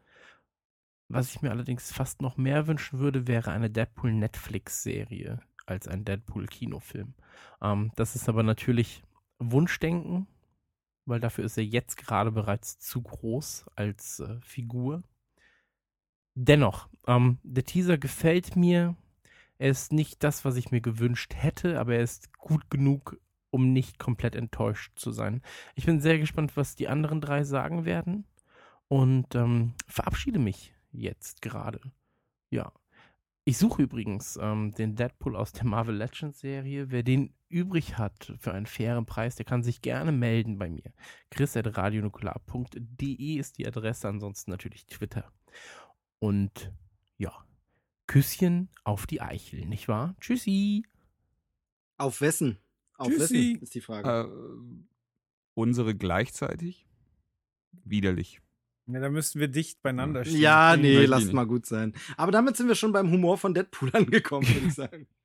Was 1.12 1.34
ich 1.34 1.42
mir 1.42 1.50
allerdings 1.50 1.90
fast 1.90 2.22
noch 2.22 2.36
mehr 2.36 2.68
wünschen 2.68 3.00
würde, 3.00 3.26
wäre 3.26 3.50
eine 3.50 3.68
Deadpool-Netflix-Serie 3.68 5.40
als 5.66 5.88
ein 5.88 6.04
Deadpool-Kinofilm. 6.04 7.14
Ähm, 7.61 7.90
das 7.96 8.14
ist 8.14 8.28
aber 8.28 8.44
natürlich 8.44 9.02
Wunschdenken, 9.40 10.28
weil 11.06 11.18
dafür 11.18 11.44
ist 11.44 11.58
er 11.58 11.64
jetzt 11.64 11.96
gerade 11.96 12.30
bereits 12.30 12.78
zu 12.78 13.02
groß 13.02 13.66
als 13.74 14.20
äh, 14.20 14.40
Figur. 14.42 15.02
Dennoch, 16.36 16.88
ähm, 17.08 17.38
der 17.42 17.64
Teaser 17.64 17.98
gefällt 17.98 18.54
mir. 18.54 18.94
Er 19.58 19.70
ist 19.70 19.92
nicht 19.92 20.22
das, 20.22 20.44
was 20.44 20.54
ich 20.54 20.70
mir 20.70 20.80
gewünscht 20.80 21.34
hätte, 21.34 21.80
aber 21.80 21.96
er 21.96 22.02
ist 22.02 22.32
gut 22.38 22.70
genug, 22.70 23.20
um 23.50 23.72
nicht 23.72 23.98
komplett 23.98 24.36
enttäuscht 24.36 24.96
zu 24.96 25.11
sein. 25.11 25.42
Ich 25.74 25.86
bin 25.86 26.00
sehr 26.00 26.20
gespannt, 26.20 26.56
was 26.56 26.76
die 26.76 26.86
anderen 26.86 27.20
drei 27.20 27.42
sagen 27.42 27.84
werden 27.84 28.26
und 28.86 29.34
ähm, 29.34 29.74
verabschiede 29.88 30.38
mich 30.38 30.72
jetzt 30.93 31.43
gerade. 31.43 31.80
Ja. 32.51 32.72
Ich 33.45 33.59
suche 33.59 33.82
übrigens 33.82 34.38
ähm, 34.41 34.72
den 34.72 34.97
Deadpool 34.97 35.34
aus 35.34 35.53
der 35.53 35.64
Marvel 35.64 35.97
Legends 35.97 36.41
Serie. 36.41 36.91
Wer 36.91 37.03
den 37.03 37.34
übrig 37.49 37.99
hat 37.99 38.32
für 38.38 38.53
einen 38.53 38.66
fairen 38.66 39.07
Preis, 39.07 39.34
der 39.34 39.47
kann 39.47 39.62
sich 39.62 39.82
gerne 39.82 40.12
melden 40.12 40.59
bei 40.59 40.68
mir. 40.68 40.93
chris.radionukular.de 41.30 43.36
ist 43.36 43.59
die 43.59 43.66
Adresse, 43.66 44.09
ansonsten 44.09 44.51
natürlich 44.51 44.86
Twitter. 44.86 45.32
Und 46.18 46.72
ja, 47.16 47.32
Küsschen 48.07 48.68
auf 48.84 49.07
die 49.07 49.20
Eichel, 49.20 49.66
nicht 49.66 49.88
wahr? 49.88 50.14
Tschüssi. 50.20 50.86
Auf 51.97 52.20
wessen? 52.20 52.59
Auf 52.99 53.09
Tschüssi. 53.09 53.55
wessen 53.55 53.62
ist 53.62 53.74
die 53.74 53.80
Frage. 53.80 54.09
Äh, 54.09 54.28
unsere 55.55 55.95
gleichzeitig? 55.95 56.86
Widerlich. 57.85 58.40
Ja, 58.92 59.00
da 59.00 59.10
müssten 59.10 59.40
wir 59.40 59.48
dicht 59.48 59.82
beieinander 59.82 60.24
stehen. 60.24 60.40
ja, 60.40 60.76
nee, 60.76 61.00
ich 61.00 61.08
lass 61.08 61.24
nicht. 61.24 61.32
mal 61.32 61.46
gut 61.46 61.66
sein. 61.66 61.94
Aber 62.16 62.32
damit 62.32 62.56
sind 62.56 62.68
wir 62.68 62.74
schon 62.74 62.92
beim 62.92 63.10
Humor 63.10 63.38
von 63.38 63.54
Deadpool 63.54 63.90
angekommen, 63.94 64.46
würde 64.48 64.66
ich 64.66 64.74
sagen. 64.74 65.06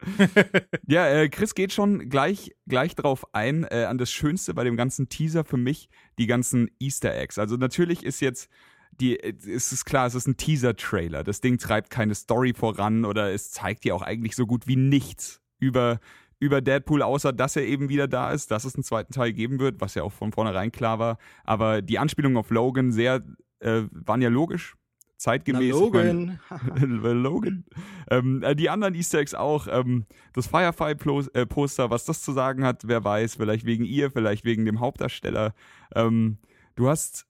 Ja, 0.87 1.07
äh, 1.07 1.29
Chris 1.29 1.55
geht 1.55 1.73
schon 1.73 2.09
gleich, 2.09 2.55
gleich 2.67 2.95
drauf 2.95 3.25
ein, 3.33 3.63
äh, 3.63 3.85
an 3.85 3.97
das 3.97 4.11
Schönste 4.11 4.53
bei 4.53 4.63
dem 4.63 4.77
ganzen 4.77 5.09
Teaser 5.09 5.43
für 5.43 5.57
mich, 5.57 5.89
die 6.19 6.27
ganzen 6.27 6.69
Easter 6.79 7.15
Eggs. 7.15 7.39
Also 7.39 7.55
natürlich 7.57 8.03
ist 8.03 8.19
jetzt 8.19 8.49
die, 8.99 9.19
es 9.19 9.71
ist 9.71 9.85
klar, 9.85 10.07
es 10.07 10.15
ist 10.15 10.27
ein 10.27 10.37
Teaser-Trailer. 10.37 11.23
Das 11.23 11.41
Ding 11.41 11.57
treibt 11.57 11.89
keine 11.89 12.15
Story 12.15 12.53
voran 12.53 13.05
oder 13.05 13.31
es 13.31 13.51
zeigt 13.51 13.83
dir 13.83 13.95
auch 13.95 14.01
eigentlich 14.01 14.35
so 14.35 14.45
gut 14.45 14.67
wie 14.67 14.75
nichts 14.75 15.41
über, 15.59 15.99
über 16.39 16.61
Deadpool, 16.61 17.01
außer 17.01 17.33
dass 17.33 17.55
er 17.55 17.63
eben 17.63 17.89
wieder 17.89 18.07
da 18.07 18.31
ist, 18.31 18.51
dass 18.51 18.65
es 18.65 18.75
einen 18.75 18.83
zweiten 18.83 19.13
Teil 19.13 19.33
geben 19.33 19.59
wird, 19.59 19.81
was 19.81 19.95
ja 19.95 20.03
auch 20.03 20.13
von 20.13 20.31
vornherein 20.31 20.71
klar 20.71 20.99
war. 20.99 21.17
Aber 21.43 21.81
die 21.81 21.99
Anspielungen 21.99 22.37
auf 22.37 22.49
Logan 22.49 22.91
sehr, 22.91 23.23
äh, 23.59 23.83
waren 23.91 24.21
ja 24.21 24.29
logisch, 24.29 24.75
zeitgemäß. 25.17 25.73
Na, 25.73 25.79
Logan. 25.79 26.39
Ich 26.49 26.81
mein, 26.87 27.21
Logan. 27.23 27.65
Ähm, 28.09 28.43
äh, 28.43 28.55
die 28.55 28.69
anderen 28.69 28.93
Easter 28.95 29.19
Eggs 29.19 29.33
auch. 29.33 29.67
Ähm, 29.69 30.05
das 30.33 30.47
Firefly-Poster, 30.47 31.89
was 31.89 32.05
das 32.05 32.21
zu 32.21 32.31
sagen 32.33 32.63
hat, 32.63 32.87
wer 32.87 33.03
weiß. 33.03 33.35
Vielleicht 33.35 33.65
wegen 33.65 33.85
ihr, 33.85 34.11
vielleicht 34.11 34.45
wegen 34.45 34.65
dem 34.65 34.79
Hauptdarsteller. 34.79 35.53
Ähm, 35.95 36.37
du 36.75 36.87
hast 36.89 37.25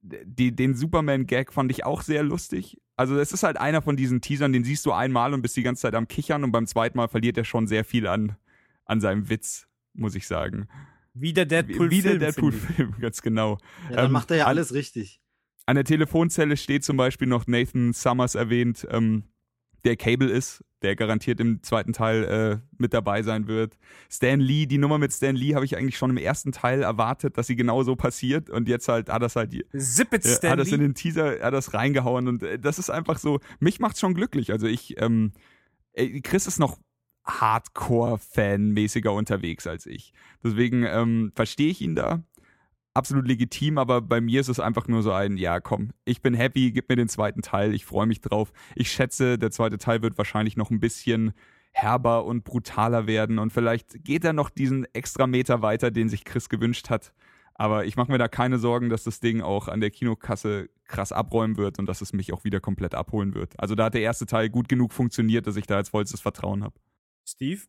die, 0.00 0.54
den 0.54 0.74
Superman-Gag 0.74 1.52
fand 1.52 1.70
ich 1.70 1.84
auch 1.84 2.02
sehr 2.02 2.22
lustig. 2.22 2.78
Also 2.96 3.18
es 3.18 3.32
ist 3.32 3.42
halt 3.42 3.56
einer 3.58 3.82
von 3.82 3.96
diesen 3.96 4.20
Teasern, 4.20 4.52
den 4.52 4.64
siehst 4.64 4.86
du 4.86 4.92
einmal 4.92 5.34
und 5.34 5.42
bist 5.42 5.56
die 5.56 5.62
ganze 5.62 5.82
Zeit 5.82 5.94
am 5.94 6.08
Kichern 6.08 6.44
und 6.44 6.52
beim 6.52 6.66
zweiten 6.66 6.96
Mal 6.98 7.08
verliert 7.08 7.36
er 7.36 7.44
schon 7.44 7.66
sehr 7.66 7.84
viel 7.84 8.06
an, 8.06 8.36
an 8.84 9.00
seinem 9.00 9.28
Witz, 9.28 9.66
muss 9.94 10.14
ich 10.14 10.26
sagen. 10.26 10.68
Wie 11.14 11.32
der 11.32 11.46
Deadpool-Film. 11.46 11.90
Wie 11.90 12.02
der 12.02 12.16
Deadpool-Film, 12.18 12.94
ganz 13.00 13.22
genau. 13.22 13.58
Ja, 13.90 13.96
dann 13.96 14.06
Ähm, 14.06 14.12
macht 14.12 14.30
er 14.30 14.38
ja 14.38 14.44
an- 14.44 14.50
alles 14.50 14.72
richtig. 14.72 15.20
An 15.68 15.74
der 15.74 15.84
Telefonzelle 15.84 16.56
steht 16.56 16.82
zum 16.82 16.96
Beispiel 16.96 17.28
noch 17.28 17.46
Nathan 17.46 17.92
Summers 17.92 18.34
erwähnt, 18.34 18.86
ähm, 18.90 19.24
der 19.84 19.96
Cable 19.96 20.30
ist, 20.30 20.64
der 20.80 20.96
garantiert 20.96 21.40
im 21.40 21.62
zweiten 21.62 21.92
Teil 21.92 22.24
äh, 22.24 22.58
mit 22.78 22.94
dabei 22.94 23.22
sein 23.22 23.48
wird. 23.48 23.76
Stan 24.08 24.40
Lee, 24.40 24.64
die 24.64 24.78
Nummer 24.78 24.96
mit 24.96 25.12
Stan 25.12 25.36
Lee 25.36 25.54
habe 25.54 25.66
ich 25.66 25.76
eigentlich 25.76 25.98
schon 25.98 26.08
im 26.08 26.16
ersten 26.16 26.52
Teil 26.52 26.80
erwartet, 26.80 27.36
dass 27.36 27.48
sie 27.48 27.54
genau 27.54 27.82
so 27.82 27.96
passiert 27.96 28.48
und 28.48 28.66
jetzt 28.66 28.88
halt 28.88 29.10
hat 29.10 29.20
das 29.20 29.36
halt 29.36 29.52
Zip 29.76 30.14
it, 30.14 30.24
ja, 30.24 30.52
hat 30.52 30.58
das 30.58 30.72
in 30.72 30.80
den 30.80 30.94
Teaser, 30.94 31.38
hat 31.42 31.52
das 31.52 31.74
reingehauen 31.74 32.28
und 32.28 32.42
äh, 32.42 32.58
das 32.58 32.78
ist 32.78 32.88
einfach 32.88 33.18
so, 33.18 33.38
mich 33.60 33.78
macht's 33.78 34.00
schon 34.00 34.14
glücklich. 34.14 34.52
Also 34.52 34.66
ich, 34.66 34.98
ähm, 35.02 35.32
ey, 35.92 36.22
Chris 36.22 36.46
ist 36.46 36.58
noch 36.58 36.78
Hardcore-Fan-mäßiger 37.26 39.12
unterwegs 39.12 39.66
als 39.66 39.84
ich. 39.84 40.14
Deswegen 40.42 40.84
ähm, 40.84 41.30
verstehe 41.34 41.68
ich 41.68 41.82
ihn 41.82 41.94
da. 41.94 42.22
Absolut 42.98 43.28
legitim, 43.28 43.78
aber 43.78 44.00
bei 44.00 44.20
mir 44.20 44.40
ist 44.40 44.48
es 44.48 44.58
einfach 44.58 44.88
nur 44.88 45.04
so 45.04 45.12
ein, 45.12 45.36
ja 45.36 45.60
komm, 45.60 45.90
ich 46.04 46.20
bin 46.20 46.34
happy, 46.34 46.72
gib 46.72 46.88
mir 46.88 46.96
den 46.96 47.08
zweiten 47.08 47.42
Teil, 47.42 47.72
ich 47.72 47.84
freue 47.84 48.08
mich 48.08 48.20
drauf. 48.20 48.52
Ich 48.74 48.90
schätze, 48.90 49.38
der 49.38 49.52
zweite 49.52 49.78
Teil 49.78 50.02
wird 50.02 50.18
wahrscheinlich 50.18 50.56
noch 50.56 50.72
ein 50.72 50.80
bisschen 50.80 51.32
herber 51.70 52.24
und 52.24 52.42
brutaler 52.42 53.06
werden 53.06 53.38
und 53.38 53.52
vielleicht 53.52 54.02
geht 54.02 54.24
er 54.24 54.32
noch 54.32 54.50
diesen 54.50 54.84
extra 54.94 55.28
Meter 55.28 55.62
weiter, 55.62 55.92
den 55.92 56.08
sich 56.08 56.24
Chris 56.24 56.48
gewünscht 56.48 56.90
hat. 56.90 57.12
Aber 57.54 57.84
ich 57.84 57.94
mache 57.94 58.10
mir 58.10 58.18
da 58.18 58.26
keine 58.26 58.58
Sorgen, 58.58 58.88
dass 58.88 59.04
das 59.04 59.20
Ding 59.20 59.42
auch 59.42 59.68
an 59.68 59.80
der 59.80 59.92
Kinokasse 59.92 60.68
krass 60.84 61.12
abräumen 61.12 61.56
wird 61.56 61.78
und 61.78 61.86
dass 61.86 62.00
es 62.00 62.12
mich 62.12 62.32
auch 62.32 62.42
wieder 62.42 62.58
komplett 62.58 62.96
abholen 62.96 63.32
wird. 63.32 63.54
Also 63.60 63.76
da 63.76 63.84
hat 63.84 63.94
der 63.94 64.02
erste 64.02 64.26
Teil 64.26 64.50
gut 64.50 64.68
genug 64.68 64.92
funktioniert, 64.92 65.46
dass 65.46 65.54
ich 65.54 65.68
da 65.68 65.78
jetzt 65.78 65.90
vollstes 65.90 66.20
Vertrauen 66.20 66.64
habe. 66.64 66.74
Steve? 67.24 67.60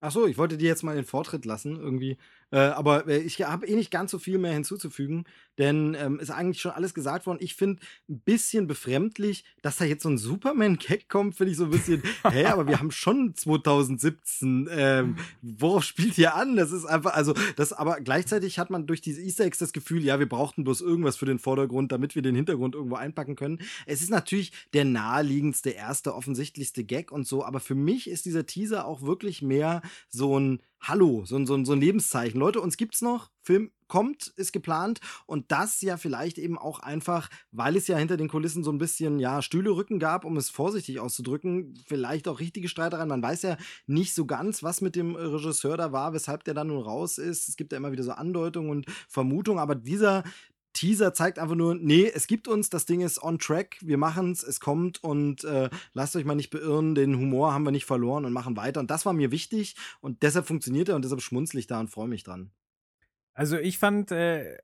Ach 0.00 0.12
so, 0.12 0.26
ich 0.26 0.38
wollte 0.38 0.56
dir 0.56 0.68
jetzt 0.68 0.84
mal 0.84 0.94
den 0.94 1.04
Vortritt 1.04 1.44
lassen 1.44 1.76
irgendwie. 1.76 2.18
Äh, 2.50 2.58
aber 2.58 3.06
äh, 3.06 3.18
ich 3.18 3.42
habe 3.42 3.66
eh 3.66 3.74
nicht 3.74 3.90
ganz 3.90 4.10
so 4.10 4.18
viel 4.18 4.38
mehr 4.38 4.52
hinzuzufügen, 4.52 5.24
denn 5.58 5.94
ähm, 5.98 6.18
ist 6.18 6.30
eigentlich 6.30 6.62
schon 6.62 6.72
alles 6.72 6.94
gesagt 6.94 7.26
worden. 7.26 7.38
Ich 7.42 7.54
finde 7.54 7.82
ein 8.08 8.20
bisschen 8.20 8.66
befremdlich, 8.66 9.44
dass 9.60 9.76
da 9.76 9.84
jetzt 9.84 10.02
so 10.04 10.08
ein 10.08 10.16
Superman-Gag 10.16 11.08
kommt, 11.08 11.36
finde 11.36 11.50
ich 11.50 11.58
so 11.58 11.64
ein 11.64 11.70
bisschen, 11.70 12.02
hä, 12.30 12.46
aber 12.46 12.66
wir 12.66 12.78
haben 12.78 12.90
schon 12.90 13.34
2017. 13.34 14.68
Ähm, 14.70 15.16
worauf 15.42 15.84
spielt 15.84 16.16
ihr 16.16 16.34
an? 16.34 16.56
Das 16.56 16.72
ist 16.72 16.86
einfach, 16.86 17.12
also, 17.14 17.34
das, 17.56 17.74
aber 17.74 18.00
gleichzeitig 18.00 18.58
hat 18.58 18.70
man 18.70 18.86
durch 18.86 19.02
diese 19.02 19.20
Easter 19.20 19.44
Eggs 19.44 19.58
das 19.58 19.72
Gefühl, 19.72 20.02
ja, 20.02 20.18
wir 20.18 20.28
brauchten 20.28 20.64
bloß 20.64 20.80
irgendwas 20.80 21.16
für 21.16 21.26
den 21.26 21.38
Vordergrund, 21.38 21.92
damit 21.92 22.14
wir 22.14 22.22
den 22.22 22.34
Hintergrund 22.34 22.74
irgendwo 22.74 22.96
einpacken 22.96 23.36
können. 23.36 23.58
Es 23.84 24.00
ist 24.00 24.10
natürlich 24.10 24.52
der 24.72 24.86
naheliegendste, 24.86 25.70
erste, 25.70 26.14
offensichtlichste 26.14 26.84
Gag 26.84 27.12
und 27.12 27.26
so, 27.26 27.44
aber 27.44 27.60
für 27.60 27.74
mich 27.74 28.08
ist 28.08 28.24
dieser 28.24 28.46
Teaser 28.46 28.86
auch 28.86 29.02
wirklich 29.02 29.42
mehr 29.42 29.82
so 30.08 30.38
ein 30.38 30.62
Hallo, 30.80 31.24
so 31.24 31.36
ein, 31.36 31.44
so 31.44 31.54
ein, 31.54 31.64
so 31.64 31.72
ein 31.72 31.80
Lebenszeichen. 31.80 32.38
Leute, 32.38 32.60
uns 32.60 32.76
gibt's 32.76 33.02
noch, 33.02 33.30
Film 33.42 33.72
kommt, 33.88 34.28
ist 34.36 34.52
geplant 34.52 35.00
und 35.26 35.50
das 35.50 35.80
ja 35.80 35.96
vielleicht 35.96 36.38
eben 36.38 36.56
auch 36.56 36.78
einfach, 36.78 37.28
weil 37.50 37.76
es 37.76 37.88
ja 37.88 37.96
hinter 37.96 38.16
den 38.16 38.28
Kulissen 38.28 38.62
so 38.62 38.70
ein 38.70 38.78
bisschen, 38.78 39.18
ja, 39.18 39.42
Stühle 39.42 39.74
gab, 39.98 40.24
um 40.24 40.36
es 40.36 40.50
vorsichtig 40.50 41.00
auszudrücken, 41.00 41.74
vielleicht 41.86 42.28
auch 42.28 42.38
richtige 42.38 42.68
Streitereien. 42.68 43.08
Man 43.08 43.22
weiß 43.22 43.42
ja 43.42 43.56
nicht 43.86 44.14
so 44.14 44.26
ganz, 44.26 44.62
was 44.62 44.80
mit 44.80 44.94
dem 44.94 45.16
Regisseur 45.16 45.76
da 45.76 45.90
war, 45.90 46.12
weshalb 46.12 46.44
der 46.44 46.54
dann 46.54 46.68
nun 46.68 46.82
raus 46.82 47.18
ist. 47.18 47.48
Es 47.48 47.56
gibt 47.56 47.72
ja 47.72 47.78
immer 47.78 47.92
wieder 47.92 48.04
so 48.04 48.12
Andeutungen 48.12 48.70
und 48.70 48.86
Vermutungen, 49.08 49.58
aber 49.58 49.74
dieser 49.74 50.22
Teaser 50.78 51.12
zeigt 51.12 51.40
einfach 51.40 51.56
nur, 51.56 51.74
nee, 51.74 52.08
es 52.14 52.28
gibt 52.28 52.46
uns, 52.46 52.70
das 52.70 52.86
Ding 52.86 53.00
ist 53.00 53.20
on 53.20 53.40
track, 53.40 53.78
wir 53.80 53.98
machen's, 53.98 54.44
es 54.44 54.60
kommt 54.60 55.02
und 55.02 55.42
äh, 55.42 55.70
lasst 55.92 56.14
euch 56.14 56.24
mal 56.24 56.36
nicht 56.36 56.50
beirren, 56.50 56.94
den 56.94 57.16
Humor 57.16 57.52
haben 57.52 57.64
wir 57.64 57.72
nicht 57.72 57.84
verloren 57.84 58.24
und 58.24 58.32
machen 58.32 58.56
weiter. 58.56 58.78
Und 58.78 58.88
das 58.88 59.04
war 59.04 59.12
mir 59.12 59.32
wichtig 59.32 59.74
und 60.00 60.22
deshalb 60.22 60.46
funktioniert 60.46 60.88
er 60.88 60.94
und 60.94 61.02
deshalb 61.02 61.20
schmunzle 61.20 61.58
ich 61.58 61.66
da 61.66 61.80
und 61.80 61.88
freue 61.90 62.06
mich 62.06 62.22
dran. 62.22 62.52
Also 63.34 63.58
ich 63.58 63.78
fand 63.78 64.12
äh, 64.12 64.58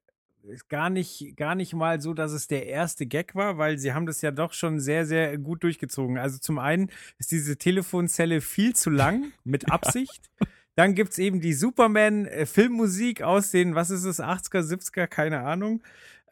es 0.48 0.68
gar 0.68 0.88
nicht, 0.88 1.36
gar 1.36 1.56
nicht 1.56 1.74
mal 1.74 2.00
so, 2.00 2.14
dass 2.14 2.30
es 2.30 2.46
der 2.46 2.66
erste 2.66 3.06
Gag 3.06 3.34
war, 3.34 3.58
weil 3.58 3.78
sie 3.78 3.92
haben 3.92 4.06
das 4.06 4.22
ja 4.22 4.30
doch 4.30 4.52
schon 4.52 4.78
sehr, 4.78 5.06
sehr 5.06 5.36
gut 5.38 5.64
durchgezogen. 5.64 6.18
Also 6.18 6.38
zum 6.38 6.60
einen 6.60 6.92
ist 7.18 7.32
diese 7.32 7.56
Telefonzelle 7.56 8.40
viel 8.40 8.76
zu 8.76 8.90
lang, 8.90 9.32
mit 9.42 9.68
Absicht. 9.72 10.30
Dann 10.76 10.94
gibt's 10.94 11.18
eben 11.18 11.40
die 11.40 11.52
Superman-Filmmusik 11.52 13.22
aus 13.22 13.50
den, 13.50 13.74
was 13.74 13.90
ist 13.90 14.04
es, 14.04 14.20
80er, 14.20 14.60
70er, 14.60 15.06
keine 15.06 15.40
Ahnung. 15.40 15.82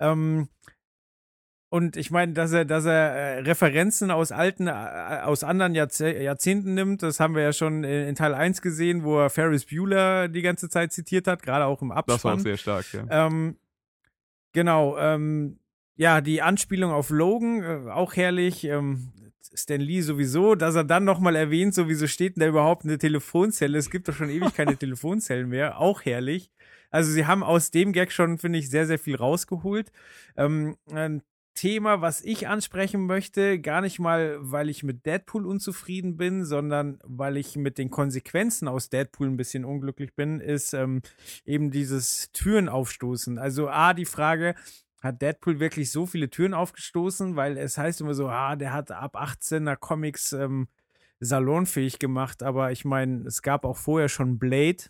Ähm, 0.01 0.49
und 1.73 1.97
ich 1.97 2.11
meine, 2.11 2.35
dass 2.35 2.53
er, 2.53 2.67
dass 2.67 2.85
er 2.85 2.93
äh, 2.93 3.39
Referenzen 3.41 4.11
aus 4.11 4.31
alten, 4.31 4.67
äh, 4.67 5.21
aus 5.23 5.43
anderen 5.43 5.75
Jahrze 5.75 6.13
Jahrzehnten 6.13 6.75
nimmt, 6.75 7.03
das 7.03 7.19
haben 7.19 7.35
wir 7.35 7.43
ja 7.43 7.53
schon 7.55 7.83
in, 7.85 8.09
in 8.09 8.15
Teil 8.15 8.35
1 8.35 8.61
gesehen, 8.61 9.05
wo 9.05 9.21
er 9.21 9.31
Ferris 9.31 9.65
Bueller 9.65 10.29
die 10.29 10.43
ganze 10.43 10.69
Zeit 10.69 10.93
zitiert 10.93 11.27
hat, 11.27 11.43
gerade 11.43 11.65
auch 11.65 11.81
im 11.81 11.91
Abspann. 11.91 12.17
Das 12.17 12.25
war 12.25 12.35
auch 12.35 12.41
sehr 12.41 12.59
stark, 12.59 12.85
ja. 12.93 13.27
Ähm, 13.27 13.57
genau, 14.53 14.99
ähm, 14.99 15.61
ja, 15.97 16.21
die 16.21 16.43
Anspielung 16.43 16.93
auf 16.93 17.09
Logan, 17.09 17.63
äh, 17.63 17.91
auch 17.91 18.17
herrlich. 18.17 18.65
Ähm, 18.65 19.13
Stan 19.55 19.81
Lee 19.81 20.01
sowieso, 20.01 20.55
dass 20.55 20.75
er 20.75 20.85
dann 20.85 21.05
nochmal 21.05 21.37
erwähnt, 21.37 21.75
so 21.75 21.89
wieso 21.89 22.07
steht 22.07 22.37
denn 22.37 22.43
da 22.43 22.49
überhaupt 22.49 22.85
eine 22.85 22.99
Telefonzelle? 22.99 23.79
Es 23.79 23.91
gibt 23.91 24.09
doch 24.09 24.15
schon 24.15 24.31
ewig 24.31 24.55
keine 24.55 24.77
Telefonzellen 24.79 25.49
mehr. 25.49 25.79
Auch 25.79 26.05
herrlich. 26.05 26.51
Also 26.91 27.11
sie 27.11 27.27
haben 27.27 27.43
aus 27.43 27.71
dem 27.71 27.93
Gag 27.93 28.13
schon, 28.13 28.39
finde 28.39 28.59
ich, 28.59 28.71
sehr, 28.71 28.87
sehr 28.87 28.99
viel 28.99 29.17
rausgeholt. 29.17 29.91
Ähm, 30.37 30.77
ein 30.91 31.23
Thema, 31.55 32.01
was 32.01 32.23
ich 32.23 32.49
ansprechen 32.49 33.07
möchte, 33.07 33.61
gar 33.61 33.83
nicht 33.83 33.99
mal, 33.99 34.39
weil 34.41 34.71
ich 34.71 34.83
mit 34.83 35.05
Deadpool 35.05 35.47
unzufrieden 35.47 36.17
bin, 36.17 36.45
sondern 36.45 36.99
weil 37.05 37.37
ich 37.37 37.57
mit 37.57 37.77
den 37.77 37.91
Konsequenzen 37.91 38.69
aus 38.69 38.89
Deadpool 38.89 39.29
ein 39.29 39.37
bisschen 39.37 39.65
unglücklich 39.65 40.15
bin, 40.15 40.41
ist 40.41 40.73
ähm, 40.73 41.03
eben 41.45 41.71
dieses 41.71 42.33
Türen 42.33 42.69
aufstoßen. 42.69 43.39
Also 43.39 43.69
A, 43.69 43.93
die 43.93 44.07
Frage, 44.07 44.55
hat 45.03 45.21
Deadpool 45.21 45.61
wirklich 45.61 45.91
so 45.91 46.07
viele 46.07 46.31
Türen 46.31 46.55
aufgestoßen? 46.55 47.37
Weil 47.37 47.59
es 47.59 47.77
heißt 47.77 48.01
immer 48.01 48.15
so, 48.15 48.29
ah, 48.29 48.57
der 48.57 48.73
hat 48.73 48.91
ab 48.91 49.17
18er 49.17 49.77
Comics 49.77 50.33
ähm, 50.33 50.69
salonfähig 51.21 51.99
gemacht, 51.99 52.43
aber 52.43 52.73
ich 52.73 52.85
meine, 52.85 53.27
es 53.27 53.43
gab 53.43 53.65
auch 53.65 53.77
vorher 53.77 54.09
schon 54.09 54.39
Blade. 54.39 54.85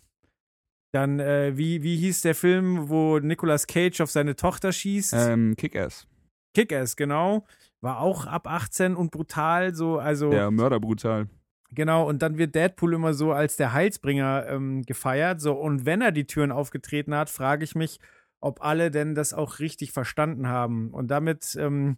Dann, 0.91 1.19
äh, 1.19 1.57
wie, 1.57 1.81
wie 1.81 1.97
hieß 1.97 2.21
der 2.21 2.35
Film, 2.35 2.89
wo 2.89 3.19
Nicolas 3.19 3.65
Cage 3.65 4.01
auf 4.01 4.11
seine 4.11 4.35
Tochter 4.35 4.71
schießt? 4.71 5.13
Ähm, 5.13 5.55
Kick-Ass. 5.57 6.07
Kick-Ass, 6.53 6.95
genau. 6.95 7.45
War 7.81 7.99
auch 7.99 8.27
ab 8.27 8.47
18 8.47 8.95
und 8.95 9.11
brutal, 9.11 9.73
so, 9.73 9.97
also. 9.97 10.29
Der 10.29 10.51
Mörder 10.51 10.79
brutal. 10.79 11.27
Genau, 11.71 12.07
und 12.07 12.21
dann 12.21 12.37
wird 12.37 12.53
Deadpool 12.53 12.93
immer 12.93 13.15
so 13.15 13.31
als 13.31 13.57
der 13.57 13.73
Heilsbringer 13.73 14.45
ähm, 14.47 14.83
gefeiert. 14.83 15.41
So, 15.41 15.53
und 15.53 15.87
wenn 15.87 16.01
er 16.01 16.11
die 16.11 16.27
Türen 16.27 16.51
aufgetreten 16.51 17.15
hat, 17.15 17.31
frage 17.31 17.63
ich 17.63 17.73
mich, 17.73 17.99
ob 18.43 18.61
alle 18.61 18.91
denn 18.91 19.15
das 19.15 19.33
auch 19.33 19.59
richtig 19.59 19.91
verstanden 19.91 20.47
haben. 20.47 20.89
Und 20.91 21.07
damit 21.09 21.55
ähm, 21.59 21.97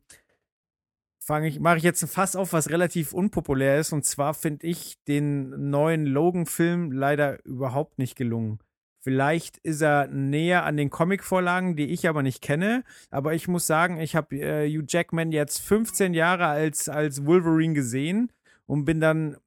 fange 1.19 1.47
ich, 1.47 1.59
mache 1.59 1.77
ich 1.77 1.84
jetzt 1.84 2.03
ein 2.03 2.07
Fass 2.07 2.35
auf, 2.35 2.53
was 2.53 2.69
relativ 2.69 3.13
unpopulär 3.13 3.80
ist. 3.80 3.91
Und 3.93 4.05
zwar 4.05 4.34
finde 4.34 4.67
ich 4.67 5.03
den 5.07 5.69
neuen 5.72 6.05
Logan-Film 6.05 6.91
leider 6.91 7.43
überhaupt 7.45 7.97
nicht 7.97 8.15
gelungen. 8.15 8.59
Vielleicht 9.01 9.57
ist 9.57 9.81
er 9.81 10.07
näher 10.07 10.65
an 10.65 10.77
den 10.77 10.89
Comic-Vorlagen, 10.89 11.76
die 11.76 11.88
ich 11.88 12.07
aber 12.07 12.22
nicht 12.23 12.41
kenne. 12.41 12.84
Aber 13.09 13.34
ich 13.34 13.47
muss 13.47 13.67
sagen, 13.67 13.99
ich 13.99 14.15
habe 14.15 14.35
äh, 14.35 14.69
Hugh 14.69 14.85
Jackman 14.88 15.31
jetzt 15.31 15.59
15 15.61 16.13
Jahre 16.13 16.45
als, 16.45 16.89
als 16.89 17.26
Wolverine 17.26 17.73
gesehen 17.73 18.31
und 18.67 18.85
bin 18.85 18.99
dann 18.99 19.38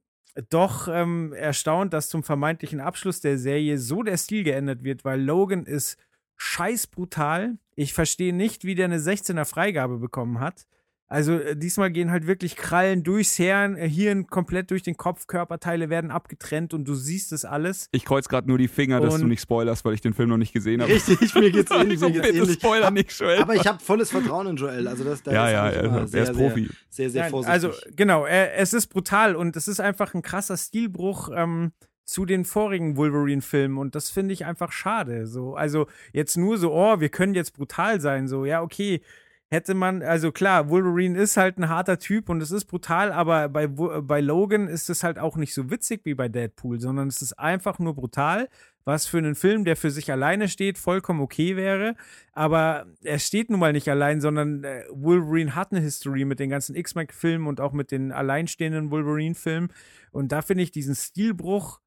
doch 0.51 0.89
ähm, 0.89 1.33
erstaunt, 1.33 1.93
dass 1.93 2.09
zum 2.09 2.23
vermeintlichen 2.23 2.81
Abschluss 2.81 3.21
der 3.21 3.39
Serie 3.39 3.79
so 3.79 4.03
der 4.03 4.17
Stil 4.17 4.45
geändert 4.45 4.85
wird, 4.85 5.05
weil 5.05 5.21
Logan 5.21 5.65
ist 5.65 5.97
scheiß 6.39 6.87
brutal. 6.87 7.59
Ich 7.75 7.93
verstehe 7.93 8.33
nicht, 8.35 8.65
wie 8.65 8.75
der 8.75 8.87
eine 8.87 8.99
16er 8.99 9.45
Freigabe 9.45 9.99
bekommen 9.99 10.41
hat. 10.41 10.67
Also 11.11 11.39
äh, 11.39 11.57
diesmal 11.57 11.91
gehen 11.91 12.11
halt 12.11 12.27
wirklich 12.27 12.55
Krallen 12.55 13.03
durchs 13.03 13.35
Hirn, 13.37 13.77
äh, 13.77 13.89
Hirn 13.89 14.27
komplett 14.27 14.71
durch 14.71 14.83
den 14.83 14.99
Kopf, 14.99 15.27
Körperteile 15.27 15.89
werden 15.89 16.11
abgetrennt 16.11 16.75
und 16.75 16.87
du 16.87 16.95
siehst 16.95 17.33
es 17.33 17.47
alles. 17.47 17.89
Ich 17.93 18.05
kreuz 18.05 18.29
gerade 18.29 18.47
nur 18.47 18.59
die 18.59 18.69
Finger, 18.69 19.01
dass 19.01 19.15
Und- 19.15 19.23
du 19.23 19.27
nicht 19.27 19.41
spoilerst, 19.41 19.87
weil 19.87 19.95
ich 19.95 20.03
den 20.03 20.13
Film 20.13 20.29
noch 20.29 20.37
nicht 20.37 20.53
gesehen 20.53 20.83
habe. 20.83 20.93
Richtig, 20.93 21.19
mir 21.35 21.51
geht's 21.51 21.71
ähnlich. 21.71 21.99
Mir 22.01 22.11
geht's 22.11 22.27
Bitte 22.27 22.39
ähnlich. 22.39 22.53
spoiler 22.57 22.91
nicht, 22.91 23.19
Joel. 23.19 23.39
Aber 23.39 23.55
ich 23.55 23.67
habe 23.67 23.83
volles 23.83 24.11
Vertrauen 24.11 24.49
in 24.49 24.57
Joel. 24.57 24.87
Also 24.87 25.03
das, 25.03 25.23
da 25.23 25.33
ja, 25.33 25.47
ist 25.47 25.53
ja, 25.53 25.69
er, 25.71 26.07
sehr, 26.09 26.25
er 26.25 26.31
ist 26.31 26.37
Profi. 26.37 26.65
Sehr, 26.67 26.71
sehr, 26.91 27.11
sehr 27.11 27.23
Nein, 27.23 27.31
vorsichtig. 27.31 27.55
Also 27.55 27.93
genau, 27.97 28.27
äh, 28.27 28.51
es 28.57 28.75
ist 28.75 28.89
brutal 28.89 29.35
und 29.35 29.57
es 29.57 29.67
ist 29.67 29.81
einfach 29.81 30.13
ein 30.13 30.21
krasser 30.21 30.59
Stilbruch. 30.59 31.31
Ähm, 31.35 31.73
zu 32.09 32.25
den 32.25 32.47
vorigen 32.47 32.97
Wolverine-Filmen 32.97 33.77
und 33.77 33.95
das 33.95 34.09
finde 34.09 34.33
ich 34.33 34.47
einfach 34.47 34.73
schade. 34.73 35.27
So, 35.27 35.55
also 35.55 35.89
jetzt 36.13 36.39
nur 36.39 36.57
so, 36.57 36.73
oh, 36.73 37.01
wir 37.01 37.11
können 37.11 37.35
jetzt 37.35 37.53
brutal 37.55 38.01
sein. 38.01 38.29
So, 38.29 38.47
ja, 38.47 38.63
okay, 38.63 39.03
hätte 39.51 39.75
man, 39.75 40.03
also 40.03 40.33
klar, 40.33 40.71
Wolverine 40.71 41.19
ist 41.19 41.37
halt 41.37 41.59
ein 41.59 41.69
harter 41.69 41.99
Typ 41.99 42.31
und 42.31 42.41
es 42.41 42.51
ist 42.51 42.65
brutal, 42.65 43.13
aber 43.13 43.51
bei, 43.51 43.67
bei 43.67 44.21
Logan 44.23 44.69
ist 44.69 44.89
es 44.89 45.05
halt 45.05 45.19
auch 45.19 45.37
nicht 45.37 45.53
so 45.53 45.71
witzig 45.71 46.01
wie 46.05 46.15
bei 46.15 46.29
Deadpool, 46.31 46.81
sondern 46.81 47.09
es 47.09 47.21
ist 47.21 47.39
einfach 47.39 47.79
nur 47.79 47.95
brutal, 47.95 48.49
was 48.85 49.07
für 49.07 49.19
einen 49.19 49.35
Film, 49.35 49.67
der 49.67 49.77
für 49.77 49.91
sich 49.91 50.11
alleine 50.11 50.49
steht, 50.49 50.79
vollkommen 50.79 51.21
okay 51.21 51.57
wäre. 51.57 51.95
Aber 52.33 52.87
er 53.05 53.19
steht 53.19 53.51
nun 53.51 53.61
mal 53.61 53.75
nicht 53.75 53.91
allein, 53.91 54.23
sondern 54.23 54.65
äh, 54.65 54.85
Wolverine 54.91 55.55
hat 55.55 55.73
eine 55.73 55.83
History 55.83 56.25
mit 56.25 56.41
den 56.41 56.49
ganzen 56.49 56.75
X-Men-Filmen 56.75 57.47
und 57.47 57.61
auch 57.61 57.75
mit 57.75 57.91
den 57.91 58.13
alleinstehenden 58.13 58.91
Wolverine-Filmen. 58.91 59.75
Und 60.11 60.33
da 60.33 60.41
finde 60.41 60.63
ich 60.63 60.71
diesen 60.71 60.95
Stilbruch 60.95 61.81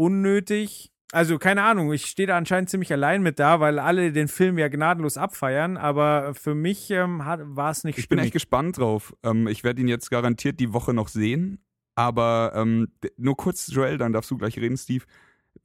unnötig. 0.00 0.90
Also 1.12 1.38
keine 1.38 1.62
Ahnung, 1.64 1.92
ich 1.92 2.06
stehe 2.06 2.28
da 2.28 2.36
anscheinend 2.36 2.70
ziemlich 2.70 2.92
allein 2.92 3.22
mit 3.22 3.38
da, 3.40 3.58
weil 3.58 3.78
alle 3.80 4.12
den 4.12 4.28
Film 4.28 4.58
ja 4.58 4.68
gnadenlos 4.68 5.16
abfeiern, 5.16 5.76
aber 5.76 6.34
für 6.34 6.54
mich 6.54 6.88
ähm, 6.90 7.18
war 7.18 7.70
es 7.70 7.82
nicht 7.82 7.98
Ich 7.98 8.04
stimmig. 8.04 8.18
bin 8.20 8.24
echt 8.26 8.32
gespannt 8.32 8.78
drauf. 8.78 9.12
Ähm, 9.24 9.48
ich 9.48 9.64
werde 9.64 9.80
ihn 9.80 9.88
jetzt 9.88 10.10
garantiert 10.10 10.60
die 10.60 10.72
Woche 10.72 10.94
noch 10.94 11.08
sehen. 11.08 11.58
Aber 11.96 12.52
ähm, 12.54 12.88
nur 13.16 13.36
kurz, 13.36 13.66
Joel, 13.72 13.98
dann 13.98 14.12
darfst 14.12 14.30
du 14.30 14.38
gleich 14.38 14.56
reden, 14.56 14.76
Steve. 14.76 15.04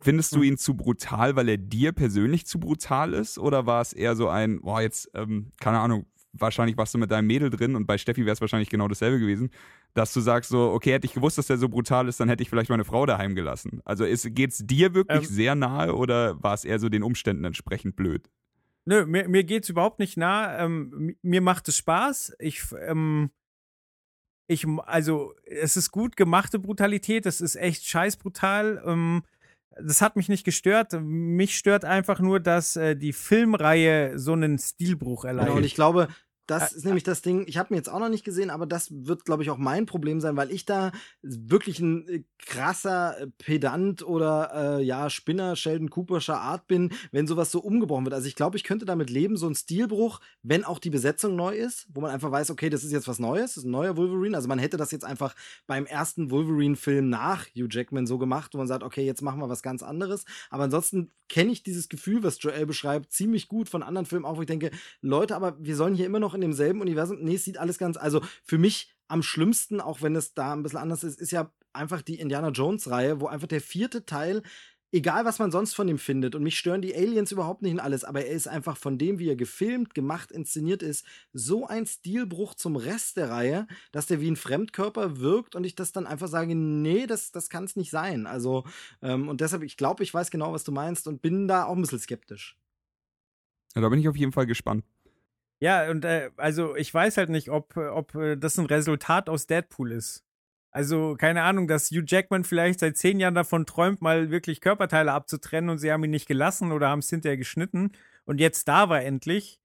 Findest 0.02 0.32
Hm. 0.34 0.40
du 0.40 0.46
ihn 0.48 0.58
zu 0.58 0.76
brutal, 0.76 1.36
weil 1.36 1.48
er 1.48 1.58
dir 1.58 1.92
persönlich 1.92 2.48
zu 2.48 2.60
brutal 2.60 3.14
ist? 3.14 3.38
Oder 3.38 3.68
war 3.68 3.82
es 3.82 3.94
eher 3.94 4.16
so 4.16 4.28
ein, 4.30 4.62
boah, 4.62 4.82
jetzt, 4.82 5.12
ähm, 5.14 5.52
keine 5.62 5.80
Ahnung, 5.80 6.08
wahrscheinlich 6.34 6.76
warst 6.76 6.94
du 6.94 6.98
mit 6.98 7.12
deinem 7.12 7.28
Mädel 7.28 7.52
drin 7.52 7.76
und 7.76 7.86
bei 7.86 7.98
Steffi 8.00 8.26
wäre 8.26 8.34
es 8.34 8.42
wahrscheinlich 8.42 8.70
genau 8.70 8.88
dasselbe 8.88 9.20
gewesen, 9.20 9.52
dass 9.96 10.14
du 10.14 10.20
sagst 10.20 10.50
so, 10.52 10.72
okay, 10.72 10.92
hätte 10.92 11.06
ich 11.08 11.14
gewusst, 11.14 11.38
dass 11.40 11.48
der 11.48 11.58
so 11.58 11.70
brutal 11.70 12.08
ist, 12.08 12.20
dann 12.20 12.30
hätte 12.30 12.44
ich 12.44 12.50
vielleicht 12.50 12.70
meine 12.70 12.86
Frau 12.86 13.06
daheim 13.06 13.34
gelassen. 13.34 13.82
Also 13.86 14.06
geht 14.06 14.52
es 14.52 14.60
dir 14.68 14.94
wirklich 14.94 15.24
Ähm. 15.30 15.34
sehr 15.34 15.56
nahe 15.56 15.96
oder 15.96 16.42
war 16.44 16.54
es 16.54 16.66
eher 16.66 16.80
so 16.80 16.90
den 16.90 17.02
Umständen 17.02 17.46
entsprechend 17.46 17.96
blöd? 17.96 18.30
Nö, 18.86 19.06
mir, 19.08 19.28
mir 19.28 19.44
geht's 19.44 19.70
überhaupt 19.70 19.98
nicht 20.00 20.16
nah. 20.18 20.60
Ähm, 20.60 20.92
mi- 20.96 21.18
mir 21.24 21.42
macht 21.42 21.68
es 21.70 21.78
Spaß. 21.78 22.36
Ich, 22.38 22.62
ähm, 22.88 23.32
ich, 24.48 24.68
also, 24.86 25.34
es 25.46 25.76
ist 25.76 25.90
gut 25.92 26.16
gemachte 26.16 26.60
Brutalität. 26.60 27.26
Es 27.26 27.42
ist 27.42 27.56
echt 27.56 27.86
scheiß 27.88 28.18
brutal. 28.18 28.84
Ähm, 28.86 29.24
das 29.82 30.02
hat 30.02 30.16
mich 30.16 30.30
nicht 30.30 30.44
gestört. 30.44 30.94
Mich 31.02 31.58
stört 31.58 31.84
einfach 31.84 32.20
nur, 32.20 32.40
dass 32.40 32.76
äh, 32.76 32.96
die 32.96 33.12
Filmreihe 33.12 34.20
so 34.20 34.34
einen 34.34 34.60
Stilbruch 34.60 35.26
erleidet. 35.26 35.48
Genau, 35.48 35.58
und 35.58 35.64
ich 35.66 35.74
glaube, 35.74 36.10
das 36.48 36.74
ist 36.74 36.86
nämlich 36.86 37.04
das 37.04 37.22
Ding, 37.22 37.46
ich 37.48 37.58
habe 37.58 37.74
ihn 37.74 37.78
jetzt 37.78 37.90
auch 37.90 38.00
noch 38.00 38.10
nicht 38.10 38.24
gesehen, 38.24 38.50
aber 38.50 38.66
das 38.66 38.90
wird, 38.92 39.26
glaube 39.26 39.44
ich, 39.44 39.50
auch 39.50 39.58
mein 39.58 39.86
Problem 39.86 40.22
sein, 40.22 40.38
weil 40.38 40.52
ich 40.52 40.66
da 40.66 40.92
wirklich 41.22 41.80
ein 41.80 42.08
äh, 42.08 42.24
krasser 42.38 43.20
äh, 43.20 43.28
Pedant 43.38 44.06
oder 44.06 44.78
äh, 44.80 44.84
ja, 44.84 45.10
Spinner, 45.10 45.56
Sheldon 45.56 45.90
Cooperscher 45.90 46.40
Art 46.40 46.68
bin, 46.68 46.92
wenn 47.12 47.28
sowas 47.28 47.52
so 47.52 47.60
umgebrochen 47.60 48.06
wird. 48.06 48.14
Also 48.14 48.28
ich 48.28 48.36
glaube, 48.36 48.58
ich 48.58 48.64
könnte 48.64 48.86
damit 48.86 49.10
leben, 49.10 49.38
so 49.38 49.48
ein 49.48 49.56
Stilbruch, 49.56 50.20
wenn 50.44 50.64
auch 50.64 50.80
die 50.80 50.90
Besetzung 50.90 51.36
neu 51.36 51.56
ist, 51.56 51.88
wo 51.94 52.02
man 52.02 52.12
einfach 52.12 52.32
weiß, 52.32 52.52
okay, 52.52 52.70
das 52.70 52.84
ist 52.84 52.92
jetzt 52.92 53.08
was 53.08 53.20
Neues, 53.20 53.56
das 53.56 53.58
ist 53.58 53.66
ein 53.66 53.72
neuer 53.72 53.98
Wolverine. 53.98 54.36
Also 54.36 54.48
man 54.48 54.60
hätte 54.60 54.78
das 54.78 54.92
jetzt 54.92 55.06
einfach 55.06 55.36
beim 55.66 55.86
ersten 55.86 56.30
Wolverine-Film 56.30 57.10
nach 57.10 57.48
Hugh 57.56 57.68
Jackman 57.70 58.06
so 58.06 58.18
gemacht, 58.18 58.54
wo 58.54 58.60
man 58.60 58.68
sagt, 58.68 58.84
okay, 58.84 59.06
jetzt 59.06 59.22
machen 59.22 59.40
wir 59.40 59.50
was 59.50 59.64
ganz 59.64 59.82
anderes. 59.82 60.26
Aber 60.50 60.66
ansonsten 60.66 61.12
kenne 61.28 61.52
ich 61.52 61.64
dieses 61.64 61.90
Gefühl, 61.90 62.24
was 62.24 62.42
Joel 62.42 62.66
beschreibt, 62.66 63.12
ziemlich 63.12 63.48
gut 63.48 63.70
von 63.70 63.84
anderen 63.84 64.06
Filmen 64.06 64.26
auch, 64.26 64.38
wo 64.38 64.42
ich 64.42 64.48
denke, 64.48 64.72
Leute, 65.02 65.36
aber 65.36 65.58
wir 65.60 65.76
sollen 65.76 65.96
hier 65.96 66.06
immer 66.06 66.20
noch 66.20 66.35
in 66.36 66.42
demselben 66.42 66.82
Universum. 66.82 67.18
Nee, 67.22 67.36
es 67.36 67.44
sieht 67.44 67.58
alles 67.58 67.78
ganz, 67.78 67.98
also 67.98 68.22
für 68.44 68.58
mich 68.58 68.96
am 69.08 69.24
schlimmsten, 69.24 69.82
auch 69.82 70.02
wenn 70.02 70.16
es 70.16 70.34
da 70.34 70.54
ein 70.54 70.64
bisschen 70.64 70.80
anders 70.80 71.04
ist, 71.04 71.20
ist 71.20 71.32
ja 71.32 71.52
einfach 71.74 72.02
die 72.02 72.20
Indiana 72.20 72.50
Jones-Reihe, 72.50 73.20
wo 73.22 73.28
einfach 73.28 73.48
der 73.48 73.62
vierte 73.62 74.06
Teil, 74.06 74.42
egal 74.92 75.26
was 75.26 75.40
man 75.40 75.52
sonst 75.52 75.74
von 75.74 75.88
ihm 75.88 75.98
findet, 75.98 76.36
und 76.36 76.44
mich 76.44 76.58
stören 76.58 76.82
die 76.82 76.96
Aliens 76.96 77.32
überhaupt 77.32 77.62
nicht 77.62 77.74
in 77.74 77.80
alles, 77.80 78.04
aber 78.04 78.26
er 78.26 78.34
ist 78.34 78.48
einfach 78.48 78.78
von 78.78 78.98
dem, 78.98 79.20
wie 79.20 79.30
er 79.30 79.36
gefilmt, 79.36 79.94
gemacht, 79.94 80.32
inszeniert 80.32 80.82
ist, 80.82 81.06
so 81.34 81.68
ein 81.68 81.86
Stilbruch 81.86 82.56
zum 82.56 82.76
Rest 82.78 83.18
der 83.18 83.30
Reihe, 83.30 83.68
dass 83.92 84.08
der 84.08 84.22
wie 84.22 84.32
ein 84.32 84.38
Fremdkörper 84.38 85.20
wirkt 85.20 85.56
und 85.56 85.66
ich 85.66 85.76
das 85.76 85.92
dann 85.92 86.08
einfach 86.08 86.30
sage, 86.30 86.56
nee, 86.56 87.06
das, 87.08 87.32
das 87.32 87.50
kann 87.50 87.66
es 87.66 87.76
nicht 87.76 87.92
sein. 87.92 88.26
Also, 88.26 88.64
ähm, 89.02 89.28
und 89.28 89.42
deshalb, 89.42 89.64
ich 89.64 89.78
glaube, 89.78 90.04
ich 90.04 90.14
weiß 90.14 90.32
genau, 90.32 90.54
was 90.54 90.64
du 90.64 90.72
meinst 90.72 91.08
und 91.08 91.22
bin 91.22 91.48
da 91.48 91.66
auch 91.66 91.76
ein 91.76 91.82
bisschen 91.82 92.00
skeptisch. 92.00 92.58
Ja, 93.76 93.82
da 93.82 93.90
bin 93.90 94.00
ich 94.00 94.08
auf 94.08 94.16
jeden 94.16 94.32
Fall 94.32 94.46
gespannt. 94.46 94.86
Ja, 95.62 95.90
und 95.90 96.04
äh, 96.06 96.32
also 96.38 96.76
ich 96.76 96.94
weiß 96.94 97.18
halt 97.18 97.30
nicht, 97.30 97.50
ob, 97.50 97.78
äh, 97.78 97.88
ob 97.88 98.14
äh, 98.16 98.36
das 98.36 98.58
ein 98.58 98.66
Resultat 98.66 99.30
aus 99.30 99.48
Deadpool 99.48 99.92
ist. 99.92 100.24
Also, 100.72 101.16
keine 101.18 101.44
Ahnung, 101.44 101.68
dass 101.70 101.90
Hugh 101.90 102.04
Jackman 102.06 102.44
vielleicht 102.44 102.82
seit 102.82 102.98
zehn 102.98 103.20
Jahren 103.22 103.34
davon 103.36 103.66
träumt, 103.66 104.02
mal 104.02 104.30
wirklich 104.30 104.60
Körperteile 104.60 105.14
abzutrennen 105.14 105.70
und 105.70 105.78
sie 105.78 105.90
haben 105.92 106.04
ihn 106.04 106.12
nicht 106.12 106.28
gelassen 106.28 106.74
oder 106.74 106.90
haben 106.90 107.00
es 107.00 107.10
hinterher 107.10 107.38
geschnitten. 107.38 107.92
Und 108.26 108.42
jetzt 108.42 108.68
da 108.68 108.90
war 108.90 109.02
endlich. 109.02 109.60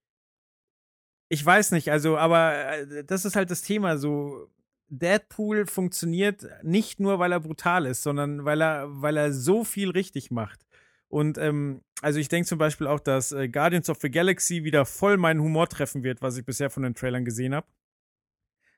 Ich 1.29 1.45
weiß 1.45 1.71
nicht, 1.71 1.91
also, 1.91 2.17
aber 2.17 2.53
äh, 2.77 3.03
das 3.05 3.25
ist 3.25 3.35
halt 3.35 3.51
das 3.51 3.61
Thema. 3.61 3.97
So, 3.97 4.49
Deadpool 4.89 5.65
funktioniert 5.67 6.45
nicht 6.63 6.99
nur, 6.99 7.19
weil 7.19 7.31
er 7.31 7.39
brutal 7.39 7.85
ist, 7.85 8.03
sondern 8.03 8.45
weil 8.45 8.61
er, 8.61 8.85
weil 9.01 9.17
er 9.17 9.31
so 9.33 9.63
viel 9.63 9.89
richtig 9.89 10.31
macht. 10.31 10.65
Und 11.11 11.37
ähm, 11.37 11.81
also 12.01 12.19
ich 12.19 12.29
denke 12.29 12.47
zum 12.47 12.57
Beispiel 12.57 12.87
auch, 12.87 13.01
dass 13.01 13.33
äh, 13.33 13.49
Guardians 13.49 13.89
of 13.89 13.99
the 14.01 14.09
Galaxy 14.09 14.63
wieder 14.63 14.85
voll 14.85 15.17
meinen 15.17 15.41
Humor 15.41 15.67
treffen 15.67 16.03
wird, 16.03 16.21
was 16.21 16.37
ich 16.37 16.45
bisher 16.45 16.69
von 16.69 16.83
den 16.83 16.95
Trailern 16.95 17.25
gesehen 17.25 17.53
habe. 17.53 17.67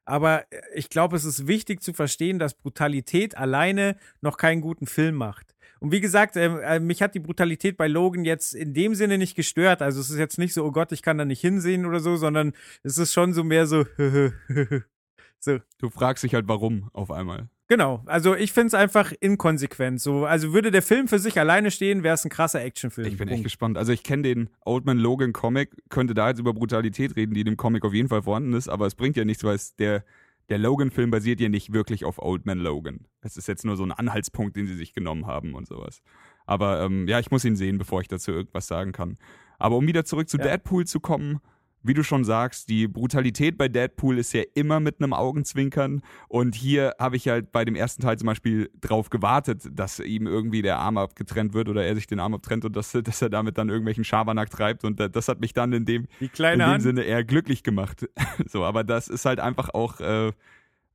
Aber 0.03 0.51
äh, 0.51 0.61
ich 0.73 0.89
glaube, 0.89 1.15
es 1.15 1.25
ist 1.25 1.47
wichtig 1.47 1.83
zu 1.83 1.93
verstehen, 1.93 2.39
dass 2.39 2.55
Brutalität 2.55 3.37
alleine 3.37 3.97
noch 4.21 4.37
keinen 4.37 4.61
guten 4.61 4.87
Film 4.87 5.15
macht. 5.15 5.55
Und 5.79 5.91
wie 5.91 6.01
gesagt, 6.01 6.35
ähm, 6.35 6.59
äh, 6.59 6.79
mich 6.79 7.03
hat 7.03 7.13
die 7.13 7.19
Brutalität 7.19 7.77
bei 7.77 7.87
Logan 7.87 8.25
jetzt 8.25 8.55
in 8.55 8.73
dem 8.73 8.95
Sinne 8.95 9.19
nicht 9.19 9.35
gestört. 9.35 9.83
Also 9.83 10.01
es 10.01 10.09
ist 10.09 10.17
jetzt 10.17 10.39
nicht 10.39 10.55
so, 10.55 10.65
oh 10.65 10.71
Gott, 10.71 10.91
ich 10.91 11.03
kann 11.03 11.19
da 11.19 11.25
nicht 11.25 11.41
hinsehen 11.41 11.85
oder 11.85 11.99
so, 11.99 12.15
sondern 12.15 12.53
es 12.81 12.97
ist 12.97 13.13
schon 13.13 13.33
so 13.33 13.43
mehr 13.43 13.67
so, 13.67 13.85
so. 15.39 15.59
Du 15.77 15.89
fragst 15.91 16.23
dich 16.23 16.33
halt, 16.33 16.47
warum 16.47 16.89
auf 16.93 17.11
einmal. 17.11 17.49
Genau, 17.69 18.03
also 18.05 18.35
ich 18.35 18.51
finde 18.51 18.67
es 18.67 18.73
einfach 18.73 19.13
inkonsequent. 19.19 20.01
So, 20.01 20.25
also 20.25 20.53
würde 20.53 20.69
der 20.69 20.81
Film 20.81 21.07
für 21.07 21.19
sich 21.19 21.39
alleine 21.39 21.71
stehen, 21.71 22.03
wäre 22.03 22.15
es 22.15 22.25
ein 22.25 22.29
krasser 22.29 22.61
Actionfilm. 22.61 23.07
Ich 23.07 23.17
bin 23.17 23.29
echt 23.29 23.43
gespannt. 23.43 23.77
Also 23.77 23.93
ich 23.93 24.03
kenne 24.03 24.23
den 24.23 24.49
Old 24.65 24.85
Man 24.85 24.97
Logan 24.97 25.31
Comic, 25.31 25.71
könnte 25.89 26.13
da 26.13 26.29
jetzt 26.29 26.39
über 26.39 26.53
Brutalität 26.53 27.15
reden, 27.15 27.33
die 27.33 27.41
in 27.41 27.45
dem 27.45 27.57
Comic 27.57 27.85
auf 27.85 27.93
jeden 27.93 28.09
Fall 28.09 28.23
vorhanden 28.23 28.53
ist, 28.53 28.67
aber 28.67 28.85
es 28.85 28.95
bringt 28.95 29.15
ja 29.15 29.23
nichts, 29.23 29.43
weil 29.45 29.55
es 29.55 29.75
der, 29.77 30.03
der 30.49 30.57
Logan-Film 30.57 31.09
basiert 31.09 31.39
ja 31.39 31.47
nicht 31.47 31.71
wirklich 31.71 32.03
auf 32.03 32.19
Old 32.19 32.45
Man 32.45 32.59
Logan. 32.59 33.05
Es 33.21 33.37
ist 33.37 33.47
jetzt 33.47 33.63
nur 33.63 33.77
so 33.77 33.83
ein 33.83 33.93
Anhaltspunkt, 33.93 34.57
den 34.57 34.67
sie 34.67 34.75
sich 34.75 34.93
genommen 34.93 35.25
haben 35.25 35.55
und 35.55 35.67
sowas. 35.67 36.01
Aber 36.45 36.81
ähm, 36.81 37.07
ja, 37.07 37.19
ich 37.19 37.31
muss 37.31 37.45
ihn 37.45 37.55
sehen, 37.55 37.77
bevor 37.77 38.01
ich 38.01 38.09
dazu 38.09 38.31
irgendwas 38.31 38.67
sagen 38.67 38.91
kann. 38.91 39.17
Aber 39.57 39.77
um 39.77 39.87
wieder 39.87 40.03
zurück 40.03 40.27
zu 40.27 40.37
Ja. 40.37 40.43
Deadpool 40.43 40.85
zu 40.85 40.99
kommen, 40.99 41.39
wie 41.83 41.93
du 41.93 42.03
schon 42.03 42.23
sagst, 42.23 42.69
die 42.69 42.87
Brutalität 42.87 43.57
bei 43.57 43.67
Deadpool 43.67 44.17
ist 44.17 44.33
ja 44.33 44.43
immer 44.55 44.79
mit 44.79 44.99
einem 44.99 45.13
Augenzwinkern. 45.13 46.01
Und 46.29 46.55
hier 46.55 46.95
habe 46.97 47.17
ich 47.17 47.27
halt 47.27 47.51
bei 47.51 47.65
dem 47.65 47.75
ersten 47.75 48.01
Teil 48.01 48.17
zum 48.17 48.27
Beispiel 48.27 48.71
drauf 48.79 49.09
gewartet, 49.09 49.67
dass 49.71 49.99
ihm 49.99 50.25
irgendwie 50.25 50.61
der 50.61 50.79
Arm 50.79 50.97
abgetrennt 50.97 51.53
wird 51.53 51.67
oder 51.67 51.85
er 51.85 51.95
sich 51.95 52.07
den 52.07 52.19
Arm 52.19 52.33
abtrennt 52.33 52.63
und 52.63 52.75
dass, 52.75 52.91
dass 53.03 53.21
er 53.21 53.29
damit 53.29 53.57
dann 53.57 53.69
irgendwelchen 53.69 54.05
Schabernack 54.05 54.49
treibt. 54.49 54.85
Und 54.85 54.99
das 54.99 55.27
hat 55.27 55.41
mich 55.41 55.53
dann 55.53 55.73
in 55.73 55.85
dem, 55.85 56.07
in 56.19 56.29
dem 56.33 56.61
Hand. 56.61 56.83
Sinne 56.83 57.03
eher 57.03 57.23
glücklich 57.23 57.63
gemacht. 57.63 58.07
so, 58.47 58.63
aber 58.63 58.83
das 58.83 59.09
ist 59.09 59.25
halt 59.25 59.39
einfach 59.39 59.69
auch 59.73 59.99
äh, 59.99 60.31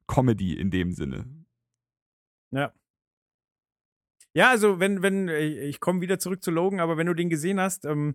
Comedy 0.07 0.55
in 0.55 0.71
dem 0.71 0.93
Sinne. 0.93 1.27
Ja. 2.51 2.73
Ja, 4.35 4.51
also 4.51 4.79
wenn, 4.79 5.03
wenn, 5.03 5.29
äh, 5.29 5.47
ich 5.47 5.81
komme 5.81 6.01
wieder 6.01 6.19
zurück 6.19 6.43
zu 6.43 6.51
Logan, 6.51 6.81
aber 6.81 6.97
wenn 6.97 7.07
du 7.07 7.15
den 7.15 7.29
gesehen 7.29 7.61
hast, 7.61 7.85
ähm, 7.85 8.15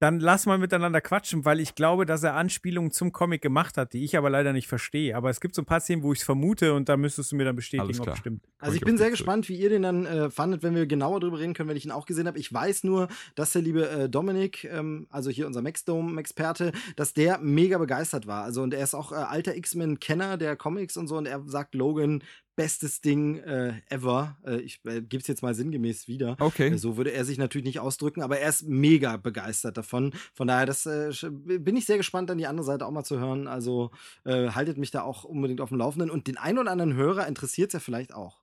dann 0.00 0.20
lass 0.20 0.46
mal 0.46 0.58
miteinander 0.58 1.00
quatschen, 1.00 1.44
weil 1.44 1.58
ich 1.58 1.74
glaube, 1.74 2.06
dass 2.06 2.22
er 2.22 2.34
Anspielungen 2.34 2.92
zum 2.92 3.12
Comic 3.12 3.42
gemacht 3.42 3.76
hat, 3.76 3.92
die 3.92 4.04
ich 4.04 4.16
aber 4.16 4.30
leider 4.30 4.52
nicht 4.52 4.68
verstehe. 4.68 5.16
Aber 5.16 5.30
es 5.30 5.40
gibt 5.40 5.54
so 5.54 5.62
ein 5.62 5.66
paar 5.66 5.80
Szenen, 5.80 6.02
wo 6.02 6.12
ich 6.12 6.20
es 6.20 6.24
vermute 6.24 6.74
und 6.74 6.88
da 6.88 6.96
müsstest 6.96 7.32
du 7.32 7.36
mir 7.36 7.44
dann 7.44 7.56
bestätigen, 7.56 8.00
ob 8.00 8.08
es 8.08 8.18
stimmt. 8.18 8.44
Also 8.58 8.76
ich 8.76 8.82
bin 8.82 8.96
sehr 8.96 9.10
gespannt, 9.10 9.48
wie 9.48 9.56
ihr 9.56 9.70
den 9.70 9.82
dann 9.82 10.06
äh, 10.06 10.30
fandet, 10.30 10.62
wenn 10.62 10.74
wir 10.74 10.86
genauer 10.86 11.20
drüber 11.20 11.40
reden 11.40 11.54
können, 11.54 11.68
wenn 11.68 11.76
ich 11.76 11.84
ihn 11.84 11.90
auch 11.90 12.06
gesehen 12.06 12.28
habe. 12.28 12.38
Ich 12.38 12.52
weiß 12.52 12.84
nur, 12.84 13.08
dass 13.34 13.52
der 13.52 13.62
liebe 13.62 13.88
äh, 13.88 14.08
Dominik, 14.08 14.64
ähm, 14.64 15.08
also 15.10 15.30
hier 15.30 15.46
unser 15.46 15.62
Maxdome-Experte, 15.62 16.72
dass 16.94 17.12
der 17.12 17.38
mega 17.38 17.78
begeistert 17.78 18.26
war. 18.26 18.44
Also 18.44 18.62
und 18.62 18.74
er 18.74 18.84
ist 18.84 18.94
auch 18.94 19.10
äh, 19.10 19.16
alter 19.16 19.56
X-Men-Kenner 19.56 20.36
der 20.36 20.56
Comics 20.56 20.96
und 20.96 21.08
so 21.08 21.16
und 21.16 21.26
er 21.26 21.42
sagt 21.46 21.74
Logan, 21.74 22.22
bestes 22.58 23.00
Ding 23.00 23.38
äh, 23.38 23.80
ever. 23.88 24.36
Äh, 24.44 24.56
ich 24.56 24.80
äh, 24.84 25.00
gebe 25.00 25.20
es 25.20 25.28
jetzt 25.28 25.42
mal 25.42 25.54
sinngemäß 25.54 26.08
wieder. 26.08 26.36
Okay. 26.40 26.70
Äh, 26.70 26.76
So 26.76 26.96
würde 26.96 27.12
er 27.12 27.24
sich 27.24 27.38
natürlich 27.38 27.64
nicht 27.64 27.78
ausdrücken, 27.78 28.20
aber 28.20 28.40
er 28.40 28.48
ist 28.48 28.66
mega 28.66 29.16
begeistert 29.16 29.76
davon. 29.76 30.12
Von 30.34 30.48
daher, 30.48 30.66
das 30.66 30.84
äh, 30.84 31.12
bin 31.30 31.76
ich 31.76 31.86
sehr 31.86 31.98
gespannt, 31.98 32.30
dann 32.30 32.38
die 32.38 32.48
andere 32.48 32.66
Seite 32.66 32.84
auch 32.84 32.90
mal 32.90 33.04
zu 33.04 33.20
hören. 33.20 33.46
Also 33.46 33.92
äh, 34.24 34.48
haltet 34.48 34.76
mich 34.76 34.90
da 34.90 35.02
auch 35.02 35.22
unbedingt 35.22 35.60
auf 35.60 35.68
dem 35.68 35.78
Laufenden. 35.78 36.10
Und 36.10 36.26
den 36.26 36.36
einen 36.36 36.58
oder 36.58 36.72
anderen 36.72 36.94
Hörer 36.94 37.28
interessiert 37.28 37.68
es 37.68 37.74
ja 37.74 37.80
vielleicht 37.80 38.12
auch. 38.12 38.40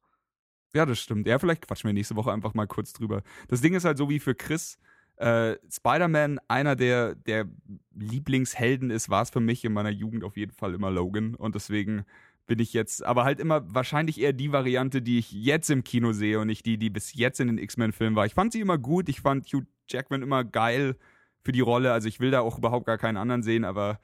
Ja, 0.73 0.85
das 0.85 0.99
stimmt. 0.99 1.27
Ja, 1.27 1.37
vielleicht 1.37 1.67
quatschen 1.67 1.89
wir 1.89 1.93
nächste 1.93 2.15
Woche 2.15 2.31
einfach 2.31 2.53
mal 2.53 2.67
kurz 2.67 2.93
drüber. 2.93 3.21
Das 3.49 3.59
Ding 3.59 3.73
ist 3.73 3.83
halt 3.83 3.97
so 3.97 4.09
wie 4.09 4.21
für 4.21 4.33
Chris. 4.33 4.77
Äh, 5.17 5.57
Spider-Man, 5.69 6.39
einer 6.47 6.77
der, 6.77 7.15
der 7.15 7.49
Lieblingshelden 7.93 8.91
ist, 8.91 9.09
war 9.09 9.23
es 9.23 9.29
für 9.29 9.41
mich 9.41 9.65
in 9.65 9.73
meiner 9.73 9.89
Jugend 9.89 10.23
auf 10.23 10.37
jeden 10.37 10.53
Fall 10.53 10.73
immer 10.73 10.89
Logan. 10.89 11.35
Und 11.35 11.55
deswegen 11.55 12.05
bin 12.47 12.59
ich 12.59 12.73
jetzt, 12.73 13.03
aber 13.03 13.23
halt 13.23 13.39
immer 13.39 13.73
wahrscheinlich 13.73 14.19
eher 14.19 14.33
die 14.33 14.51
Variante, 14.51 15.01
die 15.01 15.17
ich 15.17 15.31
jetzt 15.31 15.69
im 15.69 15.83
Kino 15.83 16.11
sehe 16.11 16.39
und 16.39 16.47
nicht 16.47 16.65
die, 16.65 16.77
die 16.77 16.89
bis 16.89 17.13
jetzt 17.13 17.39
in 17.39 17.47
den 17.47 17.57
X-Men-Filmen 17.57 18.15
war. 18.15 18.25
Ich 18.25 18.33
fand 18.33 18.53
sie 18.53 18.61
immer 18.61 18.77
gut, 18.77 19.09
ich 19.09 19.21
fand 19.21 19.45
Hugh 19.47 19.65
Jackman 19.89 20.21
immer 20.21 20.43
geil 20.43 20.95
für 21.41 21.51
die 21.51 21.61
Rolle, 21.61 21.91
also 21.91 22.07
ich 22.07 22.19
will 22.19 22.31
da 22.31 22.41
auch 22.41 22.57
überhaupt 22.57 22.85
gar 22.85 22.97
keinen 22.97 23.17
anderen 23.17 23.43
sehen, 23.43 23.65
aber 23.65 23.99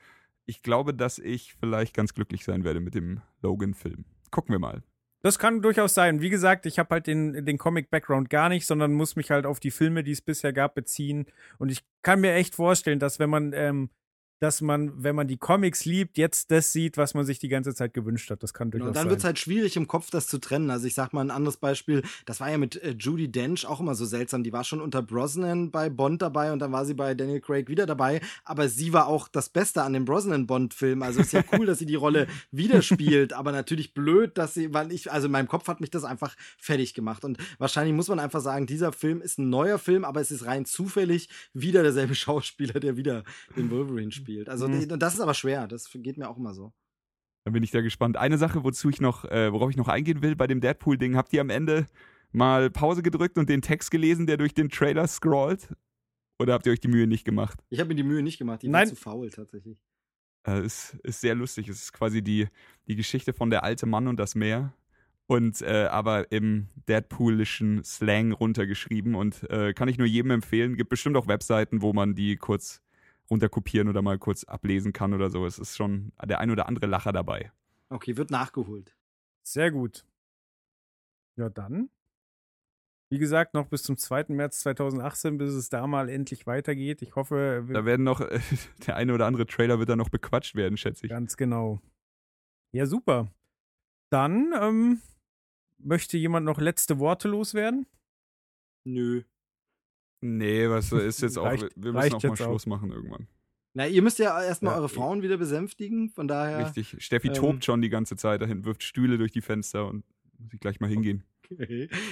ich 0.46 0.64
glaube, 0.64 0.94
dass 0.94 1.20
ich 1.20 1.56
vielleicht 1.60 1.96
ganz 1.96 2.14
glücklich 2.14 2.44
sein 2.44 2.64
werde 2.64 2.80
mit 2.80 2.96
dem 2.96 3.22
Logan-Film. 3.42 4.06
Gucken 4.32 4.54
wir 4.54 4.60
mal. 4.60 4.84
Das 5.24 5.38
kann 5.38 5.62
durchaus 5.62 5.94
sein. 5.94 6.22
Wie 6.22 6.32
gesagt, 6.32 6.66
ich 6.66 6.80
habe 6.80 6.90
halt 6.96 7.06
den, 7.08 7.46
den 7.46 7.58
Comic-Background 7.60 8.30
gar 8.30 8.50
nicht, 8.50 8.66
sondern 8.66 8.94
muss 8.94 9.16
mich 9.16 9.30
halt 9.30 9.46
auf 9.46 9.60
die 9.60 9.70
Filme, 9.70 10.04
die 10.04 10.12
es 10.12 10.22
bisher 10.22 10.52
gab, 10.52 10.74
beziehen. 10.74 11.26
Und 11.60 11.72
ich 11.72 11.84
kann 12.02 12.22
mir 12.22 12.34
echt 12.34 12.56
vorstellen, 12.56 12.98
dass 12.98 13.20
wenn 13.20 13.30
man 13.30 13.54
ähm, 13.54 13.92
dass 14.42 14.60
man, 14.60 14.92
wenn 15.04 15.16
man 15.16 15.28
die 15.28 15.38
Comics 15.38 15.86
liebt, 15.86 16.18
jetzt 16.18 16.50
das 16.50 16.74
sieht, 16.74 16.98
was 16.98 17.14
man 17.14 17.26
sich 17.26 17.38
die 17.38 17.48
ganze 17.48 17.76
Zeit 17.76 17.94
gewünscht 17.94 18.32
hat. 18.32 18.42
Das 18.42 18.56
kann 18.56 18.72
durchaus 18.72 18.88
Und 18.88 18.96
dann 18.96 19.04
sein. 19.04 19.10
wird 19.12 19.20
es 19.20 19.24
halt 19.24 19.38
schwierig 19.38 19.78
im 19.78 19.88
Kopf, 19.88 20.10
das 20.10 20.26
zu 20.26 20.40
trennen. 20.40 20.72
Also 20.72 20.88
ich 20.88 20.96
sag 20.96 21.14
mal 21.14 21.22
ein 21.22 21.30
anderes 21.30 21.58
Beispiel, 21.58 22.02
das 22.26 22.40
war 22.40 22.50
ja 22.50 22.58
mit 22.58 22.82
äh, 22.82 22.96
Judy 22.98 23.32
Dench 23.32 23.68
auch 23.68 23.80
immer 23.80 23.94
so 23.94 24.04
seltsam. 24.04 24.42
Die 24.42 24.52
war 24.52 24.64
schon 24.64 24.82
unter 24.82 25.04
Brosnan 25.04 25.70
bei 25.70 25.92
Bond 25.92 26.24
dabei 26.24 26.52
und 26.52 26.58
dann 26.58 26.72
war 26.72 26.86
sie 26.86 26.96
bei 26.96 27.14
Daniel 27.14 27.40
Craig 27.40 27.70
wieder 27.70 27.86
dabei. 27.86 28.20
Aber 28.44 28.68
sie 28.68 28.94
war 28.94 29.06
auch 29.06 29.28
das 29.28 29.48
Beste 29.50 29.84
an 29.84 29.94
dem 29.94 30.06
Brosnan-Bond-Film. 30.06 31.04
Also 31.04 31.20
ist 31.20 31.34
ja 31.34 31.44
cool, 31.52 31.68
dass 31.68 31.78
sie 31.78 31.86
die 31.86 31.94
Rolle 31.94 32.26
wieder 32.50 32.82
spielt, 32.82 33.34
aber 33.34 33.52
natürlich 33.52 33.94
blöd, 33.94 34.40
dass 34.40 34.56
sie, 34.56 34.74
weil 34.74 34.92
ich, 34.92 35.12
also 35.12 35.28
in 35.28 35.34
meinem 35.34 35.50
Kopf 35.50 35.68
hat 35.68 35.82
mich 35.82 35.92
das 35.92 36.04
einfach 36.04 36.36
fertig 36.58 36.96
gemacht. 36.96 37.24
Und 37.26 37.38
wahrscheinlich 37.60 37.94
muss 37.94 38.08
man 38.08 38.20
einfach 38.20 38.42
sagen, 38.42 38.66
dieser 38.66 38.92
Film 38.92 39.22
ist 39.22 39.38
ein 39.38 39.52
neuer 39.52 39.78
Film, 39.78 40.04
aber 40.04 40.20
es 40.20 40.32
ist 40.32 40.48
rein 40.48 40.66
zufällig 40.66 41.30
wieder 41.54 41.84
derselbe 41.84 42.16
Schauspieler, 42.22 42.80
der 42.80 42.98
wieder 42.98 43.24
den 43.56 43.70
Wolverine 43.70 44.12
spielt. 44.12 44.31
Also 44.48 44.68
Mhm. 44.68 44.80
die- 44.88 45.00
das 45.00 45.14
ist 45.16 45.20
aber 45.22 45.34
schwer. 45.34 45.68
Das 45.68 45.90
geht 45.94 46.18
mir 46.18 46.30
auch 46.30 46.38
immer 46.38 46.54
so. 46.54 46.74
Dann 47.44 47.54
bin 47.54 47.64
ich 47.64 47.72
da 47.72 47.82
gespannt. 47.82 48.18
Eine 48.18 48.38
Sache, 48.38 48.64
wozu 48.64 48.90
ich 48.90 49.02
noch, 49.02 49.26
äh, 49.26 49.52
worauf 49.52 49.70
ich 49.72 49.78
noch 49.78 49.88
eingehen 49.88 50.22
will 50.22 50.36
bei 50.36 50.46
dem 50.48 50.62
Deadpool-Ding, 50.62 51.16
habt 51.16 51.34
ihr 51.34 51.42
am 51.42 51.50
Ende 51.50 51.88
mal 52.32 52.70
Pause 52.70 53.02
gedrückt 53.02 53.38
und 53.38 53.50
den 53.50 53.62
Text 53.62 53.90
gelesen, 53.92 54.28
der 54.28 54.38
durch 54.38 54.54
den 54.54 54.70
Trailer 54.70 55.08
scrollt? 55.08 55.74
Oder 56.40 56.54
habt 56.54 56.66
ihr 56.66 56.72
euch 56.72 56.80
die 56.80 56.88
Mühe 56.88 57.08
nicht 57.08 57.26
gemacht? 57.26 57.60
Ich 57.70 57.80
habe 57.80 57.90
mir 57.90 57.96
die 57.96 58.04
Mühe 58.04 58.22
nicht 58.24 58.38
gemacht. 58.38 58.62
Die 58.64 58.68
Nein. 58.68 58.88
war 58.88 58.96
zu 58.96 58.96
faul 58.96 59.30
tatsächlich. 59.30 59.78
Äh, 60.44 60.60
es 60.60 60.96
ist 61.04 61.22
sehr 61.22 61.36
lustig. 61.36 61.68
Es 61.68 61.82
ist 61.82 61.94
quasi 61.94 62.22
die, 62.24 62.48
die 62.88 62.96
Geschichte 62.96 63.34
von 63.34 63.50
der 63.50 63.64
alte 63.64 63.86
Mann 63.86 64.08
und 64.08 64.18
das 64.20 64.34
Meer. 64.36 64.74
Und 65.28 65.62
äh, 65.62 65.86
aber 65.90 66.32
im 66.32 66.68
Deadpoolischen 66.88 67.84
Slang 67.84 68.32
runtergeschrieben 68.34 69.16
und 69.16 69.44
äh, 69.50 69.74
kann 69.74 69.88
ich 69.88 69.98
nur 69.98 70.08
jedem 70.08 70.32
empfehlen. 70.32 70.76
Gibt 70.78 70.90
bestimmt 70.90 71.16
auch 71.16 71.28
Webseiten, 71.28 71.82
wo 71.82 71.94
man 71.94 72.16
die 72.16 72.36
kurz 72.38 72.82
runterkopieren 73.32 73.88
oder 73.88 74.02
mal 74.02 74.20
kurz 74.20 74.44
ablesen 74.44 74.94
kann 74.94 75.14
oder 75.14 75.30
so. 75.30 75.46
Es 75.46 75.58
ist 75.58 75.76
schon 75.76 76.12
der 76.24 76.40
ein 76.40 76.52
oder 76.52 76.68
andere 76.68 76.86
Lacher 76.86 77.12
dabei. 77.14 77.52
Okay, 77.90 78.18
wird 78.18 78.30
nachgeholt. 78.30 78.96
Sehr 79.44 79.72
gut. 79.72 80.06
Ja, 81.38 81.50
dann. 81.50 81.90
Wie 83.10 83.18
gesagt, 83.18 83.54
noch 83.54 83.68
bis 83.68 83.84
zum 83.84 83.98
2. 83.98 84.26
März 84.30 84.60
2018, 84.62 85.38
bis 85.38 85.52
es 85.54 85.70
da 85.70 85.86
mal 85.88 86.08
endlich 86.08 86.48
weitergeht. 86.48 87.02
Ich 87.02 87.16
hoffe, 87.16 87.64
wir 87.66 87.74
Da 87.74 87.86
werden 87.86 88.04
noch, 88.04 88.22
äh, 88.22 88.40
der 88.88 88.96
eine 88.96 89.14
oder 89.14 89.26
andere 89.26 89.46
Trailer 89.46 89.80
wird 89.80 89.90
da 89.90 89.96
noch 89.96 90.10
bequatscht 90.10 90.56
werden, 90.56 90.78
schätze 90.78 91.08
ich. 91.08 91.10
Ganz 91.10 91.36
genau. 91.36 91.82
Ja, 92.74 92.86
super. 92.86 93.30
Dann 94.12 94.54
ähm, 94.58 95.02
möchte 95.78 96.18
jemand 96.18 96.46
noch 96.46 96.60
letzte 96.60 97.00
Worte 97.00 97.28
loswerden? 97.28 97.86
Nö. 98.86 99.24
Nee, 100.22 100.70
was 100.70 100.92
ist 100.92 101.22
jetzt 101.22 101.38
auch, 101.38 101.46
Reicht- 101.46 101.70
wir 101.76 101.94
müssen 101.94 102.14
auch 102.14 102.24
mal 102.24 102.30
jetzt 102.30 102.42
auch. 102.42 102.46
Schluss 102.46 102.66
machen 102.68 102.92
irgendwann. 102.92 103.28
Na, 103.74 103.88
ihr 103.88 104.02
müsst 104.02 104.20
ja 104.20 104.42
erstmal 104.44 104.74
Ja, 104.74 104.80
eure. 104.80 104.90
Frauen 104.90 105.22
wieder 105.24 105.38
besänftigen, 105.38 106.10
von 106.10 106.28
daher. 106.28 106.66
Richtig. 106.66 106.96
Steffi 107.04 107.30
ähm, 107.30 107.34
tobt 107.34 107.66
schon 107.66 107.82
die 107.82 107.90
ganze 107.90 108.16
Zeit 108.18 108.42
dahin, 108.42 108.66
wirft 108.66 108.84
Stühle 108.84 109.18
durch 109.18 109.32
die 109.32 109.42
Fenster 109.42 109.88
und 109.88 110.04
muss 110.38 110.54
ich 110.54 110.60
gleich 110.60 110.80
mal 110.80 110.90
hingehen. 110.90 111.24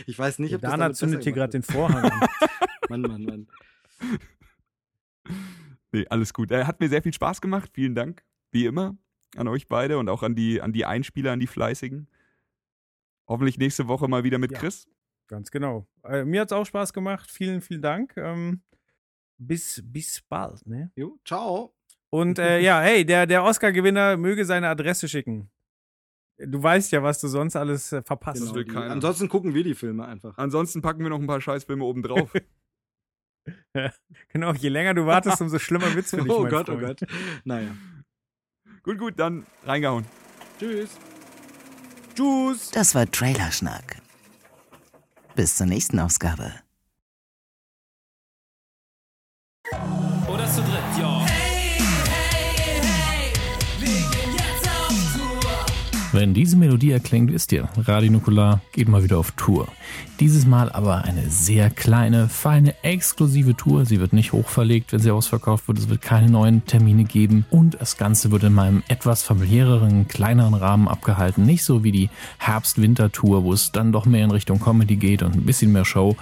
Ich 0.05 0.17
weiß 0.17 0.39
nicht, 0.39 0.53
ob 0.55 0.61
das 0.61 0.71
Dana 0.71 0.85
damit 0.85 0.97
zündet 0.97 1.23
hier 1.23 1.31
gerade 1.33 1.51
den 1.51 1.63
Vorhang 1.63 2.03
an. 2.11 2.27
Mann, 2.89 3.01
Mann, 3.01 3.23
Mann. 3.23 3.47
Nee, 5.91 6.05
alles 6.09 6.33
gut. 6.33 6.51
Äh, 6.51 6.65
hat 6.65 6.79
mir 6.79 6.89
sehr 6.89 7.01
viel 7.01 7.13
Spaß 7.13 7.41
gemacht. 7.41 7.71
Vielen 7.73 7.95
Dank, 7.95 8.23
wie 8.51 8.65
immer, 8.65 8.95
an 9.35 9.47
euch 9.47 9.67
beide 9.67 9.97
und 9.97 10.07
auch 10.09 10.21
an 10.23 10.35
die, 10.35 10.61
an 10.61 10.71
die 10.71 10.85
Einspieler, 10.85 11.31
an 11.31 11.39
die 11.39 11.47
Fleißigen. 11.47 12.07
Hoffentlich 13.27 13.57
nächste 13.57 13.87
Woche 13.87 14.07
mal 14.07 14.23
wieder 14.23 14.37
mit 14.37 14.51
Ja. 14.51 14.59
Chris. 14.59 14.87
Ganz 15.29 15.49
genau. 15.51 15.87
Äh, 16.03 16.25
mir 16.25 16.41
hat 16.41 16.49
es 16.49 16.53
auch 16.53 16.65
Spaß 16.65 16.91
gemacht. 16.91 17.29
Vielen, 17.31 17.61
vielen 17.61 17.81
Dank. 17.81 18.17
Ähm, 18.17 18.61
bis, 19.37 19.81
bis 19.85 20.21
bald. 20.27 20.65
Ne? 20.65 20.91
Jo, 20.95 21.17
ciao. 21.23 21.73
Und 22.09 22.39
äh, 22.39 22.59
ja, 22.61 22.81
hey, 22.81 23.05
der, 23.05 23.25
der 23.27 23.43
Oscar-Gewinner 23.43 24.17
möge 24.17 24.43
seine 24.43 24.67
Adresse 24.67 25.07
schicken. 25.07 25.49
Du 26.37 26.61
weißt 26.63 26.91
ja, 26.93 27.03
was 27.03 27.19
du 27.21 27.27
sonst 27.27 27.55
alles 27.55 27.91
äh, 27.91 28.01
verpasst. 28.01 28.41
Genau, 28.41 28.55
will 28.55 28.63
die- 28.65 28.71
keiner. 28.73 28.91
Ansonsten 28.91 29.29
gucken 29.29 29.53
wir 29.53 29.63
die 29.63 29.75
Filme 29.75 30.05
einfach. 30.05 30.37
Ansonsten 30.37 30.81
packen 30.81 31.03
wir 31.03 31.09
noch 31.09 31.19
ein 31.19 31.27
paar 31.27 31.41
Scheißfilme 31.41 31.83
oben 31.83 32.03
drauf. 32.03 32.33
Genau, 34.27 34.53
je 34.53 34.69
länger 34.69 34.93
du 34.93 35.05
wartest, 35.07 35.41
umso 35.41 35.57
schlimmer 35.57 35.95
wird's 35.95 36.11
für 36.11 36.17
dich. 36.21 36.29
oh 36.31 36.41
mein 36.41 36.51
Gott, 36.51 36.69
oh 36.69 36.77
Freund. 36.77 36.99
Gott. 36.99 37.09
Naja. 37.45 37.71
gut, 38.83 38.97
gut, 38.99 39.17
dann 39.19 39.45
reingehauen. 39.65 40.05
Tschüss. 40.59 40.91
Tschüss. 42.15 42.69
Das 42.71 42.93
war 42.93 43.09
Trailerschnack. 43.09 44.01
Bis 45.39 45.55
zur 45.55 45.67
nächsten 45.67 45.97
Ausgabe. 46.01 46.51
Wenn 56.19 56.33
diese 56.33 56.57
Melodie 56.57 56.91
erklingt, 56.91 57.31
wisst 57.31 57.53
ihr, 57.53 57.69
Radio 57.77 58.11
Nukular 58.11 58.59
geht 58.73 58.89
mal 58.89 59.01
wieder 59.01 59.17
auf 59.17 59.31
Tour. 59.37 59.69
Dieses 60.19 60.45
Mal 60.45 60.69
aber 60.69 61.05
eine 61.05 61.29
sehr 61.29 61.69
kleine, 61.69 62.27
feine, 62.27 62.75
exklusive 62.83 63.55
Tour. 63.55 63.85
Sie 63.85 64.01
wird 64.01 64.11
nicht 64.11 64.33
hochverlegt, 64.33 64.91
wenn 64.91 64.99
sie 64.99 65.11
ausverkauft 65.11 65.69
wird. 65.69 65.77
Es 65.77 65.87
wird 65.87 66.01
keine 66.01 66.29
neuen 66.29 66.65
Termine 66.65 67.05
geben. 67.05 67.45
Und 67.51 67.77
das 67.79 67.95
Ganze 67.95 68.31
wird 68.31 68.43
in 68.43 68.51
meinem 68.51 68.83
etwas 68.89 69.23
familiäreren, 69.23 70.09
kleineren 70.09 70.55
Rahmen 70.55 70.89
abgehalten. 70.89 71.45
Nicht 71.45 71.63
so 71.63 71.85
wie 71.85 71.93
die 71.93 72.09
Herbst-Winter-Tour, 72.37 73.45
wo 73.45 73.53
es 73.53 73.71
dann 73.71 73.93
doch 73.93 74.05
mehr 74.05 74.25
in 74.25 74.31
Richtung 74.31 74.59
Comedy 74.59 74.97
geht 74.97 75.23
und 75.23 75.37
ein 75.37 75.45
bisschen 75.45 75.71
mehr 75.71 75.85
Show. 75.85 76.17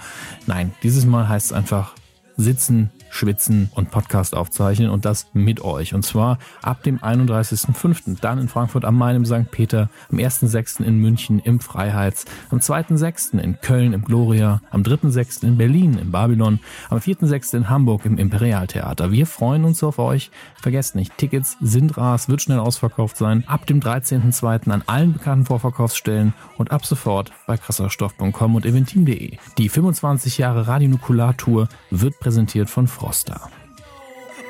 Nein, 0.46 0.70
dieses 0.84 1.06
Mal 1.06 1.28
heißt 1.28 1.46
es 1.46 1.52
einfach 1.52 1.94
sitzen, 2.36 2.90
schwitzen 3.10 3.70
und 3.74 3.90
Podcast 3.90 4.34
aufzeichnen 4.34 4.90
und 4.90 5.04
das 5.04 5.26
mit 5.32 5.60
euch. 5.60 5.94
Und 5.94 6.04
zwar 6.04 6.38
ab 6.62 6.82
dem 6.82 6.98
31.05. 6.98 8.20
dann 8.20 8.38
in 8.38 8.48
Frankfurt 8.48 8.84
am 8.84 8.96
Main 8.96 9.16
im 9.16 9.24
St. 9.24 9.50
Peter, 9.50 9.90
am 10.10 10.18
1.06. 10.18 10.82
in 10.82 10.98
München 10.98 11.40
im 11.40 11.60
Freiheits, 11.60 12.24
am 12.50 12.58
2.06. 12.58 13.38
in 13.38 13.60
Köln 13.60 13.92
im 13.92 14.04
Gloria, 14.04 14.60
am 14.70 14.82
3.06. 14.82 15.44
in 15.44 15.56
Berlin 15.56 15.98
im 15.98 16.10
Babylon, 16.10 16.60
am 16.90 16.98
4.06. 16.98 17.56
in 17.56 17.68
Hamburg 17.68 18.04
im 18.04 18.18
Imperialtheater. 18.18 19.12
Wir 19.12 19.26
freuen 19.26 19.64
uns 19.64 19.82
auf 19.82 19.98
euch. 19.98 20.30
Vergesst 20.60 20.94
nicht, 20.94 21.16
Tickets 21.18 21.56
sind 21.60 21.96
rar, 21.96 22.14
es 22.14 22.28
wird 22.28 22.42
schnell 22.42 22.58
ausverkauft 22.58 23.16
sein. 23.16 23.44
Ab 23.46 23.66
dem 23.66 23.80
13.02. 23.80 24.70
an 24.70 24.82
allen 24.86 25.12
bekannten 25.12 25.46
Vorverkaufsstellen 25.46 26.34
und 26.56 26.70
ab 26.70 26.84
sofort 26.84 27.32
bei 27.46 27.56
krasserstoff.com 27.56 28.54
und 28.54 28.66
eventim.de. 28.66 29.38
Die 29.56 29.68
25 29.68 30.38
Jahre 30.38 30.66
Radionukular-Tour 30.66 31.68
wird 31.90 32.18
präsentiert 32.20 32.70
von 32.70 32.86
Froster. 32.98 33.40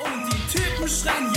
Und 0.05 0.33
die 0.33 0.59
Typen 0.59 0.89
schreien 0.89 1.27